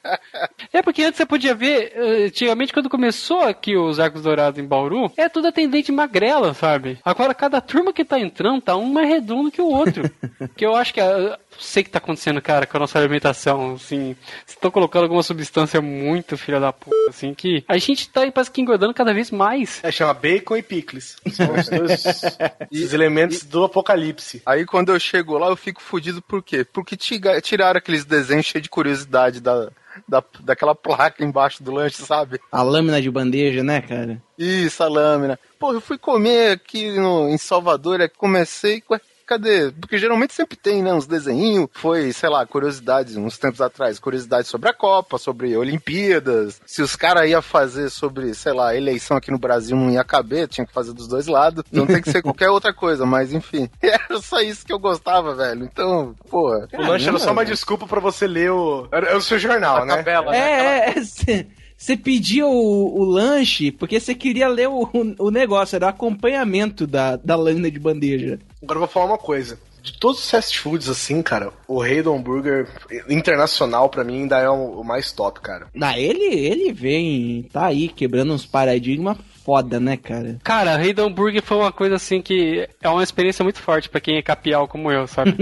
É 0.72 0.82
porque 0.82 1.02
antes 1.02 1.16
você 1.16 1.26
podia 1.26 1.54
ver, 1.54 1.92
eh, 1.94 2.26
antigamente 2.26 2.72
quando 2.72 2.88
começou 2.88 3.42
aqui 3.42 3.76
os 3.76 3.98
Arcos 3.98 4.22
Dourados 4.22 4.58
em 4.58 4.66
Bauru, 4.66 5.10
é 5.16 5.28
tudo 5.28 5.48
atendente 5.48 5.90
magrela, 5.90 6.54
sabe? 6.54 6.98
Agora 7.04 7.34
cada 7.34 7.60
turma 7.60 7.92
que 7.92 8.04
tá 8.04 8.18
entrando 8.18 8.60
tá 8.60 8.76
um 8.76 8.92
mais 8.92 9.08
redondo 9.08 9.50
que 9.50 9.60
o 9.60 9.68
outro. 9.68 10.02
que 10.56 10.64
eu 10.64 10.76
acho 10.76 10.94
que 10.94 11.00
a, 11.00 11.38
sei 11.58 11.82
o 11.82 11.84
que 11.84 11.90
tá 11.90 11.98
acontecendo, 11.98 12.40
cara, 12.40 12.66
com 12.66 12.76
a 12.76 12.80
nossa 12.80 12.98
alimentação, 12.98 13.74
assim, 13.74 14.14
vocês 14.44 14.56
estão 14.56 14.70
colocando 14.70 15.04
alguma 15.04 15.22
substância 15.22 15.80
muito 15.80 16.36
filha 16.36 16.60
da 16.60 16.72
puta, 16.72 16.96
assim, 17.08 17.34
que 17.34 17.64
a 17.68 17.78
gente 17.78 18.08
tá 18.08 18.30
parece 18.30 18.50
que 18.50 18.60
engordando 18.60 18.94
cada 18.94 19.12
vez 19.12 19.30
mais. 19.30 19.80
É, 19.82 19.90
chama 19.90 20.14
bacon 20.14 20.56
e 20.56 20.62
picles. 20.62 21.16
São 21.32 21.54
os 21.54 21.68
dois 21.68 22.04
os 22.70 22.92
elementos 22.92 23.42
do 23.44 23.64
apocalipse. 23.64 24.42
Aí 24.44 24.64
quando 24.64 24.92
eu 24.92 25.00
chego 25.00 25.38
lá, 25.38 25.48
eu 25.48 25.56
fico 25.56 25.82
fudido 25.82 26.22
por 26.22 26.42
quê? 26.42 26.64
Porque 26.64 26.96
tiraram 26.96 27.78
aqueles 27.78 28.04
desenhos 28.04 28.46
cheios 28.46 28.62
de 28.62 28.68
curiosidade 28.68 29.40
da, 29.40 29.70
da, 30.08 30.22
daquela 30.40 30.74
placa 30.74 31.24
embaixo 31.24 31.62
do 31.62 31.72
lanche, 31.72 32.02
sabe? 32.02 32.40
A 32.50 32.62
lâmina 32.62 33.00
de 33.00 33.10
bandeja, 33.10 33.62
né, 33.62 33.80
cara? 33.80 34.22
Isso, 34.38 34.82
a 34.82 34.88
lâmina. 34.88 35.38
Pô, 35.58 35.72
eu 35.72 35.80
fui 35.80 35.98
comer 35.98 36.52
aqui 36.52 36.92
no, 36.98 37.28
em 37.28 37.38
Salvador, 37.38 38.00
é 38.00 38.08
que 38.08 38.16
comecei. 38.16 38.82
ué, 38.90 39.00
Cadê? 39.26 39.72
Porque 39.72 39.98
geralmente 39.98 40.32
sempre 40.32 40.56
tem, 40.56 40.82
né? 40.82 40.92
Uns 40.92 41.06
desenhinhos. 41.06 41.68
Foi, 41.72 42.12
sei 42.12 42.28
lá, 42.28 42.46
curiosidades, 42.46 43.16
uns 43.16 43.36
tempos 43.36 43.60
atrás. 43.60 43.98
Curiosidades 43.98 44.48
sobre 44.48 44.70
a 44.70 44.72
Copa, 44.72 45.18
sobre 45.18 45.56
Olimpíadas. 45.56 46.60
Se 46.64 46.80
os 46.80 46.94
caras 46.94 47.28
iam 47.28 47.42
fazer 47.42 47.90
sobre, 47.90 48.32
sei 48.34 48.52
lá, 48.52 48.74
eleição 48.74 49.16
aqui 49.16 49.30
no 49.30 49.38
Brasil 49.38 49.76
não 49.76 49.90
ia 49.90 50.04
caber, 50.04 50.46
tinha 50.46 50.66
que 50.66 50.72
fazer 50.72 50.92
dos 50.92 51.08
dois 51.08 51.26
lados. 51.26 51.64
Não 51.72 51.86
tem 51.86 52.00
que 52.00 52.10
ser 52.10 52.22
qualquer 52.22 52.50
outra 52.50 52.72
coisa, 52.72 53.04
mas 53.04 53.32
enfim. 53.32 53.68
Era 53.82 54.20
só 54.20 54.40
isso 54.40 54.64
que 54.64 54.72
eu 54.72 54.78
gostava, 54.78 55.34
velho. 55.34 55.64
Então, 55.64 56.14
porra. 56.30 56.68
O 56.72 56.82
lanche 56.82 57.08
era 57.08 57.18
só 57.18 57.32
uma 57.32 57.44
desculpa 57.44 57.86
pra 57.86 58.00
você 58.00 58.26
ler 58.26 58.52
o. 58.52 58.86
Era, 58.92 59.16
o 59.16 59.22
seu 59.22 59.38
jornal, 59.38 59.84
né? 59.84 60.04
É, 60.32 60.90
é, 60.90 61.46
você 61.76 61.96
pedia 61.96 62.46
o, 62.46 63.00
o 63.00 63.04
lanche 63.04 63.70
porque 63.70 64.00
você 64.00 64.14
queria 64.14 64.48
ler 64.48 64.68
o, 64.68 64.88
o 65.18 65.30
negócio, 65.30 65.76
era 65.76 65.86
o 65.86 65.90
acompanhamento 65.90 66.86
da, 66.86 67.16
da 67.16 67.36
lâmina 67.36 67.70
de 67.70 67.78
bandeja. 67.78 68.38
Agora 68.62 68.76
eu 68.76 68.80
vou 68.80 68.88
falar 68.88 69.06
uma 69.06 69.18
coisa. 69.18 69.58
De 69.82 69.92
todos 69.92 70.18
os 70.18 70.28
fast 70.28 70.58
foods, 70.58 70.88
assim, 70.88 71.22
cara, 71.22 71.52
o 71.68 71.78
Rei 71.78 72.02
do 72.02 72.12
Hambúrguer 72.12 72.66
internacional, 73.08 73.88
pra 73.88 74.02
mim, 74.02 74.22
ainda 74.22 74.40
é 74.40 74.50
o, 74.50 74.82
mais 74.82 75.12
top, 75.12 75.40
cara. 75.40 75.68
Ah, 75.80 75.96
ele, 75.96 76.24
ele 76.24 76.72
vem, 76.72 77.44
tá 77.52 77.66
aí, 77.66 77.86
quebrando 77.86 78.32
uns 78.32 78.44
paradigmas 78.44 79.16
foda, 79.46 79.78
né, 79.78 79.96
cara? 79.96 80.38
Cara, 80.42 80.76
Rei 80.76 80.92
do 80.92 81.04
Hambúrguer 81.04 81.40
foi 81.40 81.56
uma 81.56 81.70
coisa 81.70 81.94
assim 81.94 82.20
que 82.20 82.68
é 82.82 82.88
uma 82.88 83.02
experiência 83.04 83.44
muito 83.44 83.60
forte 83.62 83.88
pra 83.88 84.00
quem 84.00 84.16
é 84.16 84.22
capial 84.22 84.66
como 84.66 84.90
eu, 84.90 85.06
sabe? 85.06 85.36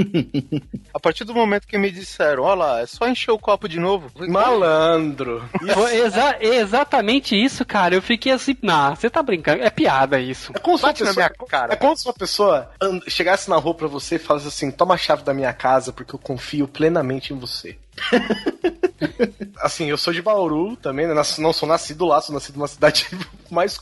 A 0.93 1.01
partir 1.01 1.25
do 1.25 1.35
momento 1.35 1.67
que 1.67 1.79
me 1.79 1.91
disseram, 1.91 2.43
ó 2.43 2.55
lá, 2.55 2.81
é 2.81 2.87
só 2.87 3.09
encher 3.09 3.31
o 3.31 3.39
copo 3.39 3.67
de 3.67 3.81
novo. 3.81 4.11
Malandro. 4.31 5.43
Foi 5.73 5.97
exa- 5.97 6.37
exatamente 6.41 7.35
isso, 7.35 7.65
cara. 7.65 7.95
Eu 7.95 8.03
fiquei 8.03 8.31
assim, 8.33 8.55
nah, 8.63 8.95
você 8.95 9.09
tá 9.09 9.23
brincando, 9.23 9.63
é 9.63 9.71
piada 9.71 10.21
isso. 10.21 10.53
É 10.55 10.59
como 10.59 10.77
se 10.77 10.85
uma 10.85 10.93
pessoa, 10.93 11.31
cara. 11.49 11.73
É 11.73 11.77
como 11.77 11.97
se 11.97 12.07
uma 12.07 12.15
pessoa 12.15 12.71
chegasse 13.09 13.49
na 13.49 13.57
rua 13.57 13.75
pra 13.75 13.89
você 13.89 14.17
e 14.17 14.19
falasse 14.19 14.49
assim: 14.49 14.71
toma 14.71 14.95
a 14.95 14.99
chave 14.99 15.23
da 15.25 15.33
minha 15.33 15.53
casa 15.53 15.93
porque 15.93 16.15
eu 16.15 16.19
confio 16.19 16.69
plenamente 16.69 17.33
em 17.33 17.39
você. 17.39 17.77
assim, 19.61 19.91
eu 19.91 19.97
sou 19.97 20.13
de 20.13 20.23
Bauru 20.23 20.77
também, 20.77 21.07
né? 21.07 21.15
Não 21.39 21.53
sou 21.53 21.69
nascido 21.69 22.07
lá, 22.07 22.21
sou 22.21 22.35
nascido 22.35 22.57
numa 22.57 22.69
cidade 22.69 23.07
mais 23.51 23.79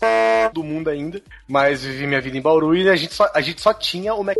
do 0.52 0.62
mundo 0.62 0.88
ainda. 0.88 1.20
Mas 1.48 1.84
vivi 1.84 2.06
minha 2.06 2.20
vida 2.20 2.36
em 2.36 2.42
Bauru 2.42 2.74
e 2.74 2.88
a 2.88 2.96
gente 2.96 3.14
só, 3.14 3.30
a 3.34 3.40
gente 3.40 3.60
só 3.60 3.72
tinha 3.72 4.14
o 4.14 4.22
Mac. 4.22 4.36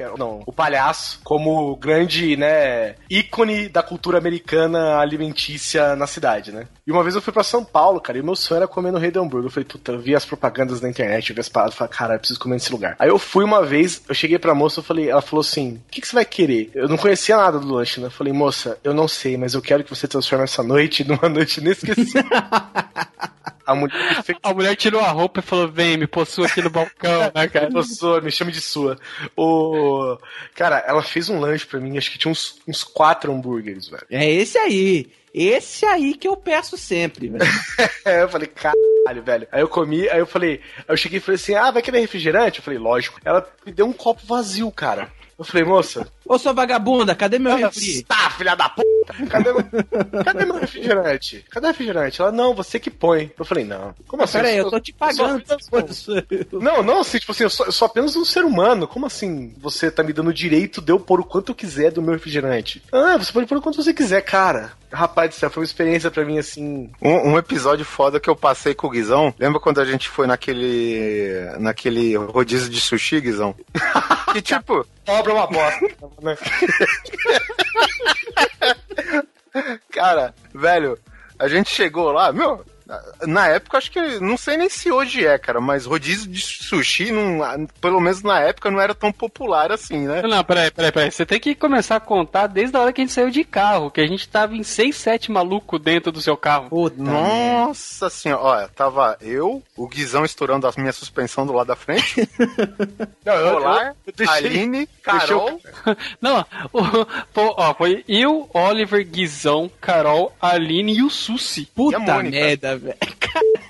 Que 0.00 0.02
era- 0.02 0.16
Não, 0.16 0.42
o 0.46 0.52
palhaço, 0.52 1.20
como 1.22 1.76
grande, 1.76 2.36
né, 2.36 2.94
ícone 3.10 3.68
da 3.68 3.82
cultura 3.82 4.18
americana 4.18 4.98
alimentícia 4.98 5.94
na 5.94 6.06
cidade, 6.06 6.52
né? 6.52 6.66
E 6.86 6.90
uma 6.92 7.02
vez 7.02 7.14
eu 7.14 7.22
fui 7.22 7.32
pra 7.32 7.42
São 7.42 7.64
Paulo, 7.64 8.00
cara, 8.00 8.18
e 8.18 8.22
meu 8.22 8.34
sonho 8.34 8.58
era 8.58 8.68
comer 8.68 8.90
no 8.90 8.98
Rei 8.98 9.10
do 9.10 9.20
Hambúrguer. 9.20 9.46
Eu 9.46 9.50
falei, 9.52 9.64
puta, 9.68 9.92
eu 9.92 9.98
vi 10.00 10.14
as 10.16 10.24
propagandas 10.24 10.80
na 10.80 10.88
internet, 10.88 11.28
eu 11.30 11.34
vi 11.34 11.40
as 11.40 11.48
paradas, 11.48 11.74
eu 11.74 11.78
falei, 11.78 11.92
cara, 11.92 12.14
eu 12.14 12.18
preciso 12.18 12.40
comer 12.40 12.54
nesse 12.54 12.72
lugar. 12.72 12.96
Aí 12.98 13.08
eu 13.08 13.18
fui 13.18 13.44
uma 13.44 13.62
vez, 13.64 14.02
eu 14.08 14.14
cheguei 14.14 14.38
pra 14.38 14.54
moça, 14.54 14.80
eu 14.80 14.84
falei, 14.84 15.10
ela 15.10 15.22
falou 15.22 15.40
assim, 15.42 15.74
o 15.86 15.90
que, 15.90 16.00
que 16.00 16.06
você 16.08 16.14
vai 16.14 16.24
querer? 16.24 16.70
Eu 16.74 16.88
não 16.88 16.96
conhecia 16.96 17.36
nada 17.36 17.58
do 17.58 17.72
lanche, 17.72 18.00
né? 18.00 18.06
Eu 18.06 18.10
falei, 18.10 18.32
moça, 18.32 18.78
eu 18.82 18.94
não 18.94 19.06
sei, 19.06 19.36
mas 19.36 19.54
eu 19.54 19.62
quero 19.62 19.84
que 19.84 19.90
você 19.94 20.08
transforme 20.08 20.44
essa 20.44 20.62
noite 20.62 21.04
numa 21.06 21.28
noite 21.28 21.60
inesquecível. 21.60 22.24
A 23.66 23.74
mulher 23.74 24.22
fez 24.22 24.38
A 24.42 24.52
mulher 24.52 24.76
tirou 24.76 25.00
a 25.00 25.10
roupa 25.10 25.40
e 25.40 25.42
falou: 25.42 25.68
vem, 25.68 25.96
me 25.96 26.06
possua 26.06 26.46
aqui 26.46 26.62
no 26.62 26.70
balcão, 26.70 27.32
né, 27.34 27.48
cara? 27.48 27.82
Sou, 27.82 28.20
me 28.20 28.30
chame 28.30 28.52
de 28.52 28.60
sua. 28.60 28.98
O... 29.36 30.16
Cara, 30.54 30.84
ela 30.86 31.02
fez 31.02 31.28
um 31.28 31.38
lanche 31.38 31.66
pra 31.66 31.80
mim, 31.80 31.96
acho 31.96 32.10
que 32.10 32.18
tinha 32.18 32.30
uns, 32.30 32.60
uns 32.66 32.82
quatro 32.82 33.32
hambúrgueres, 33.32 33.88
velho. 33.88 34.06
É 34.10 34.28
esse 34.28 34.58
aí. 34.58 35.10
Esse 35.32 35.86
aí 35.86 36.14
que 36.14 36.26
eu 36.26 36.36
peço 36.36 36.76
sempre, 36.76 37.28
velho. 37.28 37.44
Eu 38.04 38.28
falei, 38.28 38.48
caralho, 38.48 39.22
velho. 39.24 39.48
Aí 39.52 39.60
eu 39.60 39.68
comi, 39.68 40.08
aí 40.08 40.18
eu 40.18 40.26
falei, 40.26 40.60
aí 40.78 40.84
eu 40.88 40.96
cheguei 40.96 41.18
e 41.18 41.20
falei 41.20 41.36
assim, 41.36 41.54
ah, 41.54 41.70
vai 41.70 41.82
querer 41.82 42.00
refrigerante? 42.00 42.58
Eu 42.58 42.64
falei, 42.64 42.78
lógico. 42.78 43.20
Ela 43.24 43.48
me 43.64 43.70
deu 43.70 43.86
um 43.86 43.92
copo 43.92 44.22
vazio, 44.26 44.70
cara. 44.72 45.08
Eu 45.38 45.44
falei, 45.44 45.64
moça, 45.64 46.06
Ô, 46.32 46.38
sua 46.38 46.52
vagabunda, 46.52 47.12
cadê 47.12 47.40
meu 47.40 47.56
refri? 47.56 48.04
tá, 48.04 48.30
filha 48.30 48.54
da 48.54 48.68
puta, 48.68 49.14
cadê, 49.28 49.52
meu- 49.52 49.64
cadê 50.24 50.44
meu 50.44 50.60
refrigerante? 50.60 51.44
Cadê 51.50 51.66
o 51.66 51.70
refrigerante? 51.70 52.20
Ela, 52.22 52.30
não, 52.30 52.54
você 52.54 52.78
que 52.78 52.88
põe. 52.88 53.32
Eu 53.36 53.44
falei, 53.44 53.64
não. 53.64 53.92
Como 54.06 54.22
assim? 54.22 54.34
Pera 54.38 54.48
aí, 54.48 54.56
eu 54.58 54.62
sou- 54.62 54.70
tô 54.70 54.80
te 54.80 54.92
pagando. 54.92 55.42
eu 55.48 55.92
sou- 55.92 56.60
Não, 56.60 56.84
não, 56.84 57.00
assim, 57.00 57.18
tipo 57.18 57.32
assim, 57.32 57.42
eu 57.42 57.50
sou, 57.50 57.66
eu 57.66 57.72
sou 57.72 57.86
apenas 57.86 58.14
um 58.14 58.24
ser 58.24 58.44
humano. 58.44 58.86
Como 58.86 59.06
assim 59.06 59.52
você 59.58 59.90
tá 59.90 60.04
me 60.04 60.12
dando 60.12 60.28
o 60.30 60.32
direito 60.34 60.80
de 60.80 60.92
eu 60.92 61.00
pôr 61.00 61.18
o 61.18 61.24
quanto 61.24 61.50
eu 61.50 61.54
quiser 61.56 61.90
do 61.90 62.00
meu 62.00 62.14
refrigerante? 62.14 62.80
Ah, 62.92 63.16
você 63.18 63.32
pode 63.32 63.46
pôr 63.48 63.58
o 63.58 63.60
quanto 63.62 63.82
você 63.82 63.92
quiser, 63.92 64.20
cara. 64.22 64.70
Rapaz 64.92 65.30
do 65.30 65.34
céu, 65.34 65.50
foi 65.50 65.62
uma 65.62 65.66
experiência 65.66 66.10
pra 66.12 66.24
mim 66.24 66.38
assim. 66.38 66.90
Um, 67.02 67.30
um 67.32 67.38
episódio 67.38 67.84
foda 67.84 68.18
que 68.20 68.30
eu 68.30 68.34
passei 68.36 68.72
com 68.74 68.86
o 68.86 68.90
Guizão. 68.90 69.34
Lembra 69.38 69.58
quando 69.60 69.80
a 69.80 69.84
gente 69.84 70.08
foi 70.08 70.26
naquele. 70.28 71.44
naquele 71.58 72.16
rodízio 72.16 72.70
de 72.70 72.80
sushi, 72.80 73.20
Guizão? 73.20 73.52
Que 74.32 74.40
tipo. 74.40 74.86
Obra 75.08 75.34
uma 75.34 75.46
bosta. 75.48 75.88
Né? 76.22 76.36
Cara, 79.90 80.34
velho, 80.54 80.96
a 81.38 81.48
gente 81.48 81.70
chegou 81.70 82.12
lá, 82.12 82.32
meu. 82.32 82.64
Na 83.26 83.48
época, 83.48 83.78
acho 83.78 83.90
que. 83.90 84.00
Não 84.20 84.36
sei 84.36 84.56
nem 84.56 84.68
se 84.68 84.90
hoje 84.90 85.24
é, 85.26 85.38
cara, 85.38 85.60
mas 85.60 85.86
rodízio 85.86 86.30
de 86.30 86.40
sushi, 86.40 87.10
não, 87.12 87.66
pelo 87.80 88.00
menos 88.00 88.22
na 88.22 88.40
época, 88.40 88.70
não 88.70 88.80
era 88.80 88.94
tão 88.94 89.12
popular 89.12 89.70
assim, 89.72 90.06
né? 90.06 90.22
Não, 90.22 90.42
peraí, 90.44 90.70
peraí, 90.70 90.92
peraí. 90.92 91.10
Você 91.10 91.24
tem 91.26 91.38
que 91.40 91.54
começar 91.54 91.96
a 91.96 92.00
contar 92.00 92.46
desde 92.46 92.76
a 92.76 92.80
hora 92.80 92.92
que 92.92 93.00
a 93.00 93.04
gente 93.04 93.12
saiu 93.12 93.30
de 93.30 93.44
carro, 93.44 93.90
que 93.90 94.00
a 94.00 94.06
gente 94.06 94.28
tava 94.28 94.54
em 94.56 94.62
6, 94.62 94.94
7 94.96 95.30
maluco 95.30 95.78
dentro 95.78 96.10
do 96.12 96.20
seu 96.20 96.36
carro. 96.36 96.68
Puta 96.70 97.00
Nossa 97.02 98.08
senhora, 98.10 98.42
olha, 98.42 98.68
tava 98.68 99.16
eu, 99.20 99.62
o 99.76 99.86
Guizão 99.88 100.24
estourando 100.24 100.66
a 100.66 100.72
minha 100.76 100.92
suspensão 100.92 101.46
do 101.46 101.52
lado 101.52 101.68
da 101.68 101.76
frente, 101.76 102.28
Não, 103.24 103.34
eu, 103.34 103.52
Polar, 103.56 103.94
eu 104.06 104.12
deixei- 104.16 104.36
Aline, 104.36 104.88
deixei 105.04 105.36
o- 105.36 105.60
Carol. 105.60 105.60
Não, 106.20 106.46
o, 106.72 106.82
pô, 107.32 107.54
ó, 107.56 107.74
foi 107.74 108.04
eu, 108.08 108.48
Oliver, 108.52 109.04
Guizão, 109.06 109.70
Carol, 109.80 110.34
Aline 110.40 110.94
e 110.98 111.02
o 111.02 111.10
Susi. 111.10 111.66
Puta 111.74 111.98
merda, 112.22 112.79
velho. 112.80 112.98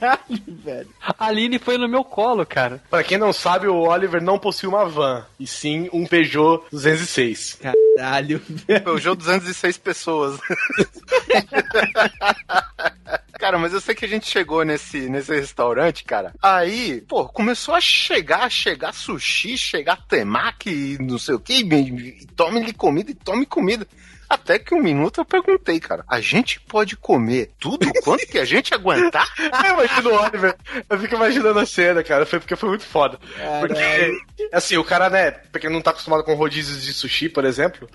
Caralho, 0.00 0.42
velho. 0.46 0.88
A 1.00 1.26
Aline 1.26 1.58
foi 1.58 1.76
no 1.76 1.88
meu 1.88 2.02
colo, 2.02 2.46
cara. 2.46 2.82
Pra 2.88 3.04
quem 3.04 3.18
não 3.18 3.32
sabe, 3.32 3.68
o 3.68 3.82
Oliver 3.88 4.22
não 4.22 4.38
possui 4.38 4.68
uma 4.68 4.86
van, 4.86 5.26
e 5.38 5.46
sim 5.46 5.90
um 5.92 6.06
Peugeot 6.06 6.62
206. 6.70 7.58
Caralho, 7.61 8.40
velho. 8.48 8.82
Peugeot 8.82 9.16
206 9.16 9.76
pessoas. 9.78 10.40
Cara, 13.40 13.58
mas 13.58 13.72
eu 13.72 13.80
sei 13.80 13.94
que 13.94 14.04
a 14.04 14.08
gente 14.08 14.28
chegou 14.28 14.62
nesse, 14.66 15.08
nesse 15.08 15.34
restaurante, 15.34 16.04
cara. 16.04 16.34
Aí, 16.42 17.00
pô, 17.08 17.26
começou 17.26 17.74
a 17.74 17.80
chegar, 17.80 18.42
a 18.44 18.50
chegar 18.50 18.92
sushi, 18.92 19.56
chegar 19.56 20.06
temaki, 20.06 20.98
não 21.00 21.18
sei 21.18 21.36
o 21.36 21.40
que, 21.40 21.54
e 21.54 22.26
tome-lhe 22.36 22.74
comida 22.74 23.11
e 23.11 23.14
tome 23.14 23.46
comida. 23.46 23.86
Até 24.31 24.61
que 24.61 24.72
um 24.72 24.81
minuto 24.81 25.20
eu 25.20 25.24
perguntei, 25.24 25.81
cara, 25.81 26.05
a 26.09 26.20
gente 26.20 26.61
pode 26.61 26.97
comer 26.97 27.51
tudo 27.59 27.91
quanto 28.05 28.24
que 28.28 28.39
a 28.39 28.45
gente 28.45 28.72
aguentar? 28.72 29.26
Eu 29.37 29.74
imagino 29.74 30.11
o 30.11 30.22
Oliver. 30.22 30.57
Eu 30.89 30.99
fico 31.01 31.16
imaginando 31.16 31.59
a 31.59 31.66
cena, 31.66 32.05
cara. 32.05 32.24
Foi 32.24 32.39
porque 32.39 32.55
foi 32.55 32.68
muito 32.68 32.85
foda. 32.85 33.18
Porque, 33.59 34.20
assim, 34.53 34.76
o 34.76 34.85
cara, 34.85 35.11
né, 35.11 35.33
pra 35.33 35.61
quem 35.61 35.68
não 35.68 35.83
tá 35.83 35.91
acostumado 35.91 36.22
com 36.22 36.35
rodízios 36.35 36.85
de 36.85 36.93
sushi, 36.93 37.28
por 37.28 37.45
exemplo, 37.45 37.89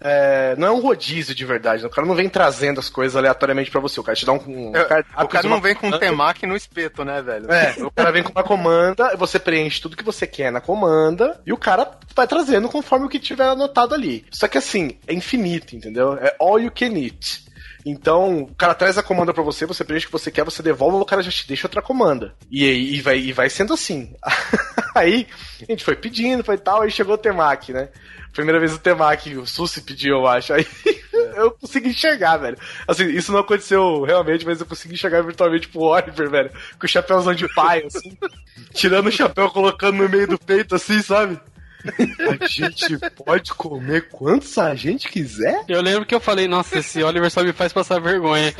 é, 0.00 0.54
não 0.56 0.68
é 0.68 0.70
um 0.70 0.80
rodízio 0.80 1.34
de 1.34 1.44
verdade. 1.44 1.82
né? 1.82 1.88
O 1.88 1.90
cara 1.90 2.06
não 2.06 2.14
vem 2.14 2.28
trazendo 2.28 2.80
as 2.80 2.88
coisas 2.88 3.16
aleatoriamente 3.16 3.70
pra 3.70 3.80
você. 3.80 3.98
O 4.00 4.02
cara 4.04 4.16
te 4.16 4.24
dá 4.26 4.32
um. 4.32 4.36
um 4.46 4.72
Eu- 4.76 4.86
cara- 4.86 5.04
o 5.24 5.28
cara 5.28 5.46
uma 5.46 5.56
não 5.56 5.62
vem 5.62 5.74
com 5.74 5.80
comanda. 5.82 5.98
temaki 5.98 6.46
no 6.46 6.56
espeto, 6.56 7.04
né, 7.04 7.20
velho? 7.22 7.50
É, 7.52 7.74
o 7.84 7.90
cara 7.90 8.10
vem 8.12 8.22
com 8.22 8.30
uma 8.32 8.42
comanda, 8.44 9.16
você 9.16 9.38
preenche 9.38 9.80
tudo 9.80 9.96
que 9.96 10.04
você 10.04 10.26
quer 10.26 10.50
na 10.52 10.60
comanda, 10.60 11.40
e 11.46 11.52
o 11.52 11.56
cara 11.56 11.90
vai 12.14 12.26
trazendo 12.26 12.68
conforme 12.68 13.06
o 13.06 13.08
que 13.08 13.18
tiver 13.18 13.44
anotado 13.48 13.94
ali. 13.94 14.24
Só 14.30 14.46
que 14.48 14.58
assim, 14.58 14.98
é 15.06 15.12
infinito, 15.14 15.74
entendeu? 15.76 16.14
É 16.14 16.34
all 16.40 16.58
you 16.60 16.70
can 16.70 16.96
eat. 16.98 17.46
Então, 17.86 18.42
o 18.42 18.54
cara 18.54 18.74
traz 18.74 18.98
a 18.98 19.02
comanda 19.02 19.32
pra 19.32 19.42
você, 19.42 19.64
você 19.64 19.82
preenche 19.84 20.04
o 20.04 20.08
que 20.08 20.12
você 20.12 20.30
quer, 20.30 20.44
você 20.44 20.62
devolve, 20.62 20.96
o 20.98 21.04
cara 21.06 21.22
já 21.22 21.30
te 21.30 21.46
deixa 21.48 21.66
outra 21.66 21.80
comanda. 21.80 22.34
E, 22.50 22.64
e 22.96 23.00
vai, 23.00 23.18
e 23.18 23.32
vai 23.32 23.48
sendo 23.48 23.72
assim. 23.72 24.14
aí, 24.94 25.26
a 25.62 25.64
gente 25.64 25.84
foi 25.84 25.96
pedindo, 25.96 26.44
foi 26.44 26.58
tal, 26.58 26.82
aí 26.82 26.90
chegou 26.90 27.14
o 27.14 27.18
temaki, 27.18 27.72
né? 27.72 27.88
Primeira 28.32 28.60
vez 28.60 28.74
o 28.74 28.78
temaki, 28.78 29.36
o 29.36 29.46
Susi 29.46 29.80
pediu, 29.80 30.18
eu 30.18 30.26
acho. 30.26 30.52
Aí 30.52 30.66
eu 31.34 31.50
consegui 31.50 31.88
enxergar, 31.88 32.36
velho. 32.36 32.58
Assim, 32.86 33.06
isso 33.08 33.32
não 33.32 33.40
aconteceu 33.40 34.02
realmente, 34.02 34.44
mas 34.44 34.60
eu 34.60 34.66
consegui 34.66 34.94
enxergar 34.94 35.22
virtualmente 35.22 35.68
pro 35.68 35.80
Oliver, 35.80 36.30
velho. 36.30 36.50
Com 36.78 36.86
o 36.86 36.88
chapéuzão 36.88 37.34
de 37.34 37.52
pai, 37.54 37.84
assim. 37.86 38.16
tirando 38.72 39.08
o 39.08 39.12
chapéu, 39.12 39.50
colocando 39.50 39.96
no 39.98 40.08
meio 40.08 40.28
do 40.28 40.38
peito, 40.38 40.74
assim, 40.74 41.02
sabe? 41.02 41.40
A 41.84 42.46
gente 42.46 42.98
pode 43.14 43.52
comer 43.54 44.08
quantos 44.08 44.58
a 44.58 44.74
gente 44.74 45.08
quiser? 45.08 45.64
Eu 45.68 45.80
lembro 45.80 46.04
que 46.04 46.14
eu 46.14 46.20
falei, 46.20 46.48
nossa, 46.48 46.78
esse 46.78 47.02
Oliver 47.02 47.30
só 47.30 47.42
me 47.42 47.52
faz 47.52 47.72
passar 47.72 48.00
vergonha. 48.00 48.54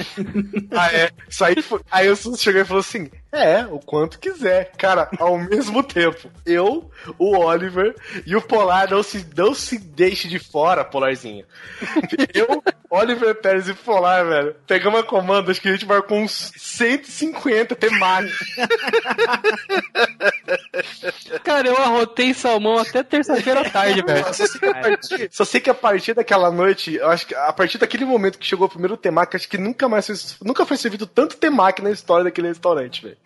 Ah, 0.71 0.93
é. 0.93 1.11
Isso 1.29 1.45
aí, 1.45 1.61
foi... 1.61 1.81
aí 1.91 2.09
o 2.09 2.17
Susi 2.17 2.41
chegou 2.41 2.61
e 2.61 2.65
falou 2.65 2.81
assim: 2.81 3.11
É, 3.33 3.65
o 3.65 3.79
quanto 3.79 4.19
quiser. 4.19 4.73
Cara, 4.77 5.09
ao 5.19 5.39
mesmo 5.39 5.83
tempo, 5.83 6.31
eu, 6.47 6.91
o 7.19 7.37
Oliver 7.37 7.95
e 8.27 8.37
o 8.37 8.43
Polar 8.43 8.91
não 8.91 9.03
se, 9.03 9.27
não 9.37 9.55
se 9.55 9.79
deixe 9.79 10.29
de 10.29 10.39
fora, 10.39 10.85
Polarzinho. 10.85 11.45
Eu, 12.35 12.63
Oliver 12.91 13.35
Pérez 13.35 13.69
e 13.69 13.75
Polar, 13.75 14.25
velho, 14.25 14.57
pegamos 14.67 15.01
a 15.01 15.03
comanda, 15.03 15.51
acho 15.51 15.61
que 15.61 15.69
a 15.69 15.73
gente 15.73 15.85
marcou 15.85 16.17
uns 16.19 16.51
150 16.57 17.77
temáticos. 17.77 18.39
Cara, 21.45 21.69
eu 21.69 21.77
arrotei 21.77 22.33
salmão 22.33 22.79
até 22.79 23.03
terça-feira 23.03 23.61
à 23.61 23.71
tarde, 23.71 24.01
velho. 24.03 24.25
Só 24.33 24.47
sei, 24.47 24.61
que 24.61 24.67
a 24.67 24.75
partir, 24.75 25.29
só 25.31 25.45
sei 25.45 25.61
que 25.61 25.71
a 25.71 25.75
partir 25.75 26.15
daquela 26.15 26.51
noite, 26.51 26.95
eu 26.95 27.09
acho 27.09 27.27
que 27.27 27.35
a 27.35 27.53
partir 27.53 27.77
daquele 27.77 28.07
momento 28.07 28.39
que 28.39 28.47
chegou 28.47 28.67
o 28.67 28.71
primeiro 28.71 28.97
temaki, 28.97 29.37
acho 29.37 29.49
que 29.49 29.59
nunca 29.59 29.87
mais 29.89 30.07
foi, 30.07 30.17
nunca 30.43 30.65
foi 30.65 30.79
servido 30.79 31.07
tanto 31.07 31.37
temaki 31.37 31.83
na 31.83 31.91
história 31.91 32.25
daquele 32.25 32.49
restaurante, 32.49 33.03
velho. 33.03 33.19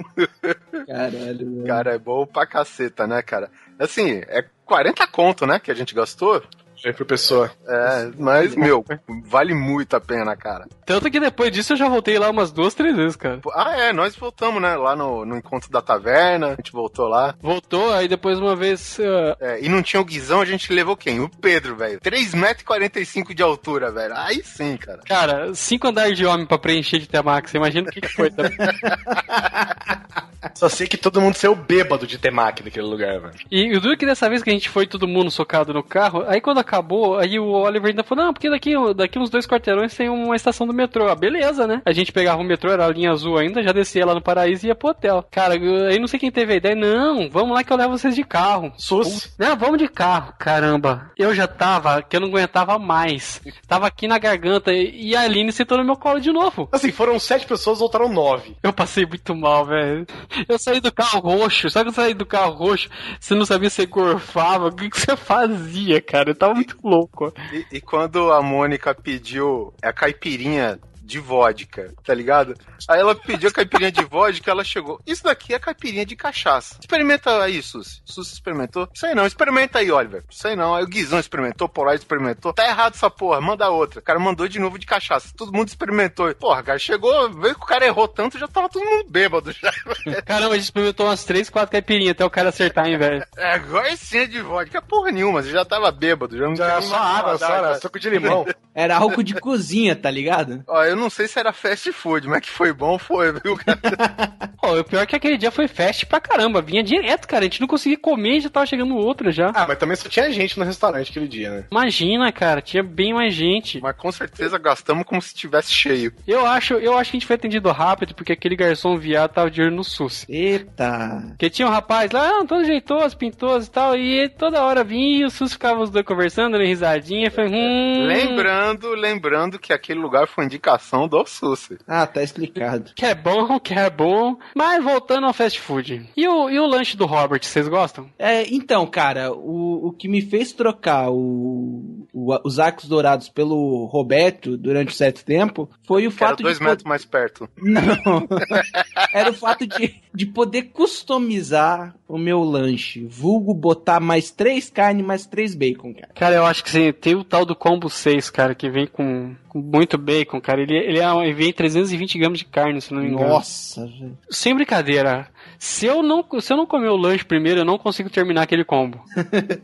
Caralho, 0.86 1.38
velho. 1.38 1.66
Cara, 1.66 1.94
é 1.94 1.98
bom 1.98 2.26
pra 2.26 2.46
caceta, 2.46 3.06
né, 3.06 3.22
cara? 3.22 3.48
Assim, 3.78 4.22
é 4.26 4.44
40 4.66 5.06
conto, 5.06 5.46
né, 5.46 5.60
que 5.60 5.70
a 5.70 5.74
gente 5.74 5.94
gastou. 5.94 6.42
Aí 6.84 6.92
por 6.92 7.06
pessoa. 7.06 7.50
É, 7.66 8.10
mas, 8.18 8.54
meu, 8.56 8.84
vale 9.24 9.54
muito 9.54 9.94
a 9.94 10.00
pena, 10.00 10.36
cara. 10.36 10.66
Tanto 10.84 11.10
que 11.10 11.20
depois 11.20 11.50
disso 11.52 11.72
eu 11.74 11.76
já 11.76 11.88
voltei 11.88 12.18
lá 12.18 12.28
umas 12.30 12.50
duas, 12.52 12.74
três 12.74 12.94
vezes, 12.96 13.16
cara. 13.16 13.40
Ah, 13.54 13.76
é, 13.76 13.92
nós 13.92 14.16
voltamos, 14.16 14.60
né, 14.60 14.74
lá 14.76 14.96
no, 14.96 15.24
no 15.24 15.36
encontro 15.36 15.70
da 15.70 15.80
taverna, 15.80 16.48
a 16.48 16.54
gente 16.56 16.72
voltou 16.72 17.06
lá. 17.08 17.34
Voltou, 17.40 17.92
aí 17.92 18.08
depois 18.08 18.38
uma 18.38 18.56
vez. 18.56 18.98
uh, 18.98 19.36
É, 19.40 19.60
e 19.64 19.68
não 19.68 19.82
tinha 19.82 20.00
o 20.00 20.04
Guizão, 20.04 20.40
a 20.40 20.44
gente 20.44 20.72
levou 20.72 20.96
quem? 20.96 21.20
O 21.20 21.28
Pedro, 21.28 21.76
velho. 21.76 22.00
3,45m 22.00 23.34
de 23.34 23.42
altura, 23.42 23.90
velho. 23.92 24.14
Aí 24.16 24.42
sim, 24.42 24.76
cara. 24.76 25.00
Cara, 25.06 25.54
cinco 25.54 25.86
andares 25.88 26.16
de 26.16 26.26
homem 26.26 26.46
pra 26.46 26.58
preencher 26.58 26.98
de 26.98 27.08
você 27.46 27.56
imagina 27.56 27.88
o 27.88 27.92
que, 27.92 28.00
que 28.00 28.08
foi 28.08 28.30
também. 28.30 28.56
Só 30.54 30.68
sei 30.68 30.86
que 30.86 30.96
todo 30.96 31.20
mundo 31.20 31.34
saiu 31.34 31.54
bêbado 31.54 32.06
de 32.06 32.18
temaki 32.18 32.62
naquele 32.62 32.86
lugar, 32.86 33.20
velho. 33.20 33.34
E 33.50 33.76
o 33.76 33.80
duro 33.80 33.96
que 33.96 34.06
dessa 34.06 34.28
vez 34.28 34.42
que 34.42 34.50
a 34.50 34.52
gente 34.52 34.68
foi 34.68 34.86
todo 34.86 35.08
mundo 35.08 35.30
socado 35.30 35.72
no 35.72 35.82
carro, 35.82 36.24
aí 36.26 36.40
quando 36.40 36.58
acabou, 36.58 37.18
aí 37.18 37.38
o 37.38 37.50
Oliver 37.50 37.90
ainda 37.90 38.02
falou, 38.02 38.26
não, 38.26 38.32
porque 38.32 38.50
daqui, 38.50 38.72
daqui 38.94 39.18
uns 39.18 39.30
dois 39.30 39.46
quarteirões 39.46 39.94
tem 39.94 40.08
uma 40.08 40.36
estação 40.36 40.66
do 40.66 40.72
metrô. 40.72 41.08
Ah, 41.08 41.14
beleza, 41.14 41.66
né? 41.66 41.82
A 41.84 41.92
gente 41.92 42.12
pegava 42.12 42.40
o 42.40 42.44
metrô, 42.44 42.70
era 42.70 42.86
a 42.86 42.90
linha 42.92 43.10
azul 43.10 43.38
ainda, 43.38 43.62
já 43.62 43.72
descia 43.72 44.06
lá 44.06 44.14
no 44.14 44.22
Paraíso 44.22 44.66
e 44.66 44.68
ia 44.68 44.74
pro 44.74 44.90
hotel. 44.90 45.24
Cara, 45.30 45.54
aí 45.54 45.98
não 45.98 46.08
sei 46.08 46.18
quem 46.18 46.30
teve 46.30 46.54
a 46.54 46.56
ideia, 46.56 46.74
não, 46.74 47.28
vamos 47.28 47.54
lá 47.54 47.62
que 47.62 47.72
eu 47.72 47.76
levo 47.76 47.98
vocês 47.98 48.14
de 48.14 48.24
carro. 48.24 48.72
Sus. 48.76 49.34
Não, 49.38 49.56
vamos 49.56 49.78
de 49.78 49.88
carro, 49.88 50.32
caramba. 50.38 51.10
Eu 51.16 51.34
já 51.34 51.46
tava, 51.46 52.02
que 52.02 52.16
eu 52.16 52.20
não 52.20 52.28
aguentava 52.28 52.78
mais. 52.78 53.40
Tava 53.66 53.86
aqui 53.86 54.06
na 54.06 54.18
garganta 54.18 54.72
e 54.72 55.12
e 55.12 55.16
a 55.16 55.22
Aline 55.22 55.52
sentou 55.52 55.76
no 55.78 55.84
meu 55.84 55.96
colo 55.96 56.20
de 56.20 56.32
novo. 56.32 56.68
Assim, 56.70 56.92
foram 56.92 57.18
sete 57.18 57.46
pessoas, 57.46 57.80
voltaram 57.80 58.08
nove. 58.08 58.56
Eu 58.62 58.72
passei 58.72 59.04
muito 59.04 59.34
mal, 59.34 59.66
velho. 59.66 60.06
Eu 60.48 60.58
saí 60.58 60.80
do 60.80 60.92
carro 60.92 61.20
roxo. 61.20 61.70
Sabe 61.70 61.86
quando 61.86 61.88
eu 61.88 61.92
saí 61.92 62.14
do 62.14 62.26
carro 62.26 62.54
roxo? 62.54 62.88
Você 63.18 63.34
não 63.34 63.44
sabia 63.44 63.70
se 63.70 63.84
gorfava? 63.86 64.68
O 64.68 64.72
que, 64.72 64.90
que 64.90 65.00
você 65.00 65.16
fazia, 65.16 66.00
cara? 66.00 66.30
Eu 66.30 66.34
tava 66.34 66.54
muito 66.54 66.78
louco. 66.82 67.32
E, 67.52 67.76
e 67.76 67.80
quando 67.80 68.32
a 68.32 68.42
Mônica 68.42 68.94
pediu 68.94 69.72
a 69.82 69.92
caipirinha 69.92 70.78
de 71.02 71.18
vodka, 71.18 71.92
tá 72.04 72.14
ligado? 72.14 72.54
Aí 72.88 73.00
ela 73.00 73.14
pediu 73.14 73.48
a 73.48 73.52
caipirinha 73.52 73.92
de 73.92 74.04
vodka, 74.04 74.50
ela 74.50 74.64
chegou. 74.64 75.00
Isso 75.06 75.24
daqui 75.24 75.54
é 75.54 75.58
caipirinha 75.58 76.06
de 76.06 76.16
cachaça. 76.16 76.76
Experimenta 76.80 77.42
aí, 77.42 77.62
Susi. 77.62 78.00
Susi 78.04 78.32
experimentou? 78.32 78.88
Isso 78.92 79.06
aí 79.06 79.14
não, 79.14 79.26
experimenta 79.26 79.78
aí, 79.78 79.90
Oliver. 79.90 80.22
Isso 80.30 80.46
aí 80.46 80.56
não. 80.56 80.74
Aí 80.74 80.84
o 80.84 80.88
Guizão 80.88 81.18
experimentou, 81.18 81.66
o 81.66 81.70
Polar 81.70 81.94
experimentou. 81.94 82.52
Tá 82.52 82.66
errado 82.66 82.94
essa 82.94 83.10
porra, 83.10 83.40
manda 83.40 83.68
outra. 83.70 84.00
O 84.00 84.02
cara 84.02 84.18
mandou 84.18 84.48
de 84.48 84.58
novo 84.58 84.78
de 84.78 84.86
cachaça. 84.86 85.32
Todo 85.36 85.52
mundo 85.52 85.68
experimentou. 85.68 86.34
Porra, 86.34 86.62
cara, 86.62 86.78
chegou, 86.78 87.30
veio 87.30 87.54
que 87.54 87.64
o 87.64 87.66
cara 87.66 87.86
errou 87.86 88.08
tanto, 88.08 88.38
já 88.38 88.46
tava 88.48 88.68
todo 88.68 88.84
mundo 88.84 89.10
bêbado 89.10 89.52
já. 89.52 89.72
Caramba, 90.24 90.52
a 90.52 90.56
gente 90.56 90.64
experimentou 90.64 91.06
umas 91.06 91.24
3, 91.24 91.50
4 91.50 91.70
caipirinhas 91.70 92.12
até 92.12 92.24
o 92.24 92.30
cara 92.30 92.48
acertar, 92.48 92.86
hein, 92.86 92.98
velho. 92.98 93.24
É, 93.36 93.54
agora 93.54 93.94
sim 93.96 94.18
é 94.18 94.26
de 94.26 94.40
vodka. 94.40 94.80
Porra 94.82 95.10
nenhuma, 95.10 95.42
você 95.42 95.50
já 95.50 95.64
tava 95.64 95.90
bêbado. 95.90 96.36
Já 96.36 96.46
não 96.46 96.56
Já 96.56 96.78
tinha 96.78 96.82
só 96.82 96.98
mais 96.98 97.18
água, 97.18 97.38
só 97.38 97.54
era 97.54 97.80
suco 97.80 97.98
de 97.98 98.10
limão. 98.10 98.46
Era 98.74 98.96
álcool 98.96 99.22
de 99.22 99.34
cozinha, 99.34 99.94
tá 99.94 100.10
ligado? 100.10 100.62
Ó, 100.66 100.82
eu 100.92 100.96
não 100.96 101.10
sei 101.10 101.26
se 101.26 101.38
era 101.38 101.52
fast 101.52 101.90
food, 101.92 102.28
mas 102.28 102.42
que 102.42 102.50
foi 102.50 102.72
bom, 102.72 102.98
foi, 102.98 103.32
viu, 103.32 103.56
cara? 103.56 103.78
Pô, 104.60 104.78
o 104.78 104.84
pior 104.84 105.02
é 105.02 105.06
que 105.06 105.16
aquele 105.16 105.36
dia 105.36 105.50
foi 105.50 105.66
fast 105.66 106.06
pra 106.06 106.20
caramba. 106.20 106.62
Vinha 106.62 106.82
direto, 106.82 107.26
cara. 107.26 107.40
A 107.40 107.44
gente 107.44 107.60
não 107.60 107.66
conseguia 107.66 107.98
comer 107.98 108.36
e 108.36 108.40
já 108.42 108.50
tava 108.50 108.66
chegando 108.66 108.96
outra 108.96 109.32
já. 109.32 109.50
Ah, 109.54 109.66
mas 109.66 109.78
também 109.78 109.96
só 109.96 110.08
tinha 110.08 110.30
gente 110.30 110.58
no 110.58 110.64
restaurante 110.64 111.10
aquele 111.10 111.26
dia, 111.26 111.50
né? 111.50 111.64
Imagina, 111.70 112.30
cara, 112.30 112.60
tinha 112.60 112.82
bem 112.82 113.12
mais 113.12 113.34
gente. 113.34 113.80
Mas 113.80 113.96
com 113.96 114.12
certeza 114.12 114.58
gastamos 114.58 115.04
como 115.04 115.20
se 115.20 115.34
tivesse 115.34 115.72
cheio. 115.72 116.12
Eu 116.28 116.46
acho, 116.46 116.74
eu 116.74 116.96
acho 116.96 117.10
que 117.10 117.16
a 117.16 117.18
gente 117.18 117.26
foi 117.26 117.36
atendido 117.36 117.70
rápido 117.72 118.14
porque 118.14 118.32
aquele 118.32 118.54
garçom 118.54 118.96
viado 118.96 119.32
tava 119.32 119.50
de 119.50 119.62
olho 119.62 119.74
no 119.74 119.82
SUS. 119.82 120.26
Eita. 120.28 121.24
Porque 121.30 121.50
tinha 121.50 121.66
um 121.66 121.72
rapaz 121.72 122.12
lá, 122.12 122.40
ah, 122.40 122.44
todo 122.46 122.64
jeitoso, 122.64 123.16
pintoso 123.16 123.66
e 123.66 123.70
tal, 123.70 123.96
e 123.96 124.28
toda 124.28 124.62
hora 124.62 124.84
vinha 124.84 125.22
e 125.22 125.24
o 125.24 125.30
SUS 125.30 125.54
ficava 125.54 125.80
os 125.80 125.90
dois 125.90 126.04
conversando, 126.04 126.52
dando 126.52 126.64
risadinha, 126.64 127.30
foi, 127.30 127.48
hum... 127.48 128.06
Lembrando, 128.06 128.94
lembrando 128.94 129.58
que 129.58 129.72
aquele 129.72 130.00
lugar 130.00 130.26
foi 130.26 130.44
indicação 130.44 130.81
do 131.08 131.24
Susi. 131.26 131.78
Ah, 131.86 132.06
tá 132.06 132.22
explicado. 132.22 132.90
Que 132.96 133.06
é 133.06 133.14
bom, 133.14 133.58
que 133.60 133.74
é 133.74 133.88
bom. 133.90 134.36
Mas 134.54 134.82
voltando 134.82 135.26
ao 135.26 135.32
fast 135.32 135.60
food. 135.60 136.08
E 136.16 136.28
o, 136.28 136.50
e 136.50 136.58
o 136.58 136.66
lanche 136.66 136.96
do 136.96 137.06
Robert, 137.06 137.40
vocês 137.42 137.66
gostam? 137.68 138.08
É, 138.18 138.42
então, 138.54 138.86
cara, 138.86 139.32
o, 139.32 139.88
o 139.88 139.92
que 139.92 140.08
me 140.08 140.20
fez 140.20 140.52
trocar 140.52 141.10
o, 141.10 142.06
o- 142.12 142.38
os 142.44 142.58
arcos 142.58 142.88
dourados 142.88 143.28
pelo 143.28 143.86
Roberto 143.86 144.56
durante 144.56 144.94
certo 144.94 145.24
tempo 145.24 145.68
foi 145.86 146.06
o 146.06 146.10
Que 146.12 146.22
era 146.22 146.30
fato 146.30 146.42
dois 146.42 146.58
de. 146.58 146.64
metros 146.64 146.84
mais 146.84 147.04
perto. 147.04 147.48
Não. 147.56 148.28
Era 149.12 149.30
o 149.30 149.34
fato 149.34 149.66
de, 149.66 150.00
de 150.14 150.26
poder 150.26 150.62
customizar 150.72 151.94
o 152.12 152.18
meu 152.18 152.44
lanche. 152.44 153.06
Vulgo 153.06 153.54
botar 153.54 153.98
mais 153.98 154.30
três 154.30 154.68
carnes, 154.68 155.02
mais 155.02 155.24
três 155.24 155.54
bacon, 155.54 155.94
cara. 155.94 156.12
Cara, 156.14 156.34
eu 156.34 156.44
acho 156.44 156.62
que 156.62 156.68
sim, 156.68 156.92
tem 156.92 157.14
o 157.14 157.24
tal 157.24 157.46
do 157.46 157.56
combo 157.56 157.88
6, 157.88 158.28
cara, 158.28 158.54
que 158.54 158.68
vem 158.68 158.86
com, 158.86 159.34
com 159.48 159.58
muito 159.58 159.96
bacon, 159.96 160.38
cara. 160.38 160.60
Ele, 160.60 160.76
ele, 160.76 160.98
é, 160.98 161.06
ele 161.24 161.32
vem 161.32 161.50
320 161.50 162.18
gramas 162.18 162.38
de 162.38 162.44
carne, 162.44 162.82
se 162.82 162.92
não 162.92 163.00
me 163.00 163.08
engano. 163.08 163.30
Nossa, 163.30 163.86
velho. 163.86 164.18
Sem 164.30 164.54
brincadeira. 164.54 165.26
Se 165.58 165.86
eu 165.86 166.02
não, 166.02 166.22
se 166.38 166.52
eu 166.52 166.56
não 166.58 166.66
comer 166.66 166.90
o 166.90 166.96
lanche 166.96 167.24
primeiro, 167.24 167.60
eu 167.60 167.64
não 167.64 167.78
consigo 167.78 168.10
terminar 168.10 168.42
aquele 168.42 168.64
combo. 168.64 169.02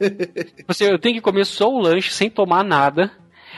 Você, 0.66 0.90
eu 0.90 0.99
tenho 0.99 1.16
que 1.16 1.20
comer 1.20 1.44
só 1.44 1.70
o 1.70 1.78
lanche 1.78 2.11
sem 2.11 2.30
tomar 2.30 2.64
nada. 2.64 3.12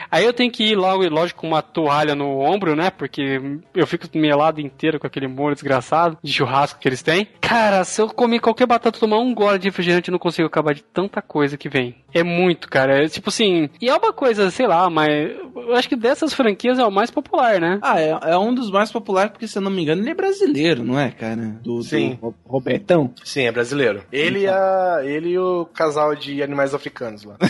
Aí 0.09 0.25
eu 0.25 0.33
tenho 0.33 0.51
que 0.51 0.63
ir 0.71 0.75
logo, 0.75 1.07
lógico, 1.09 1.41
com 1.41 1.47
uma 1.47 1.61
toalha 1.61 2.15
no 2.15 2.39
ombro, 2.39 2.75
né? 2.75 2.89
Porque 2.89 3.39
eu 3.75 3.85
fico 3.87 4.07
melado 4.17 4.59
inteiro 4.61 4.99
com 4.99 5.07
aquele 5.07 5.27
molho 5.27 5.53
desgraçado 5.55 6.17
de 6.23 6.31
churrasco 6.31 6.79
que 6.79 6.87
eles 6.87 7.01
têm. 7.01 7.27
Cara, 7.41 7.83
se 7.83 8.01
eu 8.01 8.07
comer 8.07 8.39
qualquer 8.39 8.65
batata, 8.65 8.99
tomar 8.99 9.19
um 9.19 9.33
gole 9.33 9.59
de 9.59 9.67
refrigerante, 9.67 10.09
eu 10.09 10.13
não 10.13 10.19
consigo 10.19 10.47
acabar 10.47 10.73
de 10.73 10.83
tanta 10.83 11.21
coisa 11.21 11.57
que 11.57 11.69
vem. 11.69 11.95
É 12.13 12.23
muito, 12.23 12.69
cara. 12.69 13.03
É 13.03 13.07
tipo 13.07 13.29
assim. 13.29 13.69
E 13.81 13.89
é 13.89 13.95
uma 13.95 14.13
coisa, 14.13 14.49
sei 14.51 14.67
lá, 14.67 14.89
mas 14.89 15.09
eu 15.55 15.75
acho 15.75 15.87
que 15.89 15.95
dessas 15.95 16.33
franquias 16.33 16.77
é 16.79 16.85
o 16.85 16.91
mais 16.91 17.09
popular, 17.11 17.59
né? 17.59 17.79
Ah, 17.81 17.99
é, 17.99 18.17
é 18.31 18.37
um 18.37 18.53
dos 18.53 18.69
mais 18.71 18.91
populares, 18.91 19.31
porque 19.31 19.47
se 19.47 19.57
eu 19.57 19.61
não 19.61 19.71
me 19.71 19.81
engano, 19.81 20.01
ele 20.01 20.11
é 20.11 20.13
brasileiro, 20.15 20.83
não 20.83 20.99
é, 20.99 21.11
cara? 21.11 21.57
Do, 21.61 21.81
Sim. 21.83 22.15
do 22.15 22.27
Ro- 22.27 22.35
Robertão. 22.45 23.13
Sim, 23.23 23.43
é 23.43 23.51
brasileiro. 23.51 24.03
Ele, 24.11 24.41
e 24.41 24.47
a, 24.47 24.99
ele 25.03 25.29
e 25.31 25.39
o 25.39 25.65
casal 25.65 26.15
de 26.15 26.41
animais 26.43 26.73
africanos 26.73 27.23
lá. 27.23 27.35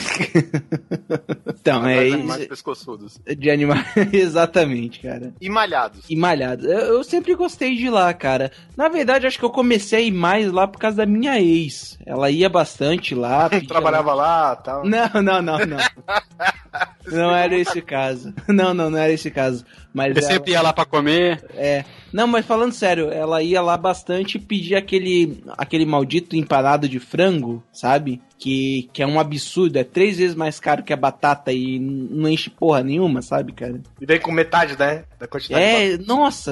Então, 1.62 1.86
é 1.88 2.10
Mas 2.18 2.41
animais 2.42 2.48
pescoçudos. 2.48 3.20
De 3.38 3.50
animais. 3.50 3.86
Exatamente, 4.12 5.00
cara. 5.00 5.34
E 5.40 5.50
malhados. 5.50 6.06
E 6.10 6.16
malhado. 6.16 6.66
Eu, 6.68 6.96
eu 6.96 7.04
sempre 7.04 7.36
gostei 7.36 7.76
de 7.76 7.86
ir 7.86 7.90
lá, 7.90 8.14
cara. 8.14 8.52
Na 8.76 8.88
verdade, 8.90 9.28
acho 9.28 9.38
que 9.40 9.46
eu 9.46 9.50
comecei 9.50 10.00
a 10.00 10.02
ir 10.02 10.12
mais 10.12 10.52
lá 10.52 10.68
por 10.68 10.80
causa 10.80 10.98
da 10.98 11.06
minha 11.06 11.40
ex. 11.40 11.98
Ela 12.06 12.30
ia 12.30 12.50
bastante 12.50 13.14
lá. 13.16 13.50
Trabalhava 13.68 14.14
lá 14.14 14.58
e 14.60 14.64
tal. 14.64 14.82
Não, 14.92 15.22
não, 15.22 15.42
não, 15.42 15.58
não. 15.60 15.78
Não 17.08 17.36
era 17.36 17.56
esse 17.58 17.82
caso. 17.82 18.34
Não, 18.48 18.74
não, 18.74 18.90
não 18.90 18.98
era 18.98 19.12
esse 19.12 19.30
caso. 19.30 19.66
Mas 19.94 20.14
Você 20.14 20.20
ela, 20.26 20.34
sempre 20.34 20.52
ia 20.52 20.62
lá 20.62 20.72
pra 20.74 20.86
comer. 20.86 21.44
é. 21.54 21.84
Não, 22.14 22.28
mas 22.28 22.46
falando 22.46 22.74
sério, 22.74 23.10
ela 23.12 23.42
ia 23.42 23.62
lá 23.62 23.78
bastante 23.78 24.36
e 24.36 24.40
pedia 24.40 24.78
aquele 24.78 25.44
aquele 25.58 25.86
maldito 25.86 26.36
empanado 26.36 26.88
de 26.88 27.00
frango, 27.00 27.64
sabe? 27.72 28.22
Que, 28.44 28.90
que 28.92 29.04
é 29.04 29.06
um 29.06 29.20
absurdo, 29.20 29.78
é 29.78 29.84
três 29.84 30.18
vezes 30.18 30.34
mais 30.36 30.60
caro 30.60 30.82
que 30.82 30.92
a 30.92 30.98
batata 30.98 31.54
e 31.54 31.78
não 31.80 32.28
enche 32.28 32.50
porra 32.50 32.82
nenhuma, 32.82 33.22
sabe, 33.22 33.52
cara? 33.52 33.80
E 34.02 34.06
vem 34.06 34.20
com 34.20 34.32
metade, 34.32 34.76
né? 34.80 35.04
Da 35.20 35.28
quantidade. 35.28 35.64
É, 35.64 35.98
nossa, 36.00 36.52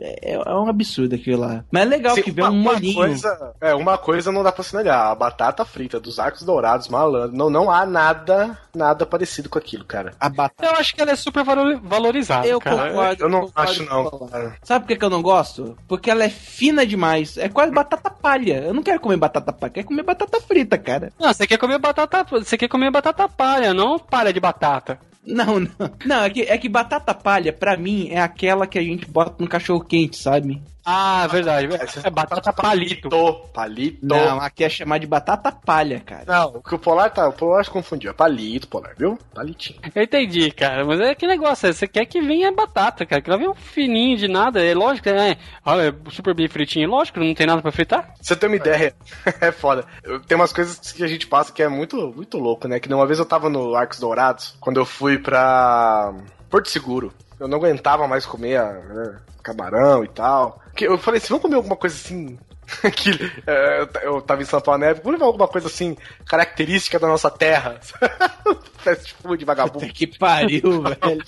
é, 0.00 0.34
é 0.34 0.38
um 0.56 0.66
absurdo 0.68 1.14
aquilo 1.14 1.38
lá. 1.42 1.64
Mas 1.70 1.82
é 1.82 1.84
legal 1.84 2.16
Sim, 2.16 2.22
que 2.22 2.32
vem 2.32 2.44
uma, 2.44 2.50
um 2.50 2.60
uma 2.60 2.72
molinho. 2.72 2.94
coisa, 2.96 3.54
é, 3.60 3.72
uma 3.76 3.96
coisa 3.96 4.32
não 4.32 4.42
dá 4.42 4.50
pra 4.50 4.64
se 4.64 4.74
negar. 4.74 5.12
A 5.12 5.14
batata 5.14 5.64
frita 5.64 6.00
dos 6.00 6.18
arcos 6.18 6.42
dourados, 6.42 6.88
malandro. 6.88 7.36
Não, 7.36 7.48
não 7.48 7.70
há 7.70 7.86
nada, 7.86 8.58
nada 8.74 9.06
parecido 9.06 9.48
com 9.48 9.56
aquilo, 9.56 9.84
cara. 9.84 10.12
A 10.18 10.28
batata. 10.28 10.64
Eu 10.68 10.80
acho 10.80 10.92
que 10.92 11.00
ela 11.00 11.12
é 11.12 11.16
super 11.16 11.44
valor- 11.44 11.80
valorizada, 11.80 12.44
Eu 12.48 12.58
cara. 12.58 12.88
concordo. 12.90 13.22
Eu 13.22 13.28
não 13.28 13.40
concordo 13.42 13.70
acho, 13.70 13.84
não. 13.84 14.52
Sabe 14.64 14.84
por 14.88 14.98
que 14.98 15.04
eu 15.04 15.10
não 15.10 15.22
gosto? 15.22 15.78
Porque 15.86 16.10
ela 16.10 16.24
é 16.24 16.28
fina 16.28 16.84
demais. 16.84 17.38
É 17.38 17.48
quase 17.48 17.70
batata 17.70 18.10
palha. 18.10 18.64
Eu 18.64 18.74
não 18.74 18.82
quero 18.82 18.98
comer 18.98 19.16
batata 19.16 19.52
palha, 19.52 19.70
eu 19.70 19.74
quero 19.74 19.86
comer 19.86 20.02
batata 20.02 20.40
frita, 20.40 20.76
cara. 20.76 21.12
Não, 21.20 21.34
você 21.34 21.46
quer 21.46 21.58
comer 21.58 21.78
batata. 21.78 22.24
Você 22.24 22.56
quer 22.56 22.66
comer 22.66 22.90
batata 22.90 23.28
palha, 23.28 23.74
não 23.74 23.98
palha 23.98 24.32
de 24.32 24.40
batata. 24.40 24.98
Não, 25.24 25.60
não. 25.60 25.70
Não, 26.06 26.24
é 26.24 26.30
que, 26.30 26.40
é 26.40 26.56
que 26.56 26.66
batata 26.66 27.12
palha, 27.12 27.52
pra 27.52 27.76
mim, 27.76 28.08
é 28.10 28.20
aquela 28.20 28.66
que 28.66 28.78
a 28.78 28.82
gente 28.82 29.06
bota 29.06 29.34
no 29.38 29.46
cachorro 29.46 29.84
quente, 29.84 30.16
sabe? 30.16 30.62
Ah, 30.84 31.26
verdade. 31.26 31.68
É 32.04 32.10
batata 32.10 32.52
palito. 32.52 33.08
Palito. 33.52 33.98
Não, 34.02 34.40
aqui 34.40 34.64
é 34.64 34.68
chamar 34.68 34.98
de 34.98 35.06
batata 35.06 35.52
palha, 35.52 36.00
cara. 36.00 36.24
Não, 36.26 36.56
o 36.56 36.62
que 36.62 36.74
o 36.74 36.78
Polar 36.78 37.10
tá. 37.10 37.28
O 37.28 37.32
Polar 37.32 37.64
se 37.64 37.70
confundiu. 37.70 38.10
É 38.10 38.14
palito, 38.14 38.66
Polar, 38.68 38.94
viu? 38.96 39.18
Palitinho. 39.34 39.78
Eu 39.94 40.02
entendi, 40.02 40.50
cara, 40.50 40.84
mas 40.84 41.00
é 41.00 41.14
que 41.14 41.26
negócio, 41.26 41.68
é, 41.68 41.72
você 41.72 41.86
quer 41.86 42.04
que 42.06 42.20
venha 42.20 42.50
batata, 42.52 43.04
cara, 43.04 43.20
que 43.20 43.28
ela 43.28 43.38
venha 43.38 43.50
um 43.50 43.54
fininho 43.54 44.16
de 44.16 44.26
nada, 44.28 44.64
é 44.64 44.74
lógico, 44.74 45.08
é, 45.08 45.36
olha, 45.64 45.94
super 46.10 46.34
bem 46.34 46.48
fritinho, 46.48 46.88
lógico, 46.88 47.20
não 47.20 47.34
tem 47.34 47.46
nada 47.46 47.60
pra 47.62 47.70
fritar. 47.72 48.14
Você 48.20 48.34
tem 48.34 48.48
uma 48.48 48.56
ideia? 48.56 48.94
é 49.40 49.52
foda. 49.52 49.84
Eu- 50.02 50.20
Tem 50.20 50.36
umas 50.36 50.52
coisas 50.52 50.92
que 50.92 51.02
a 51.04 51.08
gente 51.08 51.26
passa 51.26 51.52
que 51.52 51.62
é 51.62 51.68
muito, 51.68 51.96
muito 52.14 52.38
louco, 52.38 52.66
né? 52.68 52.78
Que 52.80 52.92
uma 52.92 53.06
vez 53.06 53.18
eu 53.18 53.26
tava 53.26 53.48
no 53.48 53.74
Arcos 53.74 53.98
Dourados, 54.00 54.56
quando 54.60 54.78
eu 54.78 54.86
fui 54.86 55.18
pra 55.18 56.12
Porto 56.48 56.68
Seguro. 56.68 57.12
Eu 57.40 57.48
não 57.48 57.56
aguentava 57.56 58.06
mais 58.06 58.26
comer 58.26 58.62
né, 58.62 59.18
camarão 59.42 60.04
e 60.04 60.08
tal. 60.08 60.60
Que 60.76 60.86
eu 60.86 60.98
falei 60.98 61.18
assim, 61.18 61.28
vamos 61.28 61.42
comer 61.42 61.56
alguma 61.56 61.74
coisa 61.74 61.96
assim. 61.96 62.38
que 62.94 63.10
é, 63.46 63.88
eu- 64.02 64.20
tava 64.22 64.42
em 64.42 64.44
São 64.44 64.60
Paulo 64.60 64.80
na 64.80 64.86
época, 64.86 65.04
vamos 65.04 65.18
levar 65.18 65.26
alguma 65.26 65.48
coisa 65.48 65.66
assim, 65.68 65.96
característica 66.26 66.98
da 66.98 67.06
nossa 67.08 67.30
terra. 67.30 67.80
Fast 68.80 69.12
food, 69.22 69.44
vagabundo. 69.44 69.80
Puta 69.80 69.92
que 69.92 70.06
pariu, 70.06 70.80
velho. 70.82 71.22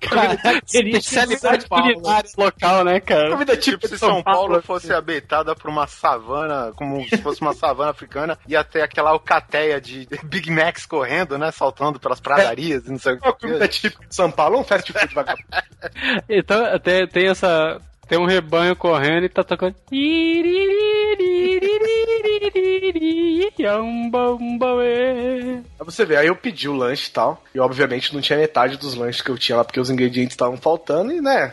Característica 0.00 0.82
de 0.82 0.96
Especialidade 1.34 1.60
São 1.62 1.68
Paulo. 1.68 1.94
culinária 1.94 2.30
local, 2.36 2.84
né, 2.84 3.00
cara? 3.00 3.30
Comida 3.30 3.56
Tipo, 3.56 3.64
típica 3.78 3.88
se 3.88 3.94
de 3.94 3.98
São 4.00 4.22
Paulo 4.22 4.62
fosse 4.62 4.92
habitada 4.92 5.54
por 5.56 5.68
uma 5.68 5.86
savana, 5.86 6.72
como 6.76 7.02
se 7.08 7.16
fosse 7.18 7.40
uma 7.40 7.54
savana 7.54 7.90
africana, 7.90 8.38
ia 8.46 8.62
ter 8.62 8.82
aquela 8.82 9.10
alcateia 9.10 9.80
de 9.80 10.08
Big 10.24 10.50
Macs 10.50 10.86
correndo, 10.86 11.36
né? 11.38 11.50
Saltando 11.50 11.98
pelas 11.98 12.20
pradarias 12.20 12.86
e 12.86 12.90
não 12.90 12.98
sei 12.98 13.14
o 13.14 13.18
comida 13.34 13.66
que. 13.66 13.80
típica 13.80 14.06
de 14.06 14.14
São 14.14 14.30
Paulo, 14.30 14.60
um 14.60 14.64
fast 14.64 14.92
food 14.92 15.14
vagabundo. 15.14 15.46
Então, 16.28 16.64
até 16.66 17.06
tem 17.06 17.28
essa. 17.28 17.80
Tem 18.08 18.18
um 18.18 18.26
rebanho 18.26 18.76
correndo 18.76 19.24
e 19.24 19.28
tá 19.28 19.42
tocando. 19.42 19.74
Pra 25.76 25.84
você 25.84 26.04
ver, 26.04 26.18
aí 26.18 26.28
eu 26.28 26.36
pedi 26.36 26.68
o 26.68 26.76
lanche 26.76 27.08
e 27.08 27.12
tal. 27.12 27.42
E 27.54 27.58
obviamente 27.58 28.14
não 28.14 28.20
tinha 28.20 28.38
metade 28.38 28.76
dos 28.76 28.94
lanches 28.94 29.22
que 29.22 29.30
eu 29.30 29.38
tinha 29.38 29.56
lá, 29.56 29.64
porque 29.64 29.80
os 29.80 29.90
ingredientes 29.90 30.34
estavam 30.34 30.56
faltando 30.56 31.12
e, 31.12 31.20
né? 31.20 31.52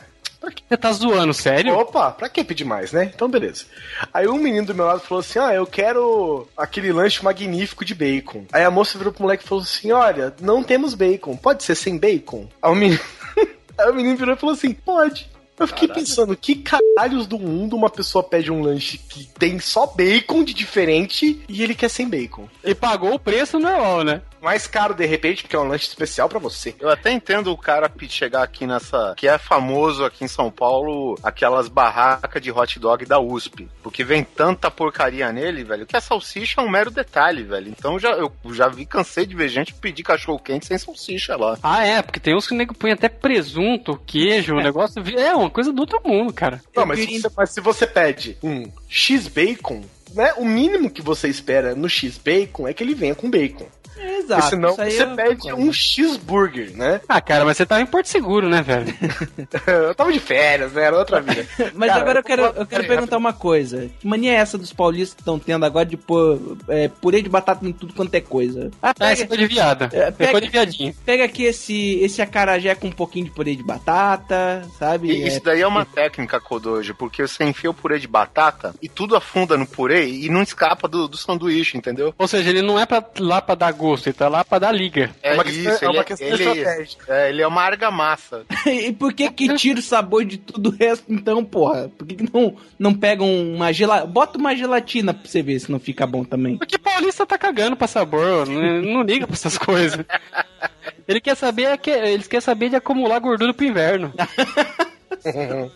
Você 0.68 0.78
tá 0.78 0.92
zoando, 0.92 1.34
sério? 1.34 1.74
Opa, 1.74 2.12
pra 2.12 2.28
que 2.28 2.44
pedir 2.44 2.66
mais, 2.66 2.92
né? 2.92 3.10
Então 3.16 3.30
beleza. 3.30 3.66
Aí 4.14 4.28
um 4.28 4.38
menino 4.38 4.68
do 4.68 4.76
meu 4.76 4.86
lado 4.86 5.00
falou 5.00 5.22
assim: 5.22 5.40
Ah, 5.40 5.54
eu 5.54 5.66
quero 5.66 6.48
aquele 6.58 6.92
lanche 6.92 7.24
magnífico 7.24 7.86
de 7.86 7.96
bacon. 7.96 8.46
Aí 8.52 8.64
a 8.64 8.72
moça 8.72 8.98
virou 8.98 9.14
pro 9.14 9.24
moleque 9.24 9.46
e 9.46 9.48
falou 9.48 9.64
assim: 9.64 9.92
Olha, 9.94 10.34
não 10.42 10.62
temos 10.62 10.94
bacon, 10.96 11.38
pode 11.38 11.64
ser 11.64 11.76
sem 11.76 11.98
bacon? 11.98 12.50
Aí 12.62 12.72
o 12.72 12.76
menino, 12.76 13.00
Aí 13.78 13.90
o 13.90 13.94
menino 13.94 14.18
virou 14.18 14.36
e 14.36 14.38
falou 14.38 14.54
assim: 14.54 14.74
Pode. 14.74 15.32
Eu 15.60 15.68
fiquei 15.68 15.88
pensando, 15.88 16.36
que 16.36 16.56
caralhos 16.56 17.28
do 17.28 17.38
mundo 17.38 17.76
uma 17.76 17.90
pessoa 17.90 18.24
pede 18.24 18.52
um 18.52 18.62
lanche 18.62 18.98
que 18.98 19.26
tem 19.38 19.60
só 19.60 19.86
bacon 19.86 20.44
de 20.44 20.54
diferente 20.54 21.44
e 21.48 21.62
ele 21.62 21.76
quer 21.76 21.90
sem 21.90 22.10
bacon? 22.10 22.48
E 22.64 22.74
pagou 22.74 23.14
o 23.14 23.20
preço 23.20 23.60
normal, 23.60 24.04
né? 24.04 24.22
Mais 24.44 24.68
caro 24.68 24.94
de 24.94 25.06
repente, 25.06 25.44
porque 25.44 25.56
é 25.56 25.60
um 25.60 25.70
lanche 25.70 25.88
especial 25.88 26.28
pra 26.28 26.38
você. 26.38 26.76
Eu 26.78 26.90
até 26.90 27.10
entendo 27.10 27.50
o 27.50 27.58
cara 27.58 27.90
chegar 28.10 28.44
aqui 28.44 28.68
nessa. 28.68 29.14
que 29.16 29.26
é 29.26 29.38
famoso 29.38 30.04
aqui 30.04 30.26
em 30.26 30.28
São 30.28 30.52
Paulo, 30.52 31.18
aquelas 31.24 31.70
barracas 31.70 32.42
de 32.42 32.52
hot 32.52 32.78
dog 32.78 33.06
da 33.06 33.22
USP. 33.22 33.70
Porque 33.82 34.04
vem 34.04 34.22
tanta 34.22 34.70
porcaria 34.70 35.32
nele, 35.32 35.64
velho, 35.64 35.86
que 35.86 35.96
a 35.96 36.02
salsicha 36.02 36.60
é 36.60 36.64
um 36.64 36.70
mero 36.70 36.92
detalhe, 36.92 37.44
velho. 37.44 37.70
Então 37.70 37.98
já, 37.98 38.12
eu 38.12 38.34
já 38.52 38.68
vi, 38.68 38.86
cansei 38.86 39.26
de 39.26 39.34
ver 39.34 39.48
gente 39.48 39.74
pedir 39.74 40.04
cachorro 40.04 40.38
quente 40.38 40.66
sem 40.66 40.78
salsicha 40.78 41.38
lá. 41.38 41.58
Ah, 41.64 41.86
é, 41.86 42.02
porque 42.02 42.20
tem 42.20 42.36
uns 42.36 42.46
que 42.46 42.54
o 42.54 42.58
nego 42.58 42.74
põe 42.74 42.92
até 42.92 43.08
presunto, 43.08 43.98
queijo, 44.06 44.56
o 44.56 44.62
negócio. 44.62 45.02
É 45.18 45.34
uma 45.34 45.50
coisa 45.50 45.72
do 45.72 45.80
outro 45.80 46.02
mundo, 46.04 46.34
cara. 46.34 46.62
Não, 46.76 46.86
mas 46.86 47.00
se, 47.00 47.22
você, 47.22 47.32
mas 47.38 47.50
se 47.50 47.62
você 47.62 47.88
pede 47.88 48.38
um 48.44 48.70
X-Bacon, 48.90 49.82
né? 50.14 50.34
O 50.38 50.46
mínimo 50.46 50.90
que 50.90 51.02
você 51.02 51.28
espera 51.28 51.74
no 51.74 51.90
X-Bacon 51.90 52.68
é 52.68 52.74
que 52.74 52.84
ele 52.84 52.94
venha 52.94 53.16
com 53.16 53.30
bacon. 53.30 53.68
Exato. 53.98 54.42
Porque 54.42 54.50
senão 54.56 54.76
você 54.76 55.04
eu 55.04 55.16
pede 55.16 55.36
concordo. 55.38 55.62
um 55.62 55.74
cheeseburger, 55.74 56.76
né? 56.76 57.02
Ah, 57.08 57.22
cara, 57.22 57.46
mas 57.46 57.58
você 57.58 57.66
tava 57.66 57.82
em 57.82 57.86
Porto 57.86 58.08
Seguro, 58.08 58.50
né, 58.50 58.62
velho? 58.62 58.94
eu 59.68 59.96
tava 59.96 60.12
de 60.12 60.20
férias, 60.20 60.74
né? 60.74 60.84
Era 60.84 60.98
outra 60.98 61.22
vida. 61.22 61.46
Mas 61.76 61.90
Cara, 61.90 62.02
agora 62.02 62.20
eu 62.20 62.24
quero, 62.24 62.42
eu 62.44 62.54
quero 62.54 62.68
peraí, 62.68 62.88
perguntar 62.88 63.18
uma 63.18 63.34
coisa. 63.34 63.90
Que 64.00 64.08
mania 64.08 64.32
é 64.32 64.36
essa 64.36 64.58
dos 64.58 64.72
paulistas 64.74 65.14
que 65.16 65.22
estão 65.22 65.40
tendo 65.40 65.66
agora 65.66 65.86
de 65.86 65.98
pôr 65.98 66.58
é, 66.68 66.88
purê 66.88 67.22
de 67.22 67.30
batata 67.30 67.66
em 67.68 67.72
tudo 67.72 67.94
quanto 67.94 68.14
é 68.16 68.22
coisa? 68.22 68.70
Ah, 68.82 68.90
Ah, 68.90 68.94
pega, 68.94 69.12
essa 69.12 69.28
foi 69.28 69.38
de 69.38 69.48
viada. 69.48 69.90
É, 69.92 70.12
pega- 70.12 70.32
foi 70.32 70.42
de 70.42 70.50
viadinho. 70.50 70.96
pega 71.06 71.24
aqui 71.26 71.44
esse, 71.44 72.00
esse 72.02 72.22
acarajé 72.22 72.76
com 72.76 72.88
um 72.88 72.92
pouquinho 72.92 73.26
de 73.26 73.32
purê 73.32 73.56
de 73.56 73.64
batata, 73.64 74.64
sabe? 74.78 75.12
E 75.12 75.28
isso 75.28 75.42
daí 75.44 75.62
é 75.62 75.68
uma 75.68 75.86
técnica, 75.86 76.40
Kodoji, 76.40 76.94
porque 76.94 77.26
você 77.28 77.44
enfia 77.44 77.70
o 77.70 77.74
purê 77.74 78.00
de 78.00 78.08
batata 78.08 78.74
e 78.82 78.88
tudo 78.90 79.16
afunda 79.16 79.58
no 79.58 79.66
purê 79.66 80.08
e 80.10 80.30
não 80.30 80.42
escapa 80.42 80.88
do, 80.88 81.08
do 81.08 81.18
sanduíche, 81.18 81.78
entendeu? 81.78 82.14
Ou 82.18 82.28
seja, 82.28 82.50
ele 82.50 82.62
não 82.62 82.80
é 82.80 82.86
pra, 82.86 83.04
lá 83.20 83.42
pra 83.42 83.56
dar 83.56 83.72
gosto, 83.84 84.08
ele 84.08 84.14
tá 84.14 84.28
lá 84.28 84.44
pra 84.46 84.60
dar 84.60 84.72
liga. 84.72 85.12
É, 85.22 85.34
uma 85.34 85.44
questão- 85.44 85.74
isso, 85.74 85.84
é 85.86 85.88
ele, 85.88 85.98
uma 85.98 86.04
questão 86.04 86.28
ele, 86.28 86.44
estratégica. 86.44 87.14
é, 87.14 87.30
ele 87.30 87.42
é 87.42 87.48
uma 87.48 87.62
argamassa. 87.62 88.46
e 88.66 88.92
por 88.94 89.14
que 89.14 89.30
que 89.32 89.54
tira 89.56 89.80
o 89.80 89.84
sabor 89.84 90.24
de 90.26 90.38
tudo 90.38 90.70
o 90.70 90.76
resto, 90.76 91.06
então, 91.10 91.44
porra? 91.44 91.90
Por 91.98 92.08
que, 92.08 92.16
que 92.16 92.34
não, 92.34 92.56
não 92.80 92.94
pegam 92.94 93.28
uma 93.54 93.72
gelatina? 93.74 94.08
Bota 94.12 94.38
uma 94.38 94.56
gelatina 94.56 95.14
pra 95.14 95.28
você 95.30 95.42
ver 95.42 95.60
se 95.60 95.72
não 95.72 95.80
fica 95.80 96.08
bom 96.08 96.24
também. 96.24 96.58
Porque 96.58 96.78
paulista 96.78 97.26
tá 97.26 97.38
cagando 97.38 97.76
pra 97.76 97.88
sabor, 97.88 98.48
não, 98.48 98.82
não 98.82 99.02
liga 99.04 99.28
pra 99.28 99.34
essas 99.36 99.58
coisas. 99.58 100.04
Ele 101.08 101.20
quer 101.20 101.36
saber, 101.36 101.64
é 101.64 101.78
que- 101.78 101.90
eles 101.92 102.28
querem 102.28 102.42
saber 102.42 102.70
de 102.70 102.76
acumular 102.78 103.20
gordura 103.20 103.54
pro 103.54 103.66
inverno. 103.66 104.14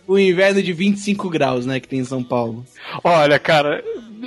O 0.07 0.17
inverno 0.19 0.61
de 0.61 0.73
25 0.73 1.29
graus, 1.29 1.65
né, 1.65 1.79
que 1.79 1.87
tem 1.87 1.99
em 1.99 2.03
São 2.05 2.21
Paulo. 2.23 2.65
Olha, 3.03 3.39
cara, 3.39 3.81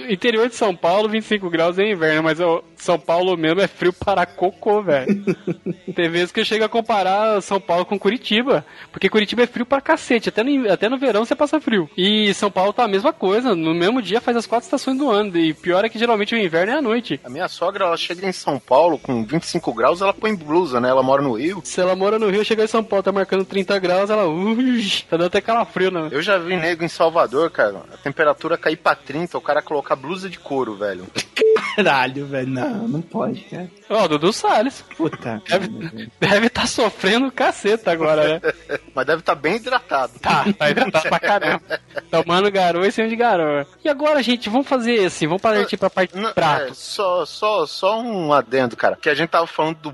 interior 0.08 0.48
de 0.48 0.54
São 0.54 0.74
Paulo, 0.74 1.08
25 1.08 1.50
graus 1.50 1.78
é 1.78 1.90
inverno, 1.90 2.22
mas 2.22 2.40
ó, 2.40 2.62
São 2.76 2.98
Paulo 2.98 3.36
mesmo 3.36 3.60
é 3.60 3.66
frio 3.66 3.92
para 3.92 4.26
cocô, 4.26 4.82
velho. 4.82 5.24
Tem 5.94 6.08
vezes 6.08 6.32
que 6.32 6.40
eu 6.40 6.44
chego 6.44 6.64
a 6.64 6.68
comparar 6.68 7.40
São 7.42 7.60
Paulo 7.60 7.84
com 7.84 7.98
Curitiba, 7.98 8.64
porque 8.92 9.08
Curitiba 9.08 9.42
é 9.42 9.46
frio 9.46 9.66
pra 9.66 9.80
cacete, 9.80 10.28
até 10.28 10.42
no, 10.42 10.70
até 10.70 10.88
no 10.88 10.98
verão 10.98 11.24
você 11.24 11.34
passa 11.34 11.60
frio. 11.60 11.88
E 11.96 12.32
São 12.34 12.50
Paulo 12.50 12.72
tá 12.72 12.84
a 12.84 12.88
mesma 12.88 13.12
coisa, 13.12 13.54
no 13.54 13.74
mesmo 13.74 14.00
dia 14.00 14.20
faz 14.20 14.36
as 14.36 14.46
quatro 14.46 14.64
estações 14.64 14.98
do 14.98 15.10
ano, 15.10 15.36
e 15.36 15.52
pior 15.52 15.84
é 15.84 15.88
que 15.88 15.98
geralmente 15.98 16.34
o 16.34 16.38
inverno 16.38 16.72
é 16.72 16.76
à 16.76 16.82
noite. 16.82 17.20
A 17.24 17.30
minha 17.30 17.48
sogra, 17.48 17.84
ela 17.84 17.96
chega 17.96 18.26
em 18.26 18.32
São 18.32 18.58
Paulo 18.58 18.98
com 18.98 19.24
25 19.24 19.72
graus, 19.74 20.00
ela 20.00 20.14
põe 20.14 20.34
blusa, 20.34 20.80
né? 20.80 20.88
Ela 20.88 21.02
mora 21.02 21.22
no 21.22 21.34
Rio. 21.34 21.60
Se 21.64 21.80
ela 21.80 21.96
mora 21.96 22.18
no 22.18 22.30
Rio, 22.30 22.44
chega 22.44 22.64
em 22.64 22.68
São 22.68 22.82
Paulo, 22.84 23.02
tá 23.02 23.12
marcando 23.12 23.44
30 23.44 23.78
graus, 23.78 24.10
ela, 24.10 24.26
ui, 24.26 24.84
tá 25.08 25.16
dando 25.16 25.26
até 25.26 25.40
calafrio, 25.40 25.90
né? 25.90 26.08
Eu 26.10 26.22
já 26.22 26.38
vi 26.38 26.56
nego 26.56 26.84
em 26.84 26.88
Salvador, 26.88 27.50
cara, 27.50 27.82
a 27.92 27.96
temperatura 27.96 28.56
cair 28.56 28.76
pra 28.76 28.94
30, 28.94 29.36
o 29.38 29.40
cara 29.40 29.62
colocar 29.80 29.96
blusa 29.96 30.28
de 30.28 30.38
couro, 30.38 30.76
velho. 30.76 31.06
Caralho, 31.74 32.26
velho. 32.26 32.48
Não, 32.48 32.86
não 32.86 33.00
pode, 33.00 33.40
cara. 33.42 33.70
Ó, 33.88 34.06
Dudu 34.06 34.32
Salles. 34.32 34.84
Puta. 34.96 35.42
Deve 36.20 36.46
estar 36.46 36.62
tá 36.62 36.66
sofrendo 36.66 37.32
caceta 37.32 37.90
agora, 37.90 38.40
né? 38.40 38.52
Mas 38.94 39.06
deve 39.06 39.20
estar 39.20 39.34
tá 39.34 39.40
bem 39.40 39.56
hidratado. 39.56 40.12
Tá, 40.20 40.44
tá 40.52 40.70
hidratado 40.70 41.08
pra 41.08 41.20
caramba. 41.20 41.80
Tomando 42.10 42.50
garoa 42.50 42.86
e 42.86 42.92
cima 42.92 43.08
de 43.08 43.16
garoa. 43.16 43.66
E 43.84 43.88
agora, 43.88 44.22
gente, 44.22 44.50
vamos 44.50 44.68
fazer 44.68 45.06
assim, 45.06 45.26
vamos 45.26 45.40
partir 45.40 45.76
pra 45.76 45.88
parte 45.88 46.16
de 46.16 46.34
prato. 46.34 46.72
É, 46.72 46.74
só, 46.74 47.24
só, 47.24 47.66
só 47.66 48.00
um 48.00 48.32
adendo, 48.32 48.76
cara. 48.76 48.96
Que 48.96 49.08
a 49.08 49.14
gente 49.14 49.30
tava 49.30 49.46
falando 49.46 49.76
do 49.76 49.92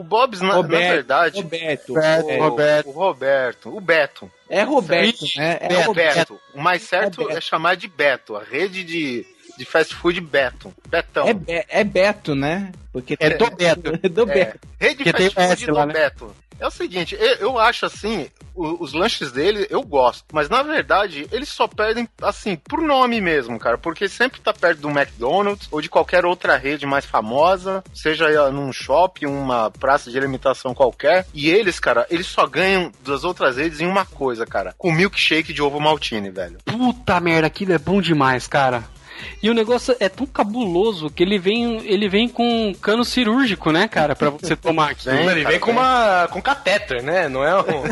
o 0.00 0.04
Bob's, 0.04 0.40
na, 0.40 0.54
Roberto, 0.54 0.82
na 0.82 0.92
verdade. 0.94 1.42
Roberto. 1.42 1.92
O, 1.92 2.38
Roberto. 2.38 2.88
O 2.88 2.92
Roberto. 2.92 3.76
O 3.76 3.80
Beto. 3.80 4.30
É 4.48 4.62
Roberto, 4.62 5.24
né? 5.36 5.58
É 5.60 5.72
É 5.74 5.82
Roberto. 5.82 6.16
Beto. 6.16 6.40
O 6.54 6.60
mais 6.60 6.82
certo 6.82 7.22
É 7.22 7.24
Beto. 7.26 7.38
é 7.38 7.40
chamar 7.40 7.76
de 7.76 7.86
Beto. 7.86 8.34
A 8.36 8.42
rede 8.42 8.82
de, 8.82 9.26
de 9.60 9.66
fast 9.66 9.94
food 9.94 10.20
Beto. 10.22 10.72
Betão. 10.88 11.28
É, 11.28 11.34
Be- 11.34 11.66
é 11.68 11.84
Beto, 11.84 12.34
né? 12.34 12.72
Porque 12.92 13.14
É 13.20 13.36
do 13.36 13.50
Beto. 13.54 13.92
É 14.02 14.08
do 14.08 14.22
É, 14.22 14.34
Beto. 14.34 14.58
Rede 14.78 15.04
Que 15.04 15.12
fast 15.12 15.34
food 15.34 15.66
do 15.66 15.74
lá, 15.74 15.84
né? 15.86 15.92
Beto. 15.92 16.34
É 16.58 16.66
o 16.66 16.70
seguinte, 16.70 17.16
eu, 17.18 17.36
eu 17.36 17.58
acho 17.58 17.86
assim, 17.86 18.28
o- 18.54 18.82
os 18.84 18.92
lanches 18.92 19.32
dele 19.32 19.66
eu 19.70 19.80
gosto, 19.82 20.24
mas 20.30 20.50
na 20.50 20.62
verdade 20.62 21.26
eles 21.32 21.48
só 21.48 21.66
perdem 21.66 22.06
assim 22.20 22.54
por 22.54 22.82
nome 22.82 23.18
mesmo, 23.18 23.58
cara, 23.58 23.78
porque 23.78 24.06
sempre 24.10 24.42
tá 24.42 24.52
perto 24.52 24.78
do 24.80 24.90
McDonald's 24.90 25.66
ou 25.70 25.80
de 25.80 25.88
qualquer 25.88 26.26
outra 26.26 26.58
rede 26.58 26.84
mais 26.84 27.06
famosa, 27.06 27.82
seja 27.94 28.50
num 28.50 28.70
shopping, 28.74 29.24
uma 29.24 29.70
praça 29.70 30.10
de 30.10 30.18
alimentação 30.18 30.74
qualquer, 30.74 31.26
e 31.32 31.48
eles, 31.48 31.80
cara, 31.80 32.06
eles 32.10 32.26
só 32.26 32.46
ganham 32.46 32.92
das 33.06 33.24
outras 33.24 33.56
redes 33.56 33.80
em 33.80 33.86
uma 33.86 34.04
coisa, 34.04 34.44
cara, 34.44 34.74
com 34.76 34.92
milkshake 34.92 35.54
de 35.54 35.62
ovo 35.62 35.80
maltine, 35.80 36.28
velho. 36.30 36.58
Puta 36.66 37.18
merda, 37.20 37.46
aquilo 37.46 37.72
é 37.72 37.78
bom 37.78 38.02
demais, 38.02 38.46
cara. 38.46 38.84
E 39.42 39.48
o 39.50 39.54
negócio 39.54 39.96
é 39.98 40.08
tão 40.08 40.26
cabuloso 40.26 41.10
que 41.10 41.22
ele 41.22 41.38
vem, 41.38 41.80
ele 41.86 42.08
vem 42.08 42.28
com 42.28 42.68
um 42.68 42.74
cano 42.74 43.04
cirúrgico, 43.04 43.70
né, 43.70 43.88
cara, 43.88 44.14
pra 44.14 44.30
você 44.30 44.54
tomar 44.54 44.90
aqui. 44.90 45.06
Vem, 45.06 45.26
Ele 45.28 45.44
vem 45.44 45.60
com 45.60 45.70
uma 45.70 46.28
com 46.28 46.42
catéter, 46.42 47.02
né? 47.02 47.28
Não 47.28 47.44
é 47.44 47.58
um... 47.60 47.82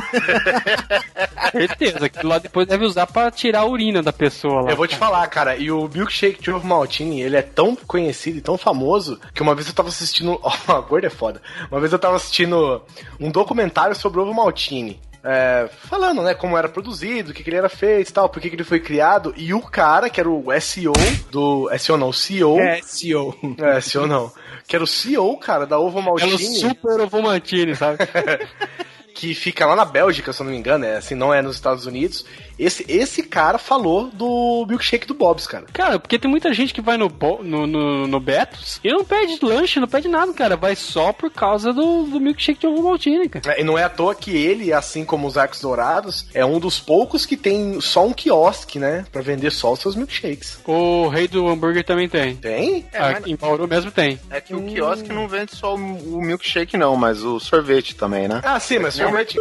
Certeza, 1.50 2.06
aquilo 2.06 2.28
lá 2.28 2.38
depois 2.38 2.66
deve 2.66 2.84
usar 2.84 3.06
pra 3.06 3.30
tirar 3.30 3.60
a 3.60 3.66
urina 3.66 4.02
da 4.02 4.12
pessoa 4.12 4.62
lá. 4.62 4.70
Eu 4.70 4.76
vou 4.76 4.86
te 4.86 4.96
falar, 4.96 5.26
cara, 5.28 5.56
e 5.56 5.70
o 5.70 5.88
milkshake 5.88 6.42
de 6.42 6.50
ovo 6.50 6.66
maltine, 6.66 7.22
ele 7.22 7.36
é 7.36 7.42
tão 7.42 7.74
conhecido 7.74 8.38
e 8.38 8.42
tão 8.42 8.58
famoso 8.58 9.18
que 9.34 9.42
uma 9.42 9.54
vez 9.54 9.68
eu 9.68 9.74
tava 9.74 9.88
assistindo. 9.88 10.38
Ó, 10.42 10.52
a 10.68 10.80
gorda 10.80 11.06
é 11.06 11.10
foda. 11.10 11.40
Uma 11.70 11.80
vez 11.80 11.92
eu 11.92 11.98
tava 11.98 12.16
assistindo 12.16 12.82
um 13.18 13.30
documentário 13.30 13.94
sobre 13.94 14.20
o 14.20 14.22
ovo 14.22 14.34
maltine. 14.34 15.00
É, 15.30 15.68
falando, 15.68 16.22
né, 16.22 16.32
como 16.32 16.56
era 16.56 16.70
produzido, 16.70 17.30
o 17.30 17.34
que, 17.34 17.44
que 17.44 17.50
ele 17.50 17.58
era 17.58 17.68
feito 17.68 18.08
e 18.08 18.12
tal, 18.14 18.30
por 18.30 18.40
que, 18.40 18.48
que 18.48 18.56
ele 18.56 18.64
foi 18.64 18.80
criado. 18.80 19.34
E 19.36 19.52
o 19.52 19.60
cara, 19.60 20.08
que 20.08 20.18
era 20.18 20.28
o 20.28 20.46
SEO 20.58 20.94
do. 21.30 21.70
SEO 21.78 21.98
não, 21.98 22.12
CEO. 22.12 22.58
É, 22.58 22.80
CEO. 22.82 23.34
É, 23.58 23.78
SEO 23.80 24.06
não. 24.06 24.32
Que 24.66 24.74
era 24.74 24.82
o 24.82 24.86
CEO, 24.86 25.36
cara, 25.36 25.66
da 25.66 25.78
Ovo 25.78 25.98
É 25.98 26.02
o 26.02 26.04
Maltine. 26.04 26.38
super 26.38 27.00
ovomantine, 27.00 27.76
sabe? 27.76 27.98
que 29.18 29.34
fica 29.34 29.66
lá 29.66 29.74
na 29.74 29.84
Bélgica, 29.84 30.32
se 30.32 30.40
eu 30.40 30.44
não 30.44 30.52
me 30.52 30.58
engano, 30.58 30.84
é 30.84 30.96
assim, 30.98 31.16
não 31.16 31.34
é 31.34 31.42
nos 31.42 31.56
Estados 31.56 31.86
Unidos. 31.86 32.24
Esse, 32.56 32.84
esse 32.88 33.22
cara 33.22 33.56
falou 33.58 34.10
do 34.12 34.64
milkshake 34.68 35.06
do 35.06 35.14
Bob's, 35.14 35.46
cara. 35.46 35.66
Cara, 35.72 35.98
porque 35.98 36.18
tem 36.18 36.30
muita 36.30 36.52
gente 36.52 36.72
que 36.74 36.80
vai 36.80 36.96
no, 36.96 37.08
Bo- 37.08 37.40
no, 37.42 37.66
no, 37.66 38.06
no 38.06 38.20
Betos 38.20 38.80
e 38.82 38.88
não 38.92 39.04
pede 39.04 39.38
lanche, 39.44 39.78
não 39.80 39.86
pede 39.88 40.08
nada, 40.08 40.32
cara. 40.32 40.56
Vai 40.56 40.74
só 40.76 41.12
por 41.12 41.30
causa 41.30 41.72
do, 41.72 42.04
do 42.04 42.20
milkshake 42.20 42.60
de 42.60 42.66
ovo 42.66 42.82
maltine, 42.82 43.28
cara. 43.28 43.54
É, 43.54 43.60
E 43.60 43.64
não 43.64 43.76
é 43.78 43.84
à 43.84 43.88
toa 43.88 44.14
que 44.14 44.36
ele, 44.36 44.72
assim 44.72 45.04
como 45.04 45.26
os 45.26 45.36
Arcos 45.36 45.60
Dourados, 45.60 46.26
é 46.34 46.44
um 46.44 46.58
dos 46.60 46.78
poucos 46.80 47.24
que 47.26 47.36
tem 47.36 47.80
só 47.80 48.06
um 48.06 48.12
quiosque, 48.12 48.78
né? 48.78 49.04
Pra 49.12 49.20
vender 49.22 49.50
só 49.52 49.72
os 49.72 49.80
seus 49.80 49.94
milkshakes. 49.96 50.60
O 50.66 51.08
rei 51.08 51.26
do 51.28 51.46
hambúrguer 51.48 51.84
também 51.84 52.08
tem. 52.08 52.34
Tem? 52.36 52.86
Aqui 52.92 53.32
em 53.32 53.36
Bauru 53.36 53.66
mesmo 53.68 53.90
tem. 53.92 54.18
É 54.30 54.40
que 54.40 54.54
o 54.54 54.62
quiosque 54.62 55.12
não 55.12 55.28
vende 55.28 55.54
só 55.54 55.74
o, 55.76 56.16
o 56.16 56.20
milkshake 56.22 56.76
não, 56.76 56.96
mas 56.96 57.22
o 57.22 57.38
sorvete 57.38 57.94
também, 57.94 58.26
né? 58.26 58.40
Ah, 58.44 58.58
sim, 58.58 58.78
mas 58.80 58.96
sorvete. 59.08 59.38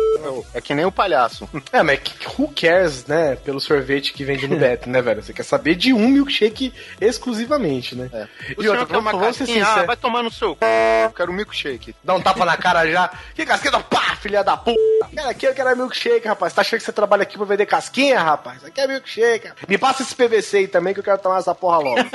É 0.54 0.62
que 0.62 0.74
nem 0.74 0.86
o 0.86 0.92
palhaço. 0.92 1.48
É, 1.72 1.84
mas 1.84 2.00
who 2.38 2.52
cares, 2.56 3.06
né? 3.06 3.36
Pelo 3.36 3.60
sorvete 3.60 4.14
que 4.14 4.24
vende 4.24 4.48
no 4.48 4.58
Beto, 4.58 4.90
né, 4.90 5.02
velho? 5.02 5.22
Você 5.22 5.34
quer 5.34 5.44
saber 5.44 5.76
de 5.76 5.94
um 5.94 6.08
milkshake 6.08 6.74
exclusivamente, 7.00 7.94
né? 7.94 8.10
É. 8.14 8.28
O 8.58 8.64
E 8.64 8.70
outra, 8.70 8.86
quer 8.86 8.98
uma 8.98 9.12
vamos, 9.12 9.38
casquinha? 9.38 9.68
Ah, 9.68 9.84
vai 9.84 9.98
tomar 9.98 10.24
no 10.24 10.32
seu 10.32 10.54
c... 10.54 10.60
Eu 11.06 11.12
quero 11.12 11.32
um 11.32 11.36
milkshake. 11.36 11.94
Dá 12.04 12.14
um 12.16 12.22
tapa 12.22 12.46
na 12.46 12.56
cara 12.56 12.90
já. 12.90 13.12
Que 13.36 13.46
casquinha? 13.46 13.80
Pá, 13.80 14.16
filha 14.16 14.44
da 14.44 14.56
puta. 14.56 14.78
Cara, 15.16 15.30
aqui 15.30 15.46
eu 15.46 15.54
quero 15.54 15.70
é 15.70 15.76
milkshake, 15.76 16.28
rapaz. 16.28 16.54
Tá 16.54 16.62
achando 16.62 16.80
que 16.80 16.86
você 16.86 16.94
trabalha 16.94 17.24
aqui 17.24 17.38
pra 17.38 17.46
vender 17.46 17.66
casquinha, 17.66 18.20
rapaz? 18.20 18.64
Aqui 18.64 18.80
é 18.82 18.88
milkshake. 18.88 19.52
Me 19.68 19.78
passa 19.78 20.04
esse 20.04 20.16
PVC 20.16 20.58
aí 20.58 20.68
também 20.68 20.94
que 20.94 21.00
eu 21.00 21.04
quero 21.04 21.18
tomar 21.18 21.40
essa 21.40 21.54
porra 21.54 21.80
logo. 21.80 21.98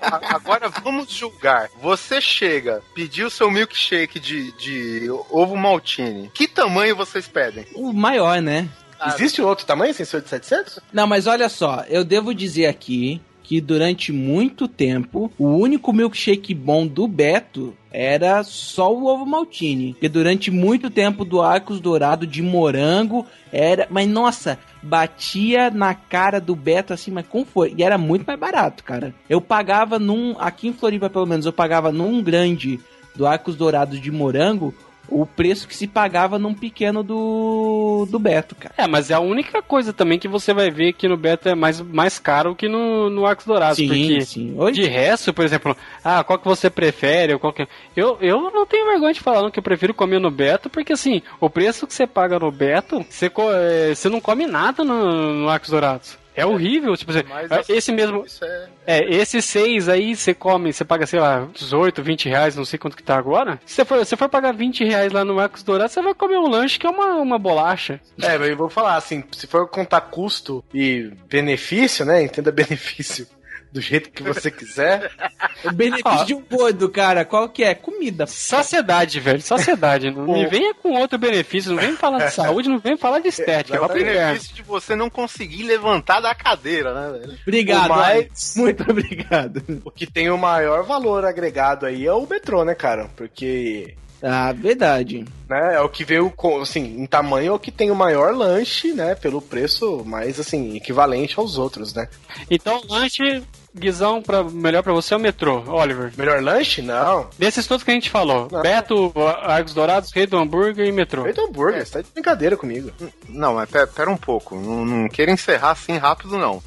Agora 0.00 0.68
vamos 0.68 1.10
julgar. 1.10 1.68
Você 1.80 2.20
chega, 2.20 2.82
pediu 2.94 3.30
seu 3.30 3.50
milkshake 3.50 4.20
de, 4.20 4.52
de 4.52 5.10
ovo 5.30 5.56
maltine. 5.56 6.30
Que 6.34 6.46
tamanho 6.46 6.83
vocês 6.92 7.26
pedem? 7.26 7.64
O 7.74 7.92
maior, 7.92 8.40
né? 8.42 8.68
Existe 9.06 9.42
outro 9.42 9.66
tamanho 9.66 9.92
sem 9.92 10.06
ser 10.06 10.22
de 10.22 10.28
700? 10.28 10.80
Não, 10.92 11.06
mas 11.06 11.26
olha 11.26 11.48
só, 11.48 11.84
eu 11.88 12.04
devo 12.04 12.34
dizer 12.34 12.66
aqui 12.66 13.20
que 13.44 13.60
durante 13.60 14.10
muito 14.10 14.66
tempo 14.66 15.30
o 15.38 15.48
único 15.48 15.92
milkshake 15.92 16.54
bom 16.54 16.86
do 16.86 17.06
Beto 17.06 17.76
era 17.92 18.42
só 18.42 18.92
o 18.92 19.04
ovo 19.06 19.26
maltine. 19.26 19.92
Porque 19.92 20.08
durante 20.08 20.50
muito 20.50 20.90
tempo 20.90 21.24
do 21.24 21.42
Arcos 21.42 21.78
Dourado 21.78 22.26
de 22.26 22.42
morango 22.42 23.26
era, 23.52 23.86
mas 23.90 24.08
nossa, 24.08 24.58
batia 24.82 25.70
na 25.70 25.94
cara 25.94 26.40
do 26.40 26.56
Beto 26.56 26.92
assim, 26.94 27.10
mas 27.10 27.26
como 27.26 27.44
foi? 27.44 27.74
E 27.76 27.84
era 27.84 27.98
muito 27.98 28.24
mais 28.24 28.40
barato, 28.40 28.82
cara. 28.82 29.14
Eu 29.28 29.40
pagava 29.40 29.98
num, 29.98 30.34
aqui 30.38 30.66
em 30.66 30.72
Floripa 30.72 31.10
pelo 31.10 31.26
menos, 31.26 31.44
eu 31.44 31.52
pagava 31.52 31.92
num 31.92 32.22
grande 32.22 32.80
do 33.14 33.26
Arcos 33.26 33.54
Dourados 33.54 34.00
de 34.00 34.10
morango 34.10 34.74
o 35.08 35.26
preço 35.26 35.68
que 35.68 35.76
se 35.76 35.86
pagava 35.86 36.38
num 36.38 36.54
pequeno 36.54 37.02
do 37.02 38.06
do 38.10 38.18
Beto, 38.18 38.54
cara. 38.54 38.74
É, 38.76 38.86
mas 38.86 39.10
é 39.10 39.14
a 39.14 39.20
única 39.20 39.62
coisa 39.62 39.92
também 39.92 40.18
que 40.18 40.28
você 40.28 40.52
vai 40.52 40.70
ver 40.70 40.92
que 40.92 41.08
no 41.08 41.16
Beto 41.16 41.48
é 41.48 41.54
mais, 41.54 41.80
mais 41.80 42.18
caro 42.18 42.54
que 42.54 42.68
no, 42.68 43.08
no 43.10 43.26
Arcos 43.26 43.46
Dourados. 43.46 43.76
Sim, 43.76 43.88
porque 43.88 44.20
sim. 44.22 44.56
De 44.72 44.86
resto, 44.86 45.32
por 45.32 45.44
exemplo, 45.44 45.76
ah, 46.04 46.22
qual 46.24 46.38
que 46.38 46.44
você 46.46 46.68
prefere? 46.70 47.34
Ou 47.34 47.38
qual 47.38 47.52
que... 47.52 47.66
eu, 47.96 48.16
eu 48.20 48.50
não 48.50 48.66
tenho 48.66 48.86
vergonha 48.86 49.12
de 49.12 49.20
falar 49.20 49.42
não, 49.42 49.50
que 49.50 49.58
eu 49.58 49.62
prefiro 49.62 49.94
comer 49.94 50.18
no 50.20 50.30
Beto, 50.30 50.68
porque 50.70 50.92
assim, 50.92 51.22
o 51.40 51.48
preço 51.50 51.86
que 51.86 51.94
você 51.94 52.06
paga 52.06 52.38
no 52.38 52.50
Beto, 52.50 53.04
você, 53.08 53.28
co- 53.30 53.52
é, 53.52 53.94
você 53.94 54.08
não 54.08 54.20
come 54.20 54.46
nada 54.46 54.84
no, 54.84 55.32
no 55.34 55.48
Arcos 55.48 55.70
Dourados. 55.70 56.16
É 56.36 56.44
horrível, 56.44 56.96
tipo, 56.96 57.12
Mas, 57.28 57.50
é, 57.50 57.58
assim, 57.60 57.72
esse 57.72 57.92
mesmo, 57.92 58.24
é... 58.42 58.68
é, 58.86 59.14
esses 59.14 59.44
seis 59.44 59.88
aí 59.88 60.16
você 60.16 60.34
come, 60.34 60.72
você 60.72 60.84
paga, 60.84 61.06
sei 61.06 61.20
lá, 61.20 61.48
18, 61.54 62.02
20 62.02 62.28
reais, 62.28 62.56
não 62.56 62.64
sei 62.64 62.78
quanto 62.78 62.96
que 62.96 63.02
tá 63.02 63.16
agora. 63.16 63.60
Se 63.64 63.76
você 63.76 63.84
for, 63.84 64.04
se 64.04 64.16
for 64.16 64.28
pagar 64.28 64.52
20 64.52 64.84
reais 64.84 65.12
lá 65.12 65.24
no 65.24 65.38
Arcos 65.38 65.62
Dourados, 65.62 65.92
você 65.92 66.02
vai 66.02 66.14
comer 66.14 66.38
um 66.38 66.48
lanche 66.48 66.78
que 66.78 66.86
é 66.86 66.90
uma, 66.90 67.14
uma 67.16 67.38
bolacha. 67.38 68.00
É, 68.20 68.36
mas 68.36 68.48
eu 68.48 68.56
vou 68.56 68.68
falar 68.68 68.96
assim, 68.96 69.22
se 69.32 69.46
for 69.46 69.68
contar 69.68 70.00
custo 70.02 70.64
e 70.74 71.12
benefício, 71.28 72.04
né? 72.04 72.22
Entenda 72.22 72.50
benefício 72.52 73.26
do 73.74 73.80
jeito 73.80 74.10
que 74.10 74.22
você 74.22 74.50
quiser. 74.50 75.10
O 75.64 75.72
benefício 75.72 76.26
de 76.26 76.34
um 76.34 76.42
gordo, 76.42 76.90
cara, 76.90 77.24
qual 77.24 77.48
que 77.48 77.64
é? 77.64 77.74
Comida. 77.74 78.26
Sociedade, 78.26 79.18
velho, 79.18 79.40
sociedade. 79.40 80.10
Não 80.10 80.26
me 80.34 80.46
venha 80.46 80.74
com 80.74 80.92
outro 80.92 81.16
benefício, 81.18 81.72
não 81.72 81.80
vem 81.80 81.96
falar 81.96 82.26
de 82.26 82.34
saúde, 82.34 82.68
não 82.68 82.78
vem 82.78 82.96
falar 82.98 83.20
de 83.20 83.28
estética. 83.28 83.78
É 83.78 83.80
o 83.80 83.88
benefício 83.88 84.54
de 84.54 84.62
você 84.62 84.94
não 84.94 85.08
conseguir 85.08 85.62
levantar 85.62 86.20
da 86.20 86.34
cadeira, 86.34 86.92
né, 86.92 87.18
velho? 87.18 87.38
Obrigado, 87.46 87.88
mais-. 87.88 88.54
Muito 88.56 88.82
obrigado. 88.90 89.62
O 89.84 89.90
que 89.90 90.06
tem 90.06 90.28
o 90.30 90.36
maior 90.36 90.82
valor 90.84 91.24
agregado 91.24 91.86
aí 91.86 92.04
é 92.06 92.12
o 92.12 92.26
metrô, 92.26 92.62
né, 92.62 92.74
cara? 92.74 93.08
Porque 93.16 93.94
Ah, 94.22 94.52
verdade. 94.52 95.24
né, 95.48 95.76
é 95.76 95.80
o 95.80 95.88
que 95.88 96.04
veio 96.04 96.30
com, 96.30 96.60
assim, 96.60 97.00
em 97.00 97.06
tamanho 97.06 97.48
é 97.52 97.52
o 97.54 97.58
que 97.58 97.70
tem 97.70 97.90
o 97.90 97.94
maior 97.96 98.34
lanche, 98.34 98.92
né, 98.92 99.14
pelo 99.14 99.40
preço 99.40 100.04
mais 100.04 100.38
assim 100.38 100.76
equivalente 100.76 101.38
aos 101.38 101.56
outros, 101.56 101.94
né? 101.94 102.06
Então, 102.50 102.82
lanche, 102.88 103.42
guizão, 103.74 104.22
pra, 104.22 104.44
melhor 104.44 104.82
pra 104.82 104.92
você 104.92 105.14
é 105.14 105.16
o 105.16 105.20
metrô, 105.20 105.62
Oliver. 105.68 106.12
Melhor 106.16 106.42
lanche? 106.42 106.80
Não. 106.80 107.28
Desses 107.38 107.66
todos 107.66 107.82
que 107.82 107.90
a 107.90 107.94
gente 107.94 108.10
falou: 108.10 108.48
Não. 108.50 108.62
Beto, 108.62 109.12
Argos 109.42 109.74
Dourados, 109.74 110.12
Rei 110.12 110.26
do 110.26 110.36
Hambúrguer 110.36 110.86
e 110.86 110.92
metrô. 110.92 111.24
Feito 111.24 111.40
hambúrguer, 111.40 111.84
você 111.84 111.92
tá 111.92 112.00
de 112.02 112.08
brincadeira 112.12 112.56
comigo. 112.56 112.90
Não, 113.28 113.54
mas 113.54 113.68
pera, 113.68 113.86
pera 113.86 114.10
um 114.10 114.16
pouco. 114.16 114.54
Não, 114.54 114.84
não 114.84 115.08
queira 115.08 115.32
encerrar 115.32 115.72
assim 115.72 115.96
rápido, 115.96 116.38
não. 116.38 116.62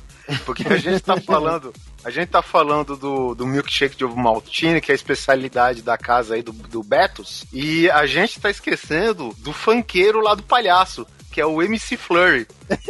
Porque 0.45 0.67
a 0.67 0.77
gente 0.77 1.01
tá 1.01 1.19
falando. 1.21 1.73
A 2.03 2.09
gente 2.09 2.29
tá 2.29 2.41
falando 2.41 2.95
do, 2.95 3.35
do 3.35 3.45
milkshake 3.45 3.97
de 3.97 4.05
ovo 4.05 4.17
maltine, 4.17 4.79
que 4.79 4.91
é 4.91 4.93
a 4.93 4.95
especialidade 4.95 5.81
da 5.81 5.97
casa 5.97 6.35
aí 6.35 6.41
do, 6.41 6.51
do 6.51 6.83
Betos. 6.83 7.45
E 7.51 7.89
a 7.89 8.05
gente 8.05 8.39
tá 8.39 8.49
esquecendo 8.49 9.35
do 9.39 9.51
fanqueiro 9.51 10.21
lá 10.21 10.35
do 10.35 10.43
palhaço, 10.43 11.05
que 11.37 11.41
é 11.41 11.45
o 11.45 11.61
MC 11.61 11.95
Flurry. 11.95 12.47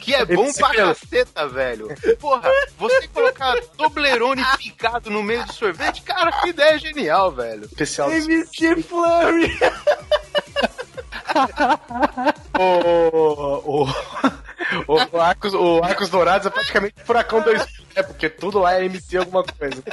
Que 0.00 0.14
é 0.14 0.24
bom 0.24 0.50
pra 0.52 0.74
caceta, 0.74 1.46
velho. 1.48 1.88
Porra, 2.18 2.50
você 2.76 3.06
colocar 3.08 3.54
Toblerone 3.76 4.42
picado 4.56 5.10
no 5.10 5.22
meio 5.22 5.44
do 5.44 5.52
sorvete, 5.52 6.02
cara, 6.02 6.32
que 6.32 6.48
ideia 6.48 6.76
genial, 6.78 7.30
velho. 7.30 7.66
Especial. 7.66 8.10
MC 8.10 8.82
Flurry! 8.82 9.56
o, 12.58 12.62
o, 12.62 13.84
o, 13.84 13.88
o, 15.12 15.20
Arcos, 15.20 15.54
o 15.54 15.80
Arcos 15.82 16.08
Dourados 16.08 16.46
é 16.46 16.50
praticamente 16.50 16.94
Furacão 17.04 17.42
2, 17.42 17.66
né? 17.98 18.02
Porque 18.02 18.28
tudo 18.28 18.60
lá 18.60 18.74
é 18.74 18.84
MC 18.84 19.18
alguma 19.18 19.44
coisa. 19.44 19.82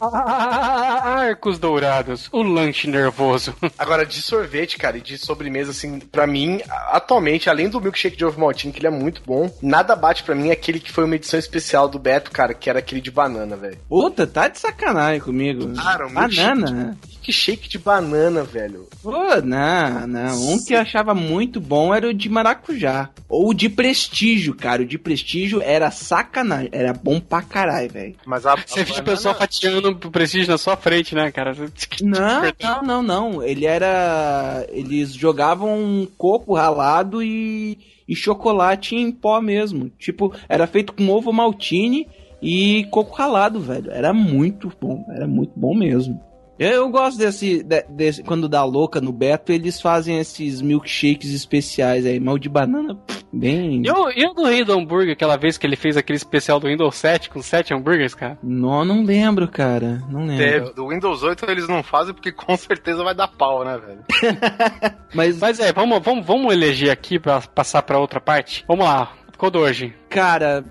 Arcos 0.00 1.58
dourados, 1.58 2.28
o 2.32 2.42
lanche 2.42 2.88
nervoso. 2.88 3.54
Agora, 3.78 4.06
de 4.06 4.20
sorvete, 4.22 4.78
cara, 4.78 4.98
e 4.98 5.00
de 5.00 5.18
sobremesa, 5.18 5.70
assim, 5.70 5.98
pra 5.98 6.26
mim, 6.26 6.60
atualmente, 6.90 7.48
além 7.48 7.68
do 7.68 7.80
milkshake 7.80 8.16
de 8.16 8.24
ovo 8.24 8.40
maltine, 8.40 8.72
que 8.72 8.80
ele 8.80 8.86
é 8.86 8.90
muito 8.90 9.22
bom, 9.24 9.50
nada 9.62 9.94
bate 9.94 10.22
pra 10.22 10.34
mim 10.34 10.50
aquele 10.50 10.80
que 10.80 10.90
foi 10.90 11.04
uma 11.04 11.16
edição 11.16 11.38
especial 11.38 11.88
do 11.88 11.98
Beto, 11.98 12.30
cara, 12.30 12.54
que 12.54 12.70
era 12.70 12.78
aquele 12.78 13.00
de 13.00 13.10
banana, 13.10 13.56
velho. 13.56 13.78
Puta, 13.88 14.26
tá 14.26 14.48
de 14.48 14.58
sacanagem 14.58 15.20
comigo. 15.20 15.74
Cara, 15.74 16.06
o 16.06 16.10
Banana. 16.10 16.96
Milkshake 17.26 17.68
de 17.68 17.78
banana, 17.78 18.44
velho. 18.44 18.88
Pô, 19.02 19.12
não, 19.42 20.06
não. 20.06 20.52
Um 20.52 20.64
que 20.64 20.74
eu 20.74 20.80
achava 20.80 21.14
muito 21.14 21.60
bom 21.60 21.92
era 21.92 22.08
o 22.08 22.14
de 22.14 22.28
maracujá. 22.28 23.10
Ou 23.28 23.50
o 23.50 23.54
de 23.54 23.68
prestígio, 23.68 24.54
cara. 24.54 24.82
O 24.82 24.86
de 24.86 24.96
prestígio 24.96 25.15
era 25.62 25.90
sacanagem. 25.90 26.68
Era 26.72 26.92
bom 26.92 27.20
pra 27.20 27.42
caralho, 27.42 27.90
velho. 27.90 28.14
Mas 28.24 28.46
a, 28.46 28.56
Você 28.56 28.84
viu 28.84 28.96
o 28.96 29.02
pessoal 29.02 29.34
fatiando 29.34 29.90
o 29.90 30.10
prestígio 30.10 30.50
na 30.50 30.58
sua 30.58 30.76
frente, 30.76 31.14
né, 31.14 31.30
cara? 31.30 31.54
Não, 32.02 32.42
não, 32.60 32.82
não, 32.82 33.02
não. 33.02 33.42
Ele 33.42 33.64
era. 33.64 34.66
Eles 34.70 35.14
jogavam 35.14 35.78
um 35.78 36.06
coco 36.18 36.54
ralado 36.54 37.22
e, 37.22 37.78
e 38.06 38.14
chocolate 38.14 38.94
em 38.94 39.10
pó 39.10 39.40
mesmo. 39.40 39.90
Tipo, 39.98 40.34
era 40.48 40.66
feito 40.66 40.92
com 40.92 41.08
ovo 41.08 41.32
maltine 41.32 42.06
e 42.42 42.86
coco 42.90 43.14
ralado, 43.14 43.60
velho. 43.60 43.90
Era 43.90 44.12
muito 44.12 44.70
bom, 44.80 45.04
era 45.10 45.26
muito 45.26 45.52
bom 45.56 45.74
mesmo. 45.74 46.20
Eu, 46.58 46.70
eu 46.70 46.88
gosto 46.88 47.18
desse, 47.18 47.62
de- 47.62 47.84
desse. 47.88 48.22
Quando 48.22 48.48
dá 48.48 48.64
louca 48.64 49.00
no 49.00 49.12
Beto, 49.12 49.52
eles 49.52 49.80
fazem 49.80 50.18
esses 50.18 50.60
milkshakes 50.62 51.32
especiais 51.32 52.06
aí. 52.06 52.18
Mas 52.18 52.34
o 52.34 52.38
de 52.38 52.48
banana, 52.48 52.94
pff, 52.94 53.24
bem. 53.32 53.82
E 53.84 53.90
o, 53.90 54.10
e 54.10 54.24
o 54.26 54.32
do 54.32 54.44
rei 54.44 54.64
do 54.64 54.72
hambúrguer, 54.72 55.12
aquela 55.12 55.36
vez 55.36 55.58
que 55.58 55.66
ele 55.66 55.76
fez 55.76 55.96
aquele 55.96 56.16
especial 56.16 56.58
do 56.58 56.66
Windows 56.68 56.94
7 56.96 57.28
com 57.30 57.42
7 57.42 57.74
hambúrgueres, 57.74 58.14
cara? 58.14 58.38
Não, 58.42 58.84
não 58.84 59.04
lembro, 59.04 59.46
cara. 59.48 60.02
Não 60.08 60.24
lembro. 60.26 60.44
É, 60.44 60.60
do 60.72 60.88
Windows 60.88 61.22
8 61.22 61.44
eles 61.50 61.68
não 61.68 61.82
fazem 61.82 62.14
porque 62.14 62.32
com 62.32 62.56
certeza 62.56 63.04
vai 63.04 63.14
dar 63.14 63.28
pau, 63.28 63.64
né, 63.64 63.78
velho? 63.78 64.04
Mas, 65.14 65.38
Mas 65.38 65.60
é, 65.60 65.72
vamos, 65.72 66.02
vamos, 66.02 66.24
vamos 66.26 66.52
eleger 66.52 66.90
aqui 66.90 67.18
pra 67.18 67.40
passar 67.40 67.82
pra 67.82 67.98
outra 67.98 68.20
parte? 68.20 68.64
Vamos 68.66 68.84
lá, 68.84 69.12
Kodoji. 69.36 69.92
cara, 70.08 70.64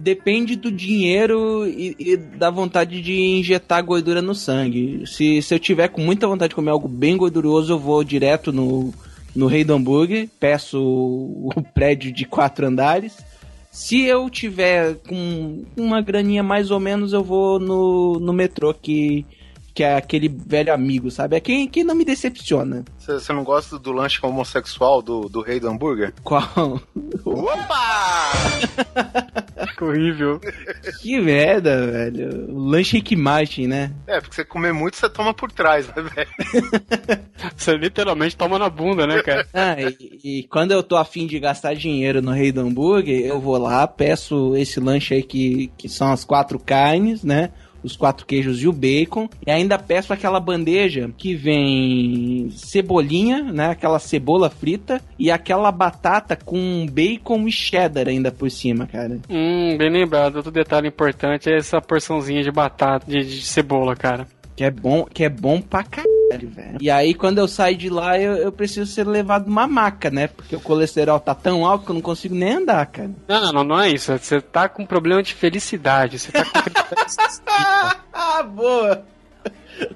depende 0.00 0.56
do 0.56 0.72
dinheiro 0.72 1.66
e, 1.66 1.94
e 1.98 2.16
da 2.16 2.50
vontade 2.50 3.02
de 3.02 3.14
injetar 3.14 3.84
gordura 3.84 4.22
no 4.22 4.34
sangue. 4.34 5.04
Se, 5.06 5.42
se 5.42 5.54
eu 5.54 5.58
tiver 5.58 5.88
com 5.88 6.00
muita 6.00 6.26
vontade 6.26 6.50
de 6.50 6.54
comer 6.54 6.70
algo 6.70 6.88
bem 6.88 7.16
gorduroso, 7.16 7.72
eu 7.72 7.78
vou 7.78 8.02
direto 8.02 8.52
no, 8.52 8.92
no 9.34 9.46
Rei 9.46 9.62
do 9.62 9.74
Hambúrguer, 9.74 10.28
peço 10.38 10.80
o, 10.80 11.50
o 11.54 11.62
prédio 11.74 12.12
de 12.12 12.24
quatro 12.24 12.66
andares. 12.66 13.18
Se 13.70 14.02
eu 14.02 14.28
tiver 14.28 14.96
com 15.06 15.64
uma 15.76 16.00
graninha 16.00 16.42
mais 16.42 16.70
ou 16.70 16.80
menos, 16.80 17.12
eu 17.12 17.22
vou 17.22 17.60
no, 17.60 18.18
no 18.18 18.32
metrô, 18.32 18.74
que, 18.74 19.24
que 19.74 19.82
é 19.82 19.96
aquele 19.96 20.28
velho 20.28 20.72
amigo, 20.72 21.10
sabe? 21.10 21.36
É 21.36 21.40
quem, 21.40 21.68
quem 21.68 21.84
não 21.84 21.94
me 21.94 22.04
decepciona. 22.04 22.84
Você 22.98 23.32
não 23.32 23.44
gosta 23.44 23.78
do 23.78 23.92
lanche 23.92 24.18
homossexual 24.22 25.02
do, 25.02 25.28
do 25.28 25.40
rei 25.40 25.60
do 25.60 25.68
hambúrguer? 25.68 26.12
Qual? 26.22 26.80
Opa! 27.24 28.32
Que 29.76 29.84
horrível. 29.84 30.40
que 31.00 31.20
merda, 31.20 31.86
velho. 31.86 32.50
O 32.50 32.68
lanche 32.68 32.96
Rick 32.96 33.16
Martin, 33.16 33.66
né? 33.66 33.92
É, 34.06 34.20
porque 34.20 34.34
você 34.34 34.44
comer 34.44 34.72
muito, 34.72 34.96
você 34.96 35.08
toma 35.08 35.32
por 35.34 35.50
trás, 35.52 35.86
né, 35.88 35.94
velho? 36.02 37.20
Você 37.56 37.76
literalmente 37.76 38.36
toma 38.36 38.58
na 38.58 38.68
bunda, 38.68 39.06
né, 39.06 39.22
cara? 39.22 39.46
Ah, 39.52 39.76
e, 39.80 40.20
e 40.22 40.42
quando 40.44 40.72
eu 40.72 40.82
tô 40.82 40.96
afim 40.96 41.26
de 41.26 41.38
gastar 41.38 41.74
dinheiro 41.74 42.22
no 42.22 42.30
Rei 42.30 42.52
do 42.52 42.60
Hambúrguer, 42.60 43.26
eu 43.26 43.40
vou 43.40 43.58
lá, 43.58 43.86
peço 43.86 44.54
esse 44.56 44.80
lanche 44.80 45.14
aí 45.14 45.22
que, 45.22 45.70
que 45.76 45.88
são 45.88 46.10
as 46.12 46.24
quatro 46.24 46.58
carnes, 46.58 47.22
né? 47.22 47.50
Os 47.82 47.96
quatro 47.96 48.26
queijos 48.26 48.62
e 48.62 48.68
o 48.68 48.72
bacon. 48.72 49.28
E 49.46 49.50
ainda 49.50 49.78
peço 49.78 50.12
aquela 50.12 50.40
bandeja 50.40 51.10
que 51.16 51.34
vem 51.34 52.50
cebolinha, 52.50 53.42
né? 53.44 53.70
Aquela 53.70 53.98
cebola 53.98 54.50
frita 54.50 55.00
e 55.18 55.30
aquela 55.30 55.70
batata 55.70 56.36
com 56.36 56.86
bacon 56.90 57.46
e 57.46 57.52
cheddar 57.52 58.08
ainda 58.08 58.30
por 58.30 58.50
cima, 58.50 58.86
cara. 58.86 59.18
Hum, 59.28 59.76
bem 59.76 59.90
lembrado. 59.90 60.36
Outro 60.36 60.50
detalhe 60.50 60.88
importante 60.88 61.50
é 61.50 61.56
essa 61.56 61.80
porçãozinha 61.80 62.42
de 62.42 62.50
batata, 62.50 63.06
de, 63.06 63.24
de 63.24 63.42
cebola, 63.42 63.94
cara. 63.94 64.26
Que 64.60 64.64
é 64.64 64.70
bom, 64.70 65.06
que 65.06 65.24
é 65.24 65.28
bom 65.30 65.58
pra 65.58 65.82
caralho, 65.82 66.50
velho. 66.50 66.76
E 66.82 66.90
aí, 66.90 67.14
quando 67.14 67.38
eu 67.38 67.48
saio 67.48 67.78
de 67.78 67.88
lá, 67.88 68.20
eu, 68.20 68.36
eu 68.36 68.52
preciso 68.52 68.92
ser 68.92 69.06
levado 69.06 69.46
numa 69.46 69.66
maca, 69.66 70.10
né? 70.10 70.26
Porque 70.26 70.54
o 70.54 70.60
colesterol 70.60 71.18
tá 71.18 71.34
tão 71.34 71.64
alto 71.64 71.86
que 71.86 71.90
eu 71.92 71.94
não 71.94 72.02
consigo 72.02 72.34
nem 72.34 72.56
andar, 72.56 72.84
cara. 72.84 73.10
Não, 73.26 73.40
não, 73.40 73.52
não, 73.54 73.64
não 73.64 73.80
é 73.80 73.88
isso. 73.88 74.12
Você 74.12 74.38
tá 74.38 74.68
com 74.68 74.84
problema 74.84 75.22
de 75.22 75.32
felicidade. 75.32 76.18
Você 76.18 76.30
tá 76.30 76.44
com 76.44 76.60
felicidade. 76.94 78.00
ah, 78.12 78.42
boa! 78.44 79.02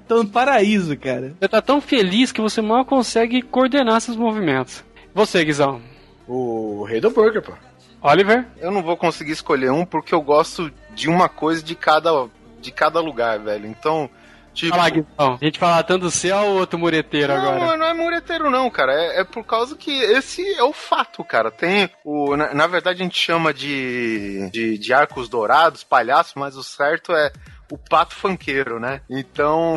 Tô 0.08 0.22
no 0.22 0.30
paraíso, 0.30 0.96
cara. 0.96 1.34
Você 1.38 1.46
tá 1.46 1.60
tão 1.60 1.78
feliz 1.78 2.32
que 2.32 2.40
você 2.40 2.62
mal 2.62 2.86
consegue 2.86 3.42
coordenar 3.42 4.00
seus 4.00 4.16
movimentos. 4.16 4.82
Você, 5.14 5.44
Guizão. 5.44 5.82
O 6.26 6.84
Rei 6.84 7.02
do 7.02 7.10
Burger, 7.10 7.42
pô. 7.42 7.52
Oliver? 8.00 8.46
Eu 8.56 8.70
não 8.70 8.82
vou 8.82 8.96
conseguir 8.96 9.32
escolher 9.32 9.70
um 9.70 9.84
porque 9.84 10.14
eu 10.14 10.22
gosto 10.22 10.72
de 10.94 11.10
uma 11.10 11.28
coisa 11.28 11.62
de 11.62 11.74
cada, 11.74 12.28
de 12.62 12.72
cada 12.72 12.98
lugar, 12.98 13.38
velho. 13.40 13.66
Então, 13.66 14.08
tipo. 14.54 14.74
Fala, 14.74 14.88
Guizão. 14.88 15.38
A 15.40 15.44
gente 15.44 15.58
fala 15.58 15.82
tanto 15.82 16.10
seu 16.10 16.36
ou 16.36 16.58
outro 16.58 16.78
mureteiro 16.78 17.32
Não, 17.32 17.40
agora? 17.40 17.60
mas 17.60 17.78
não 17.78 17.86
é 17.86 17.94
mureteiro, 17.94 18.50
não, 18.50 18.70
cara. 18.70 18.92
É, 18.92 19.20
é 19.20 19.24
por 19.24 19.44
causa 19.44 19.76
que 19.76 19.90
esse 19.90 20.42
é 20.54 20.62
o 20.62 20.72
fato, 20.72 21.22
cara. 21.24 21.50
Tem 21.50 21.90
o. 22.04 22.36
Na, 22.36 22.54
na 22.54 22.66
verdade, 22.66 23.00
a 23.00 23.04
gente 23.04 23.18
chama 23.18 23.52
de, 23.52 24.48
de, 24.50 24.78
de 24.78 24.92
arcos 24.92 25.28
dourados, 25.28 25.84
palhaço, 25.84 26.38
mas 26.38 26.56
o 26.56 26.62
certo 26.62 27.12
é 27.12 27.32
o 27.70 27.78
pato 27.78 28.14
fanqueiro, 28.14 28.78
né? 28.78 29.00
Então. 29.08 29.76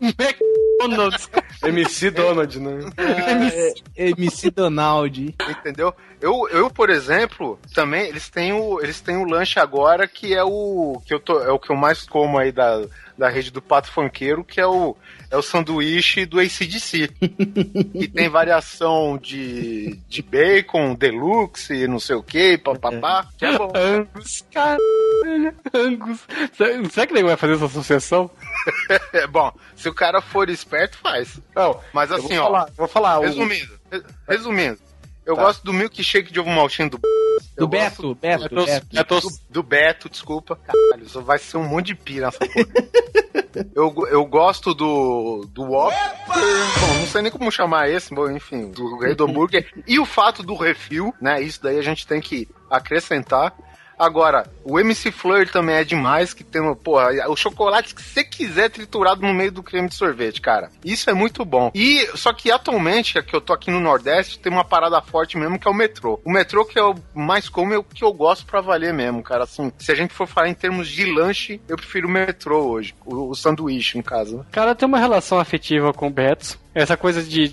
McDonald's. 0.00 1.30
MC 1.62 2.10
Donald, 2.10 2.60
né? 2.60 2.78
É, 3.96 4.10
MC 4.10 4.50
Donald. 4.50 5.34
Entendeu? 5.48 5.94
Eu, 6.20 6.48
eu, 6.50 6.70
por 6.70 6.90
exemplo, 6.90 7.58
também 7.74 8.08
eles 8.08 8.28
têm 8.28 8.52
o 8.52 8.80
eles 8.80 9.00
têm 9.00 9.16
o 9.16 9.24
lanche 9.24 9.58
agora 9.58 10.06
que 10.06 10.34
é 10.34 10.42
o 10.42 11.00
que 11.04 11.14
eu 11.14 11.20
tô, 11.20 11.40
é 11.40 11.50
o 11.50 11.58
que 11.58 11.70
eu 11.70 11.76
mais 11.76 12.04
como 12.04 12.38
aí 12.38 12.52
da, 12.52 12.82
da 13.16 13.28
rede 13.28 13.50
do 13.50 13.62
Pato 13.62 13.90
Fanqueiro, 13.90 14.44
que 14.44 14.60
é 14.60 14.66
o 14.66 14.96
é 15.30 15.36
o 15.36 15.42
sanduíche 15.42 16.24
do 16.26 16.38
ACDC. 16.40 17.08
que 17.92 18.08
tem 18.08 18.28
variação 18.28 19.18
de, 19.18 19.98
de 20.08 20.22
bacon, 20.22 20.94
deluxe, 20.94 21.86
não 21.88 21.98
sei 22.00 22.16
o 22.16 22.22
que, 22.22 22.56
papapá, 22.58 23.26
que 23.38 23.44
é 23.44 23.56
bom. 23.58 23.72
Angus, 23.74 24.44
caralho. 24.52 24.80
Angus. 25.74 26.20
Será- 26.90 27.06
que 27.06 27.12
ele 27.12 27.22
vai 27.24 27.36
fazer 27.36 27.54
essa 27.54 27.66
associação? 27.66 28.30
É 29.12 29.26
bom, 29.28 29.52
se 29.76 29.88
o 29.88 29.94
cara 29.94 30.20
for 30.20 30.50
esperto, 30.50 30.98
faz. 30.98 31.38
Não, 31.54 31.80
Mas 31.92 32.10
assim, 32.10 32.34
vou 32.36 32.38
ó, 32.38 32.44
falar, 32.46 32.68
vou 32.76 32.88
falar. 32.88 33.20
resumindo, 33.20 33.78
re- 33.90 34.02
resumindo, 34.28 34.78
eu 35.24 35.36
Tá. 35.36 35.42
gosto 35.42 35.62
do 35.64 35.72
milkshake 35.72 36.32
de 36.32 36.40
ovo 36.40 36.50
maltine 36.50 36.88
do 36.90 37.00
Do 37.56 37.68
Beto, 37.68 38.14
Beto, 38.14 38.54
Beto. 38.54 39.04
tô- 39.06 39.20
do, 39.20 39.28
do 39.48 39.62
Beto, 39.62 40.08
desculpa. 40.10 40.56
Caralho, 40.56 41.08
só 41.08 41.20
vai 41.20 41.38
ser 41.38 41.56
um 41.56 41.66
monte 41.68 41.86
de 41.86 41.94
pira 41.94 42.26
nessa 42.26 42.38
porra. 42.38 42.66
eu, 43.74 43.94
eu 44.10 44.24
gosto 44.26 44.74
do. 44.74 45.46
do 45.50 45.62
Whopper. 45.62 45.98
Bom, 46.26 46.94
não 47.00 47.06
sei 47.06 47.22
nem 47.22 47.32
como 47.32 47.50
chamar 47.50 47.88
esse, 47.88 48.14
bom, 48.14 48.30
enfim, 48.30 48.70
do 48.70 48.98
Rei 48.98 49.14
do 49.14 49.24
Hambúrguer. 49.24 49.66
E 49.86 49.98
o 49.98 50.04
fato 50.04 50.42
do 50.42 50.54
refil, 50.54 51.14
né? 51.20 51.40
Isso 51.40 51.62
daí 51.62 51.78
a 51.78 51.82
gente 51.82 52.06
tem 52.06 52.20
que 52.20 52.46
acrescentar. 52.70 53.54
Agora, 53.98 54.46
o 54.64 54.78
MC 54.78 55.10
Fleur 55.10 55.48
também 55.48 55.76
é 55.76 55.84
demais, 55.84 56.34
que 56.34 56.44
tem, 56.44 56.62
porra, 56.76 57.28
o 57.28 57.36
chocolate 57.36 57.94
que 57.94 58.02
você 58.02 58.22
quiser 58.22 58.68
triturado 58.70 59.22
no 59.22 59.32
meio 59.32 59.50
do 59.50 59.62
creme 59.62 59.88
de 59.88 59.94
sorvete, 59.94 60.40
cara. 60.40 60.70
Isso 60.84 61.08
é 61.08 61.14
muito 61.14 61.44
bom. 61.44 61.70
E, 61.74 62.06
só 62.14 62.32
que 62.32 62.50
atualmente, 62.50 63.22
que 63.22 63.34
eu 63.34 63.40
tô 63.40 63.52
aqui 63.52 63.70
no 63.70 63.80
Nordeste, 63.80 64.38
tem 64.38 64.52
uma 64.52 64.64
parada 64.64 65.00
forte 65.00 65.38
mesmo 65.38 65.58
que 65.58 65.66
é 65.66 65.70
o 65.70 65.74
metrô. 65.74 66.20
O 66.24 66.30
metrô 66.30 66.64
que 66.64 66.78
eu 66.78 66.94
mais 67.14 67.48
como 67.48 67.72
é 67.72 67.78
o 67.78 67.84
que 67.84 68.04
eu 68.04 68.12
gosto 68.12 68.44
pra 68.44 68.60
valer 68.60 68.92
mesmo, 68.92 69.22
cara. 69.22 69.44
Assim, 69.44 69.72
se 69.78 69.90
a 69.90 69.94
gente 69.94 70.12
for 70.12 70.26
falar 70.26 70.48
em 70.48 70.54
termos 70.54 70.88
de 70.88 71.04
lanche, 71.10 71.60
eu 71.68 71.76
prefiro 71.76 72.06
o 72.06 72.10
metrô 72.10 72.66
hoje. 72.68 72.94
O, 73.04 73.30
o 73.30 73.34
sanduíche, 73.34 73.96
no 73.96 74.04
caso. 74.04 74.38
né? 74.38 74.44
Cara, 74.52 74.74
tem 74.74 74.86
uma 74.86 74.98
relação 74.98 75.38
afetiva 75.38 75.92
com 75.92 76.08
o 76.08 76.10
Betos. 76.10 76.58
Essa 76.74 76.96
coisa 76.96 77.22
de, 77.22 77.48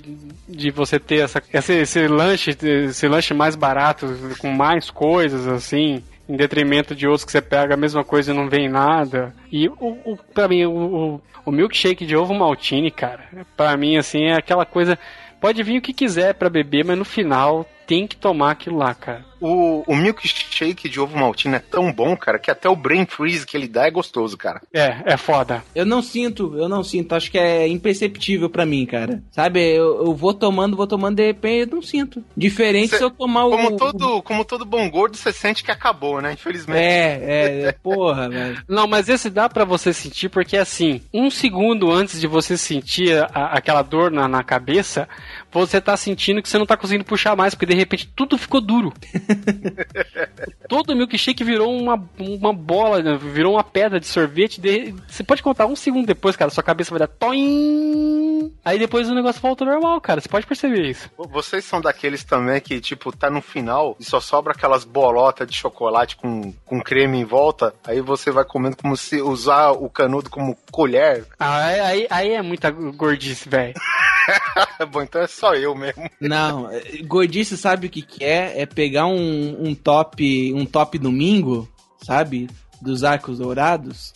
de 0.49 0.70
você 0.70 0.99
ter 0.99 1.20
essa, 1.20 1.41
esse, 1.53 1.74
esse 1.74 2.07
lanche, 2.07 2.57
esse 2.61 3.07
lanche 3.07 3.34
mais 3.34 3.56
barato, 3.56 4.06
com 4.38 4.49
mais 4.52 4.90
coisas, 4.90 5.48
assim, 5.48 6.03
em 6.27 6.35
detrimento 6.35 6.95
de 6.95 7.07
outros 7.07 7.25
que 7.25 7.31
você 7.31 7.41
pega 7.41 7.73
a 7.73 7.77
mesma 7.77 8.03
coisa 8.03 8.31
e 8.31 8.35
não 8.35 8.49
vem 8.49 8.69
nada. 8.69 9.33
E 9.51 9.67
o, 9.67 9.97
o 10.05 10.17
pra 10.33 10.47
mim, 10.47 10.65
o, 10.65 11.21
o, 11.45 11.51
milkshake 11.51 12.05
de 12.05 12.15
ovo 12.15 12.33
maltine, 12.33 12.89
cara, 12.89 13.23
pra 13.57 13.75
mim, 13.75 13.97
assim, 13.97 14.25
é 14.25 14.35
aquela 14.35 14.65
coisa. 14.65 14.97
Pode 15.39 15.61
vir 15.61 15.79
o 15.79 15.81
que 15.81 15.93
quiser 15.93 16.35
pra 16.35 16.49
beber, 16.49 16.85
mas 16.85 16.97
no 16.97 17.03
final 17.03 17.65
tem 17.85 18.07
que 18.07 18.15
tomar 18.15 18.51
aquilo 18.51 18.77
lá, 18.77 18.93
cara. 18.93 19.25
O, 19.45 19.84
o 19.86 19.95
milkshake 19.95 20.88
de 20.88 20.99
ovo 21.02 21.18
maltine 21.18 21.56
é 21.56 21.60
tão 21.60 21.91
bom, 21.91 22.15
cara, 22.15 22.40
que 22.40 22.49
até 22.49 22.70
o 22.70 22.76
brain 22.78 23.06
freeze 23.06 23.45
que 23.45 23.57
ele 23.57 23.68
dá 23.68 23.86
é 23.88 23.91
gostoso, 23.91 24.38
cara. 24.38 24.61
É, 24.74 24.95
é 25.06 25.18
foda. 25.18 25.61
Eu 25.76 25.86
não 25.86 26.02
sinto, 26.02 26.56
eu 26.57 26.70
não 26.70 26.82
sinto. 26.82 27.14
Acho 27.14 27.30
que 27.30 27.38
é 27.38 27.68
imperceptível 27.68 28.49
pra 28.49 28.65
mim, 28.65 28.86
cara. 28.86 29.22
Sabe, 29.32 29.60
eu, 29.76 30.06
eu 30.06 30.15
vou 30.15 30.34
tomando, 30.34 30.78
vou 30.78 30.88
tomando, 30.88 31.18
de 31.18 31.26
repente 31.26 31.70
eu 31.72 31.76
não 31.76 31.82
sinto. 31.82 32.24
Diferente 32.38 32.91
Cê- 32.91 32.98
se 32.99 33.03
eu 33.03 33.11
tomar 33.11 33.45
o. 33.45 33.49
Como 33.52 33.76
todo, 33.76 34.22
como 34.22 34.45
todo 34.45 34.64
bom 34.64 34.90
gordo, 34.90 35.18
você 35.18 35.34
sente 35.34 35.61
que 35.64 35.72
acabou, 35.72 36.22
né? 36.22 36.32
Infelizmente. 36.34 36.80
É, 36.80 37.20
é, 37.22 37.61
é, 37.68 37.72
porra, 37.74 38.30
velho. 38.30 38.64
Não, 38.68 38.88
mas 38.88 39.10
esse 39.10 39.30
dá 39.30 39.49
pra 39.49 39.65
você 39.65 39.91
sentir 39.91 40.30
porque 40.30 40.56
assim, 40.56 41.02
um 41.14 41.30
segundo 41.30 41.91
antes 41.91 42.18
de 42.20 42.28
você 42.28 42.57
sentir 42.57 43.18
a- 43.34 43.48
aquela 43.57 43.82
dor 43.82 44.10
na, 44.10 44.26
na 44.28 44.41
cabeça, 44.41 45.07
você 45.52 45.82
tá 45.82 45.98
sentindo 45.98 46.41
que 46.41 46.48
você 46.48 46.57
não 46.57 46.65
tá 46.65 46.78
conseguindo 46.78 47.03
puxar 47.03 47.36
mais, 47.36 47.53
porque 47.53 47.65
de 47.65 47.78
repente 47.78 48.10
tudo 48.15 48.38
ficou 48.38 48.61
duro. 48.61 48.94
Todo 50.68 50.91
o 50.91 50.95
milkshake 50.95 51.43
virou 51.43 51.72
uma, 51.76 52.01
uma 52.19 52.53
bola, 52.53 53.01
né? 53.01 53.18
virou 53.18 53.53
uma 53.53 53.64
pedra 53.64 53.99
de 53.99 54.07
sorvete. 54.07 54.60
de- 54.61 54.93
Você 55.07 55.23
pode 55.23 55.43
contar 55.43 55.65
um 55.65 55.76
segundo 55.76 56.05
depois, 56.07 56.35
cara, 56.35 56.49
sua 56.51 56.64
cabeça 56.64 56.91
vai 56.91 56.99
dar 56.99 57.07
toim. 57.07 58.51
Aí 58.65 58.80
depois 58.80 59.10
o 59.10 59.14
negócio 59.15 59.41
volta 59.41 59.64
ao 59.64 59.69
normal, 59.72 59.99
cara. 60.01 60.22
Você 60.22 60.30
pode 60.30 60.45
perceber 60.47 60.85
isso. 60.89 61.10
Vocês 61.30 61.64
são 61.65 61.81
daqueles 61.81 62.23
também 62.23 62.60
que, 62.61 62.80
tipo, 62.80 63.11
tá 63.15 63.30
no 63.30 63.41
final 63.41 63.95
e 63.99 64.05
só 64.05 64.19
sobra 64.19 64.53
aquelas 64.53 64.84
bolotas 64.84 65.47
de 65.47 65.55
chocolate 65.55 66.15
com, 66.15 66.53
com 66.65 66.81
creme 66.81 67.19
em 67.19 67.26
volta, 67.26 67.73
aí 67.85 68.01
você 68.01 68.31
vai 68.31 68.43
comendo 68.45 68.76
como 68.77 68.95
se 68.97 69.22
usar 69.22 69.72
o 69.72 69.89
canudo 69.89 70.30
como 70.30 70.57
colher. 70.72 71.26
Ah, 71.39 71.65
aí, 71.65 71.80
aí, 71.80 72.07
aí 72.10 72.31
é 72.34 72.41
muita 72.41 72.72
gordice, 72.72 73.47
velho. 73.47 73.73
Bom, 74.89 75.01
então 75.01 75.22
é 75.22 75.27
só 75.27 75.53
eu 75.53 75.76
mesmo. 75.76 76.10
Não, 76.19 76.69
gordice 77.05 77.57
sabe 77.57 77.88
o 77.88 77.89
que, 77.89 78.01
que 78.01 78.23
é? 78.23 78.61
É 78.61 78.65
pegar 78.65 79.05
um, 79.05 79.22
um 79.59 79.75
top 79.75 80.53
um 80.53 80.65
top 80.65 80.97
domingo, 80.97 81.67
sabe? 82.01 82.49
Dos 82.81 83.03
arcos 83.03 83.37
dourados. 83.39 84.13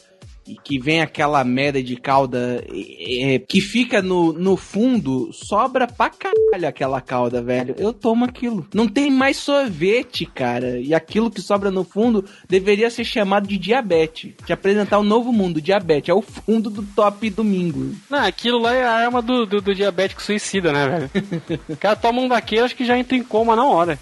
E 0.47 0.55
que 0.55 0.79
vem 0.79 1.01
aquela 1.01 1.43
merda 1.43 1.83
de 1.83 1.97
calda 1.97 2.63
é, 2.69 3.37
que 3.37 3.59
fica 3.59 4.01
no, 4.01 4.31
no 4.31 4.55
fundo, 4.55 5.29
sobra 5.33 5.85
pra 5.85 6.09
caralho 6.09 6.65
aquela 6.65 7.01
calda, 7.01 7.41
velho. 7.41 7.75
Eu 7.77 7.91
tomo 7.91 8.23
aquilo. 8.23 8.65
Não 8.73 8.87
tem 8.87 9.11
mais 9.11 9.35
sorvete, 9.35 10.25
cara. 10.25 10.79
E 10.79 10.93
aquilo 10.93 11.29
que 11.29 11.41
sobra 11.41 11.69
no 11.69 11.83
fundo 11.83 12.23
deveria 12.47 12.89
ser 12.89 13.03
chamado 13.03 13.45
de 13.45 13.57
diabetes. 13.57 14.35
Te 14.45 14.53
apresentar 14.53 14.99
um 14.99 15.03
novo 15.03 15.33
mundo, 15.33 15.59
diabetes. 15.59 16.09
É 16.09 16.13
o 16.13 16.21
fundo 16.21 16.69
do 16.69 16.81
top 16.81 17.29
domingo. 17.29 17.93
Não, 18.09 18.19
aquilo 18.19 18.57
lá 18.57 18.73
é 18.73 18.85
a 18.85 18.93
arma 18.93 19.21
do, 19.21 19.45
do, 19.45 19.59
do 19.59 19.75
diabético 19.75 20.21
suicida, 20.21 20.71
né, 20.71 21.09
velho? 21.11 21.57
O 21.67 21.75
cara 21.75 21.95
toma 21.95 22.21
um 22.21 22.27
daquele, 22.27 22.61
acho 22.61 22.75
que 22.75 22.85
já 22.85 22.97
entra 22.97 23.17
em 23.17 23.23
coma 23.23 23.55
na 23.55 23.65
hora. 23.65 23.99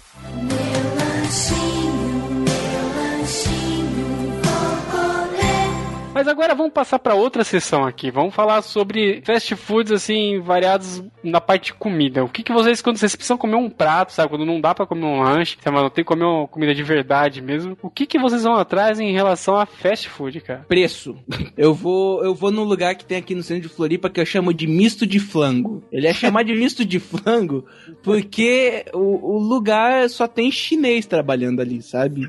so 1.28 1.55
Mas 6.16 6.28
agora 6.28 6.54
vamos 6.54 6.72
passar 6.72 6.98
para 6.98 7.14
outra 7.14 7.44
sessão 7.44 7.84
aqui. 7.84 8.10
Vamos 8.10 8.34
falar 8.34 8.62
sobre 8.62 9.20
fast 9.22 9.54
foods 9.54 9.92
assim 9.92 10.40
variados 10.40 11.04
na 11.22 11.42
parte 11.42 11.66
de 11.66 11.74
comida. 11.74 12.24
O 12.24 12.28
que, 12.30 12.42
que 12.42 12.54
vocês 12.54 12.80
quando 12.80 12.96
vocês 12.96 13.14
precisam 13.14 13.36
comer 13.36 13.56
um 13.56 13.68
prato, 13.68 14.14
sabe, 14.14 14.30
quando 14.30 14.46
não 14.46 14.58
dá 14.58 14.74
para 14.74 14.86
comer 14.86 15.04
um 15.04 15.20
lanche, 15.20 15.58
sabe, 15.60 15.76
não 15.76 15.90
tem 15.90 16.02
que 16.02 16.08
comer 16.08 16.24
uma 16.24 16.48
comida 16.48 16.74
de 16.74 16.82
verdade 16.82 17.42
mesmo. 17.42 17.76
O 17.82 17.90
que 17.90 18.06
que 18.06 18.18
vocês 18.18 18.44
vão 18.44 18.54
atrás 18.54 18.98
em 18.98 19.12
relação 19.12 19.56
a 19.56 19.66
fast 19.66 20.08
food, 20.08 20.40
cara? 20.40 20.64
Preço. 20.66 21.14
Eu 21.54 21.74
vou, 21.74 22.22
eu 22.22 22.34
vou 22.34 22.50
num 22.50 22.64
lugar 22.64 22.94
que 22.94 23.04
tem 23.04 23.18
aqui 23.18 23.34
no 23.34 23.42
centro 23.42 23.68
de 23.68 23.74
Floripa 23.74 24.10
que 24.10 24.20
eu 24.20 24.26
chamo 24.26 24.52
de 24.52 24.66
misto 24.66 25.06
de 25.06 25.18
flango. 25.18 25.82
Ele 25.90 26.06
é 26.06 26.12
chamado 26.12 26.46
de 26.46 26.54
misto 26.54 26.84
de 26.84 27.00
flango 27.00 27.64
porque 28.02 28.84
o, 28.92 29.36
o 29.36 29.38
lugar 29.38 30.08
só 30.10 30.26
tem 30.26 30.50
chinês 30.50 31.06
trabalhando 31.06 31.60
ali, 31.60 31.80
sabe? 31.80 32.28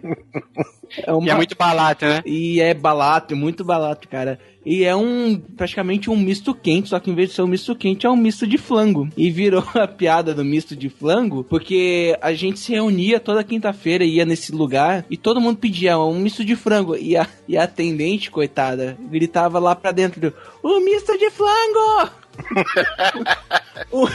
É 1.06 1.12
uma- 1.14 1.28
E 1.28 1.30
é 1.30 1.36
muito 1.36 1.56
barato, 1.58 2.06
né? 2.06 2.22
E 2.26 2.60
é 2.62 2.74
barato, 2.74 3.36
muito 3.36 3.64
barato, 3.64 4.08
cara. 4.08 4.40
E 4.66 4.84
é 4.84 4.94
um 4.96 5.40
praticamente 5.56 6.10
um 6.10 6.18
misto 6.18 6.54
quente, 6.54 6.90
só 6.90 7.00
que 7.00 7.10
em 7.10 7.16
vez 7.16 7.30
de 7.30 7.36
ser 7.36 7.42
um 7.42 7.48
misto 7.48 7.74
quente, 7.74 8.06
é 8.06 8.10
um 8.10 8.18
misto 8.18 8.46
de 8.46 8.58
flango. 8.58 9.08
E 9.16 9.32
virou 9.32 9.64
a 9.76 9.88
piada 9.88 10.34
do 10.34 10.44
misto 10.44 10.76
de 10.76 10.90
flango, 10.90 11.44
porque 11.46 12.18
a 12.22 12.34
gente 12.34 12.60
se 12.60 12.74
reunia 12.74 13.20
toda 13.20 13.44
quinta-feira, 13.46 14.04
ia 14.04 14.26
nesse 14.26 14.52
lugar, 14.52 15.06
e 15.10 15.16
todo 15.16 15.40
mundo 15.40 15.58
pedia 15.58 15.98
um 15.98 16.20
misto 16.20 16.44
de 16.44 16.56
frango. 16.56 16.98
E 16.98 17.16
a, 17.16 17.26
e 17.48 17.58
a 17.58 17.64
atendente, 17.64 18.30
coitada, 18.30 18.98
gritava 19.10 19.58
lá 19.60 19.74
pra 19.74 19.92
dentro: 19.94 20.34
O 20.62 20.80
misto 20.82 21.18
de 21.18 21.30
flango! 21.32 22.10
O- 23.92 24.10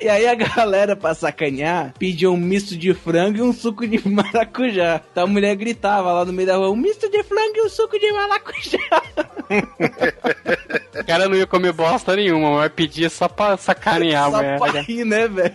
E 0.00 0.08
aí 0.08 0.26
a 0.26 0.34
galera, 0.34 0.96
pra 0.96 1.14
sacanear, 1.14 1.94
pedia 1.98 2.30
um 2.30 2.36
misto 2.36 2.76
de 2.76 2.92
frango 2.94 3.38
e 3.38 3.42
um 3.42 3.52
suco 3.52 3.86
de 3.86 4.00
maracujá. 4.08 5.00
Então 5.10 5.24
a 5.24 5.26
mulher 5.26 5.54
gritava 5.56 6.12
lá 6.12 6.24
no 6.24 6.32
meio 6.32 6.48
da 6.48 6.56
rua, 6.56 6.70
um 6.70 6.76
misto 6.76 7.08
de 7.10 7.22
frango 7.22 7.56
e 7.56 7.62
um 7.62 7.68
suco 7.68 7.98
de 7.98 8.12
maracujá. 8.12 9.02
O 10.94 11.04
cara 11.06 11.28
não 11.28 11.36
ia 11.36 11.46
comer 11.46 11.72
bosta 11.72 12.16
nenhuma, 12.16 12.56
mas 12.56 12.72
pedia 12.72 13.10
só 13.10 13.28
pra 13.28 13.56
sacanear 13.56 14.30
Só 14.30 14.36
mulher. 14.36 14.58
pra 14.58 14.80
rir, 14.80 15.04
né, 15.04 15.28
velho? 15.28 15.54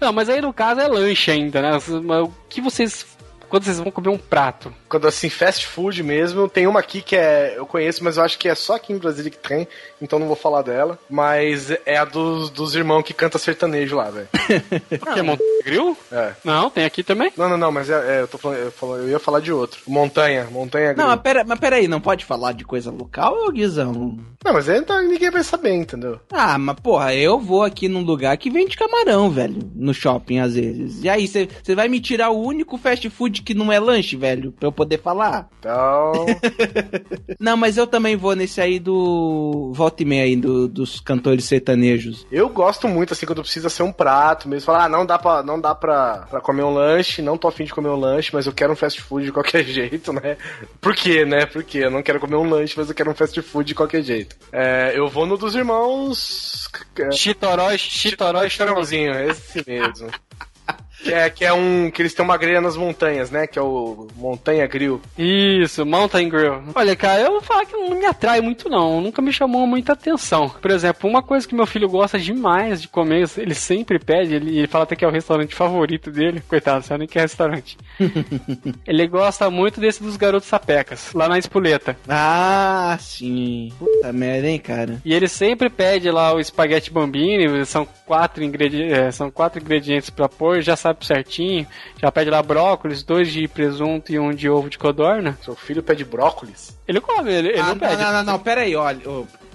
Não, 0.00 0.12
mas 0.12 0.28
aí 0.28 0.40
no 0.40 0.52
caso 0.54 0.80
é 0.80 0.86
lanche 0.88 1.30
ainda, 1.30 1.60
né? 1.60 1.76
O 1.76 2.30
que 2.48 2.60
vocês. 2.60 3.04
Quando 3.50 3.64
vocês 3.64 3.80
vão 3.80 3.90
comer 3.90 4.10
um 4.10 4.16
prato? 4.16 4.72
Quando 4.88 5.08
assim, 5.08 5.28
fast 5.28 5.66
food 5.66 6.04
mesmo, 6.04 6.48
tem 6.48 6.68
uma 6.68 6.78
aqui 6.78 7.02
que 7.02 7.16
é. 7.16 7.54
Eu 7.56 7.66
conheço, 7.66 8.04
mas 8.04 8.16
eu 8.16 8.22
acho 8.22 8.38
que 8.38 8.48
é 8.48 8.54
só 8.54 8.76
aqui 8.76 8.92
em 8.92 8.98
Brasília 8.98 9.28
que 9.28 9.36
tem, 9.36 9.66
então 10.00 10.20
não 10.20 10.28
vou 10.28 10.36
falar 10.36 10.62
dela. 10.62 10.96
Mas 11.10 11.72
é 11.84 11.96
a 11.96 12.04
dos, 12.04 12.48
dos 12.48 12.76
irmãos 12.76 13.02
que 13.02 13.12
canta 13.12 13.38
sertanejo 13.38 13.96
lá, 13.96 14.08
velho. 14.08 14.28
Que 15.10 15.18
é 15.18 15.22
Montanha 15.22 15.62
Grill? 15.64 15.96
É. 16.12 16.32
Não, 16.44 16.70
tem 16.70 16.84
aqui 16.84 17.02
também. 17.02 17.32
Não, 17.36 17.48
não, 17.48 17.56
não, 17.56 17.72
mas 17.72 17.90
é, 17.90 18.18
é, 18.18 18.20
eu 18.20 18.28
tô 18.28 18.38
falando, 18.38 18.58
eu, 19.02 19.08
ia 19.08 19.18
falar 19.18 19.40
de 19.40 19.52
outro. 19.52 19.80
Montanha, 19.86 20.46
Montanha 20.50 20.88
Não, 20.88 20.94
Grill. 20.94 21.08
mas, 21.08 21.20
pera, 21.20 21.44
mas 21.44 21.58
peraí, 21.58 21.88
não 21.88 22.00
pode 22.00 22.24
falar 22.24 22.52
de 22.52 22.64
coisa 22.64 22.90
local, 22.90 23.46
ô 23.46 23.50
Guizão? 23.50 24.16
Não, 24.44 24.52
mas 24.52 24.68
aí 24.68 24.80
tá, 24.82 25.02
ninguém 25.02 25.30
vai 25.30 25.42
saber, 25.42 25.74
entendeu? 25.74 26.20
Ah, 26.30 26.56
mas 26.56 26.78
porra, 26.80 27.14
eu 27.14 27.40
vou 27.40 27.62
aqui 27.62 27.88
num 27.88 28.02
lugar 28.02 28.36
que 28.36 28.50
vende 28.50 28.76
camarão, 28.76 29.30
velho, 29.30 29.58
no 29.74 29.92
shopping 29.92 30.38
às 30.38 30.54
vezes. 30.54 31.02
E 31.02 31.08
aí, 31.08 31.26
você 31.26 31.74
vai 31.74 31.88
me 31.88 32.00
tirar 32.00 32.30
o 32.30 32.40
único 32.40 32.78
fast 32.78 33.08
food 33.10 33.39
que 33.40 33.54
não 33.54 33.72
é 33.72 33.78
lanche, 33.78 34.16
velho, 34.16 34.52
pra 34.52 34.68
eu 34.68 34.72
poder 34.72 35.00
falar? 35.00 35.48
Então. 35.58 36.12
Não, 37.38 37.56
mas 37.56 37.76
eu 37.76 37.86
também 37.86 38.16
vou 38.16 38.34
nesse 38.34 38.60
aí 38.60 38.78
do. 38.78 39.72
Volta 39.74 40.02
e 40.02 40.06
meia 40.06 40.24
aí, 40.24 40.36
do, 40.36 40.68
dos 40.68 41.00
cantores 41.00 41.44
sertanejos. 41.44 42.26
Eu 42.30 42.48
gosto 42.48 42.88
muito, 42.88 43.12
assim, 43.12 43.26
quando 43.26 43.42
precisa 43.42 43.68
ser 43.68 43.82
um 43.82 43.92
prato 43.92 44.48
mesmo. 44.48 44.66
Falar, 44.66 44.84
ah, 44.84 44.88
não 44.88 45.06
dá, 45.06 45.18
pra, 45.18 45.42
não 45.42 45.60
dá 45.60 45.74
pra, 45.74 46.26
pra 46.30 46.40
comer 46.40 46.62
um 46.62 46.72
lanche, 46.72 47.22
não 47.22 47.36
tô 47.36 47.48
afim 47.48 47.64
de 47.64 47.74
comer 47.74 47.88
um 47.88 47.98
lanche, 47.98 48.30
mas 48.32 48.46
eu 48.46 48.52
quero 48.52 48.72
um 48.72 48.76
fast 48.76 49.00
food 49.00 49.26
de 49.26 49.32
qualquer 49.32 49.64
jeito, 49.64 50.12
né? 50.12 50.36
Por 50.80 50.94
quê, 50.94 51.24
né? 51.24 51.46
Porque 51.46 51.78
eu 51.78 51.90
não 51.90 52.02
quero 52.02 52.20
comer 52.20 52.36
um 52.36 52.48
lanche, 52.48 52.74
mas 52.76 52.88
eu 52.88 52.94
quero 52.94 53.10
um 53.10 53.14
fast 53.14 53.40
food 53.42 53.68
de 53.68 53.74
qualquer 53.74 54.02
jeito. 54.02 54.36
É, 54.52 54.92
eu 54.94 55.08
vou 55.08 55.26
no 55.26 55.36
dos 55.36 55.54
irmãos. 55.54 56.68
é, 56.98 57.10
Chitoró, 57.12 57.76
Chitoró 57.76 58.44
e 58.44 58.50
Chorãozinho, 58.50 59.12
esse 59.30 59.64
mesmo. 59.66 60.08
Que 61.02 61.12
é, 61.12 61.30
que 61.30 61.44
é 61.44 61.52
um. 61.52 61.90
Que 61.90 62.02
eles 62.02 62.14
têm 62.14 62.24
uma 62.24 62.36
grelha 62.36 62.60
nas 62.60 62.76
montanhas, 62.76 63.30
né? 63.30 63.46
Que 63.46 63.58
é 63.58 63.62
o 63.62 64.06
Montanha 64.16 64.66
Grill. 64.66 65.00
Isso, 65.16 65.84
Mountain 65.86 66.28
Grill. 66.28 66.62
Olha, 66.74 66.94
cara, 66.94 67.22
eu 67.22 67.32
vou 67.32 67.40
falar 67.40 67.64
que 67.64 67.72
não 67.72 67.98
me 67.98 68.04
atrai 68.04 68.40
muito, 68.40 68.68
não. 68.68 69.00
Nunca 69.00 69.22
me 69.22 69.32
chamou 69.32 69.66
muita 69.66 69.92
atenção. 69.92 70.48
Por 70.48 70.70
exemplo, 70.70 71.08
uma 71.08 71.22
coisa 71.22 71.46
que 71.48 71.54
meu 71.54 71.66
filho 71.66 71.88
gosta 71.88 72.18
demais 72.18 72.82
de 72.82 72.88
comer, 72.88 73.28
ele 73.38 73.54
sempre 73.54 73.98
pede, 73.98 74.34
ele, 74.34 74.58
ele 74.58 74.66
fala 74.66 74.84
até 74.84 74.94
que 74.94 75.04
é 75.04 75.08
o 75.08 75.12
restaurante 75.12 75.54
favorito 75.54 76.10
dele. 76.10 76.42
Coitado, 76.48 76.84
sabe 76.84 77.00
nem 77.00 77.08
que 77.08 77.18
é 77.18 77.22
restaurante. 77.22 77.78
ele 78.86 79.06
gosta 79.06 79.48
muito 79.50 79.80
desse 79.80 80.02
dos 80.02 80.16
garotos 80.16 80.48
sapecas, 80.48 81.12
lá 81.14 81.28
na 81.28 81.38
Espoleta. 81.38 81.96
Ah, 82.08 82.96
sim. 83.00 83.72
Puta 83.78 84.12
merda, 84.12 84.48
hein, 84.48 84.58
cara. 84.58 85.00
E 85.04 85.14
ele 85.14 85.28
sempre 85.28 85.70
pede 85.70 86.10
lá 86.10 86.34
o 86.34 86.40
espaguete 86.40 86.92
bambini, 86.92 87.64
são 87.64 87.86
quatro, 88.06 88.42
ingredi 88.42 88.82
é, 88.82 89.10
são 89.10 89.30
quatro 89.30 89.60
ingredientes 89.60 90.10
pra 90.10 90.28
pôr, 90.28 90.60
já 90.60 90.76
sabe 90.76 90.89
sabe 90.92 91.06
certinho. 91.06 91.66
Já 92.00 92.10
pede 92.10 92.30
lá 92.30 92.42
brócolis, 92.42 93.02
dois 93.02 93.30
de 93.32 93.46
presunto 93.48 94.12
e 94.12 94.18
um 94.18 94.32
de 94.34 94.48
ovo 94.48 94.68
de 94.68 94.78
codorna. 94.78 95.38
Seu 95.42 95.54
filho 95.54 95.82
pede 95.82 96.04
brócolis? 96.04 96.78
Ele 96.86 97.00
come, 97.00 97.32
ele, 97.32 97.48
ele 97.48 97.58
Ah, 97.60 97.62
não 97.62 97.68
não, 97.70 97.78
pede. 97.78 97.96
não, 98.02 98.12
não, 98.12 98.22
não, 98.24 98.38
pera 98.38 98.62
aí, 98.62 98.74
olha. 98.74 99.00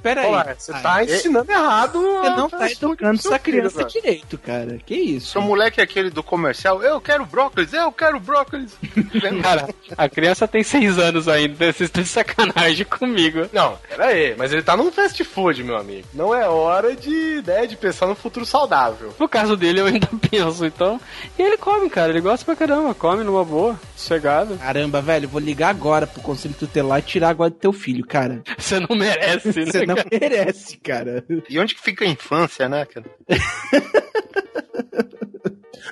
Ô, 0.06 0.16
pera 0.16 0.22
aí. 0.22 0.56
Você 0.58 0.74
tá 0.74 1.04
ensinando 1.04 1.52
errado. 1.52 2.00
Você 2.02 2.30
não 2.30 2.50
tá 2.50 2.72
educando 2.72 3.20
essa 3.20 3.40
criança 3.40 3.84
direito, 3.86 4.38
cara. 4.38 4.78
Que 4.86 4.96
isso? 4.96 5.32
Seu 5.32 5.42
moleque 5.42 5.80
é 5.80 5.84
aquele 5.84 6.10
do 6.10 6.24
comercial, 6.24 6.82
eu 6.82 7.00
quero 7.02 7.26
brócolis, 7.26 7.74
eu 7.74 7.92
quero 7.92 8.20
brócolis. 8.20 8.76
Cara, 9.42 9.70
a 9.98 10.10
criança 10.10 10.48
tem 10.48 10.64
seis 10.64 10.98
anos 10.98 11.28
ainda, 11.28 11.56
vocês 11.56 11.82
estão 11.82 12.04
de 12.04 12.10
sacanagem 12.10 12.86
comigo. 12.86 13.48
Não, 13.52 13.78
pera 13.88 14.08
aí, 14.08 14.36
mas 14.38 14.52
ele 14.52 14.62
tá 14.62 14.76
num 14.76 14.92
fast 14.92 15.24
food, 15.24 15.64
meu 15.64 15.78
amigo. 15.78 16.08
Não 16.14 16.34
é 16.34 16.48
hora 16.48 16.96
de, 16.96 17.44
né, 17.46 17.66
de 17.66 17.76
pensar 17.76 18.08
no 18.08 18.16
futuro 18.16 18.46
saudável. 18.46 19.14
No 19.20 19.28
caso 19.28 19.56
dele, 19.56 19.82
eu 19.82 19.86
ainda 19.86 20.10
penso, 20.30 20.66
então. 20.66 21.00
E 21.38 21.42
ele 21.42 21.58
come, 21.58 21.90
cara, 21.90 22.12
ele 22.12 22.22
gosta 22.22 22.46
pra 22.46 22.56
caramba, 22.56 22.94
come 22.94 23.24
numa 23.24 23.44
boa, 23.44 23.80
sossegado. 23.96 24.58
Caramba, 24.58 25.02
velho, 25.02 25.28
vou 25.28 25.42
ligar 25.42 25.70
agora 25.70 26.08
pro 26.08 26.22
conselho 26.22 26.54
tutelar 26.54 27.00
e 27.00 27.04
tirar 27.04 27.30
agora 27.30 27.50
do 27.50 27.56
teu 27.56 27.74
filho, 27.74 28.06
cara. 28.06 28.42
Você 28.58 28.80
não 28.80 28.96
merece, 28.96 29.48
né? 29.48 29.66
Você 29.66 29.86
não 29.86 29.95
cara? 29.96 30.08
merece, 30.12 30.78
cara. 30.78 31.26
E 31.50 31.60
onde 31.60 31.76
que 31.76 31.82
fica 31.82 32.06
a 32.06 32.08
infância, 32.08 32.68
né? 32.70 32.86
cara? 32.86 33.06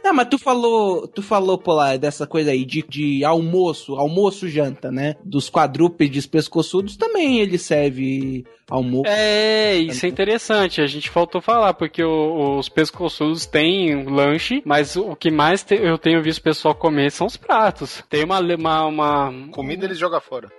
Não, 0.03 0.13
mas 0.13 0.27
tu 0.27 0.37
falou, 0.37 1.07
tu 1.07 1.21
falou, 1.21 1.57
Polar, 1.57 1.97
dessa 1.97 2.27
coisa 2.27 2.51
aí 2.51 2.65
de, 2.65 2.83
de 2.89 3.23
almoço, 3.23 3.95
almoço 3.95 4.49
janta, 4.49 4.91
né? 4.91 5.15
Dos 5.23 5.49
quadrúpedes 5.49 6.25
pescoçudos 6.25 6.97
também 6.97 7.39
ele 7.39 7.57
serve 7.57 8.43
almoço. 8.69 9.05
É, 9.07 9.75
isso 9.77 10.05
é 10.05 10.09
interessante. 10.09 10.81
A 10.81 10.87
gente 10.87 11.09
faltou 11.09 11.39
falar, 11.41 11.73
porque 11.75 12.03
o- 12.03 12.57
os 12.57 12.67
pescoçudos 12.67 13.45
têm 13.45 13.95
um 13.95 14.09
lanche, 14.09 14.61
mas 14.65 14.97
o 14.97 15.15
que 15.15 15.31
mais 15.31 15.63
te- 15.63 15.75
eu 15.75 15.97
tenho 15.97 16.21
visto 16.21 16.39
o 16.39 16.43
pessoal 16.43 16.75
comer 16.75 17.09
são 17.11 17.27
os 17.27 17.37
pratos. 17.37 18.03
Tem 18.09 18.25
uma. 18.25 18.39
uma, 18.39 18.85
uma... 18.87 19.33
Comida 19.51 19.85
eles 19.85 19.97
jogam 19.97 20.19
fora. 20.19 20.51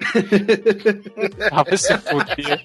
Ah, 1.52 1.62
vai 1.64 1.76
se 1.76 1.92
fuder. 1.98 2.64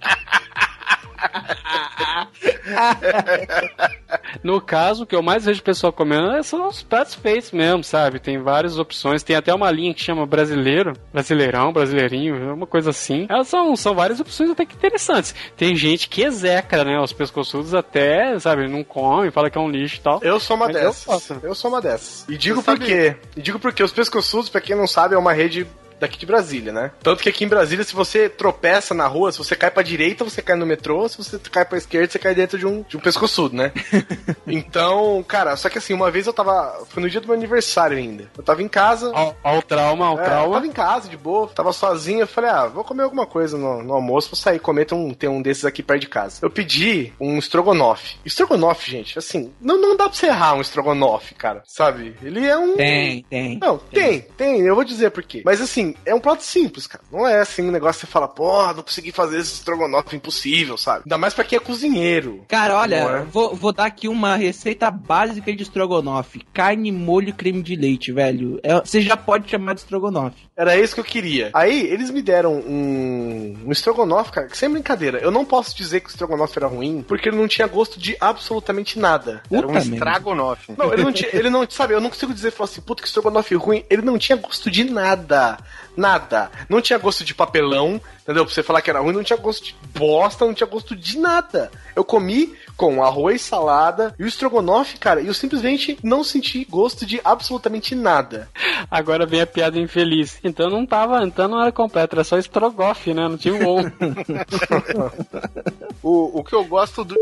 No 4.44 4.62
caso, 4.62 5.04
o 5.04 5.06
que 5.08 5.16
eu 5.16 5.22
mais 5.22 5.46
vejo 5.46 5.60
o 5.60 5.64
pessoal 5.64 5.92
comendo 5.92 6.32
é- 6.32 6.44
são 6.44 6.68
os 6.68 6.82
pratos 6.82 7.16
feitos 7.16 7.52
mesmo, 7.52 7.84
sabe? 7.84 8.20
Tem 8.20 8.38
várias 8.42 8.78
opções. 8.80 9.24
Tem 9.24 9.36
até 9.36 9.54
uma 9.54 9.70
linha 9.72 9.94
que 9.94 10.02
chama 10.02 10.26
brasileiro, 10.26 10.94
brasileirão, 11.14 11.74
brasileirinho, 11.74 12.54
uma 12.54 12.68
coisa 12.68 12.90
assim. 12.92 13.26
Elas 13.30 13.48
são, 13.48 13.76
são 13.76 13.94
várias 13.94 14.20
opções 14.20 14.50
até 14.50 14.66
que 14.66 14.76
interessantes. 14.76 15.36
Tem 15.58 15.76
gente 15.76 16.08
que 16.08 16.22
execra, 16.24 16.84
né? 16.84 17.00
Os 17.00 17.14
pescoçudos 17.14 17.74
até, 17.74 18.38
sabe, 18.40 18.68
não 18.68 18.84
come, 18.84 19.32
fala 19.32 19.50
que 19.50 19.58
é 19.58 19.62
um 19.62 19.70
lixo 19.70 19.98
e 19.98 20.02
tal. 20.02 20.20
Eu 20.24 20.40
sou 20.40 20.56
uma 20.56 20.68
eu 20.68 20.74
dessas. 20.74 21.04
faço. 21.04 21.40
Eu, 21.44 21.56
sou 21.56 21.70
uma 21.72 21.82
dessas. 21.82 22.26
E 22.30 22.38
digo 22.38 22.62
Você 22.62 22.66
por 22.66 22.78
sabe- 22.78 22.86
quê? 22.86 23.16
E 23.36 23.42
digo 23.42 23.60
porque 23.60 23.84
os 23.84 23.92
pescoçudos, 23.92 24.50
pra 24.50 24.62
quem 24.62 24.76
não 24.76 24.88
sabe, 24.88 25.16
é 25.16 25.18
uma 25.18 25.34
rede 25.34 25.68
daqui 26.00 26.18
de 26.18 26.26
Brasília, 26.26 26.72
né? 26.72 26.92
Tanto 27.02 27.22
que 27.24 27.30
aqui 27.30 27.44
em 27.44 27.48
Brasília, 27.48 27.84
se 27.84 27.94
você 27.94 28.30
tropeça 28.30 28.94
na 28.94 29.08
rua, 29.08 29.32
se 29.32 29.38
você 29.38 29.56
cai 29.56 29.70
pra 29.72 29.84
direita, 29.84 30.24
você 30.24 30.42
cai 30.42 30.56
no 30.56 30.66
metrô, 30.66 31.08
se 31.08 31.18
você 31.18 31.38
cai 31.40 31.66
pra 31.66 31.78
esquerda, 31.78 32.12
você 32.12 32.20
cai 32.20 32.34
dentro 32.36 32.58
de 32.58 32.66
um, 32.66 32.84
de 32.84 32.98
um 32.98 33.00
pescoçudo, 33.00 33.56
né? 33.56 33.72
então, 34.48 35.24
cara, 35.28 35.56
só 35.56 35.70
que 35.70 35.78
assim, 35.78 35.94
uma 35.94 36.12
vez 36.12 36.28
eu 36.28 36.34
tava. 36.34 36.86
Foi 36.90 37.02
no 37.02 37.10
dia 37.10 37.22
do 37.22 37.28
meu 37.28 37.36
aniversário 37.36 37.98
ainda. 37.98 38.30
Eu 38.38 38.44
tava 38.44 38.62
em 38.64 38.68
casa. 38.68 39.12
Ao, 39.14 39.36
ao 39.44 39.62
trauma, 39.62 40.08
ao 40.08 40.18
É, 40.18 40.22
eu 40.22 40.26
trauma. 40.26 40.54
tava 40.56 40.68
em 40.68 40.72
casa, 40.72 41.10
de 41.10 41.18
boa, 41.18 41.48
tava 41.48 41.74
sozinho. 41.74 42.22
Eu 42.22 42.28
falei, 42.28 42.50
ah, 42.50 42.68
vou 42.68 42.84
comer 42.84 43.04
alguma 43.04 43.26
coisa 43.26 43.58
no, 43.58 43.84
no 43.84 43.94
almoço, 43.94 44.30
vou 44.30 44.36
sair 44.38 44.60
comer. 44.60 44.86
Tem 44.86 44.98
um, 44.98 45.14
tem 45.14 45.30
um 45.30 45.42
desses 45.42 45.66
aqui 45.66 45.84
perto 45.84 46.02
de 46.02 46.08
casa. 46.08 46.40
Eu 46.42 46.50
pedi 46.50 47.14
um 47.20 47.38
estrogonofe. 47.38 48.18
Estrogonofe, 48.26 48.90
gente, 48.92 49.18
assim, 49.18 49.54
não, 49.60 49.80
não 49.80 49.96
dá 49.96 50.06
pra 50.06 50.14
você 50.18 50.28
errar 50.28 50.56
um 50.56 50.62
estrogonofe, 50.62 51.36
cara, 51.36 51.64
sabe? 51.66 52.16
Ele 52.22 52.46
é 52.46 52.58
um. 52.58 52.76
Tem, 52.76 53.24
tem. 53.30 53.58
Não, 53.62 53.78
tem, 53.78 54.22
tem, 54.22 54.62
eu 54.62 54.76
vou 54.76 54.84
dizer 54.84 55.12
por 55.12 55.24
quê. 55.24 55.42
Mas 55.46 55.62
assim, 55.62 55.89
é 56.06 56.14
um 56.14 56.20
prato 56.20 56.44
simples, 56.44 56.88
cara. 56.88 57.04
Não 57.12 57.28
é 57.28 57.40
assim 57.40 57.68
um 57.68 57.72
negócio 57.72 58.02
que 58.02 58.08
você 58.08 58.12
fala, 58.12 58.28
porra, 58.28 58.74
não 58.74 58.84
consegui 58.84 59.12
fazer 59.12 59.40
esse 59.40 59.54
estrogonofe 59.54 60.16
impossível, 60.16 60.78
sabe? 60.78 61.04
Ainda 61.06 61.18
mais 61.18 61.34
pra 61.34 61.44
quem 61.44 61.58
é 61.58 61.60
cozinheiro. 61.60 62.44
Cara, 62.48 62.76
olha, 62.78 62.96
é? 62.96 63.22
vou, 63.24 63.56
vou 63.56 63.72
dar 63.74 63.86
aqui 63.86 64.08
uma 64.08 64.36
receita 64.36 64.90
básica 64.92 65.54
de 65.56 65.64
estrogonofe. 65.64 66.42
Carne, 66.54 66.92
molho 66.92 67.30
e 67.30 67.34
creme 67.34 67.62
de 67.62 67.76
leite, 67.76 68.12
velho. 68.12 68.60
É- 68.64 68.80
você 68.80 69.02
já 69.02 69.16
pode 69.18 69.50
chamar 69.50 69.74
de 69.74 69.82
estrogonofe. 69.82 70.48
Era 70.56 70.78
isso 70.78 70.94
que 70.94 71.00
eu 71.02 71.06
queria. 71.06 71.50
Aí, 71.54 71.86
eles 71.88 72.10
me 72.12 72.22
deram 72.22 72.54
um, 72.56 73.58
um 73.66 73.72
estrogonofe, 73.72 74.32
cara, 74.32 74.48
que 74.48 74.58
sem 74.58 74.70
brincadeira. 74.70 75.20
Eu 75.20 75.32
não 75.32 75.46
posso 75.46 75.76
dizer 75.76 76.00
que 76.02 76.08
o 76.08 76.10
estrogonofe 76.12 76.58
era 76.58 76.68
ruim, 76.68 77.04
porque 77.08 77.30
ele 77.30 77.38
não 77.38 77.48
tinha 77.48 77.68
gosto 77.68 78.00
de 78.00 78.16
absolutamente 78.20 79.00
nada. 79.00 79.42
Era 79.52 79.66
um 79.66 79.72
Puta 79.74 79.80
merda. 79.86 79.96
estragonofe. 79.96 80.74
Não, 80.78 80.94
ele 80.94 81.04
não 81.04 81.12
tinha, 81.14 81.30
ele 81.34 81.50
não, 81.50 81.70
sabe, 81.70 81.94
eu 81.94 82.02
não 82.02 82.10
consigo 82.10 82.34
dizer, 82.34 82.52
falar 82.52 82.70
assim, 82.70 82.82
puta 82.82 83.02
que 83.02 83.08
estrogonofe 83.08 83.56
ruim. 83.56 83.84
Ele 83.90 84.02
não 84.02 84.18
tinha 84.18 84.36
gosto 84.38 84.70
de 84.70 84.84
nada. 84.84 85.58
Nada. 86.00 86.50
Não 86.70 86.82
tinha 86.82 86.98
gosto 86.98 87.26
de 87.26 87.36
papelão, 87.36 88.00
entendeu? 88.22 88.46
Pra 88.46 88.54
você 88.54 88.64
falar 88.64 88.82
que 88.82 88.90
era 88.90 89.02
ruim, 89.02 89.12
não 89.12 89.22
tinha 89.22 89.38
gosto 89.38 89.66
de 89.66 89.76
bosta, 89.94 90.46
não 90.46 90.54
tinha 90.54 90.66
gosto 90.66 90.96
de 90.96 91.20
nada. 91.20 91.70
Eu 91.94 92.06
comi 92.06 92.56
com 92.78 93.04
arroz, 93.04 93.42
salada 93.42 94.16
e 94.18 94.24
o 94.24 94.28
estrogonofe, 94.28 94.98
cara, 94.98 95.20
e 95.20 95.28
eu 95.28 95.34
simplesmente 95.34 96.00
não 96.02 96.24
senti 96.24 96.64
gosto 96.64 97.06
de 97.06 97.20
absolutamente 97.22 97.94
nada. 97.96 98.48
Agora 98.90 99.26
vem 99.26 99.42
a 99.42 99.48
piada 99.48 99.78
infeliz. 99.78 100.40
Então 100.42 100.70
não 100.70 100.86
tava, 100.86 101.22
então 101.26 101.50
não 101.50 101.62
era 101.62 101.72
completo, 101.74 102.16
era 102.16 102.24
só 102.24 102.38
estrogofe, 102.38 103.14
né? 103.14 103.28
Não 103.28 103.36
tinha 103.38 103.54
um 103.54 103.68
on. 103.68 103.84
O, 106.02 106.40
o 106.40 106.44
que 106.44 106.54
eu 106.54 106.64
gosto 106.64 107.04
do. 107.04 107.16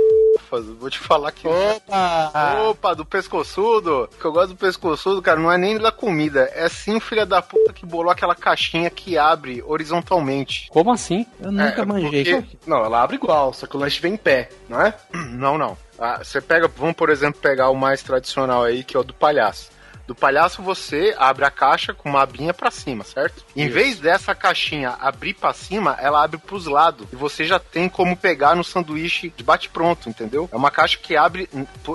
Vou 0.80 0.90
te 0.90 1.00
falar 1.00 1.32
que. 1.32 1.48
Opa! 1.48 2.62
Opa, 2.70 2.94
do 2.94 3.04
pescoçudo. 3.04 4.04
O 4.04 4.08
que 4.08 4.26
eu 4.26 4.32
gosto 4.32 4.50
do 4.50 4.56
pescoçudo, 4.56 5.22
cara, 5.22 5.40
não 5.40 5.52
é 5.52 5.58
nem 5.58 5.78
da 5.80 5.92
comida. 5.92 6.50
É 6.54 6.70
sim 6.70 6.96
o 6.96 7.00
filho 7.00 7.26
da 7.26 7.42
puta 7.42 7.74
que 7.74 7.86
bolou 7.86 8.12
aquela 8.12 8.36
caixinha 8.36 8.67
que 8.96 9.18
abre 9.18 9.64
horizontalmente. 9.66 10.68
Como 10.70 10.92
assim? 10.92 11.26
Eu 11.40 11.52
nunca 11.52 11.82
É, 11.82 11.86
manjei. 11.86 12.24
porque- 12.42 12.58
Não, 12.66 12.84
ela 12.84 13.02
abre 13.02 13.16
igual, 13.16 13.54
só 13.54 13.66
que 13.68 13.76
o 13.76 13.80
lanche 13.80 14.02
vem 14.02 14.14
em 14.14 14.18
pé, 14.18 14.50
não 14.70 14.82
é? 14.82 14.94
Não, 15.32 15.58
não. 15.58 15.78
Ah, 16.00 16.20
você 16.24 16.40
pega, 16.40 16.68
vamos 16.68 16.96
por 16.96 17.10
exemplo 17.10 17.42
pegar 17.42 17.70
o 17.70 17.76
mais 17.76 18.04
tradicional 18.04 18.64
aí, 18.64 18.84
que 18.84 18.96
é 18.96 19.00
o 19.00 19.04
do 19.04 19.14
palhaço. 19.14 19.70
Do 20.08 20.16
palhaço 20.16 20.62
você 20.62 21.14
abre 21.18 21.44
a 21.44 21.52
caixa 21.52 21.94
com 21.94 22.10
uma 22.10 22.22
abinha 22.22 22.54
pra 22.54 22.72
cima, 22.72 23.04
certo? 23.04 23.44
Em 23.54 23.68
vez 23.68 24.00
dessa 24.00 24.34
caixinha 24.34 24.96
abrir 25.02 25.34
pra 25.34 25.54
cima, 25.54 25.98
ela 26.00 26.24
abre 26.24 26.38
pros 26.38 26.66
lados. 26.66 27.08
E 27.12 27.16
você 27.16 27.44
já 27.44 27.60
tem 27.60 27.90
como 27.90 28.16
pegar 28.16 28.56
no 28.56 28.64
sanduíche 28.64 29.34
de 29.36 29.44
bate-pronto, 29.44 30.10
entendeu? 30.10 30.50
É 30.52 30.56
uma 30.56 30.72
caixa 30.72 30.98
que 30.98 31.18
abre 31.18 31.50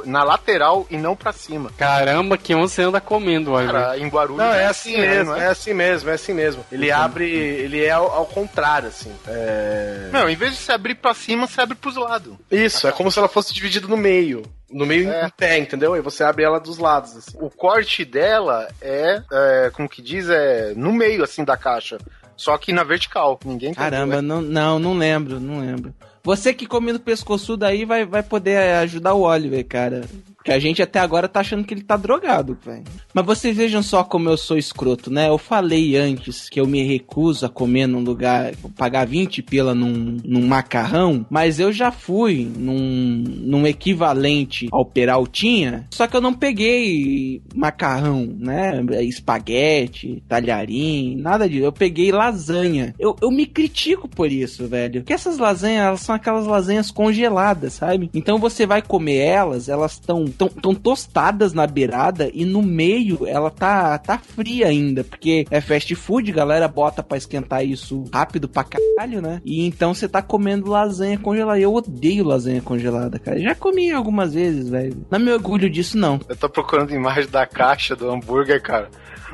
na 0.04 0.22
lateral 0.22 0.86
e 0.90 0.98
não 0.98 1.16
pra 1.16 1.32
cima. 1.32 1.70
Caramba, 1.78 2.36
que 2.36 2.54
você 2.54 2.82
anda 2.82 3.00
comendo, 3.00 3.52
olha. 3.52 3.72
Cara, 3.72 3.98
em 3.98 4.08
Guarulhos 4.08 4.38
Não, 4.38 4.52
é 4.52 4.66
assim 4.66 4.98
né, 4.98 5.08
mesmo, 5.08 5.32
não 5.32 5.40
é 5.40 5.46
assim 5.46 5.72
mesmo, 5.72 6.10
é 6.10 6.12
assim 6.12 6.34
mesmo. 6.34 6.66
Ele 6.70 6.90
abre, 6.90 7.24
ele 7.24 7.82
é 7.82 7.92
ao, 7.92 8.12
ao 8.12 8.26
contrário, 8.26 8.88
assim. 8.88 9.12
É... 9.26 10.10
Não, 10.12 10.28
em 10.28 10.36
vez 10.36 10.52
de 10.52 10.58
você 10.58 10.72
abrir 10.72 10.96
pra 10.96 11.14
cima, 11.14 11.46
você 11.46 11.62
abre 11.62 11.76
pros 11.76 11.96
lados. 11.96 12.34
Isso, 12.50 12.86
é 12.86 12.92
como 12.92 13.10
se 13.10 13.18
ela 13.18 13.28
fosse 13.28 13.54
dividida 13.54 13.88
no 13.88 13.96
meio. 13.96 14.42
No 14.72 14.86
meio 14.86 15.10
É. 15.10 15.26
em 15.26 15.30
pé, 15.30 15.58
entendeu? 15.58 15.94
E 15.96 16.00
você 16.00 16.24
abre 16.24 16.44
ela 16.44 16.58
dos 16.58 16.78
lados, 16.78 17.16
assim. 17.16 17.36
O 17.40 17.50
corte 17.50 18.04
dela 18.04 18.68
é, 18.80 19.22
é, 19.32 19.70
como 19.72 19.88
que 19.88 20.00
diz, 20.00 20.28
é 20.28 20.72
no 20.74 20.92
meio, 20.92 21.22
assim, 21.22 21.44
da 21.44 21.56
caixa. 21.56 21.98
Só 22.36 22.56
que 22.56 22.72
na 22.72 22.82
vertical. 22.82 23.38
Ninguém 23.44 23.74
Caramba, 23.74 24.16
né? 24.16 24.20
não, 24.22 24.40
não, 24.40 24.78
não 24.78 24.94
lembro, 24.94 25.38
não 25.38 25.60
lembro. 25.60 25.94
Você 26.24 26.54
que 26.54 26.66
come 26.66 26.92
no 26.92 27.00
pescoçudo 27.00 27.64
aí 27.64 27.84
vai, 27.84 28.04
vai 28.04 28.22
poder 28.22 28.56
ajudar 28.76 29.14
o 29.14 29.22
Oliver, 29.22 29.64
cara. 29.66 30.02
Porque 30.42 30.50
a 30.50 30.58
gente 30.58 30.82
até 30.82 30.98
agora 30.98 31.28
tá 31.28 31.38
achando 31.38 31.62
que 31.62 31.72
ele 31.72 31.84
tá 31.84 31.96
drogado, 31.96 32.58
velho. 32.64 32.82
Mas 33.14 33.24
vocês 33.24 33.56
vejam 33.56 33.80
só 33.80 34.02
como 34.02 34.28
eu 34.28 34.36
sou 34.36 34.58
escroto, 34.58 35.08
né? 35.08 35.28
Eu 35.28 35.38
falei 35.38 35.96
antes 35.96 36.48
que 36.48 36.58
eu 36.58 36.66
me 36.66 36.82
recuso 36.82 37.46
a 37.46 37.48
comer 37.48 37.86
num 37.86 38.00
lugar, 38.00 38.52
pagar 38.76 39.06
20 39.06 39.40
pila 39.40 39.72
num, 39.72 40.16
num 40.24 40.44
macarrão, 40.44 41.24
mas 41.30 41.60
eu 41.60 41.70
já 41.72 41.92
fui 41.92 42.50
num, 42.56 43.22
num 43.24 43.64
equivalente 43.68 44.66
ao 44.72 44.84
Peraltinha, 44.84 45.86
só 45.92 46.08
que 46.08 46.16
eu 46.16 46.20
não 46.20 46.34
peguei 46.34 47.40
macarrão, 47.54 48.26
né? 48.36 48.82
Espaguete, 49.02 50.24
talharim, 50.28 51.14
nada 51.20 51.48
disso. 51.48 51.66
Eu 51.66 51.72
peguei 51.72 52.10
lasanha. 52.10 52.96
Eu, 52.98 53.14
eu 53.22 53.30
me 53.30 53.46
critico 53.46 54.08
por 54.08 54.32
isso, 54.32 54.66
velho. 54.66 55.02
Porque 55.02 55.12
essas 55.12 55.38
lasanhas, 55.38 55.86
elas 55.86 56.00
são 56.00 56.16
aquelas 56.16 56.48
lasanhas 56.48 56.90
congeladas, 56.90 57.74
sabe? 57.74 58.10
Então 58.12 58.38
você 58.38 58.66
vai 58.66 58.82
comer 58.82 59.18
elas, 59.18 59.68
elas 59.68 59.92
estão 59.92 60.31
tão, 60.32 60.48
tão 60.48 60.74
tostadas 60.74 61.52
na 61.52 61.66
beirada 61.66 62.30
e 62.32 62.44
no 62.44 62.62
meio 62.62 63.26
ela 63.26 63.50
tá, 63.50 63.98
tá 63.98 64.18
fria 64.18 64.68
ainda. 64.68 65.04
Porque 65.04 65.46
é 65.50 65.60
fast 65.60 65.94
food, 65.94 66.32
galera 66.32 66.66
bota 66.68 67.02
pra 67.02 67.18
esquentar 67.18 67.64
isso 67.64 68.04
rápido 68.12 68.48
pra 68.48 68.64
caralho, 68.64 69.20
né? 69.20 69.40
E 69.44 69.66
então 69.66 69.94
você 69.94 70.08
tá 70.08 70.22
comendo 70.22 70.70
lasanha 70.70 71.18
congelada. 71.18 71.60
Eu 71.60 71.74
odeio 71.74 72.24
lasanha 72.24 72.62
congelada, 72.62 73.18
cara. 73.18 73.38
Já 73.40 73.54
comi 73.54 73.90
algumas 73.90 74.34
vezes, 74.34 74.68
velho. 74.68 75.06
Não 75.10 75.18
me 75.18 75.32
orgulho 75.32 75.68
disso, 75.68 75.96
não. 75.96 76.20
Eu 76.28 76.36
tô 76.36 76.48
procurando 76.48 76.94
imagem 76.94 77.30
da 77.30 77.46
caixa 77.46 77.94
do 77.94 78.10
hambúrguer, 78.10 78.60
cara. 78.60 78.88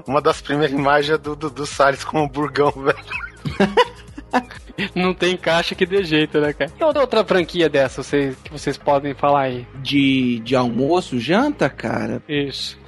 Uma 0.06 0.20
das 0.20 0.40
primeiras 0.40 0.76
imagens 0.76 1.14
é 1.14 1.18
do, 1.18 1.34
do, 1.34 1.50
do 1.50 1.66
Salles 1.66 2.04
com 2.04 2.20
o 2.20 2.24
hamburgão, 2.24 2.70
velho. 2.76 4.07
Não 4.94 5.12
tem 5.12 5.36
caixa 5.36 5.74
que 5.74 5.86
dê 5.86 6.04
jeito, 6.04 6.40
né, 6.40 6.52
cara? 6.52 6.70
E 6.78 6.84
outra, 6.84 7.00
outra 7.02 7.24
franquia 7.24 7.68
dessa 7.68 8.02
vocês, 8.02 8.36
que 8.36 8.50
vocês 8.50 8.76
podem 8.76 9.14
falar 9.14 9.42
aí? 9.42 9.66
De, 9.76 10.38
de 10.40 10.54
almoço, 10.54 11.18
janta, 11.18 11.68
cara? 11.68 12.22
Isso. 12.28 12.78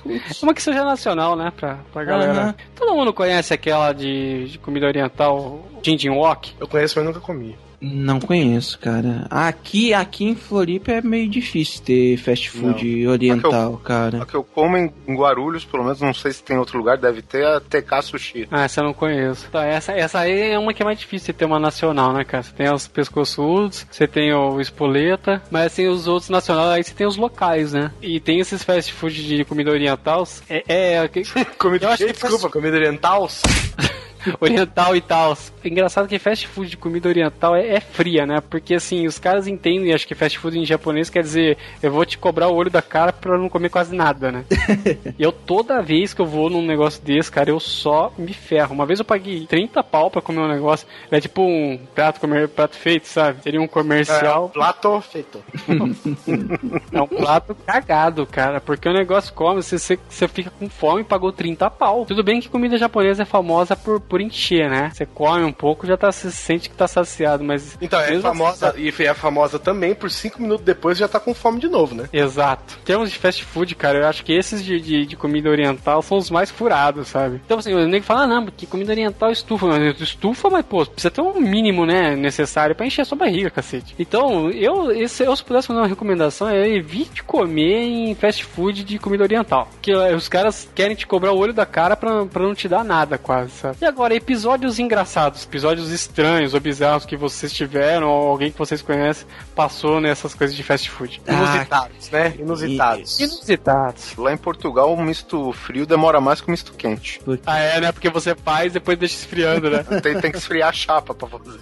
Uma 0.43 0.55
que 0.55 0.63
seja 0.63 0.85
nacional, 0.85 1.37
né, 1.37 1.53
pra, 1.57 1.79
pra 1.93 2.05
galera. 2.05 2.33
Aham. 2.33 2.55
Todo 2.75 2.95
mundo 2.95 3.13
conhece 3.13 3.53
aquela 3.53 3.93
de, 3.93 4.47
de 4.49 4.59
comida 4.59 4.87
oriental, 4.87 5.65
Jinjin 5.83 6.11
Wok? 6.11 6.55
Eu 6.59 6.69
conheço, 6.69 6.99
mas 6.99 7.07
nunca 7.07 7.21
comi. 7.21 7.57
Não 7.81 8.21
conheço, 8.21 8.79
cara. 8.79 9.27
Aqui, 9.31 9.95
aqui 9.95 10.25
em 10.25 10.35
Floripa 10.35 10.93
é 10.93 11.01
meio 11.01 11.29
difícil 11.29 11.83
ter 11.83 12.17
fast 12.19 12.51
food 12.51 13.07
oriental, 13.07 13.79
cara. 13.79 14.23
A 14.23 14.27
que 14.27 14.35
eu 14.35 14.45
como 14.45 14.77
em 14.77 14.93
Guarulhos, 15.09 15.65
pelo 15.65 15.85
menos, 15.85 16.01
não 16.01 16.13
sei 16.13 16.33
se 16.33 16.43
tem 16.43 16.59
outro 16.59 16.77
lugar, 16.77 16.99
deve 16.99 17.23
ter 17.23 17.45
a 17.45 17.61
TK 17.61 18.03
Sushi. 18.03 18.49
Ah, 18.51 18.65
essa 18.65 18.81
eu 18.81 18.85
não 18.85 18.93
conheço. 18.93 19.49
Tá, 19.51 19.65
essa, 19.65 19.93
essa 19.93 20.21
aí 20.21 20.53
é 20.53 20.59
uma 20.59 20.75
que 20.75 20.83
é 20.83 20.85
mais 20.85 20.99
difícil 20.99 21.33
de 21.33 21.39
ter 21.39 21.47
uma 21.47 21.59
nacional, 21.59 22.13
né, 22.13 22.23
cara? 22.23 22.43
Você 22.43 22.53
tem 22.53 22.71
os 22.71 22.87
pescoçudos, 22.87 23.87
você 23.91 24.07
tem 24.07 24.33
o 24.35 24.61
espoleta, 24.61 25.43
mas 25.51 25.67
assim, 25.67 25.89
os 25.89 26.07
outros 26.07 26.29
nacionais, 26.29 26.71
aí 26.71 26.85
você 26.85 26.95
tem 26.95 27.07
os 27.07 27.17
locais, 27.17 27.73
né? 27.73 27.91
E 28.03 28.21
tem 28.21 28.41
esses 28.41 28.63
fast 28.63 28.93
food 28.93 29.27
de 29.27 29.45
comida 29.45 29.71
oriental. 29.71 30.27
É. 30.49 30.65
é, 30.69 30.95
é 31.05 31.45
Comida 31.59 31.87
Eu 31.87 31.91
acho 31.91 32.05
que 32.05 32.13
desculpa, 32.13 32.51
comida 32.51 32.77
oriental? 32.77 33.29
oriental 34.41 34.97
e 34.97 35.01
tal. 35.01 35.37
Engraçado 35.65 36.09
que 36.09 36.19
fast 36.19 36.47
food 36.47 36.71
de 36.71 36.77
comida 36.77 37.09
oriental 37.09 37.55
é, 37.55 37.75
é 37.75 37.81
fria, 37.81 38.27
né? 38.27 38.41
Porque 38.41 38.75
assim, 38.75 39.07
os 39.07 39.19
caras 39.19 39.47
entendem, 39.47 39.93
acho 39.93 40.07
que 40.07 40.15
fast 40.15 40.39
food 40.39 40.59
em 40.59 40.65
japonês 40.65 41.11
quer 41.11 41.23
dizer, 41.23 41.59
eu 41.83 41.91
vou 41.91 42.05
te 42.05 42.19
cobrar 42.19 42.49
o 42.49 42.55
olho 42.55 42.71
da 42.71 42.83
cara 42.83 43.13
pra 43.13 43.39
não 43.39 43.49
comer 43.49 43.69
quase 43.69 43.95
nada, 43.95 44.31
né? 44.33 44.45
e 45.19 45.23
eu 45.23 45.33
toda 45.33 45.83
vez 45.83 46.15
que 46.15 46.21
eu 46.21 46.27
vou 46.27 46.51
num 46.51 46.65
negócio 46.65 47.03
desse, 47.03 47.31
cara, 47.31 47.51
eu 47.51 47.61
só 47.61 48.13
me 48.19 48.33
ferro. 48.33 48.75
Uma 48.75 48.87
vez 48.87 48.99
eu 48.99 49.05
paguei 49.05 49.47
30 49.47 49.83
pau 49.83 50.11
pra 50.11 50.23
comer 50.23 50.41
um 50.41 50.49
negócio, 50.49 50.87
é 51.11 51.21
tipo 51.21 51.43
um 51.43 51.79
prato, 51.95 52.21
comer, 52.21 52.49
prato 52.49 52.77
feito, 52.77 53.07
sabe? 53.07 53.43
Seria 53.43 53.61
um 53.61 53.69
comercial. 53.69 54.47
É, 54.47 54.53
plato 54.53 55.01
feito. 55.01 55.43
É 56.93 57.01
um 57.01 57.07
prato 57.07 57.55
cagado, 57.67 58.27
cara. 58.27 58.61
Porque 58.61 58.89
o 58.89 58.93
negócio 58.93 59.33
come, 59.33 59.63
você, 59.63 59.79
você, 59.79 59.99
você 60.09 60.29
fica 60.29 60.51
com 60.51 60.69
fome 60.69 61.03
e 61.03 61.05
pagou 61.05 61.33
30 61.33 61.71
pau. 61.71 62.05
Tudo 62.05 62.23
bem 62.23 62.41
que 62.41 62.49
comida 62.49 62.77
japonesa 62.77 63.23
é 63.23 63.27
famosa 63.27 63.77
por, 63.77 64.01
por 64.11 64.21
encher, 64.21 64.69
né? 64.69 64.91
Você 64.93 65.07
come 65.07 65.45
um 65.45 65.53
pouco, 65.53 65.87
já 65.87 65.97
tá, 65.97 66.11
se 66.11 66.31
sente 66.33 66.69
que 66.69 66.77
tá 66.77 66.89
saciado, 66.89 67.45
mas. 67.45 67.79
Então, 67.81 68.01
é 68.01 68.19
famosa, 68.19 68.71
assim, 68.71 68.81
e 68.81 69.07
é 69.07 69.15
famosa 69.15 69.59
também, 69.59 69.95
por 69.95 70.11
cinco 70.11 70.43
minutos 70.43 70.67
depois 70.67 70.99
já 70.99 71.07
tá 71.07 71.21
com 71.21 71.33
fome 71.33 71.61
de 71.61 71.69
novo, 71.69 71.95
né? 71.95 72.09
Exato. 72.13 72.77
Em 72.83 72.85
termos 72.85 73.11
de 73.11 73.19
fast 73.19 73.45
food, 73.45 73.75
cara, 73.77 74.01
eu 74.01 74.07
acho 74.09 74.25
que 74.25 74.33
esses 74.33 74.65
de, 74.65 74.81
de, 74.81 75.07
de 75.07 75.17
comida 75.17 75.49
oriental 75.49 76.03
são 76.03 76.19
os 76.19 76.29
mais 76.29 76.51
furados, 76.51 77.09
sabe? 77.09 77.41
Então, 77.45 77.59
assim, 77.59 77.73
o 77.73 77.87
nego 77.87 78.05
fala, 78.05 78.23
ah, 78.23 78.27
não, 78.27 78.45
porque 78.45 78.67
comida 78.67 78.93
oriental 78.93 79.31
estufa. 79.31 79.67
Mas 79.67 80.01
estufa, 80.01 80.51
mas, 80.51 80.65
pô, 80.67 80.85
precisa 80.85 81.11
ter 81.11 81.21
um 81.21 81.41
mínimo, 81.41 81.87
né, 81.87 82.17
necessário 82.17 82.75
pra 82.75 82.87
encher 82.87 83.03
a 83.03 83.05
sua 83.05 83.17
barriga, 83.17 83.49
cacete. 83.49 83.95
Então, 83.99 84.51
eu, 84.51 84.91
esse, 84.91 85.23
eu 85.25 85.37
se 85.37 85.45
pudesse 85.45 85.69
fazer 85.69 85.79
uma 85.79 85.87
recomendação, 85.87 86.49
é 86.49 86.69
evite 86.69 87.23
comer 87.23 87.83
em 87.85 88.15
fast 88.15 88.45
food 88.45 88.83
de 88.83 88.99
comida 88.99 89.23
oriental. 89.23 89.69
Que 89.81 89.93
eh, 89.93 90.15
os 90.15 90.29
caras 90.29 90.69
querem 90.75 90.97
te 90.97 91.07
cobrar 91.07 91.33
o 91.33 91.39
olho 91.39 91.53
da 91.53 91.67
cara 91.67 91.97
pra, 91.97 92.25
pra 92.27 92.43
não 92.43 92.55
te 92.55 92.69
dar 92.69 92.85
nada, 92.85 93.19
quase, 93.19 93.51
sabe? 93.53 93.77
E 93.81 93.85
agora, 93.85 94.00
episódios 94.11 94.79
engraçados, 94.79 95.45
episódios 95.45 95.91
estranhos 95.91 96.55
ou 96.55 96.61
bizarros 96.61 97.05
que 97.05 97.17
vocês 97.17 97.53
tiveram, 97.53 98.09
ou 98.09 98.29
alguém 98.29 98.51
que 98.51 98.59
vocês 98.59 98.83
conhecem, 98.83 99.27
passou 99.55 100.01
nessas 100.01 100.35
coisas 100.35 100.57
de 100.57 100.63
fast 100.63 100.91
food. 100.91 101.21
Ah, 101.27 101.33
Inusitados, 101.33 102.11
né? 102.11 102.35
Inusitados. 102.39 103.21
Inusitados. 103.21 104.17
Lá 104.17 104.33
em 104.33 104.37
Portugal, 104.37 104.93
um 104.93 105.03
misto 105.03 105.53
frio 105.53 105.87
demora 105.87 106.21
mais 106.21 106.41
que 106.41 106.49
um 106.49 106.53
misto 106.53 106.73
quente. 106.73 107.21
Ah, 107.47 107.59
é, 107.59 107.81
né? 107.81 107.93
Porque 107.93 108.09
você 108.09 108.35
faz 108.35 108.73
e 108.73 108.75
depois 108.75 108.99
deixa 108.99 109.15
esfriando, 109.15 109.71
né? 109.71 109.85
Tem, 110.01 110.19
tem 110.21 110.33
que 110.33 110.39
esfriar 110.39 110.71
a 110.71 110.73
chapa 110.73 111.15
pra 111.15 111.29
fazer. 111.29 111.61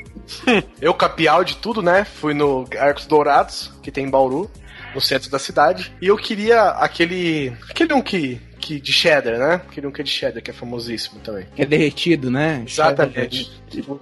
Eu, 0.80 0.94
capial 0.94 1.42
de 1.42 1.56
tudo, 1.56 1.82
né? 1.82 2.04
Fui 2.04 2.34
no 2.34 2.66
Arcos 2.78 3.06
Dourados, 3.06 3.72
que 3.82 3.90
tem 3.90 4.04
em 4.04 4.10
Bauru, 4.10 4.48
no 4.94 5.00
centro 5.00 5.30
da 5.30 5.38
cidade. 5.38 5.92
E 6.00 6.06
eu 6.06 6.16
queria 6.16 6.70
aquele. 6.70 7.52
Aquele 7.68 7.94
um 7.94 8.02
que. 8.02 8.40
Que 8.70 8.80
de 8.80 8.92
cheddar, 8.92 9.36
né? 9.36 9.54
Aquele 9.54 9.88
um 9.88 9.90
que 9.90 10.00
é 10.00 10.04
de 10.04 10.10
cheddar, 10.10 10.40
que 10.40 10.50
é 10.50 10.54
famosíssimo 10.54 11.18
também. 11.20 11.46
Que 11.56 11.62
é 11.62 11.66
derretido, 11.66 12.30
né? 12.30 12.62
Exatamente. 12.64 13.50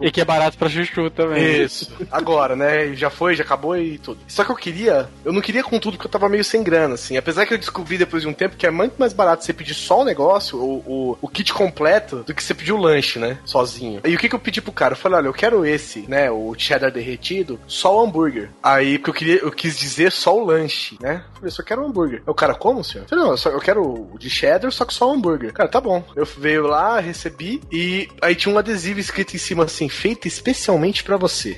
e 0.00 0.10
que 0.10 0.20
é 0.20 0.24
barato 0.24 0.58
pra 0.58 0.68
chuchu 0.68 1.08
também. 1.10 1.62
Isso. 1.62 1.90
Agora, 2.10 2.54
né? 2.54 2.94
Já 2.94 3.08
foi, 3.08 3.34
já 3.34 3.44
acabou 3.44 3.76
e 3.78 3.96
tudo. 3.98 4.20
Só 4.28 4.44
que 4.44 4.50
eu 4.50 4.56
queria. 4.56 5.08
Eu 5.24 5.32
não 5.32 5.40
queria 5.40 5.64
com 5.64 5.78
tudo 5.78 5.96
porque 5.96 6.06
eu 6.06 6.10
tava 6.10 6.28
meio 6.28 6.44
sem 6.44 6.62
grana, 6.62 6.94
assim. 6.94 7.16
Apesar 7.16 7.46
que 7.46 7.54
eu 7.54 7.58
descobri 7.58 7.96
depois 7.96 8.22
de 8.22 8.28
um 8.28 8.34
tempo 8.34 8.56
que 8.56 8.66
é 8.66 8.70
muito 8.70 8.96
mais 8.98 9.14
barato 9.14 9.44
você 9.44 9.52
pedir 9.54 9.74
só 9.74 10.02
o 10.02 10.04
negócio, 10.04 10.58
o, 10.58 10.76
o, 10.86 11.18
o 11.22 11.28
kit 11.28 11.52
completo, 11.54 12.16
do 12.26 12.34
que 12.34 12.42
você 12.42 12.52
pedir 12.52 12.72
o 12.72 12.78
lanche, 12.78 13.18
né? 13.18 13.38
Sozinho. 13.44 14.00
E 14.04 14.14
o 14.14 14.18
que, 14.18 14.28
que 14.28 14.34
eu 14.34 14.40
pedi 14.40 14.60
pro 14.60 14.72
cara? 14.72 14.92
Eu 14.92 14.98
falei, 14.98 15.18
olha, 15.18 15.28
eu 15.28 15.32
quero 15.34 15.64
esse, 15.64 16.00
né? 16.08 16.30
O 16.30 16.54
cheddar 16.58 16.92
derretido, 16.92 17.58
só 17.66 17.96
o 17.96 18.04
hambúrguer. 18.04 18.50
Aí, 18.62 18.98
porque 18.98 19.10
eu 19.10 19.14
queria, 19.14 19.36
eu 19.36 19.50
quis 19.50 19.78
dizer 19.78 20.12
só 20.12 20.36
o 20.36 20.44
lanche, 20.44 20.98
né? 21.00 21.24
Eu 21.26 21.34
falei, 21.36 21.50
só 21.50 21.62
quero 21.62 21.82
o 21.82 21.86
hambúrguer. 21.86 22.18
Aí 22.18 22.24
O 22.26 22.34
cara, 22.34 22.54
como, 22.54 22.84
senhor? 22.84 23.04
Eu 23.04 23.08
falei, 23.08 23.24
não, 23.24 23.30
eu, 23.32 23.36
só, 23.36 23.50
eu 23.50 23.60
quero 23.60 23.82
o 23.82 24.18
de 24.18 24.28
cheddar, 24.28 24.57
só 24.70 24.85
que 24.85 24.94
só 24.94 25.12
hambúrguer. 25.12 25.52
Cara, 25.52 25.68
tá 25.68 25.80
bom. 25.80 26.05
Eu 26.14 26.24
veio 26.24 26.66
lá, 26.66 27.01
recebi, 27.01 27.60
e 27.70 28.09
aí 28.20 28.35
tinha 28.35 28.55
um 28.55 28.59
adesivo 28.59 29.01
escrito 29.01 29.35
em 29.35 29.39
cima 29.39 29.64
assim, 29.64 29.89
feito 29.89 30.26
especialmente 30.26 31.02
pra 31.05 31.16
você. 31.16 31.56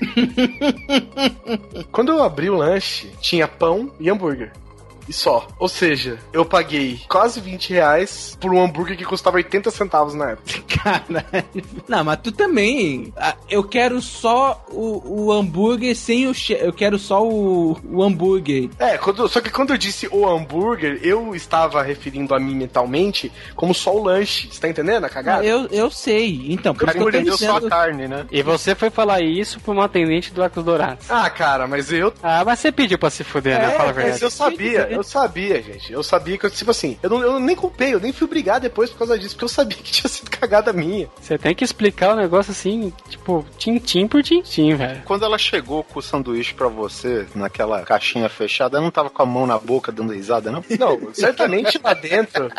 Quando 1.90 2.12
eu 2.12 2.22
abri 2.22 2.50
o 2.50 2.56
lanche, 2.56 3.10
tinha 3.20 3.48
pão 3.48 3.92
e 3.98 4.08
hambúrguer. 4.10 4.52
E 5.10 5.12
só. 5.12 5.44
Ou 5.58 5.68
seja, 5.68 6.18
eu 6.32 6.44
paguei 6.44 7.00
quase 7.08 7.40
20 7.40 7.72
reais 7.72 8.38
por 8.40 8.54
um 8.54 8.62
hambúrguer 8.62 8.96
que 8.96 9.04
custava 9.04 9.38
80 9.38 9.68
centavos 9.72 10.14
na 10.14 10.30
época. 10.30 10.60
Caralho. 10.82 11.64
Não, 11.88 12.04
mas 12.04 12.20
tu 12.22 12.30
também. 12.32 13.12
Eu 13.48 13.64
quero 13.64 14.00
só 14.00 14.64
o, 14.70 15.24
o 15.26 15.32
hambúrguer 15.32 15.96
sem 15.96 16.28
o. 16.28 16.32
che- 16.34 16.58
Eu 16.60 16.72
quero 16.72 16.96
só 16.98 17.26
o, 17.26 17.76
o 17.90 18.02
hambúrguer. 18.02 18.70
É, 18.78 18.96
quando- 18.98 19.28
só 19.28 19.40
que 19.40 19.50
quando 19.50 19.70
eu 19.70 19.76
disse 19.78 20.08
o 20.12 20.26
hambúrguer, 20.28 21.00
eu 21.02 21.34
estava 21.34 21.82
referindo 21.82 22.32
a 22.34 22.38
mim 22.38 22.54
mentalmente 22.54 23.32
como 23.56 23.74
só 23.74 23.94
o 23.94 24.02
lanche. 24.04 24.48
Você 24.50 24.60
tá 24.60 24.68
entendendo 24.68 25.04
a 25.04 25.08
cagada? 25.08 25.44
Eu, 25.44 25.66
eu 25.72 25.90
sei. 25.90 26.46
Então, 26.52 26.72
por 26.74 26.88
isso 26.88 26.92
que 26.96 27.02
eu 27.02 27.04
cara 27.06 27.12
tô 27.12 27.18
entendeu 27.18 27.36
só 27.36 27.50
a 27.50 27.54
dizendo. 27.56 27.68
carne, 27.70 28.06
né? 28.08 28.26
E 28.30 28.42
você 28.42 28.74
foi 28.76 28.90
falar 28.90 29.20
isso 29.22 29.58
pra 29.60 29.72
uma 29.72 29.86
atendente 29.86 30.32
do 30.32 30.40
Arcos 30.42 30.64
Dourados. 30.64 31.10
Ah, 31.10 31.28
cara, 31.28 31.66
mas 31.66 31.92
eu. 31.92 32.12
Ah, 32.22 32.44
mas 32.44 32.60
você 32.60 32.70
pediu 32.70 32.96
pra 32.98 33.10
se 33.10 33.24
fuder, 33.24 33.58
né? 33.58 33.70
Fala 33.70 33.88
a 33.88 33.90
É, 33.90 33.94
mas 33.94 33.96
verdade. 33.96 34.22
eu 34.22 34.30
sabia, 34.30 34.88
eu 35.00 35.04
sabia, 35.04 35.62
gente. 35.62 35.92
Eu 35.92 36.02
sabia 36.02 36.38
que 36.38 36.46
eu, 36.46 36.50
tipo 36.50 36.70
assim, 36.70 36.98
eu, 37.02 37.10
não, 37.10 37.22
eu 37.22 37.40
nem 37.40 37.56
culpei, 37.56 37.94
eu 37.94 38.00
nem 38.00 38.12
fui 38.12 38.28
brigar 38.28 38.60
depois 38.60 38.90
por 38.90 38.98
causa 38.98 39.18
disso, 39.18 39.34
porque 39.34 39.44
eu 39.44 39.48
sabia 39.48 39.76
que 39.82 39.90
tinha 39.90 40.08
sido 40.08 40.30
cagada 40.30 40.72
minha. 40.72 41.08
Você 41.20 41.38
tem 41.38 41.54
que 41.54 41.64
explicar 41.64 42.14
o 42.14 42.16
negócio 42.16 42.52
assim, 42.52 42.92
tipo, 43.08 43.44
tintim 43.58 44.06
por 44.06 44.22
tintim, 44.22 44.74
velho. 44.74 45.02
Quando 45.04 45.24
ela 45.24 45.38
chegou 45.38 45.82
com 45.82 45.98
o 45.98 46.02
sanduíche 46.02 46.54
pra 46.54 46.68
você, 46.68 47.26
naquela 47.34 47.82
caixinha 47.82 48.28
fechada, 48.28 48.76
ela 48.76 48.84
não 48.84 48.90
tava 48.90 49.10
com 49.10 49.22
a 49.22 49.26
mão 49.26 49.46
na 49.46 49.58
boca 49.58 49.90
dando 49.90 50.12
risada, 50.12 50.50
não? 50.50 50.62
Não, 50.78 51.14
certamente 51.14 51.80
lá 51.82 51.94
dentro, 51.94 52.50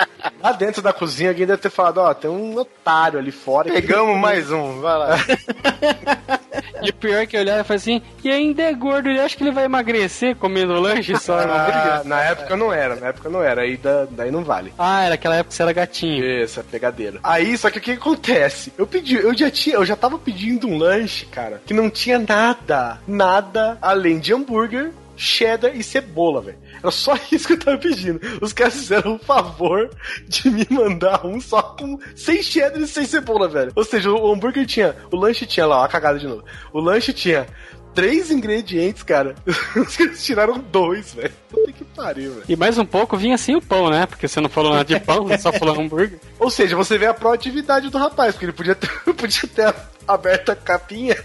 lá 0.41 0.51
dentro 0.51 0.81
da 0.81 0.91
cozinha, 0.93 1.29
alguém 1.29 1.45
deve 1.45 1.61
ter 1.61 1.69
falado, 1.69 1.97
ó, 1.99 2.13
tem 2.13 2.29
um 2.29 2.55
otário 2.57 3.19
ali 3.19 3.31
fora. 3.31 3.69
que- 3.69 3.81
Pegamos 3.81 4.17
mais 4.19 4.51
um, 4.51 4.79
vai 4.81 4.97
lá. 4.97 5.17
E 6.83 6.89
o 6.89 6.93
pior 6.93 7.17
é 7.21 7.25
que 7.27 7.37
eu 7.37 7.41
olhava 7.41 7.61
e 7.61 7.63
falei 7.63 7.77
assim, 7.77 8.01
e 8.23 8.29
ainda 8.31 8.63
é 8.63 8.73
gordo, 8.73 9.07
ele 9.07 9.19
acha 9.21 9.37
que 9.37 9.43
ele 9.43 9.51
vai 9.51 9.65
emagrecer 9.65 10.35
comendo 10.35 10.73
lanche 10.73 11.15
só, 11.15 11.37
não 11.45 11.53
Ah, 11.53 11.63
briga? 11.65 12.03
na 12.05 12.21
época 12.23 12.55
não 12.57 12.73
era, 12.73 12.95
na 12.95 13.07
época 13.07 13.29
não 13.29 13.43
era, 13.43 13.61
aí 13.61 13.77
da- 13.77 14.07
daí 14.09 14.31
não 14.31 14.43
vale. 14.43 14.73
Ah, 14.79 15.03
era 15.03 15.13
aquela 15.13 15.35
época 15.35 15.49
que 15.49 15.55
você 15.55 15.61
era 15.61 15.73
gatinho. 15.73 16.25
Isso, 16.25 16.59
é 16.59 16.63
pegadeira. 16.63 17.19
Aí, 17.23 17.55
só 17.57 17.69
que 17.69 17.77
o 17.77 17.81
que 17.81 17.91
acontece? 17.91 18.73
Eu 18.77 18.87
pedi, 18.87 19.15
eu 19.15 19.35
já 19.37 19.51
tinha, 19.51 19.75
eu 19.75 19.85
já 19.85 19.95
tava 19.95 20.17
pedindo 20.17 20.67
um 20.67 20.77
lanche, 20.77 21.25
cara, 21.27 21.61
que 21.65 21.73
não 21.73 21.87
tinha 21.89 22.17
nada, 22.17 22.99
nada 23.07 23.77
além 23.81 24.17
de 24.19 24.33
hambúrguer, 24.33 24.91
cheddar 25.15 25.75
e 25.75 25.83
cebola, 25.83 26.41
velho. 26.41 26.57
Era 26.81 26.91
só 26.91 27.17
isso 27.31 27.47
que 27.47 27.53
eu 27.53 27.59
tava 27.59 27.77
pedindo. 27.77 28.19
Os 28.41 28.53
caras 28.53 28.73
fizeram 28.75 29.15
o 29.15 29.19
favor 29.19 29.89
de 30.27 30.49
me 30.49 30.67
mandar 30.69 31.25
um 31.25 31.39
só 31.39 31.61
com 31.61 31.99
sem 32.15 32.41
cheddar 32.41 32.81
e 32.81 32.87
sem 32.87 33.05
cebola, 33.05 33.47
velho. 33.47 33.71
Ou 33.75 33.83
seja, 33.83 34.11
o 34.11 34.31
hambúrguer 34.31 34.65
tinha, 34.65 34.95
o 35.11 35.15
lanche 35.15 35.45
tinha 35.45 35.65
lá, 35.65 35.81
ó, 35.81 35.83
a 35.83 35.87
cagada 35.87 36.19
de 36.19 36.27
novo. 36.27 36.43
O 36.73 36.79
lanche 36.79 37.13
tinha 37.13 37.47
três 37.93 38.31
ingredientes, 38.31 39.03
cara. 39.03 39.35
Os 39.75 39.95
caras 39.95 40.23
tiraram 40.23 40.59
dois, 40.59 41.13
velho. 41.13 41.33
Puta 41.49 41.71
que 41.71 41.83
pariu, 41.83 42.33
velho. 42.33 42.45
E 42.47 42.55
mais 42.55 42.77
um 42.77 42.85
pouco 42.85 43.17
vinha 43.17 43.35
assim 43.35 43.55
o 43.55 43.61
pão, 43.61 43.89
né? 43.89 44.05
Porque 44.05 44.27
você 44.27 44.39
não 44.39 44.49
falou 44.49 44.71
nada 44.71 44.85
de 44.85 44.99
pão, 44.99 45.27
você 45.27 45.37
só 45.37 45.51
falou 45.53 45.79
hambúrguer. 45.79 46.19
Ou 46.39 46.49
seja, 46.49 46.75
você 46.75 46.97
vê 46.97 47.05
a 47.05 47.13
proatividade 47.13 47.89
do 47.89 47.97
rapaz, 47.97 48.33
porque 48.33 48.45
ele 48.45 48.53
podia 48.53 48.75
ter, 48.75 48.89
podia 49.13 49.47
ter 49.47 49.75
aberto 50.07 50.49
a 50.49 50.55
capinha 50.55 51.17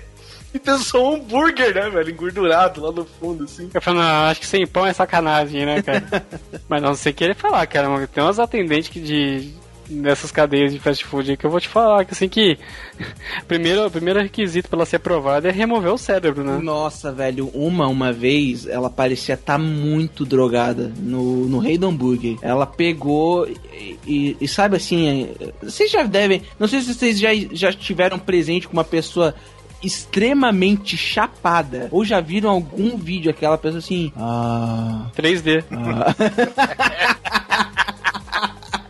e 0.54 0.78
só 0.78 1.12
um 1.12 1.16
hambúrguer, 1.16 1.74
né, 1.74 1.88
velho? 1.90 2.10
Engordurado 2.10 2.80
lá 2.80 2.92
no 2.92 3.04
fundo, 3.04 3.44
assim. 3.44 3.70
Eu 3.72 3.80
falei, 3.82 4.00
não, 4.00 4.24
acho 4.26 4.40
que 4.40 4.46
sem 4.46 4.66
pão 4.66 4.86
é 4.86 4.92
sacanagem, 4.92 5.66
né, 5.66 5.82
cara? 5.82 6.04
Mas 6.68 6.82
não 6.82 6.94
sei 6.94 7.12
querer 7.12 7.34
falar, 7.34 7.66
cara. 7.66 7.88
mas 7.88 8.08
Tem 8.10 8.22
umas 8.22 8.38
atendentes 8.38 8.88
que 8.88 9.00
de. 9.00 9.52
Nessas 9.88 10.32
cadeias 10.32 10.72
de 10.72 10.80
fast 10.80 11.04
food 11.04 11.30
aí 11.30 11.36
que 11.36 11.46
eu 11.46 11.50
vou 11.50 11.60
te 11.60 11.68
falar, 11.68 12.04
que 12.04 12.10
assim 12.12 12.28
que. 12.28 12.58
Primeiro, 13.46 13.86
o 13.86 13.90
primeiro 13.90 14.20
requisito 14.20 14.68
pra 14.68 14.78
ela 14.78 14.84
ser 14.86 14.96
aprovada 14.96 15.48
é 15.48 15.52
remover 15.52 15.92
o 15.92 15.96
cérebro, 15.98 16.42
né? 16.42 16.58
Nossa, 16.60 17.12
velho, 17.12 17.46
uma 17.54 17.86
uma 17.86 18.12
vez, 18.12 18.66
ela 18.66 18.90
parecia 18.90 19.36
estar 19.36 19.58
muito 19.58 20.24
drogada 20.24 20.92
no, 20.98 21.46
no 21.46 21.58
Rei 21.60 21.78
do 21.78 21.86
Hambúrguer. 21.86 22.36
Ela 22.42 22.66
pegou 22.66 23.46
e, 23.46 23.96
e- 24.04 24.36
e 24.40 24.48
sabe 24.48 24.76
assim, 24.76 25.28
é, 25.40 25.52
vocês 25.62 25.88
já 25.88 26.02
devem, 26.02 26.42
não 26.58 26.66
sei 26.66 26.80
se 26.80 26.92
vocês 26.92 27.16
já, 27.16 27.28
já 27.52 27.72
tiveram 27.72 28.18
presente 28.18 28.66
com 28.66 28.72
uma 28.72 28.82
pessoa 28.82 29.36
extremamente 29.82 30.96
chapada. 30.96 31.88
Ou 31.90 32.04
já 32.04 32.20
viram 32.20 32.50
algum 32.50 32.96
vídeo 32.96 33.30
aquela 33.30 33.58
pessoa 33.58 33.78
assim. 33.78 34.12
Ah. 34.16 35.06
3D. 35.16 35.64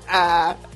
ah. 0.09 0.55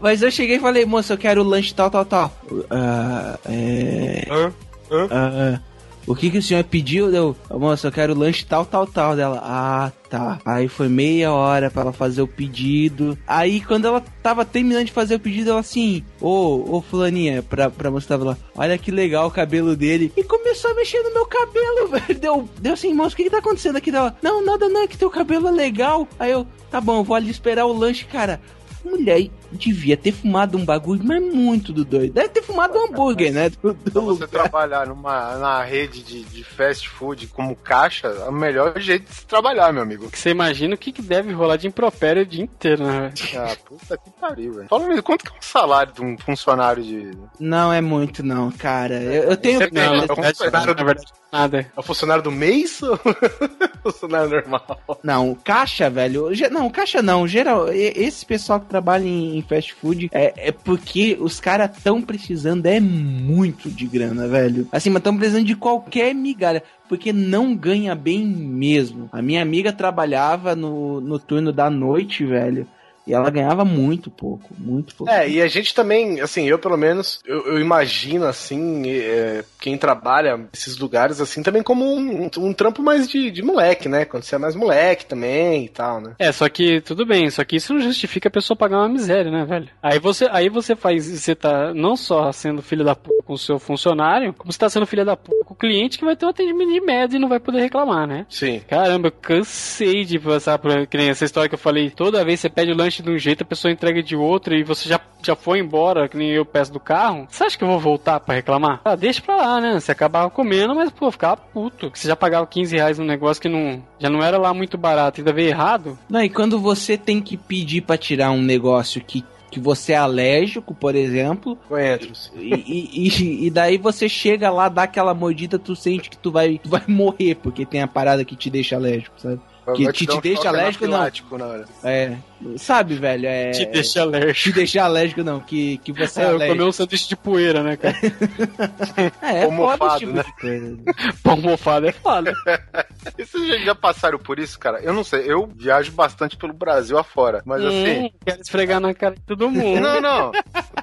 Mas 0.00 0.22
eu 0.22 0.30
cheguei 0.30 0.56
e 0.56 0.60
falei, 0.60 0.84
moça, 0.84 1.14
eu 1.14 1.18
quero 1.18 1.42
o 1.42 1.44
lanche 1.44 1.74
tal, 1.74 1.90
tal, 1.90 2.04
tal. 2.04 2.32
Ah, 2.70 3.38
é. 3.46 4.26
Hã? 4.30 4.52
Hã? 4.90 5.60
O 6.08 6.16
que 6.16 6.30
que 6.30 6.38
o 6.38 6.42
senhor 6.42 6.64
pediu? 6.64 7.10
Deu, 7.10 7.36
moça, 7.50 7.88
eu 7.88 7.92
quero 7.92 8.18
lanche 8.18 8.44
tal, 8.46 8.64
tal, 8.64 8.86
tal. 8.86 9.14
Dela, 9.14 9.40
ah, 9.44 9.92
tá. 10.08 10.38
Aí 10.42 10.66
foi 10.66 10.88
meia 10.88 11.30
hora 11.32 11.70
pra 11.70 11.82
ela 11.82 11.92
fazer 11.92 12.22
o 12.22 12.26
pedido. 12.26 13.16
Aí 13.26 13.60
quando 13.60 13.86
ela 13.86 14.02
tava 14.22 14.42
terminando 14.42 14.86
de 14.86 14.92
fazer 14.92 15.16
o 15.16 15.20
pedido, 15.20 15.50
ela 15.50 15.60
assim, 15.60 16.02
ô, 16.18 16.76
ô 16.76 16.80
fulaninha, 16.80 17.42
pra, 17.42 17.68
pra 17.68 17.92
tava 18.00 18.24
lá, 18.24 18.36
olha 18.56 18.78
que 18.78 18.90
legal 18.90 19.28
o 19.28 19.30
cabelo 19.30 19.76
dele. 19.76 20.10
E 20.16 20.24
começou 20.24 20.70
a 20.70 20.74
mexer 20.74 21.02
no 21.02 21.12
meu 21.12 21.26
cabelo, 21.26 21.88
velho. 21.92 22.18
Deu, 22.18 22.48
deu 22.58 22.72
assim, 22.72 22.94
moça, 22.94 23.12
o 23.12 23.16
que 23.16 23.24
que 23.24 23.30
tá 23.30 23.38
acontecendo 23.38 23.76
aqui 23.76 23.92
dela? 23.92 24.16
Não, 24.22 24.42
nada 24.42 24.66
não, 24.66 24.84
é 24.84 24.86
que 24.86 24.96
teu 24.96 25.10
cabelo 25.10 25.48
é 25.48 25.52
legal. 25.52 26.08
Aí 26.18 26.32
eu, 26.32 26.46
tá 26.70 26.80
bom, 26.80 27.02
vou 27.04 27.16
ali 27.16 27.30
esperar 27.30 27.66
o 27.66 27.72
lanche, 27.72 28.06
cara. 28.06 28.40
Mulher 28.82 29.28
devia 29.52 29.96
ter 29.96 30.12
fumado 30.12 30.56
um 30.58 30.64
bagulho, 30.64 31.02
mas 31.04 31.22
muito 31.22 31.72
do 31.72 31.84
doido. 31.84 32.12
Deve 32.12 32.28
ter 32.28 32.42
fumado 32.42 32.78
um 32.78 32.86
hambúrguer, 32.86 33.32
né? 33.32 33.48
Do, 33.50 33.72
do 33.74 33.90
Pra 33.90 34.00
você 34.00 34.08
lugar. 34.24 34.28
trabalhar 34.28 34.86
numa 34.86 35.36
na 35.36 35.62
rede 35.62 36.02
de, 36.02 36.24
de 36.24 36.44
fast 36.44 36.88
food 36.88 37.26
como 37.28 37.54
caixa, 37.56 38.08
é 38.08 38.28
o 38.28 38.32
melhor 38.32 38.78
jeito 38.78 39.08
de 39.08 39.14
se 39.14 39.26
trabalhar, 39.26 39.72
meu 39.72 39.82
amigo. 39.82 40.08
Você 40.12 40.30
imagina 40.30 40.74
o 40.74 40.78
que, 40.78 40.92
que 40.92 41.02
deve 41.02 41.32
rolar 41.32 41.56
de 41.56 41.66
impropério 41.66 42.22
o 42.22 42.26
dia 42.26 42.42
inteiro, 42.44 42.84
né? 42.84 43.12
Ah, 43.36 43.56
puta 43.64 43.96
que 43.96 44.10
pariu, 44.20 44.52
velho. 44.54 44.68
Fala 44.68 44.86
mesmo, 44.88 45.02
quanto 45.02 45.24
que 45.24 45.30
é 45.30 45.38
um 45.38 45.42
salário 45.42 45.92
de 45.92 46.02
um 46.02 46.16
funcionário 46.18 46.82
de. 46.82 47.10
Não 47.38 47.72
é 47.72 47.80
muito, 47.80 48.22
não, 48.22 48.50
cara. 48.50 48.94
Eu, 49.02 49.24
eu 49.30 49.36
tenho. 49.36 49.58
Você 49.58 49.70
Não, 49.72 49.94
É 49.94 50.02
um 50.02 50.06
funcionário 50.06 50.74
na 50.74 50.84
verdade, 50.84 51.12
nada. 51.32 51.72
É 51.76 51.80
o 51.80 51.82
funcionário 51.82 52.22
do 52.22 52.30
mês 52.30 52.82
ou 52.82 52.98
funcionário 53.82 54.30
normal? 54.30 54.80
Não, 55.02 55.34
caixa, 55.34 55.88
velho. 55.90 56.28
Não, 56.50 56.70
caixa 56.70 57.02
não. 57.02 57.26
Geral, 57.26 57.68
esse 57.72 58.24
pessoal 58.24 58.60
que 58.60 58.66
trabalha 58.66 59.04
em, 59.06 59.37
em 59.38 59.42
fast 59.42 59.72
food 59.74 60.08
é, 60.12 60.48
é 60.48 60.52
porque 60.52 61.16
os 61.20 61.40
caras 61.40 61.70
tão 61.82 62.02
precisando 62.02 62.66
é 62.66 62.80
muito 62.80 63.70
de 63.70 63.86
grana, 63.86 64.26
velho. 64.28 64.68
Assim, 64.70 64.90
mas 64.90 65.02
tão 65.02 65.16
precisando 65.16 65.46
de 65.46 65.56
qualquer 65.56 66.14
migalha. 66.14 66.62
Porque 66.88 67.12
não 67.12 67.54
ganha 67.54 67.94
bem 67.94 68.26
mesmo. 68.26 69.08
A 69.12 69.20
minha 69.20 69.42
amiga 69.42 69.72
trabalhava 69.72 70.56
no, 70.56 71.00
no 71.00 71.18
turno 71.18 71.52
da 71.52 71.68
noite, 71.68 72.24
velho. 72.24 72.66
E 73.08 73.14
ela 73.14 73.30
ganhava 73.30 73.64
muito 73.64 74.10
pouco, 74.10 74.54
muito 74.58 74.94
pouco. 74.94 75.10
É, 75.10 75.26
e 75.26 75.40
a 75.40 75.48
gente 75.48 75.74
também, 75.74 76.20
assim, 76.20 76.46
eu 76.46 76.58
pelo 76.58 76.76
menos, 76.76 77.20
eu, 77.24 77.46
eu 77.46 77.58
imagino, 77.58 78.26
assim, 78.26 78.86
é, 78.86 79.42
quem 79.58 79.78
trabalha 79.78 80.36
nesses 80.52 80.76
lugares, 80.76 81.18
assim, 81.18 81.42
também 81.42 81.62
como 81.62 81.86
um, 81.86 82.24
um, 82.24 82.30
um 82.36 82.52
trampo 82.52 82.82
mais 82.82 83.08
de, 83.08 83.30
de 83.30 83.42
moleque, 83.42 83.88
né? 83.88 84.04
Quando 84.04 84.24
você 84.24 84.34
é 84.34 84.38
mais 84.38 84.54
moleque 84.54 85.06
também 85.06 85.64
e 85.64 85.68
tal, 85.70 86.02
né? 86.02 86.14
É, 86.18 86.30
só 86.30 86.46
que 86.50 86.82
tudo 86.82 87.06
bem, 87.06 87.30
só 87.30 87.42
que 87.44 87.56
isso 87.56 87.72
não 87.72 87.80
justifica 87.80 88.28
a 88.28 88.32
pessoa 88.32 88.54
pagar 88.54 88.76
uma 88.76 88.90
miséria, 88.90 89.30
né, 89.30 89.46
velho? 89.46 89.70
Aí 89.82 89.98
você, 89.98 90.28
aí 90.30 90.50
você 90.50 90.76
faz, 90.76 91.06
você 91.06 91.34
tá 91.34 91.72
não 91.72 91.96
só 91.96 92.30
sendo 92.30 92.60
filho 92.60 92.84
da 92.84 92.94
puta 92.94 93.17
com 93.28 93.34
o 93.34 93.38
seu 93.38 93.58
funcionário, 93.58 94.32
como 94.32 94.50
você 94.50 94.58
tá 94.58 94.70
sendo 94.70 94.86
filho 94.86 95.04
da 95.04 95.14
puta 95.14 95.44
com 95.44 95.52
o 95.52 95.56
cliente 95.56 95.98
que 95.98 96.04
vai 96.04 96.16
ter 96.16 96.24
um 96.24 96.30
atendimento 96.30 96.72
de 96.72 96.80
média 96.80 97.16
e 97.16 97.20
não 97.20 97.28
vai 97.28 97.38
poder 97.38 97.60
reclamar, 97.60 98.06
né? 98.06 98.24
Sim. 98.30 98.62
Caramba, 98.66 99.08
eu 99.08 99.12
cansei 99.12 100.02
de 100.06 100.18
passar 100.18 100.58
por 100.58 100.86
que 100.86 100.96
nem 100.96 101.10
essa 101.10 101.26
história 101.26 101.46
que 101.46 101.54
eu 101.54 101.58
falei. 101.58 101.90
Toda 101.90 102.24
vez 102.24 102.40
você 102.40 102.48
pede 102.48 102.72
o 102.72 102.76
lanche 102.76 103.02
de 103.02 103.10
um 103.10 103.18
jeito, 103.18 103.42
a 103.42 103.46
pessoa 103.46 103.70
entrega 103.70 104.02
de 104.02 104.16
outro 104.16 104.54
e 104.54 104.62
você 104.64 104.88
já, 104.88 104.98
já 105.22 105.36
foi 105.36 105.58
embora, 105.58 106.08
que 106.08 106.16
nem 106.16 106.30
eu 106.30 106.46
peço 106.46 106.72
do 106.72 106.80
carro. 106.80 107.26
Você 107.28 107.44
acha 107.44 107.58
que 107.58 107.62
eu 107.62 107.68
vou 107.68 107.78
voltar 107.78 108.18
pra 108.18 108.34
reclamar? 108.34 108.80
Ah, 108.82 108.96
deixa 108.96 109.20
pra 109.20 109.36
lá, 109.36 109.60
né? 109.60 109.78
Você 109.78 109.92
acabava 109.92 110.30
comendo, 110.30 110.74
mas, 110.74 110.90
pô, 110.90 111.10
ficava 111.10 111.36
puto. 111.36 111.90
Que 111.90 111.98
você 111.98 112.08
já 112.08 112.16
pagava 112.16 112.46
15 112.46 112.74
reais 112.76 112.98
num 112.98 113.04
negócio 113.04 113.42
que 113.42 113.48
não, 113.48 113.82
já 113.98 114.08
não 114.08 114.22
era 114.22 114.38
lá 114.38 114.54
muito 114.54 114.78
barato, 114.78 115.20
ainda 115.20 115.34
veio 115.34 115.50
errado. 115.50 115.98
Não, 116.08 116.22
e 116.22 116.30
quando 116.30 116.58
você 116.58 116.96
tem 116.96 117.20
que 117.20 117.36
pedir 117.36 117.82
pra 117.82 117.98
tirar 117.98 118.30
um 118.30 118.40
negócio 118.40 119.02
que, 119.02 119.22
que 119.50 119.58
você 119.60 119.92
é 119.92 119.96
alérgico, 119.96 120.74
por 120.74 120.94
exemplo, 120.94 121.56
Coentros. 121.68 122.30
e, 122.36 122.54
e- 122.54 123.08
e- 123.08 123.46
e 123.46 123.50
daí 123.50 123.78
você 123.78 124.08
chega 124.08 124.50
lá, 124.50 124.68
dá 124.68 124.82
aquela 124.82 125.14
mordida, 125.14 125.58
tu 125.58 125.74
sente 125.74 126.10
que 126.10 126.16
tu 126.18 126.30
vai, 126.30 126.58
tu 126.62 126.68
vai 126.68 126.82
morrer, 126.86 127.34
porque 127.36 127.64
tem 127.64 127.80
a 127.82 127.88
parada 127.88 128.24
que 128.24 128.36
te 128.36 128.50
deixa 128.50 128.76
alérgico, 128.76 129.14
sabe? 129.18 129.40
Que 129.74 129.92
te, 129.92 130.06
te 130.06 130.20
deixa 130.20 130.48
alérgico, 130.48 130.86
não. 130.86 131.48
hora. 131.48 131.64
É. 131.84 132.16
Sabe, 132.56 132.94
velho? 132.94 133.26
É. 133.26 133.50
Te 133.50 133.66
deixa 133.66 134.02
alérgico. 134.02 134.50
Te 134.50 134.52
deixar 134.52 134.84
alérgico, 134.84 135.24
não. 135.24 135.40
Que, 135.40 135.78
que 135.78 135.92
você 135.92 136.20
é, 136.20 136.24
É, 136.24 136.26
eu 136.26 136.30
alérgico. 136.34 136.56
comi 136.58 136.68
um 136.68 136.72
sanduíche 136.72 137.08
de 137.08 137.16
poeira, 137.16 137.62
né, 137.62 137.76
cara? 137.76 137.96
É, 139.22 139.42
é 139.42 139.46
Pão 139.46 139.56
foda 139.56 139.76
mofado, 139.76 139.98
tipo 139.98 140.12
né? 140.12 140.24
Pão 141.22 141.36
mofado 141.36 141.86
é 141.88 141.92
foda. 141.92 142.32
E 143.16 143.24
Vocês 143.24 143.64
já- 143.64 143.74
passaram 143.74 144.18
por 144.18 144.38
isso, 144.38 144.58
cara? 144.58 144.80
Eu 144.80 144.92
não 144.92 145.02
sei, 145.02 145.24
eu 145.30 145.46
viajo 145.54 145.92
bastante 145.92 146.36
pelo 146.36 146.52
Brasil 146.52 146.98
afora, 146.98 147.42
mas 147.44 147.64
assim. 147.64 148.04
Hum, 148.06 148.10
quero 148.24 148.40
esfregar 148.40 148.80
na 148.80 148.92
cara 148.94 149.14
de 149.14 149.22
todo 149.22 149.48
mundo. 149.50 149.80
Não, 149.80 150.00
não. 150.00 150.32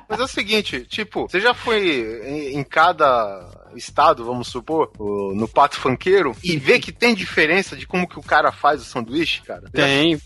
Mas 0.09 0.19
é 0.19 0.23
o 0.23 0.27
seguinte, 0.27 0.81
tipo, 0.87 1.27
você 1.27 1.39
já 1.39 1.53
foi 1.53 2.21
em, 2.25 2.57
em 2.57 2.63
cada 2.63 3.47
estado, 3.77 4.23
vamos 4.25 4.47
supor, 4.47 4.91
no 4.99 5.47
pato 5.47 5.77
funkeiro, 5.79 6.35
e 6.43 6.57
vê 6.57 6.79
que 6.79 6.91
tem 6.91 7.13
diferença 7.15 7.75
de 7.75 7.85
como 7.87 8.07
que 8.07 8.17
o 8.19 8.23
cara 8.23 8.51
faz 8.51 8.81
o 8.81 8.85
sanduíche, 8.85 9.41
cara? 9.41 9.63
Tem. 9.71 10.19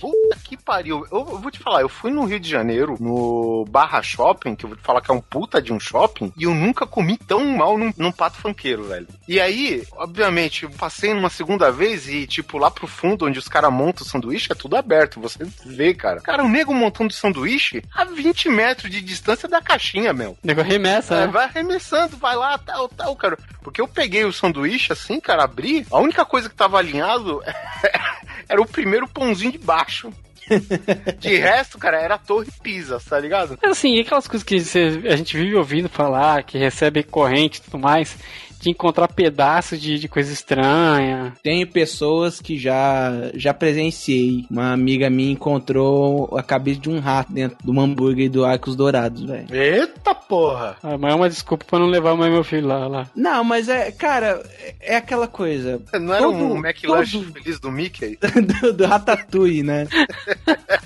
Puta 0.00 0.38
que 0.44 0.56
pariu. 0.56 1.06
Eu, 1.10 1.18
eu 1.30 1.38
vou 1.38 1.50
te 1.50 1.58
falar, 1.58 1.80
eu 1.82 1.88
fui 1.88 2.10
no 2.10 2.24
Rio 2.24 2.40
de 2.40 2.48
Janeiro, 2.48 2.96
no 3.00 3.64
Barra 3.68 4.02
Shopping, 4.02 4.54
que 4.54 4.64
eu 4.64 4.68
vou 4.70 4.76
te 4.76 4.82
falar 4.82 5.00
que 5.00 5.10
é 5.10 5.14
um 5.14 5.20
puta 5.20 5.60
de 5.60 5.72
um 5.72 5.80
shopping, 5.80 6.32
e 6.36 6.44
eu 6.44 6.54
nunca 6.54 6.86
comi 6.86 7.16
tão 7.18 7.44
mal 7.56 7.76
num, 7.78 7.92
num 7.96 8.12
pato 8.12 8.36
funkeiro, 8.38 8.84
velho. 8.84 9.06
E 9.28 9.40
aí, 9.40 9.84
obviamente, 9.92 10.64
eu 10.64 10.70
passei 10.70 11.14
numa 11.14 11.30
segunda 11.30 11.70
vez 11.70 12.08
e, 12.08 12.26
tipo, 12.26 12.58
lá 12.58 12.70
pro 12.70 12.86
fundo, 12.86 13.26
onde 13.26 13.38
os 13.38 13.48
caras 13.48 13.72
montam 13.72 14.04
o 14.06 14.08
sanduíche, 14.08 14.50
é 14.52 14.54
tudo 14.54 14.76
aberto. 14.76 15.20
Você 15.20 15.44
vê, 15.64 15.94
cara. 15.94 16.20
Cara, 16.20 16.44
o 16.44 16.48
nego 16.48 16.74
montando 16.74 17.12
sanduíche 17.12 17.82
a 17.94 18.04
20 18.04 18.48
metros 18.48 18.90
de 18.90 19.00
distância 19.00 19.48
da 19.48 19.60
caixinha, 19.60 20.12
meu. 20.12 20.32
O 20.32 20.38
nego 20.46 20.62
remessa, 20.62 21.14
É, 21.14 21.20
né? 21.20 21.26
vai 21.28 21.44
arremessando, 21.44 22.16
vai 22.16 22.36
lá, 22.36 22.58
tal, 22.58 22.88
tal, 22.92 23.16
cara. 23.16 23.36
Porque 23.62 23.80
eu 23.80 23.88
peguei 23.88 24.24
o 24.24 24.32
sanduíche 24.32 24.92
assim, 24.92 25.20
cara, 25.20 25.44
abri, 25.44 25.86
a 25.90 25.98
única 25.98 26.24
coisa 26.24 26.48
que 26.48 26.54
tava 26.54 26.78
alinhado 26.78 27.42
era 28.48 28.60
o 28.60 28.66
primeiro 28.66 29.08
pãozinho 29.08 29.52
de 29.52 29.58
baixo. 29.58 30.12
De 31.18 31.36
resto, 31.38 31.78
cara, 31.78 32.00
era 32.00 32.16
a 32.16 32.18
torre 32.18 32.48
Pisa, 32.62 33.00
tá 33.00 33.18
ligado? 33.18 33.58
Assim, 33.62 33.96
e 33.96 34.00
aquelas 34.00 34.26
coisas 34.26 34.44
que 34.44 34.56
a 35.08 35.16
gente 35.16 35.36
vive 35.36 35.54
ouvindo 35.54 35.88
falar, 35.88 36.42
que 36.42 36.58
recebe 36.58 37.02
corrente 37.02 37.58
e 37.58 37.62
tudo 37.62 37.78
mais, 37.78 38.16
de 38.62 38.70
encontrar 38.70 39.08
pedaços 39.08 39.80
de, 39.80 39.98
de 39.98 40.08
coisa 40.08 40.32
estranha. 40.32 41.34
Tem 41.42 41.66
pessoas 41.66 42.40
que 42.40 42.56
já, 42.58 43.10
já 43.34 43.52
presenciei. 43.52 44.46
Uma 44.50 44.72
amiga 44.72 45.10
minha 45.10 45.32
encontrou 45.32 46.36
a 46.38 46.42
cabeça 46.42 46.80
de 46.80 46.88
um 46.88 47.00
rato 47.00 47.32
dentro 47.32 47.56
do 47.64 47.78
hambúrguer 47.80 48.30
do 48.30 48.44
Arcos 48.44 48.76
Dourados, 48.76 49.22
velho. 49.24 49.46
Eita 49.54 50.14
porra! 50.14 50.76
Ah, 50.82 50.96
mas 50.96 51.12
é 51.12 51.16
uma 51.16 51.28
desculpa 51.28 51.64
pra 51.68 51.78
não 51.78 51.86
levar 51.86 52.14
mais 52.16 52.32
meu 52.32 52.44
filho 52.44 52.68
lá. 52.68 52.86
lá. 52.86 53.10
Não, 53.16 53.42
mas 53.44 53.68
é, 53.68 53.90
cara, 53.90 54.42
é 54.80 54.96
aquela 54.96 55.26
coisa. 55.26 55.82
Não 55.94 56.12
era 56.14 56.22
Todo- 56.22 56.36
um 56.36 56.56
McLanche 56.56 57.18
todo- 57.18 57.32
feliz 57.32 57.58
do 57.58 57.70
Mickey? 57.72 58.18
do, 58.62 58.72
do 58.72 58.86
Ratatouille, 58.86 59.62
né? 59.62 59.86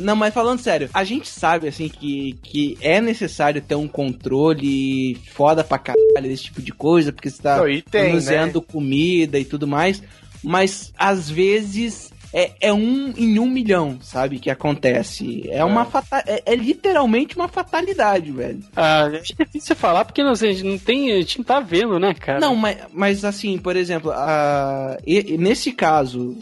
Não, 0.00 0.16
mas 0.16 0.32
falando 0.34 0.58
sério, 0.60 0.88
a 0.94 1.04
gente 1.04 1.28
sabe, 1.28 1.68
assim, 1.68 1.88
que, 1.88 2.38
que 2.42 2.78
é 2.80 3.00
necessário 3.00 3.60
ter 3.60 3.74
um 3.74 3.88
controle 3.88 5.14
foda 5.32 5.62
pra 5.64 5.78
caralho 5.78 6.02
desse 6.22 6.44
tipo 6.44 6.62
de 6.62 6.72
coisa, 6.72 7.12
porque 7.12 7.30
você 7.30 7.42
tá 7.42 7.56
manuseando 8.08 8.62
comida 8.62 9.38
e 9.38 9.44
tudo 9.44 9.66
mais, 9.66 10.02
mas 10.42 10.92
às 10.98 11.28
vezes 11.30 12.10
é, 12.32 12.52
é 12.60 12.72
um 12.72 13.12
em 13.16 13.38
um 13.38 13.46
milhão, 13.48 13.98
sabe, 14.02 14.38
que 14.38 14.50
acontece. 14.50 15.48
É 15.48 15.64
uma 15.64 15.84
fata 15.86 16.22
é, 16.26 16.42
é 16.44 16.54
literalmente 16.56 17.34
uma 17.36 17.48
fatalidade, 17.48 18.30
velho. 18.30 18.60
Ah, 18.74 19.08
é 19.12 19.20
difícil 19.20 19.74
falar 19.76 20.04
porque 20.04 20.22
não, 20.22 20.34
sei, 20.34 20.50
a 20.50 20.52
gente 20.52 20.64
não 20.64 20.78
tem, 20.78 21.12
a 21.12 21.16
gente 21.20 21.38
não 21.38 21.44
tá 21.44 21.60
vendo, 21.60 21.98
né, 21.98 22.12
cara? 22.14 22.40
Não, 22.40 22.54
mas, 22.54 22.76
mas 22.92 23.24
assim, 23.24 23.56
por 23.58 23.74
exemplo, 23.76 24.10
a, 24.12 24.98
e- 25.06 25.34
e 25.34 25.38
nesse 25.38 25.72
caso, 25.72 26.36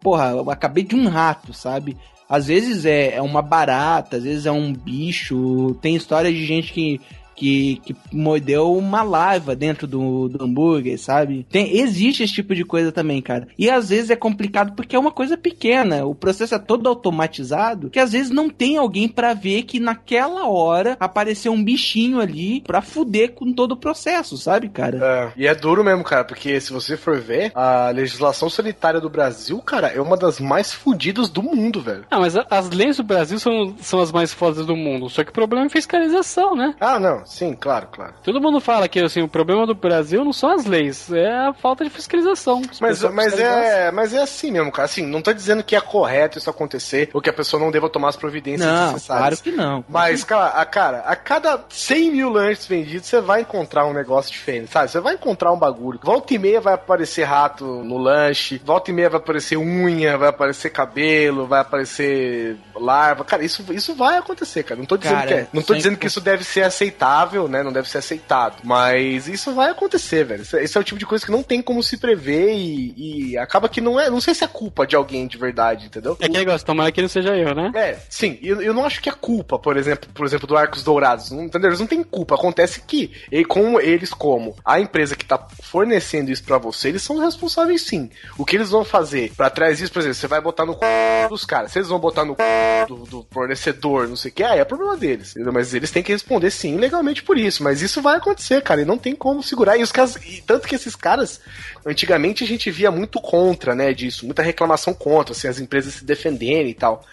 porra, 0.00 0.30
eu 0.30 0.50
acabei 0.50 0.84
de 0.84 0.94
um 0.94 1.08
rato, 1.08 1.52
sabe? 1.52 1.96
Às 2.30 2.46
vezes 2.46 2.84
é, 2.84 3.16
é 3.16 3.20
uma 3.20 3.42
barata, 3.42 4.16
às 4.16 4.22
vezes 4.22 4.46
é 4.46 4.52
um 4.52 4.72
bicho. 4.72 5.76
Tem 5.82 5.96
história 5.96 6.32
de 6.32 6.46
gente 6.46 6.72
que, 6.72 7.00
que, 7.40 7.80
que 7.86 7.96
mordeu 8.12 8.70
uma 8.76 9.02
larva 9.02 9.56
dentro 9.56 9.86
do, 9.86 10.28
do 10.28 10.44
hambúrguer, 10.44 10.98
sabe? 10.98 11.46
Tem, 11.50 11.78
existe 11.78 12.22
esse 12.22 12.34
tipo 12.34 12.54
de 12.54 12.66
coisa 12.66 12.92
também, 12.92 13.22
cara. 13.22 13.48
E 13.58 13.70
às 13.70 13.88
vezes 13.88 14.10
é 14.10 14.16
complicado 14.16 14.74
porque 14.76 14.94
é 14.94 14.98
uma 14.98 15.10
coisa 15.10 15.38
pequena. 15.38 16.04
O 16.04 16.14
processo 16.14 16.54
é 16.54 16.58
todo 16.58 16.86
automatizado 16.86 17.88
que 17.88 17.98
às 17.98 18.12
vezes 18.12 18.30
não 18.30 18.50
tem 18.50 18.76
alguém 18.76 19.08
pra 19.08 19.32
ver 19.32 19.62
que 19.62 19.80
naquela 19.80 20.46
hora 20.48 20.98
apareceu 21.00 21.50
um 21.52 21.64
bichinho 21.64 22.20
ali 22.20 22.60
pra 22.60 22.82
fuder 22.82 23.32
com 23.32 23.52
todo 23.54 23.72
o 23.72 23.76
processo, 23.76 24.36
sabe, 24.36 24.68
cara? 24.68 25.32
É, 25.36 25.40
e 25.42 25.46
é 25.46 25.54
duro 25.54 25.82
mesmo, 25.82 26.04
cara, 26.04 26.24
porque 26.24 26.60
se 26.60 26.72
você 26.72 26.94
for 26.96 27.18
ver, 27.20 27.52
a 27.54 27.88
legislação 27.90 28.50
sanitária 28.50 29.00
do 29.00 29.08
Brasil, 29.08 29.58
cara, 29.62 29.88
é 29.88 30.00
uma 30.00 30.16
das 30.16 30.38
mais 30.40 30.72
fodidas 30.74 31.30
do 31.30 31.42
mundo, 31.42 31.80
velho. 31.80 32.04
Ah, 32.10 32.20
mas 32.20 32.36
a- 32.36 32.46
as 32.50 32.68
leis 32.68 32.98
do 32.98 33.02
Brasil 33.02 33.38
são, 33.38 33.74
são 33.80 34.00
as 34.00 34.12
mais 34.12 34.32
fodas 34.34 34.66
do 34.66 34.76
mundo. 34.76 35.08
Só 35.08 35.24
que 35.24 35.30
o 35.30 35.34
problema 35.34 35.64
é 35.66 35.70
fiscalização, 35.70 36.54
né? 36.54 36.74
Ah, 36.80 36.98
não, 37.00 37.24
sim, 37.30 37.54
claro, 37.54 37.88
claro. 37.90 38.14
Todo 38.22 38.40
mundo 38.40 38.60
fala 38.60 38.88
que 38.88 39.00
assim, 39.00 39.22
o 39.22 39.28
problema 39.28 39.66
do 39.66 39.74
Brasil 39.74 40.24
não 40.24 40.32
são 40.32 40.50
as 40.50 40.64
leis, 40.64 41.10
é 41.12 41.30
a 41.30 41.52
falta 41.52 41.84
de 41.84 41.90
fiscalização. 41.90 42.62
Mas, 42.80 43.02
mas, 43.02 43.38
é, 43.38 43.90
mas 43.90 44.12
é 44.14 44.22
assim 44.22 44.50
mesmo, 44.50 44.70
cara. 44.70 44.86
Assim, 44.86 45.06
não 45.06 45.22
tô 45.22 45.32
dizendo 45.32 45.62
que 45.62 45.76
é 45.76 45.80
correto 45.80 46.38
isso 46.38 46.50
acontecer 46.50 47.10
ou 47.14 47.20
que 47.20 47.30
a 47.30 47.32
pessoa 47.32 47.60
não 47.62 47.70
deva 47.70 47.88
tomar 47.88 48.08
as 48.08 48.16
providências 48.16 48.68
Não, 48.68 48.92
necessárias. 48.92 49.40
claro 49.40 49.42
que 49.42 49.50
não. 49.50 49.84
Mas, 49.88 50.24
cara, 50.24 50.48
a, 50.60 50.64
cara, 50.64 50.98
a 51.00 51.16
cada 51.16 51.64
100 51.68 52.10
mil 52.10 52.30
lanches 52.30 52.66
vendidos, 52.66 53.06
você 53.06 53.20
vai 53.20 53.42
encontrar 53.42 53.86
um 53.86 53.92
negócio 53.92 54.30
diferente, 54.32 54.70
sabe? 54.70 54.90
Você 54.90 55.00
vai 55.00 55.14
encontrar 55.14 55.52
um 55.52 55.58
bagulho. 55.58 56.00
Volta 56.02 56.34
e 56.34 56.38
meia 56.38 56.60
vai 56.60 56.74
aparecer 56.74 57.24
rato 57.24 57.64
no 57.64 57.98
lanche, 57.98 58.60
volta 58.64 58.90
e 58.90 58.94
meia 58.94 59.08
vai 59.08 59.20
aparecer 59.20 59.56
unha, 59.56 60.16
vai 60.18 60.28
aparecer 60.28 60.70
cabelo, 60.70 61.46
vai 61.46 61.60
aparecer 61.60 62.56
larva. 62.74 63.24
Cara, 63.24 63.44
isso, 63.44 63.64
isso 63.72 63.94
vai 63.94 64.18
acontecer, 64.18 64.62
cara. 64.62 64.78
Não 64.78 64.86
tô 64.86 64.96
dizendo, 64.96 65.14
Cara, 65.14 65.26
que, 65.26 65.34
é, 65.34 65.46
não 65.52 65.62
tô 65.62 65.74
dizendo 65.74 65.96
que 65.96 66.06
isso 66.06 66.20
deve 66.20 66.44
ser 66.44 66.62
aceitável, 66.62 67.10
né? 67.48 67.62
Não 67.62 67.72
deve 67.72 67.88
ser 67.88 67.98
aceitado. 67.98 68.60
Mas 68.64 69.28
isso 69.28 69.52
vai 69.54 69.70
acontecer, 69.70 70.24
velho. 70.24 70.42
Isso, 70.42 70.56
esse 70.56 70.76
é 70.76 70.80
o 70.80 70.84
tipo 70.84 70.98
de 70.98 71.06
coisa 71.06 71.24
que 71.24 71.32
não 71.32 71.42
tem 71.42 71.62
como 71.62 71.82
se 71.82 71.96
prever 71.96 72.54
e, 72.54 73.30
e 73.32 73.38
acaba 73.38 73.68
que 73.68 73.80
não 73.80 73.98
é. 73.98 74.10
Não 74.10 74.20
sei 74.20 74.34
se 74.34 74.44
é 74.44 74.48
culpa 74.48 74.86
de 74.86 74.96
alguém 74.96 75.26
de 75.26 75.38
verdade, 75.38 75.86
entendeu? 75.86 76.16
É 76.20 76.28
que 76.28 76.36
negócio, 76.36 76.66
tomara 76.66 76.92
que 76.92 77.02
não 77.02 77.08
seja 77.08 77.36
eu, 77.36 77.54
né? 77.54 77.72
É, 77.74 77.98
sim, 78.08 78.38
eu, 78.42 78.60
eu 78.60 78.74
não 78.74 78.84
acho 78.84 79.00
que 79.00 79.08
é 79.08 79.12
culpa, 79.12 79.58
por 79.58 79.76
exemplo, 79.76 80.08
por 80.12 80.26
exemplo, 80.26 80.46
do 80.46 80.56
Arcos 80.56 80.82
Dourados, 80.82 81.30
não, 81.30 81.44
entendeu? 81.44 81.70
Eles 81.70 81.80
não 81.80 81.86
têm 81.86 82.02
culpa, 82.02 82.34
acontece 82.34 82.82
que 82.82 83.12
e 83.30 83.44
com 83.44 83.80
eles 83.80 84.12
como 84.12 84.56
a 84.64 84.80
empresa 84.80 85.16
que 85.16 85.24
tá 85.24 85.46
fornecendo 85.62 86.30
isso 86.30 86.44
pra 86.44 86.58
você, 86.58 86.88
eles 86.88 87.02
são 87.02 87.18
responsáveis 87.18 87.82
sim. 87.82 88.10
O 88.36 88.44
que 88.44 88.56
eles 88.56 88.70
vão 88.70 88.84
fazer 88.84 89.32
pra 89.36 89.50
trás 89.50 89.80
isso, 89.80 89.92
por 89.92 90.00
exemplo, 90.00 90.14
você 90.16 90.26
vai 90.26 90.40
botar 90.40 90.66
no 90.66 90.74
c... 90.74 90.80
dos 91.28 91.44
caras, 91.44 91.72
se 91.72 91.78
eles 91.78 91.88
vão 91.88 91.98
botar 91.98 92.24
no 92.24 92.34
c... 92.34 92.86
do, 92.88 92.96
do 93.04 93.26
fornecedor, 93.30 94.08
não 94.08 94.16
sei 94.16 94.30
o 94.30 94.34
que, 94.34 94.42
aí 94.42 94.58
é 94.58 94.64
problema 94.64 94.96
deles, 94.96 95.30
entendeu? 95.30 95.52
Mas 95.52 95.74
eles 95.74 95.90
têm 95.90 96.02
que 96.02 96.12
responder 96.12 96.50
sim 96.50 96.76
legalmente 97.00 97.22
por 97.22 97.36
isso, 97.36 97.62
mas 97.62 97.82
isso 97.82 98.00
vai 98.00 98.16
acontecer, 98.16 98.62
cara, 98.62 98.82
e 98.82 98.84
não 98.84 98.98
tem 98.98 99.16
como 99.16 99.42
segurar, 99.42 99.76
e 99.76 99.82
os 99.82 99.90
caras, 99.90 100.16
e 100.16 100.42
tanto 100.46 100.68
que 100.68 100.74
esses 100.74 100.94
caras, 100.94 101.40
antigamente 101.84 102.44
a 102.44 102.46
gente 102.46 102.70
via 102.70 102.90
muito 102.90 103.20
contra, 103.20 103.74
né, 103.74 103.92
disso, 103.92 104.26
muita 104.26 104.42
reclamação 104.42 104.94
contra, 104.94 105.32
assim, 105.32 105.48
as 105.48 105.58
empresas 105.58 105.94
se 105.94 106.04
defenderem 106.04 106.70
e 106.70 106.74
tal. 106.74 107.04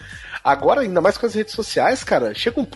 Agora, 0.48 0.82
ainda 0.82 1.02
mais 1.02 1.18
com 1.18 1.26
as 1.26 1.34
redes 1.36 1.54
sociais, 1.54 2.04
cara, 2.04 2.34
chega 2.34 2.60
um 2.60 2.68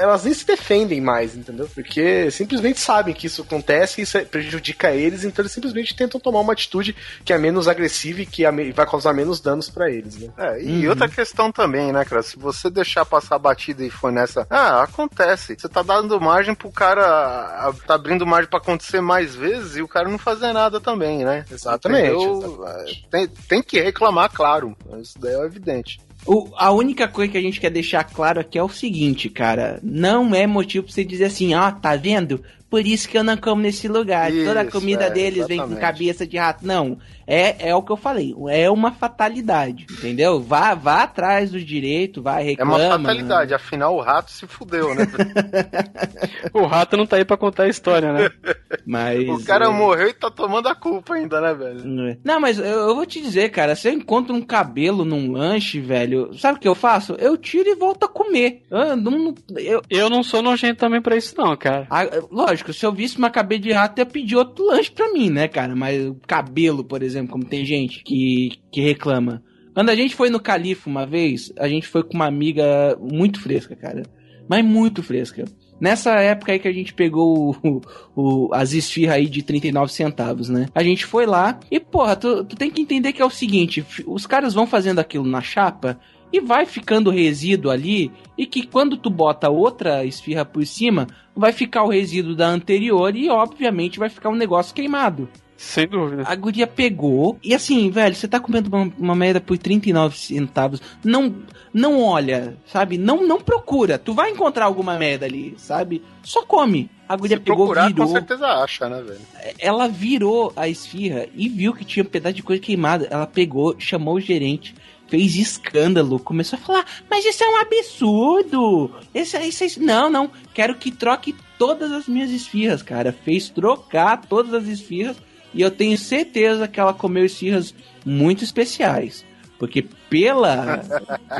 elas 0.00 0.24
nem 0.24 0.32
se 0.32 0.46
defendem 0.46 1.00
mais, 1.00 1.36
entendeu? 1.36 1.68
Porque 1.74 2.30
simplesmente 2.30 2.80
sabem 2.80 3.12
que 3.14 3.26
isso 3.26 3.42
acontece 3.42 4.00
e 4.00 4.04
isso 4.04 4.18
prejudica 4.26 4.92
eles, 4.92 5.24
então 5.24 5.42
eles 5.42 5.52
simplesmente 5.52 5.94
tentam 5.94 6.18
tomar 6.18 6.40
uma 6.40 6.52
atitude 6.54 6.96
que 7.24 7.32
é 7.32 7.38
menos 7.38 7.68
agressiva 7.68 8.22
e 8.22 8.26
que 8.26 8.44
é 8.46 8.50
vai 8.72 8.86
causar 8.86 9.12
menos 9.12 9.40
danos 9.40 9.68
pra 9.68 9.90
eles, 9.90 10.16
né? 10.16 10.30
É, 10.38 10.62
e 10.62 10.88
outra 10.88 11.08
questão 11.08 11.52
também, 11.52 11.92
né, 11.92 12.04
cara? 12.04 12.22
Se 12.22 12.38
você 12.38 12.70
deixar 12.70 13.04
passar 13.04 13.38
batida 13.38 13.84
e 13.84 13.90
for 13.90 14.10
nessa. 14.10 14.46
Ah, 14.48 14.82
acontece. 14.82 15.54
Você 15.58 15.68
tá 15.68 15.82
dando 15.82 16.18
margem 16.20 16.54
pro 16.54 16.70
cara. 16.70 17.02
a- 17.04 17.74
Tá 17.86 17.94
abrindo 17.94 18.26
margem 18.26 18.48
pra 18.48 18.58
acontecer 18.58 19.00
mais 19.00 19.34
vezes 19.34 19.76
e 19.76 19.82
o 19.82 19.88
cara 19.88 20.08
não 20.08 20.18
fazer 20.18 20.52
nada 20.52 20.80
também, 20.80 21.24
né? 21.24 21.44
Exatamente, 21.50 22.08
Entendeu? 22.24 22.66
É, 22.66 22.84
Tem, 23.10 23.26
tem 23.26 23.62
que 23.62 23.80
reclamar, 23.80 24.30
claro. 24.32 24.76
Isso 25.00 25.18
daí 25.18 25.34
é 25.34 25.44
evidente. 25.44 26.00
O- 26.28 26.50
a 26.56 26.70
única 26.70 27.08
coisa 27.08 27.32
que 27.32 27.38
a 27.38 27.40
gente 27.40 27.58
quer 27.58 27.70
deixar 27.70 28.04
claro 28.04 28.38
aqui 28.38 28.58
é 28.58 28.62
o 28.62 28.68
seguinte, 28.68 29.30
cara. 29.30 29.80
Não 29.82 30.34
é 30.34 30.46
motivo 30.46 30.84
pra 30.84 30.92
você 30.94 31.02
dizer 31.02 31.24
assim, 31.24 31.54
ó, 31.54 31.70
tá 31.72 31.96
vendo? 31.96 32.42
Por 32.70 32.84
isso 32.86 33.08
que 33.08 33.16
eu 33.16 33.24
não 33.24 33.36
como 33.36 33.62
nesse 33.62 33.88
lugar. 33.88 34.30
Toda 34.30 34.60
a 34.60 34.62
Isso, 34.64 34.72
comida 34.72 35.04
é, 35.04 35.10
deles 35.10 35.46
vem 35.46 35.58
com 35.58 35.64
exatamente. 35.64 35.80
cabeça 35.80 36.26
de 36.26 36.36
rato. 36.36 36.66
Não. 36.66 36.98
É, 37.26 37.68
é 37.70 37.74
o 37.74 37.82
que 37.82 37.90
eu 37.92 37.96
falei. 37.96 38.34
É 38.50 38.70
uma 38.70 38.92
fatalidade. 38.92 39.86
Entendeu? 39.90 40.40
Vá, 40.40 40.74
vá 40.74 41.02
atrás 41.02 41.50
do 41.50 41.60
direito, 41.62 42.22
vai, 42.22 42.42
É 42.42 42.46
reclama. 42.46 42.76
uma 42.76 42.98
fatalidade. 42.98 43.54
Afinal, 43.54 43.94
o 43.96 44.00
rato 44.00 44.30
se 44.30 44.46
fudeu, 44.46 44.94
né? 44.94 45.06
O 46.52 46.66
rato 46.66 46.96
não 46.96 47.06
tá 47.06 47.16
aí 47.16 47.24
pra 47.24 47.36
contar 47.36 47.64
a 47.64 47.68
história, 47.68 48.12
né? 48.12 48.30
Mas. 48.86 49.28
o 49.28 49.44
cara 49.44 49.66
é, 49.66 49.68
morreu 49.68 50.08
e 50.08 50.14
tá 50.14 50.30
tomando 50.30 50.68
a 50.68 50.74
culpa 50.74 51.14
ainda, 51.14 51.40
né, 51.40 51.54
velho? 51.54 52.18
Não, 52.24 52.40
mas 52.40 52.58
eu, 52.58 52.64
eu 52.64 52.94
vou 52.94 53.04
te 53.04 53.20
dizer, 53.20 53.50
cara, 53.50 53.74
se 53.76 53.88
eu 53.88 53.92
encontro 53.92 54.34
um 54.34 54.40
cabelo 54.40 55.04
num 55.04 55.32
lanche, 55.32 55.78
velho, 55.80 56.30
sabe 56.38 56.56
o 56.58 56.60
que 56.60 56.68
eu 56.68 56.74
faço? 56.74 57.14
Eu 57.18 57.36
tiro 57.36 57.68
e 57.68 57.74
volto 57.74 58.04
a 58.04 58.08
comer. 58.08 58.62
Eu, 58.70 58.96
não, 58.96 59.34
eu, 59.56 59.82
Eu 59.90 60.08
não 60.08 60.22
sou 60.22 60.40
nojento 60.42 60.78
também 60.80 61.02
pra 61.02 61.16
isso, 61.16 61.34
não, 61.36 61.54
cara. 61.56 61.86
Ah, 61.90 62.04
lógico, 62.30 62.57
se 62.72 62.84
eu 62.84 62.92
visse 62.92 63.18
uma 63.18 63.30
cabelo 63.30 63.62
de 63.62 63.72
rato, 63.72 63.98
eu 63.98 64.02
ia 64.04 64.10
pedir 64.10 64.36
outro 64.36 64.66
lanche 64.66 64.90
pra 64.90 65.12
mim, 65.12 65.30
né, 65.30 65.48
cara? 65.48 65.74
Mas 65.76 66.04
o 66.06 66.16
cabelo, 66.26 66.84
por 66.84 67.02
exemplo, 67.02 67.32
como 67.32 67.44
tem 67.44 67.64
gente 67.64 68.02
que, 68.04 68.52
que 68.72 68.80
reclama. 68.80 69.42
Quando 69.74 69.90
a 69.90 69.94
gente 69.96 70.14
foi 70.14 70.28
no 70.30 70.40
Califa 70.40 70.90
uma 70.90 71.06
vez, 71.06 71.52
a 71.58 71.68
gente 71.68 71.86
foi 71.86 72.02
com 72.02 72.14
uma 72.14 72.26
amiga 72.26 72.96
muito 73.00 73.40
fresca, 73.40 73.76
cara. 73.76 74.02
Mas 74.48 74.64
muito 74.64 75.02
fresca. 75.02 75.44
Nessa 75.80 76.10
época 76.20 76.50
aí 76.50 76.58
que 76.58 76.66
a 76.66 76.72
gente 76.72 76.92
pegou 76.92 77.54
o, 77.62 77.80
o- 78.16 78.48
as 78.52 78.72
esfirras 78.72 79.14
aí 79.16 79.26
de 79.28 79.42
39 79.42 79.92
centavos, 79.92 80.48
né? 80.48 80.66
A 80.74 80.82
gente 80.82 81.06
foi 81.06 81.24
lá 81.26 81.60
e, 81.70 81.78
porra, 81.78 82.16
tu, 82.16 82.44
tu 82.44 82.56
tem 82.56 82.68
que 82.70 82.82
entender 82.82 83.12
que 83.12 83.22
é 83.22 83.24
o 83.24 83.30
seguinte: 83.30 83.84
os 84.06 84.26
caras 84.26 84.54
vão 84.54 84.66
fazendo 84.66 84.98
aquilo 84.98 85.24
na 85.24 85.40
chapa 85.40 86.00
e 86.32 86.40
vai 86.40 86.66
ficando 86.66 87.10
resíduo 87.10 87.70
ali 87.70 88.12
e 88.36 88.46
que 88.46 88.66
quando 88.66 88.96
tu 88.96 89.10
bota 89.10 89.48
outra 89.50 90.04
esfirra 90.04 90.44
por 90.44 90.64
cima, 90.66 91.06
vai 91.34 91.52
ficar 91.52 91.84
o 91.84 91.88
resíduo 91.88 92.34
da 92.34 92.48
anterior 92.48 93.14
e 93.16 93.28
obviamente 93.28 93.98
vai 93.98 94.08
ficar 94.08 94.28
um 94.28 94.34
negócio 94.36 94.74
queimado. 94.74 95.28
Sem 95.58 95.88
dúvida. 95.88 96.22
A 96.24 96.36
guria 96.36 96.68
pegou 96.68 97.36
e 97.42 97.52
assim, 97.52 97.90
velho, 97.90 98.14
você 98.14 98.28
tá 98.28 98.38
comendo 98.38 98.68
uma, 98.68 98.92
uma 98.96 99.14
merda 99.16 99.40
por 99.40 99.58
39 99.58 100.16
centavos, 100.16 100.80
não 101.02 101.34
não 101.74 102.00
olha, 102.00 102.56
sabe? 102.64 102.96
Não 102.96 103.26
não 103.26 103.40
procura. 103.40 103.98
Tu 103.98 104.14
vai 104.14 104.30
encontrar 104.30 104.66
alguma 104.66 104.96
merda 104.96 105.26
ali, 105.26 105.54
sabe? 105.58 106.00
Só 106.22 106.44
come. 106.44 106.88
A 107.08 107.16
guria 107.16 107.38
Se 107.38 107.42
pegou, 107.42 107.66
procurar, 107.66 107.88
virou 107.88 108.06
com 108.06 108.12
certeza 108.12 108.46
acha, 108.46 108.88
né, 108.88 109.02
velho? 109.02 109.20
ela 109.58 109.88
virou 109.88 110.52
a 110.54 110.68
esfirra 110.68 111.26
e 111.34 111.48
viu 111.48 111.74
que 111.74 111.84
tinha 111.84 112.04
um 112.04 112.08
pedaço 112.08 112.36
de 112.36 112.42
coisa 112.42 112.62
queimada. 112.62 113.08
Ela 113.10 113.26
pegou, 113.26 113.74
chamou 113.80 114.14
o 114.14 114.20
gerente, 114.20 114.76
fez 115.08 115.36
escândalo, 115.36 116.18
começou 116.18 116.58
a 116.58 116.62
falar: 116.62 116.86
Mas 117.10 117.24
isso 117.24 117.42
é 117.42 117.48
um 117.48 117.56
absurdo! 117.56 118.90
Isso, 119.14 119.36
é- 119.36 119.46
isso, 119.46 119.64
é 119.64 119.66
isso. 119.66 119.82
Não, 119.82 120.08
não, 120.08 120.30
quero 120.54 120.74
que 120.74 120.90
troque 120.90 121.34
todas 121.58 121.90
as 121.92 122.06
minhas 122.06 122.30
esfirras, 122.30 122.82
cara. 122.82 123.12
Fez 123.12 123.48
trocar 123.48 124.22
todas 124.26 124.54
as 124.54 124.68
esfirras 124.68 125.16
e 125.52 125.62
eu 125.62 125.70
tenho 125.70 125.96
certeza 125.98 126.68
que 126.68 126.78
ela 126.78 126.94
comeu 126.94 127.24
esfirras 127.24 127.74
muito 128.04 128.44
especiais. 128.44 129.24
Porque 129.58 129.84
pela. 130.08 130.82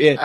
é, 0.00 0.16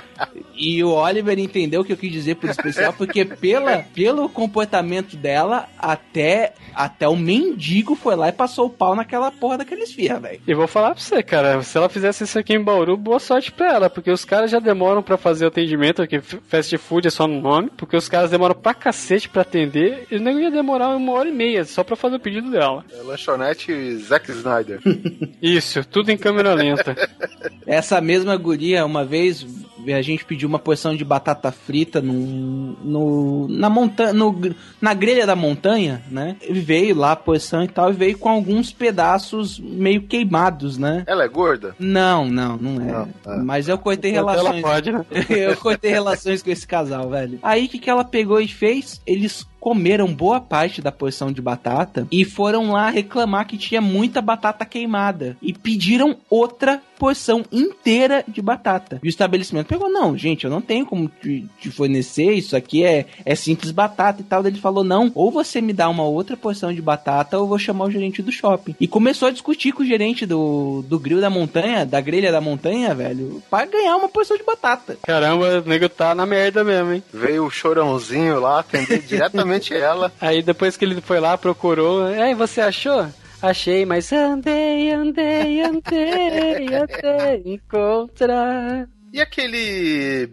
e 0.55 0.83
o 0.83 0.91
Oliver 0.91 1.37
entendeu 1.39 1.81
o 1.81 1.85
que 1.85 1.93
eu 1.93 1.97
quis 1.97 2.11
dizer 2.11 2.35
por 2.35 2.49
especial, 2.49 2.93
porque 2.93 3.25
pela, 3.25 3.79
pelo 3.93 4.29
comportamento 4.29 5.15
dela, 5.15 5.67
até, 5.77 6.53
até 6.73 7.07
o 7.07 7.15
mendigo 7.15 7.95
foi 7.95 8.15
lá 8.15 8.29
e 8.29 8.31
passou 8.31 8.67
o 8.67 8.69
pau 8.69 8.95
naquela 8.95 9.31
porra 9.31 9.57
daquela 9.57 9.83
esfirra, 9.83 10.19
velho. 10.19 10.41
E 10.47 10.53
vou 10.53 10.67
falar 10.67 10.93
pra 10.93 11.03
você, 11.03 11.23
cara, 11.23 11.61
se 11.63 11.77
ela 11.77 11.89
fizesse 11.89 12.23
isso 12.23 12.37
aqui 12.37 12.53
em 12.53 12.61
Bauru, 12.61 12.95
boa 12.97 13.19
sorte 13.19 13.51
pra 13.51 13.73
ela, 13.73 13.89
porque 13.89 14.11
os 14.11 14.25
caras 14.25 14.51
já 14.51 14.59
demoram 14.59 15.01
pra 15.01 15.17
fazer 15.17 15.45
o 15.45 15.47
atendimento, 15.47 16.01
aqui 16.01 16.19
fast 16.21 16.77
food 16.77 17.07
é 17.07 17.11
só 17.11 17.27
no 17.27 17.41
nome, 17.41 17.69
porque 17.75 17.97
os 17.97 18.07
caras 18.07 18.29
demoram 18.31 18.55
pra 18.55 18.73
cacete 18.73 19.29
pra 19.29 19.41
atender, 19.41 20.07
e 20.11 20.17
o 20.17 20.21
nego 20.21 20.39
ia 20.39 20.51
demorar 20.51 20.89
uma 20.95 21.13
hora 21.13 21.29
e 21.29 21.31
meia 21.31 21.65
só 21.65 21.83
pra 21.83 21.95
fazer 21.95 22.15
o 22.17 22.19
pedido 22.19 22.51
dela. 22.51 22.85
É 22.91 23.01
lanchonete 23.01 23.97
Zack 23.97 24.31
Snyder. 24.31 24.79
Isso, 25.41 25.83
tudo 25.85 26.11
em 26.11 26.17
câmera 26.17 26.53
lenta. 26.53 26.95
Essa 27.65 27.99
mesma 28.01 28.32
guria, 28.37 28.85
uma 28.85 29.03
vez, 29.03 29.45
a 29.87 30.01
gente 30.01 30.25
pediu 30.25 30.47
uma 30.47 30.59
porção 30.59 30.95
de 30.95 31.03
batata 31.03 31.51
frita 31.51 32.01
num, 32.01 32.75
no, 32.83 33.47
na 33.47 33.69
montanha, 33.69 34.13
na 34.81 34.93
grelha 34.93 35.25
da 35.25 35.35
montanha, 35.35 36.01
né? 36.09 36.35
E 36.47 36.53
veio 36.53 36.95
lá 36.95 37.13
a 37.13 37.15
porção 37.15 37.63
e 37.63 37.67
tal, 37.67 37.89
e 37.89 37.93
veio 37.93 38.17
com 38.17 38.29
alguns 38.29 38.71
pedaços 38.71 39.59
meio 39.59 40.03
queimados, 40.03 40.77
né? 40.77 41.03
Ela 41.07 41.23
é 41.23 41.27
gorda? 41.27 41.75
Não, 41.79 42.25
não, 42.25 42.57
não 42.57 42.81
é. 42.81 42.91
Não, 42.91 43.33
é. 43.33 43.37
Mas 43.43 43.67
eu 43.67 43.77
cortei 43.77 44.15
Ela 44.15 44.33
relações. 44.33 44.61
pode, 44.61 44.91
né? 44.91 45.05
eu 45.29 45.57
cortei 45.57 45.91
relações 45.91 46.41
com 46.41 46.49
esse 46.49 46.67
casal, 46.67 47.09
velho. 47.09 47.39
Aí 47.41 47.65
o 47.65 47.69
que, 47.69 47.79
que 47.79 47.89
ela 47.89 48.03
pegou 48.03 48.39
e 48.39 48.47
fez? 48.47 49.01
Eles 49.05 49.45
comeram 49.63 50.13
boa 50.13 50.41
parte 50.41 50.81
da 50.81 50.91
porção 50.91 51.31
de 51.31 51.41
batata 51.41 52.05
e 52.11 52.25
foram 52.25 52.73
lá 52.73 52.89
reclamar 52.89 53.47
que 53.47 53.57
tinha 53.57 53.79
muita 53.79 54.21
batata 54.21 54.65
queimada. 54.65 55.37
E 55.41 55.53
pediram 55.53 56.17
outra 56.29 56.81
porção 56.99 57.45
inteira 57.49 58.25
de 58.27 58.41
batata. 58.41 58.99
E 59.01 59.07
o 59.07 59.09
estabelecimento 59.09 59.67
pegou, 59.67 59.89
não, 59.89 60.17
gente, 60.17 60.43
eu 60.43 60.51
não 60.51 60.61
tenho 60.61 60.85
como 60.85 61.07
te, 61.07 61.45
te 61.59 61.71
fornecer, 61.71 62.33
isso 62.33 62.55
aqui 62.57 62.83
é, 62.83 63.05
é 63.25 63.35
simples 63.35 63.71
batata 63.71 64.21
e 64.21 64.25
tal. 64.25 64.45
Ele 64.45 64.59
falou, 64.59 64.83
não, 64.83 65.09
ou 65.15 65.31
você 65.31 65.61
me 65.61 65.71
dá 65.71 65.87
uma 65.87 66.03
outra 66.03 66.35
porção 66.35 66.73
de 66.73 66.81
batata 66.81 67.37
ou 67.37 67.43
eu 67.43 67.47
vou 67.47 67.57
chamar 67.57 67.85
o 67.85 67.91
gerente 67.91 68.21
do 68.21 68.33
shopping. 68.33 68.75
E 68.81 68.87
começou 68.87 69.29
a 69.29 69.31
discutir 69.31 69.71
com 69.71 69.83
o 69.83 69.85
gerente 69.85 70.25
do, 70.25 70.83
do 70.87 70.99
grill 70.99 71.21
da 71.21 71.29
montanha, 71.29 71.85
da 71.85 72.01
grelha 72.01 72.33
da 72.33 72.41
montanha, 72.41 72.93
velho, 72.93 73.41
para 73.49 73.65
ganhar 73.65 73.95
uma 73.95 74.09
porção 74.09 74.35
de 74.35 74.43
batata. 74.43 74.97
Caramba, 75.03 75.61
o 75.65 75.69
nego 75.69 75.87
tá 75.87 76.13
na 76.13 76.25
merda 76.25 76.65
mesmo, 76.65 76.93
hein? 76.93 77.03
Veio 77.13 77.45
o 77.45 77.51
chorãozinho 77.51 78.41
lá 78.41 78.59
atender 78.59 79.01
diretamente 79.01 79.52
ela. 79.73 80.11
Aí 80.21 80.41
depois 80.41 80.77
que 80.77 80.85
ele 80.85 80.99
foi 81.01 81.19
lá, 81.19 81.37
procurou, 81.37 82.05
aí 82.05 82.33
você 82.33 82.61
achou? 82.61 83.07
Achei, 83.41 83.85
mas 83.85 84.11
andei, 84.13 84.91
andei, 84.93 85.61
andei, 85.61 86.75
até 86.75 87.37
encontrar. 87.45 88.87
E 89.11 89.21
aquele. 89.21 90.27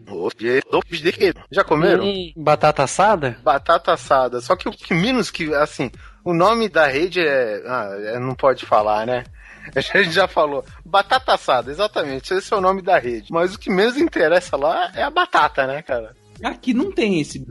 Já 1.51 1.63
comeram? 1.63 2.05
Batata 2.37 2.85
assada? 2.85 3.37
Batata 3.43 3.93
assada. 3.93 4.41
Só 4.41 4.57
que 4.57 4.69
o 4.69 4.73
que 4.73 4.95
menos 4.95 5.31
que. 5.31 5.53
Assim, 5.55 5.91
o 6.25 6.33
nome 6.33 6.69
da 6.69 6.87
rede 6.87 7.21
é. 7.21 7.63
Ah, 7.67 7.91
é- 8.15 8.19
não 8.19 8.35
pode 8.35 8.65
falar, 8.65 9.07
né? 9.07 9.25
A 9.77 9.81
gente 9.81 10.13
já 10.13 10.27
falou. 10.27 10.65
Batata 10.85 11.35
assada, 11.35 11.71
exatamente. 11.71 12.33
Esse 12.33 12.55
é 12.55 12.57
o 12.57 12.61
nome 12.61 12.81
da 12.81 12.99
rede. 12.99 13.31
Mas 13.31 13.55
o 13.55 13.59
que 13.59 13.69
menos 13.69 13.97
interessa 13.99 14.57
lá 14.57 14.91
é 14.95 15.03
a 15.03 15.11
batata, 15.11 15.67
né, 15.67 15.83
cara? 15.83 16.17
Aqui 16.43 16.73
não 16.75 16.91
tem 16.93 17.21
esse. 17.21 17.45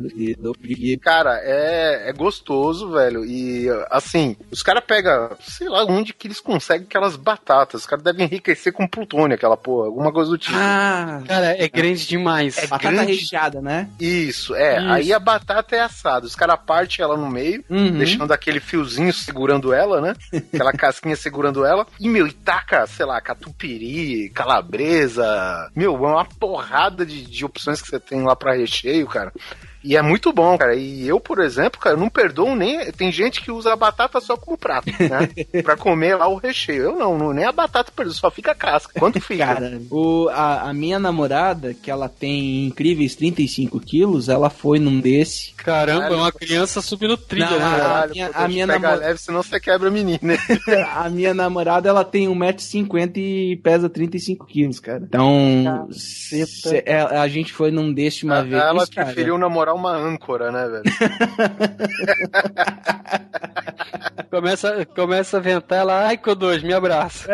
Cara, 1.02 1.40
é, 1.44 2.10
é 2.10 2.14
gostoso, 2.14 2.91
velho. 2.91 3.24
E 3.26 3.68
assim, 3.90 4.36
os 4.52 4.61
caras 4.64 4.84
pegam, 4.86 5.30
sei 5.41 5.68
lá 5.70 5.86
onde 5.86 6.14
que 6.14 6.28
eles 6.28 6.40
conseguem 6.40 6.86
aquelas 6.88 7.16
batatas. 7.16 7.82
Os 7.82 7.88
caras 7.88 8.03
devem 8.03 8.26
enriquecer 8.26 8.74
com 8.74 8.88
plutônio, 8.88 9.36
aquela 9.36 9.57
porra, 9.57 9.88
alguma 9.88 10.11
coisa 10.11 10.32
do 10.32 10.38
tipo. 10.38 10.56
Ah, 10.57 11.22
Cara, 11.28 11.56
é 11.57 11.68
grande 11.68 12.07
demais. 12.07 12.57
É 12.57 12.68
batata 12.68 12.91
grande. 12.94 13.14
recheada, 13.14 13.61
né? 13.61 13.90
Isso, 13.99 14.56
é. 14.56 14.78
Isso. 14.80 14.88
Aí 14.90 15.14
a 15.14 15.20
batata 15.20 15.76
é 15.76 15.80
assada. 15.82 16.26
Os 16.26 16.36
caras 16.36 16.60
partem 16.66 17.03
ela 17.03 17.18
no 17.18 17.30
meio, 17.30 17.64
Uhum. 17.70 17.98
deixando 17.98 18.32
aquele 18.32 18.60
fiozinho 18.60 19.14
segurando 19.14 19.74
ela, 19.74 20.02
né? 20.02 20.14
Aquela 20.53 20.72
casquinha 20.74 21.16
segurando 21.18 21.66
ela. 21.66 21.86
E, 21.99 22.07
meu, 22.10 22.28
e 22.28 22.32
taca, 22.32 22.86
sei 22.88 23.06
lá, 23.06 23.20
catupiry, 23.22 24.30
calabresa. 24.30 25.70
Meu, 25.76 25.94
é 25.95 25.98
uma 25.98 26.26
porrada 26.26 27.06
de, 27.06 27.22
de 27.26 27.45
opções 27.45 27.82
que 27.82 27.88
você 27.88 27.99
tem 27.99 28.24
lá 28.24 28.36
pra 28.36 28.57
recheio, 28.84 29.08
cara. 29.08 29.34
E 29.84 29.96
é 29.96 30.02
muito 30.02 30.34
bom, 30.34 30.58
cara. 30.58 30.76
E 30.76 31.08
eu, 31.08 31.20
por 31.20 31.40
exemplo, 31.40 31.80
cara, 31.80 31.96
não 31.96 32.10
perdoo 32.10 32.54
nem. 32.56 32.92
Tem 32.92 33.12
gente 33.12 33.42
que 33.42 33.52
usa 33.52 33.72
a 33.72 33.76
batata 33.76 34.20
só 34.20 34.36
como 34.36 34.58
prato, 34.58 34.90
né? 35.00 35.30
pra 35.64 35.78
comer 35.78 36.16
lá 36.16 36.28
o 36.28 36.36
recheio. 36.36 36.84
Eu 36.84 36.96
não, 36.98 37.18
não 37.18 37.32
nem 37.34 37.46
a 37.46 37.52
batata 37.52 37.92
perdoo, 37.96 38.14
só 38.14 38.30
fica 38.30 38.52
a 38.52 38.56
casca. 38.56 39.00
Quanto 39.00 39.20
fica? 39.22 39.46
Cara, 39.46 39.82
o, 39.90 40.28
a, 40.30 40.70
a 40.70 40.74
minha 40.74 41.00
namorada, 41.00 41.74
que 41.74 41.90
ela 41.90 42.10
tem 42.10 42.66
incríveis 42.68 43.16
35 43.16 43.80
quilos, 43.80 44.28
ela 44.28 44.50
foi 44.50 44.80
num 44.80 45.00
desse. 45.00 45.54
Caramba, 45.54 46.08
é 46.08 46.18
uma 46.18 46.32
criança 46.32 46.82
subindo 46.82 47.16
trilha, 47.16 47.50
Não, 47.50 47.60
né? 47.60 47.66
a- 47.66 47.70
Caralho, 47.80 48.12
minha- 48.12 48.32
a 48.34 48.48
minha 48.48 48.68
pega 48.68 48.80
namora- 48.80 49.00
leve, 49.08 49.20
senão 49.20 49.44
você 49.44 49.60
quebra 49.60 49.88
a 49.88 49.92
menina. 49.92 50.20
a 50.96 51.10
minha 51.10 51.34
namorada, 51.34 51.88
ela 51.88 52.04
tem 52.04 52.28
1,50m 52.28 53.18
e 53.18 53.56
pesa 53.64 53.90
35 53.90 54.46
quilos, 54.46 54.80
cara. 54.80 55.04
Então, 55.08 55.88
cê- 55.92 56.84
é, 56.86 57.00
a 57.02 57.28
gente 57.28 57.54
foi 57.54 57.72
num 57.72 57.94
desse 57.94 58.26
uma 58.26 58.44
vez. 58.44 58.62
Ela 58.62 58.86
cara. 58.88 59.06
preferiu 59.08 59.38
namorar 59.38 59.69
uma 59.74 59.96
âncora, 59.96 60.52
né, 60.52 60.68
velho? 60.68 60.84
Começa, 64.30 64.86
começa 64.86 65.38
a 65.38 65.40
ventar 65.40 65.80
ela, 65.80 66.08
ai, 66.08 66.18
Kodoji, 66.18 66.66
me 66.66 66.74
abraça. 66.74 67.28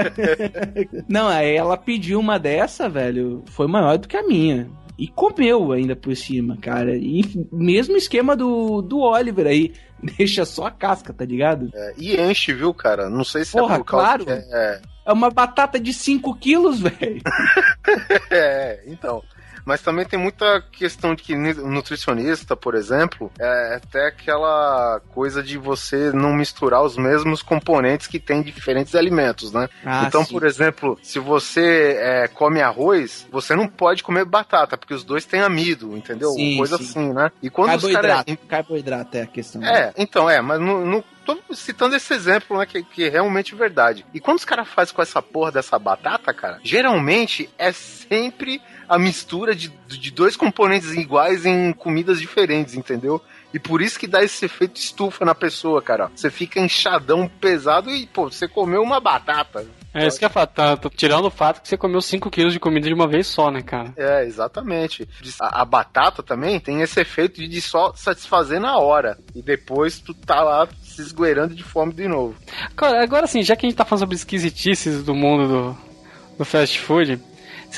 Não, 1.10 1.28
aí 1.28 1.56
ela 1.56 1.76
pediu 1.78 2.20
uma 2.20 2.40
dessa, 2.40 2.88
velho. 2.88 3.44
Foi 3.48 3.68
maior 3.68 3.98
do 3.98 4.08
que 4.08 4.16
a 4.16 4.24
minha. 4.24 4.70
E 4.98 5.10
comeu 5.10 5.74
ainda 5.74 5.94
por 5.94 6.16
cima, 6.16 6.56
cara. 6.58 6.96
E 6.96 7.22
mesmo 7.52 7.98
esquema 7.98 8.34
do, 8.36 8.82
do 8.82 9.00
Oliver 9.00 9.46
aí. 9.46 9.74
Deixa 10.18 10.46
só 10.46 10.68
a 10.68 10.72
casca, 10.72 11.12
tá 11.14 11.26
ligado? 11.26 11.70
É, 11.74 11.94
e 11.98 12.16
enche, 12.22 12.54
viu, 12.54 12.74
cara? 12.74 13.10
Não 13.10 13.24
sei 13.26 13.44
se 13.44 13.52
Porra, 13.52 13.76
é 13.76 13.78
por 13.80 13.86
causa 13.86 14.06
claro. 14.06 14.26
que 14.26 14.32
é, 14.32 14.82
É 15.06 15.12
uma 15.12 15.30
batata 15.30 15.78
de 15.80 15.92
5 15.92 16.34
quilos, 16.36 16.80
velho. 16.80 17.22
é, 18.32 18.84
então. 18.88 19.22
Mas 19.66 19.82
também 19.82 20.06
tem 20.06 20.20
muita 20.20 20.62
questão 20.72 21.16
de 21.16 21.24
que 21.24 21.36
ni- 21.36 21.54
nutricionista, 21.54 22.56
por 22.56 22.76
exemplo, 22.76 23.32
é 23.40 23.76
até 23.76 24.08
aquela 24.08 25.02
coisa 25.10 25.42
de 25.42 25.58
você 25.58 26.12
não 26.12 26.34
misturar 26.34 26.84
os 26.84 26.98
mesmos 26.98 27.42
componentes 27.42 28.08
que 28.08 28.20
tem 28.20 28.42
diferentes 28.42 28.96
alimentos, 28.96 29.52
né? 29.52 29.68
Ah, 29.84 30.06
então, 30.08 30.24
sim. 30.24 30.34
por 30.34 30.46
exemplo, 30.46 30.98
se 31.02 31.20
você 31.20 31.98
é, 32.00 32.28
come 32.28 32.62
arroz, 32.62 33.28
você 33.32 33.56
não 33.56 33.68
pode 33.68 34.04
comer 34.04 34.26
batata, 34.26 34.78
porque 34.78 34.94
os 34.94 35.04
dois 35.04 35.26
têm 35.26 35.42
amido, 35.42 35.98
entendeu? 35.98 36.30
Sim, 36.32 36.58
coisa 36.58 36.78
sim. 36.78 36.84
assim, 36.84 37.14
né? 37.14 37.32
E 37.42 37.50
quando 37.50 37.76
os 37.76 37.92
caras 37.92 38.12
Carboidrato. 38.12 38.48
Carboidrato 38.48 39.18
é 39.18 39.22
a 39.24 39.28
questão. 39.28 39.64
É, 39.64 39.94
então, 39.98 40.30
é, 40.30 40.42
mas 40.42 40.60
não, 40.60 40.86
não 40.86 41.04
tô 41.26 41.38
citando 41.54 41.96
esse 41.96 42.14
exemplo, 42.14 42.58
né, 42.58 42.66
que, 42.66 42.84
que 42.84 43.04
é 43.06 43.10
realmente 43.10 43.56
verdade. 43.56 44.06
E 44.14 44.20
quando 44.20 44.38
os 44.38 44.46
caras 44.46 44.68
fazem 44.68 44.94
com 44.94 45.02
essa 45.02 45.22
porra 45.22 45.52
dessa 45.52 45.78
batata, 45.80 46.34
cara, 46.34 46.60
geralmente 46.64 47.50
é 47.58 47.72
sempre 47.72 48.62
a 48.88 48.98
mistura 48.98 49.56
de, 49.56 49.70
de 49.88 50.12
dois 50.12 50.36
componentes 50.36 50.92
iguais 50.94 51.46
em 51.46 51.74
comidas 51.74 52.20
diferentes, 52.20 52.76
entendeu? 52.76 53.22
E 53.54 53.60
por 53.60 53.82
isso 53.82 53.98
que 53.98 54.06
dá 54.06 54.22
esse 54.22 54.46
efeito 54.46 54.78
estufa 54.78 55.24
na 55.24 55.34
pessoa, 55.34 55.82
cara. 55.82 56.12
Você 56.14 56.30
fica 56.30 56.60
inchadão, 56.60 57.30
pesado 57.40 57.90
e, 57.90 58.06
pô, 58.06 58.30
você 58.30 58.50
comeu 58.50 58.82
uma 58.82 59.00
batata. 59.00 59.66
É 59.94 60.06
isso 60.06 60.20
que 60.20 60.26
eu 60.26 60.30
falo, 60.30 60.48
tá, 60.48 60.76
tô 60.76 60.90
tirando 60.90 61.24
o 61.24 61.32
fato 61.32 61.62
que 61.62 61.70
você 61.70 61.78
comeu 61.78 62.02
5 62.02 62.30
quilos 62.30 62.52
de 62.52 62.60
comida 62.60 62.86
de 62.86 62.94
uma 62.94 63.08
vez 63.08 63.28
só, 63.28 63.50
né, 63.50 63.62
cara? 63.62 63.94
É, 63.96 64.26
exatamente. 64.26 65.08
A, 65.40 65.62
a 65.62 65.66
batata 65.66 66.22
também 66.22 66.60
tem 66.60 66.82
esse 66.82 67.00
efeito 67.00 67.48
de 67.48 67.62
só 67.62 67.94
satisfazer 67.96 68.60
na 68.60 68.78
hora. 68.78 69.18
E 69.34 69.42
depois 69.42 70.00
tu 70.00 70.14
tá 70.14 70.44
lá 70.44 70.68
se 70.84 71.02
esgueirando 71.02 71.56
de 71.56 71.64
fome 71.64 71.94
de 71.94 72.10
novo. 72.10 72.36
Cara, 72.76 73.02
agora 73.02 73.26
sim, 73.26 73.42
já 73.42 73.56
que 73.56 73.66
a 73.66 73.70
gente 73.70 73.78
tá 73.78 73.86
falando 73.86 74.02
sobre 74.02 74.16
esquisitices 74.18 75.02
do 75.02 75.16
mundo 75.16 75.48
do, 75.48 75.78
do 76.40 76.44
fast 76.44 76.78
food, 76.78 77.22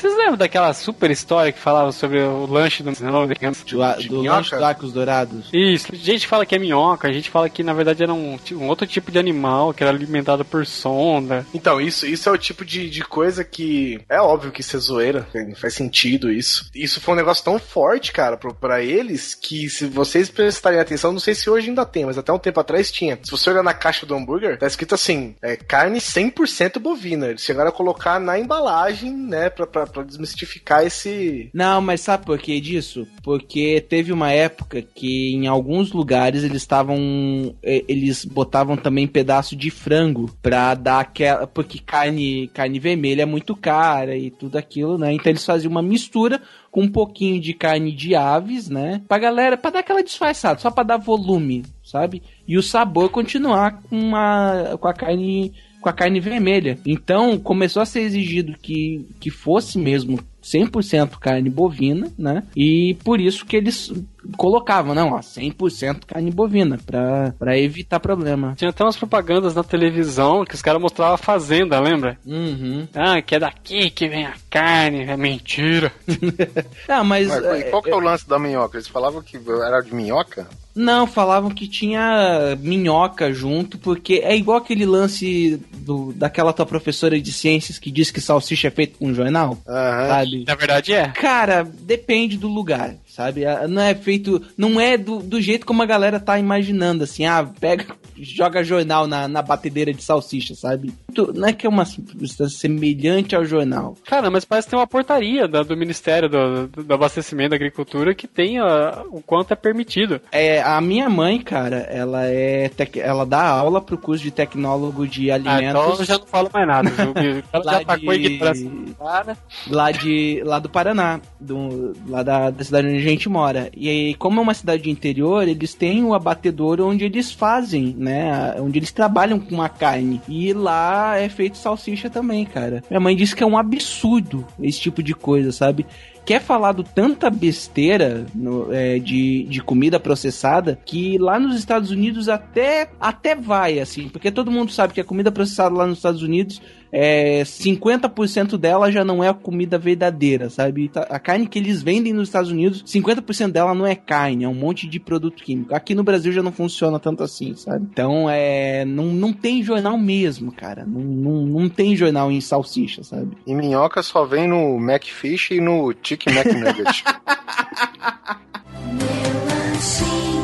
vocês 0.00 0.16
lembram 0.16 0.36
daquela 0.36 0.72
super 0.72 1.10
história 1.10 1.52
que 1.52 1.58
falava 1.58 1.92
sobre 1.92 2.20
o 2.22 2.46
lanche 2.46 2.82
do 2.82 2.90
Do, 2.90 3.82
a- 3.82 3.94
do 3.94 4.22
lanche 4.22 4.56
do 4.56 4.64
Arcos 4.64 4.92
Dourados. 4.92 5.48
Isso, 5.52 5.88
a 5.92 5.96
gente 5.96 6.26
fala 6.26 6.44
que 6.46 6.54
é 6.54 6.58
minhoca, 6.58 7.08
a 7.08 7.12
gente 7.12 7.30
fala 7.30 7.48
que 7.48 7.62
na 7.62 7.72
verdade 7.72 8.02
era 8.02 8.12
um, 8.12 8.38
um 8.52 8.66
outro 8.68 8.86
tipo 8.86 9.10
de 9.10 9.18
animal 9.18 9.72
que 9.74 9.82
era 9.82 9.92
alimentado 9.92 10.44
por 10.44 10.66
sonda. 10.66 11.46
Então, 11.54 11.80
isso, 11.80 12.06
isso 12.06 12.28
é 12.28 12.32
o 12.32 12.38
tipo 12.38 12.64
de, 12.64 12.88
de 12.88 13.02
coisa 13.02 13.44
que. 13.44 14.00
É 14.08 14.20
óbvio 14.20 14.50
que 14.52 14.60
isso 14.60 14.76
é 14.76 14.80
zoeira, 14.80 15.26
não 15.34 15.54
faz 15.54 15.74
sentido 15.74 16.30
isso. 16.30 16.68
Isso 16.74 17.00
foi 17.00 17.14
um 17.14 17.16
negócio 17.16 17.44
tão 17.44 17.58
forte, 17.58 18.12
cara, 18.12 18.36
pra 18.36 18.82
eles, 18.82 19.34
que 19.34 19.68
se 19.68 19.86
vocês 19.86 20.28
prestarem 20.30 20.78
atenção, 20.80 21.12
não 21.12 21.20
sei 21.20 21.34
se 21.34 21.48
hoje 21.50 21.68
ainda 21.68 21.84
tem, 21.84 22.04
mas 22.06 22.18
até 22.18 22.32
um 22.32 22.38
tempo 22.38 22.60
atrás 22.60 22.90
tinha. 22.90 23.18
Se 23.22 23.30
você 23.30 23.50
olhar 23.50 23.62
na 23.62 23.74
caixa 23.74 24.06
do 24.06 24.14
hambúrguer, 24.14 24.58
tá 24.58 24.66
escrito 24.66 24.94
assim: 24.94 25.34
é, 25.42 25.56
carne 25.56 25.98
100% 25.98 26.78
bovina. 26.78 27.26
Eles 27.28 27.42
chegaram 27.42 27.68
a 27.70 27.72
colocar 27.72 28.18
na 28.20 28.38
embalagem, 28.38 29.10
né, 29.12 29.50
pra, 29.50 29.66
pra, 29.66 29.86
pra 29.88 30.02
desmistificar 30.02 30.84
esse. 30.86 31.50
Não, 31.52 31.80
mas 31.80 32.00
sabe 32.00 32.24
por 32.26 32.38
que 32.38 32.60
disso? 32.60 33.06
Porque 33.22 33.80
teve 33.80 34.12
uma 34.12 34.30
época 34.32 34.82
que 34.82 35.34
em 35.34 35.46
alguns 35.46 35.92
lugares 35.92 36.44
eles 36.44 36.62
estavam. 36.62 37.54
eh, 37.62 37.84
Eles 37.88 38.24
botavam 38.24 38.76
também 38.76 39.06
pedaço 39.06 39.54
de 39.56 39.70
frango 39.70 40.30
pra 40.42 40.74
dar 40.74 41.00
aquela. 41.00 41.46
Porque 41.46 41.78
carne, 41.78 42.48
carne 42.48 42.78
vermelha 42.78 43.22
é 43.22 43.26
muito 43.26 43.56
cara 43.56 44.16
e 44.16 44.30
tudo 44.30 44.56
aquilo, 44.56 44.98
né? 44.98 45.12
Então 45.12 45.30
eles 45.30 45.44
faziam 45.44 45.70
uma 45.70 45.82
mistura 45.82 46.40
com 46.70 46.82
um 46.82 46.88
pouquinho 46.88 47.40
de 47.40 47.54
carne 47.54 47.92
de 47.92 48.14
aves, 48.14 48.68
né? 48.68 49.00
Pra 49.08 49.18
galera, 49.18 49.56
pra 49.56 49.70
dar 49.70 49.78
aquela 49.80 50.02
disfarçada, 50.02 50.60
só 50.60 50.70
pra 50.70 50.82
dar 50.82 50.96
volume, 50.98 51.64
sabe? 51.82 52.22
E 52.46 52.56
o 52.58 52.62
sabor 52.62 53.08
continuar 53.08 53.82
com 53.82 54.14
a, 54.14 54.76
com 54.78 54.86
a 54.86 54.92
carne 54.94 55.52
com 55.80 55.88
a 55.88 55.92
carne 55.92 56.20
vermelha. 56.20 56.78
Então, 56.84 57.38
começou 57.38 57.82
a 57.82 57.86
ser 57.86 58.00
exigido 58.00 58.56
que, 58.60 59.06
que 59.20 59.30
fosse 59.30 59.78
mesmo 59.78 60.18
100% 60.42 61.18
carne 61.18 61.50
bovina, 61.50 62.10
né? 62.16 62.42
E 62.56 62.96
por 63.04 63.20
isso 63.20 63.44
que 63.44 63.56
eles 63.56 63.92
colocavam, 64.36 64.94
não, 64.94 65.12
ó, 65.12 65.20
100% 65.20 66.04
carne 66.06 66.30
bovina, 66.30 66.78
pra, 66.84 67.34
pra 67.38 67.58
evitar 67.58 68.00
problema. 68.00 68.54
Tinha 68.56 68.70
até 68.70 68.84
umas 68.84 68.96
propagandas 68.96 69.54
na 69.54 69.64
televisão 69.64 70.44
que 70.44 70.54
os 70.54 70.62
caras 70.62 70.80
mostravam 70.80 71.14
a 71.14 71.18
fazenda, 71.18 71.80
lembra? 71.80 72.18
Uhum. 72.26 72.86
Ah, 72.94 73.20
que 73.22 73.34
é 73.34 73.38
daqui 73.38 73.90
que 73.90 74.08
vem 74.08 74.26
a 74.26 74.34
carne, 74.50 75.04
é 75.04 75.16
mentira. 75.16 75.92
Ah, 76.88 77.04
mas... 77.04 77.28
Mas, 77.28 77.44
é, 77.44 77.62
qual 77.64 77.82
que 77.82 77.90
é 77.90 77.94
o 77.94 78.00
lance 78.00 78.28
da 78.28 78.38
minhoca? 78.38 78.76
Eles 78.76 78.88
falavam 78.88 79.20
que 79.22 79.36
era 79.36 79.80
de 79.80 79.94
minhoca? 79.94 80.48
Não, 80.74 81.08
falavam 81.08 81.50
que 81.50 81.66
tinha 81.66 82.56
minhoca 82.60 83.32
junto, 83.32 83.76
porque 83.78 84.20
é 84.24 84.36
igual 84.36 84.58
aquele 84.58 84.86
lance 84.86 85.60
do, 85.78 86.12
daquela 86.12 86.52
tua 86.52 86.64
professora 86.64 87.20
de 87.20 87.32
ciências 87.32 87.78
que 87.78 87.90
diz 87.90 88.12
que 88.12 88.20
salsicha 88.20 88.68
é 88.68 88.70
feito 88.70 88.96
com 88.98 89.12
jornal, 89.12 89.58
Aham. 89.66 90.08
sabe? 90.08 90.44
Na 90.46 90.54
verdade 90.54 90.92
é. 90.92 91.08
Cara, 91.08 91.64
depende 91.64 92.38
do 92.38 92.46
lugar, 92.46 92.94
sabe? 93.18 93.44
Ah, 93.44 93.66
Não 93.66 93.82
é 93.82 93.96
feito. 93.96 94.40
Não 94.56 94.80
é 94.80 94.96
do, 94.96 95.18
do 95.18 95.40
jeito 95.42 95.66
como 95.66 95.82
a 95.82 95.86
galera 95.86 96.20
tá 96.20 96.38
imaginando, 96.38 97.02
assim, 97.02 97.26
ah, 97.26 97.44
pega, 97.60 97.86
joga 98.22 98.62
jornal 98.64 99.06
na, 99.06 99.26
na 99.28 99.42
batedeira 99.42 99.92
de 99.92 100.02
salsicha, 100.02 100.54
sabe? 100.54 100.92
Não 101.34 101.48
é 101.48 101.52
que 101.52 101.66
é 101.66 101.68
uma 101.68 101.84
substância 101.84 102.58
semelhante 102.58 103.34
ao 103.34 103.44
jornal. 103.44 103.96
Cara, 104.06 104.30
mas 104.30 104.44
parece 104.44 104.66
que 104.66 104.70
tem 104.70 104.78
uma 104.78 104.86
portaria 104.86 105.46
da- 105.48 105.62
do 105.62 105.76
Ministério 105.76 106.28
do, 106.28 106.66
do 106.68 106.94
Abastecimento 106.94 107.50
da 107.50 107.56
Agricultura 107.56 108.14
que 108.14 108.26
tem 108.26 108.58
ah, 108.58 109.02
o 109.10 109.20
quanto 109.20 109.52
é 109.52 109.56
permitido. 109.56 110.20
É, 110.32 110.60
a 110.62 110.80
minha 110.80 111.08
mãe, 111.08 111.40
cara, 111.40 111.76
ela 111.90 112.24
é. 112.26 112.68
tec- 112.68 112.96
Ela 112.98 113.24
dá 113.24 113.42
aula 113.48 113.80
pro 113.80 113.98
curso 113.98 114.22
de 114.22 114.30
tecnólogo 114.30 115.06
de 115.06 115.30
Ah, 115.30 115.34
alimentos. 115.34 115.68
então 115.68 115.96
eu 115.98 116.04
já 116.04 116.18
não 116.18 116.26
falo 116.26 116.50
mais 116.52 116.66
nada, 116.66 116.90
viu? 116.90 117.42
Ela 117.52 117.64
Lá 117.64 117.72
já 117.72 117.78
atacou 117.80 118.14
de- 118.16 118.26
ignorância. 118.26 118.70
Cara, 118.98 119.36
lá 119.68 119.90
de 119.90 120.42
lá 120.44 120.58
do 120.58 120.68
Paraná, 120.68 121.20
do, 121.40 121.92
lá 122.06 122.22
da, 122.22 122.50
da 122.50 122.64
cidade 122.64 122.88
onde 122.88 122.96
a 122.98 123.00
gente 123.02 123.28
mora. 123.28 123.70
E 123.76 123.88
aí, 123.88 124.14
como 124.14 124.40
é 124.40 124.42
uma 124.42 124.54
cidade 124.54 124.82
de 124.82 124.90
interior, 124.90 125.46
eles 125.46 125.74
têm 125.74 126.04
o 126.04 126.14
abatedor 126.14 126.80
onde 126.80 127.04
eles 127.04 127.32
fazem, 127.32 127.94
né, 127.98 128.07
né? 128.08 128.54
Onde 128.58 128.78
eles 128.78 128.90
trabalham 128.90 129.38
com 129.38 129.60
a 129.60 129.68
carne. 129.68 130.20
E 130.26 130.52
lá 130.52 131.18
é 131.18 131.28
feito 131.28 131.58
salsicha 131.58 132.08
também, 132.08 132.44
cara. 132.44 132.82
Minha 132.88 133.00
mãe 133.00 133.14
disse 133.14 133.36
que 133.36 133.42
é 133.42 133.46
um 133.46 133.58
absurdo 133.58 134.46
esse 134.60 134.80
tipo 134.80 135.02
de 135.02 135.14
coisa, 135.14 135.52
sabe? 135.52 135.86
quer 136.28 136.42
falado 136.42 136.84
tanta 136.84 137.30
besteira 137.30 138.26
no, 138.34 138.70
é, 138.70 138.98
de, 138.98 139.44
de 139.44 139.62
comida 139.62 139.98
processada 139.98 140.78
que 140.84 141.16
lá 141.16 141.40
nos 141.40 141.56
Estados 141.56 141.90
Unidos 141.90 142.28
até, 142.28 142.90
até 143.00 143.34
vai, 143.34 143.80
assim, 143.80 144.10
porque 144.10 144.30
todo 144.30 144.50
mundo 144.50 144.70
sabe 144.70 144.92
que 144.92 145.00
a 145.00 145.04
comida 145.04 145.32
processada 145.32 145.74
lá 145.74 145.86
nos 145.86 145.96
Estados 145.96 146.20
Unidos 146.20 146.60
é 146.92 147.42
50% 147.42 148.56
dela 148.56 148.90
já 148.90 149.04
não 149.04 149.22
é 149.22 149.28
a 149.28 149.34
comida 149.34 149.78
verdadeira, 149.78 150.50
sabe? 150.50 150.88
Tá, 150.88 151.02
a 151.10 151.18
carne 151.18 151.46
que 151.46 151.58
eles 151.58 151.82
vendem 151.82 152.12
nos 152.12 152.28
Estados 152.28 152.50
Unidos, 152.50 152.82
50% 152.84 153.52
dela 153.52 153.74
não 153.74 153.86
é 153.86 153.94
carne, 153.94 154.44
é 154.44 154.48
um 154.48 154.54
monte 154.54 154.88
de 154.88 154.98
produto 154.98 155.42
químico. 155.42 155.74
Aqui 155.74 155.94
no 155.94 156.02
Brasil 156.02 156.32
já 156.32 156.42
não 156.42 156.52
funciona 156.52 156.98
tanto 156.98 157.22
assim, 157.22 157.54
sabe? 157.54 157.86
Então 157.90 158.28
é. 158.28 158.84
Não, 158.84 159.06
não 159.06 159.32
tem 159.32 159.62
jornal 159.62 159.98
mesmo, 159.98 160.52
cara. 160.52 160.84
Não, 160.86 161.00
não, 161.00 161.46
não 161.46 161.68
tem 161.68 161.96
jornal 161.96 162.30
em 162.30 162.40
salsicha, 162.40 163.02
sabe? 163.02 163.36
E 163.46 163.54
minhoca 163.54 164.02
só 164.02 164.24
vem 164.24 164.48
no 164.48 164.78
Macfish 164.78 165.52
e 165.52 165.60
no 165.60 165.94
Chicken 166.02 166.34
McNugget. 166.34 167.04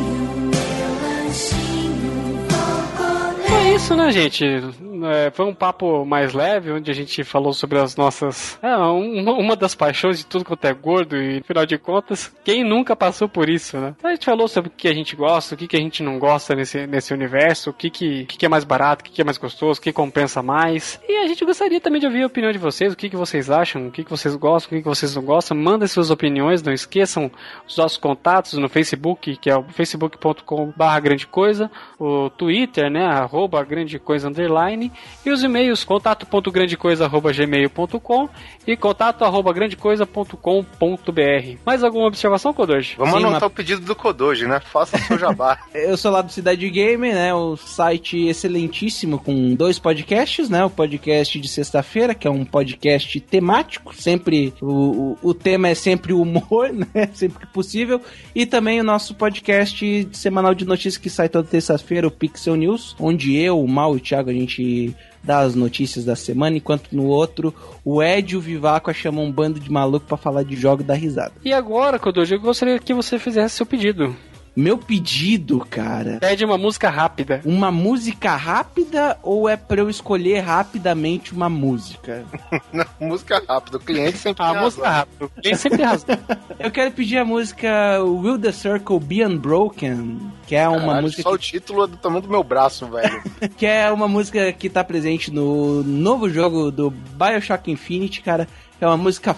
isso, 3.75 3.97
né, 3.97 4.13
gente? 4.13 4.45
É, 4.45 5.33
foi 5.33 5.45
um 5.47 5.55
papo 5.55 6.05
mais 6.05 6.33
leve, 6.33 6.71
onde 6.71 6.93
a 6.93 6.95
gente 6.95 7.25
falou 7.25 7.53
sobre 7.53 7.81
as 7.81 7.97
nossas. 7.97 8.57
É, 8.63 8.77
um, 8.77 9.29
uma 9.29 9.57
das 9.57 9.75
paixões 9.75 10.19
de 10.19 10.27
tudo 10.27 10.45
quanto 10.45 10.65
é 10.65 10.73
gordo, 10.73 11.17
e 11.17 11.39
afinal 11.39 11.67
de 11.67 11.77
contas, 11.77 12.33
quem 12.45 12.63
nunca 12.63 12.95
passou 12.95 13.29
por 13.29 13.49
isso, 13.49 13.77
né? 13.79 13.93
Então 13.99 14.11
a 14.11 14.15
gente 14.15 14.25
falou 14.25 14.47
sobre 14.47 14.71
o 14.71 14.73
que 14.73 14.87
a 14.87 14.95
gente 14.95 15.17
gosta, 15.17 15.57
o 15.57 15.59
que, 15.59 15.67
que 15.67 15.77
a 15.77 15.81
gente 15.81 16.05
não 16.05 16.21
gosta 16.21 16.55
nesse, 16.55 16.87
nesse 16.87 17.13
universo, 17.13 17.71
o 17.71 17.73
que, 17.73 17.91
que, 17.91 18.27
que, 18.27 18.39
que 18.39 18.47
é 18.47 18.49
mais 18.49 18.63
barato, 18.63 19.03
o 19.03 19.05
que, 19.05 19.11
que 19.11 19.21
é 19.21 19.25
mais 19.25 19.39
gostoso, 19.39 19.81
o 19.81 19.83
que 19.83 19.93
compensa 19.93 20.41
mais. 20.41 21.01
E 21.09 21.17
a 21.17 21.27
gente 21.27 21.45
gostaria 21.45 21.81
também 21.81 22.01
de 22.01 22.07
ouvir 22.07 22.23
a 22.23 22.27
opinião 22.27 22.53
de 22.53 22.59
vocês, 22.59 22.93
o 22.93 22.97
que, 22.97 23.11
que 23.11 23.17
vocês 23.17 23.51
acham, 23.51 23.89
o 23.89 23.91
que, 23.91 24.05
que 24.05 24.11
vocês 24.11 24.37
gostam, 24.37 24.69
o 24.69 24.71
que, 24.77 24.83
que 24.83 24.89
vocês 24.89 25.17
não 25.17 25.23
gostam. 25.25 25.57
Mandem 25.57 25.89
suas 25.89 26.11
opiniões, 26.11 26.63
não 26.63 26.73
esqueçam 26.73 27.29
os 27.67 27.77
nossos 27.77 27.99
contatos 27.99 28.53
no 28.53 28.69
Facebook, 28.69 29.37
que 29.37 29.51
é 29.51 29.57
o 29.57 29.65
facebook.com/barra 29.65 31.01
grande 31.01 31.27
coisa, 31.27 31.69
o 31.99 32.31
Twitter, 32.31 32.89
né? 32.89 33.05
Arroba 33.05 33.64
grande 33.65 33.99
coisa 33.99 34.29
underline 34.29 34.93
e 35.25 35.31
os 35.31 35.43
e-mails 35.43 35.83
contato.grandecoisa.gmail.com 35.85 38.29
e 38.67 38.77
contato.grandecoisa.com.br. 38.77 41.59
Mais 41.65 41.83
alguma 41.83 42.07
observação, 42.07 42.53
Kodoji? 42.53 42.95
Vamos 42.97 43.15
Sim, 43.15 43.21
anotar 43.21 43.43
uma- 43.43 43.47
o 43.49 43.51
pedido 43.51 43.81
do 43.83 43.95
Kodoji, 43.95 44.47
né? 44.47 44.61
Faça 44.61 44.99
seu 44.99 45.19
jabá. 45.19 45.59
Eu 45.75 45.97
sou 45.97 46.11
lá 46.11 46.23
do 46.23 46.33
Cidade 46.33 46.69
Game, 46.71 47.13
né? 47.13 47.35
O 47.35 47.57
site 47.57 48.27
excelentíssimo 48.27 49.19
com 49.19 49.55
dois 49.55 49.79
podcasts, 49.79 50.49
né? 50.49 50.65
O 50.65 50.71
podcast 50.71 51.39
de 51.39 51.49
sexta-feira, 51.49 52.15
que 52.15 52.27
é 52.27 52.31
um 52.31 52.45
podcast 52.45 53.21
temático, 53.21 53.95
sempre 53.95 54.53
o, 54.61 55.17
o, 55.23 55.31
o 55.31 55.35
tema 55.35 55.69
é 55.69 55.75
sempre 55.75 56.13
o 56.13 56.21
humor, 56.23 56.71
né? 56.95 57.09
Sempre 57.13 57.47
que 57.47 57.53
possível. 57.53 58.01
E 58.35 58.47
também 58.47 58.81
o 58.81 58.85
nosso 58.85 59.15
podcast 59.15 60.09
semanal 60.13 60.55
de 60.55 60.65
notícias 60.65 60.97
que 60.97 61.11
sai 61.11 61.29
toda 61.29 61.49
terça-feira, 61.49 62.07
o 62.07 62.11
Pixel 62.11 62.57
News, 62.57 62.97
onde 62.99 63.37
eu, 63.37 63.54
o 63.63 63.69
Mal 63.69 63.95
e 63.95 63.99
o 63.99 64.01
Thiago, 64.01 64.31
a 64.31 64.33
gente 64.33 64.95
dá 65.23 65.41
as 65.41 65.55
notícias 65.55 66.05
da 66.05 66.15
semana, 66.15 66.57
enquanto 66.57 66.93
no 66.93 67.07
outro 67.07 67.55
o 67.85 68.03
Ed 68.03 68.35
e 68.35 68.37
o 68.37 68.41
Vivaco 68.41 68.93
chamam 68.93 69.25
um 69.25 69.33
bando 69.33 69.59
de 69.59 69.71
maluco 69.71 70.07
pra 70.07 70.17
falar 70.17 70.43
de 70.43 70.55
jogo 70.55 70.83
e 70.83 70.85
dar 70.85 70.95
risada. 70.95 71.33
E 71.45 71.53
agora, 71.53 71.99
Kodoji, 71.99 72.35
eu 72.35 72.41
gostaria 72.41 72.79
que 72.79 72.93
você 72.93 73.19
fizesse 73.19 73.57
seu 73.57 73.67
pedido. 73.67 74.15
Meu 74.57 74.79
pedido, 74.79 75.59
cara, 75.69 76.19
Pede 76.21 76.45
uma 76.45 76.57
música 76.57 76.89
rápida. 76.89 77.41
uma 77.45 77.73
música 77.73 78.37
rápida 78.37 79.19
ou 79.23 79.49
é 79.49 79.57
pra 79.57 79.81
eu 79.81 79.91
escolher 79.91 80.41
rapidamente 80.41 81.33
uma 81.33 81.49
música? 81.49 82.25
Não, 82.73 82.85
música 83.01 83.43
rápida. 83.49 83.79
O 83.79 83.81
cliente 83.81 84.17
sempre 84.17 84.45
A 84.45 84.53
tem 84.53 84.61
música 84.61 84.89
rápida. 84.89 85.31
Tem 85.43 85.55
sempre 85.57 85.79
tem 85.79 85.87
razão. 85.87 86.17
Eu 86.59 86.71
quero 86.71 86.93
pedir 86.93 87.19
a 87.19 87.25
música 87.25 87.69
Will 88.03 88.39
the 88.39 88.53
Circle 88.53 89.01
Be 89.01 89.25
Unbroken, 89.27 90.21
que 90.47 90.55
é 90.55 90.69
uma 90.69 90.81
Caralho, 90.81 91.03
música 91.03 91.23
só 91.23 91.31
que 91.31 91.35
o 91.35 91.39
título 91.39 91.85
é 91.85 91.87
do 91.89 91.97
tamanho 91.97 92.23
do 92.23 92.29
meu 92.29 92.45
braço, 92.45 92.87
velho. 92.87 93.23
que 93.59 93.67
é 93.67 93.91
uma 93.91 94.07
música 94.07 94.53
que 94.53 94.71
tá 94.71 94.85
presente 94.85 95.31
no 95.33 95.83
novo 95.83 96.31
jogo 96.31 96.71
do 96.71 96.91
BioShock 96.91 97.71
Infinite, 97.73 98.21
cara. 98.23 98.47
É 98.81 98.87
uma 98.87 98.97
música 98.97 99.35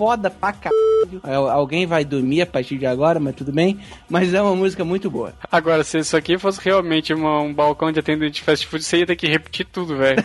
foda 0.00 0.30
pra 0.30 0.50
caralho. 0.50 1.20
Al- 1.22 1.50
Alguém 1.50 1.84
vai 1.84 2.06
dormir 2.06 2.40
a 2.40 2.46
partir 2.46 2.78
de 2.78 2.86
agora, 2.86 3.20
mas 3.20 3.34
tudo 3.34 3.52
bem. 3.52 3.78
Mas 4.08 4.32
é 4.32 4.40
uma 4.40 4.56
música 4.56 4.82
muito 4.82 5.10
boa. 5.10 5.34
Agora, 5.52 5.84
se 5.84 5.98
isso 5.98 6.16
aqui 6.16 6.38
fosse 6.38 6.58
realmente 6.64 7.12
uma- 7.12 7.42
um 7.42 7.52
balcão 7.52 7.92
de 7.92 8.00
atendente 8.00 8.36
de 8.36 8.42
fast 8.42 8.66
food, 8.66 8.82
você 8.82 8.96
ia 9.00 9.06
ter 9.06 9.16
que 9.16 9.26
repetir 9.28 9.66
tudo, 9.70 9.98
velho. 9.98 10.24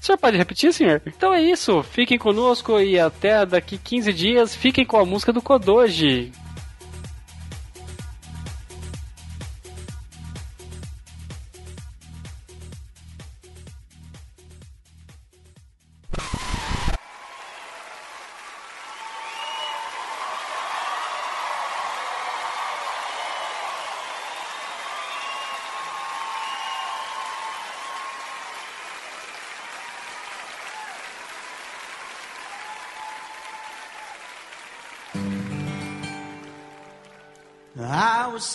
o 0.00 0.04
senhor 0.04 0.18
pode 0.18 0.36
repetir, 0.36 0.70
senhor? 0.74 1.00
Então 1.06 1.32
é 1.32 1.40
isso. 1.42 1.82
Fiquem 1.82 2.18
conosco 2.18 2.78
e 2.78 2.98
até 3.00 3.46
daqui 3.46 3.78
15 3.78 4.12
dias, 4.12 4.54
fiquem 4.54 4.84
com 4.84 4.98
a 4.98 5.04
música 5.06 5.32
do 5.32 5.40
Kodoji. 5.40 6.30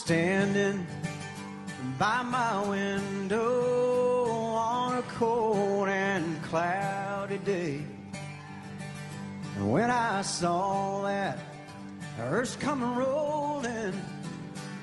Standing 0.05 0.85
by 1.97 2.21
my 2.23 2.67
window 2.67 4.19
on 4.53 4.97
a 4.97 5.01
cold 5.03 5.87
and 5.87 6.43
cloudy 6.43 7.37
day. 7.37 7.81
And 9.55 9.71
when 9.71 9.89
I 9.89 10.21
saw 10.23 11.03
that 11.03 11.39
hearse 12.17 12.57
coming 12.57 12.95
rolling 12.97 13.93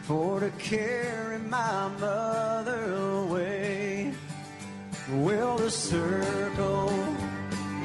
for 0.05 0.41
to 0.41 0.51
carry 0.53 1.39
my 1.39 1.89
mother 2.01 2.95
away, 2.95 4.15
will 5.13 5.59
the 5.59 5.71
circle 5.71 7.17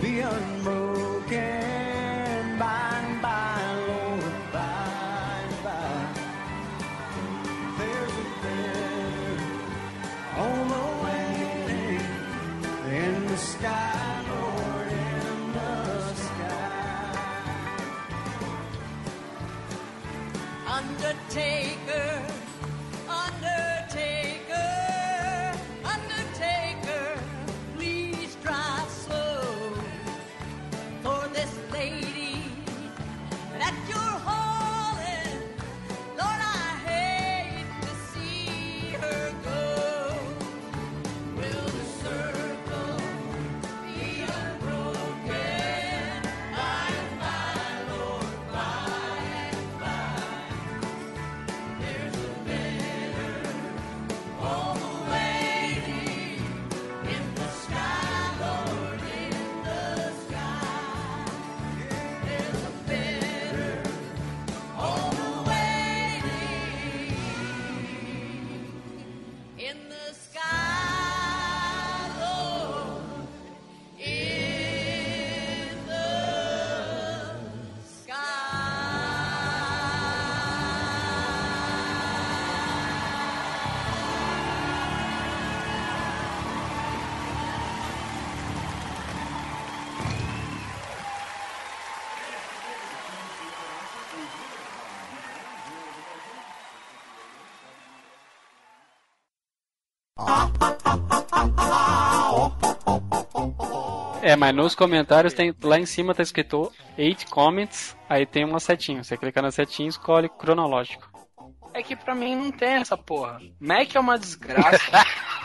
be 0.01 0.21
unbroken 0.21 1.74
Undertaker, 20.67 22.34
É, 104.25 104.35
mas 104.35 104.53
nos 104.55 104.73
comentários 104.73 105.35
tem 105.35 105.53
lá 105.61 105.77
em 105.77 105.85
cima 105.85 106.15
tá 106.15 106.23
escrito 106.23 106.73
8 106.97 107.29
comments, 107.29 107.95
aí 108.09 108.25
tem 108.25 108.43
uma 108.43 108.59
setinha. 108.59 109.03
Você 109.03 109.15
clica 109.15 109.39
na 109.39 109.51
setinha 109.51 109.85
e 109.85 109.89
escolhe 109.89 110.27
cronológico. 110.27 111.07
É 111.75 111.83
que 111.83 111.95
pra 111.95 112.15
mim 112.15 112.35
não 112.35 112.51
tem 112.51 112.69
essa 112.69 112.97
porra. 112.97 113.39
Mac 113.59 113.93
é 113.93 113.99
uma 113.99 114.17
desgraça. 114.17 114.79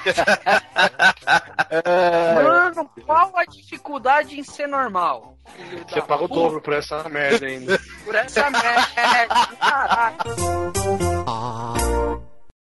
Mano, 2.42 2.90
qual 3.04 3.36
a 3.36 3.44
dificuldade 3.44 4.40
em 4.40 4.42
ser 4.42 4.66
normal? 4.66 5.36
Você 5.86 6.00
paga 6.00 6.24
o 6.24 6.28
dobro 6.28 6.62
por 6.62 6.72
essa 6.72 7.06
merda 7.06 7.44
ainda. 7.44 7.78
Por 8.02 8.14
essa 8.14 8.48
merda, 8.48 9.46
caralho. 9.60 10.16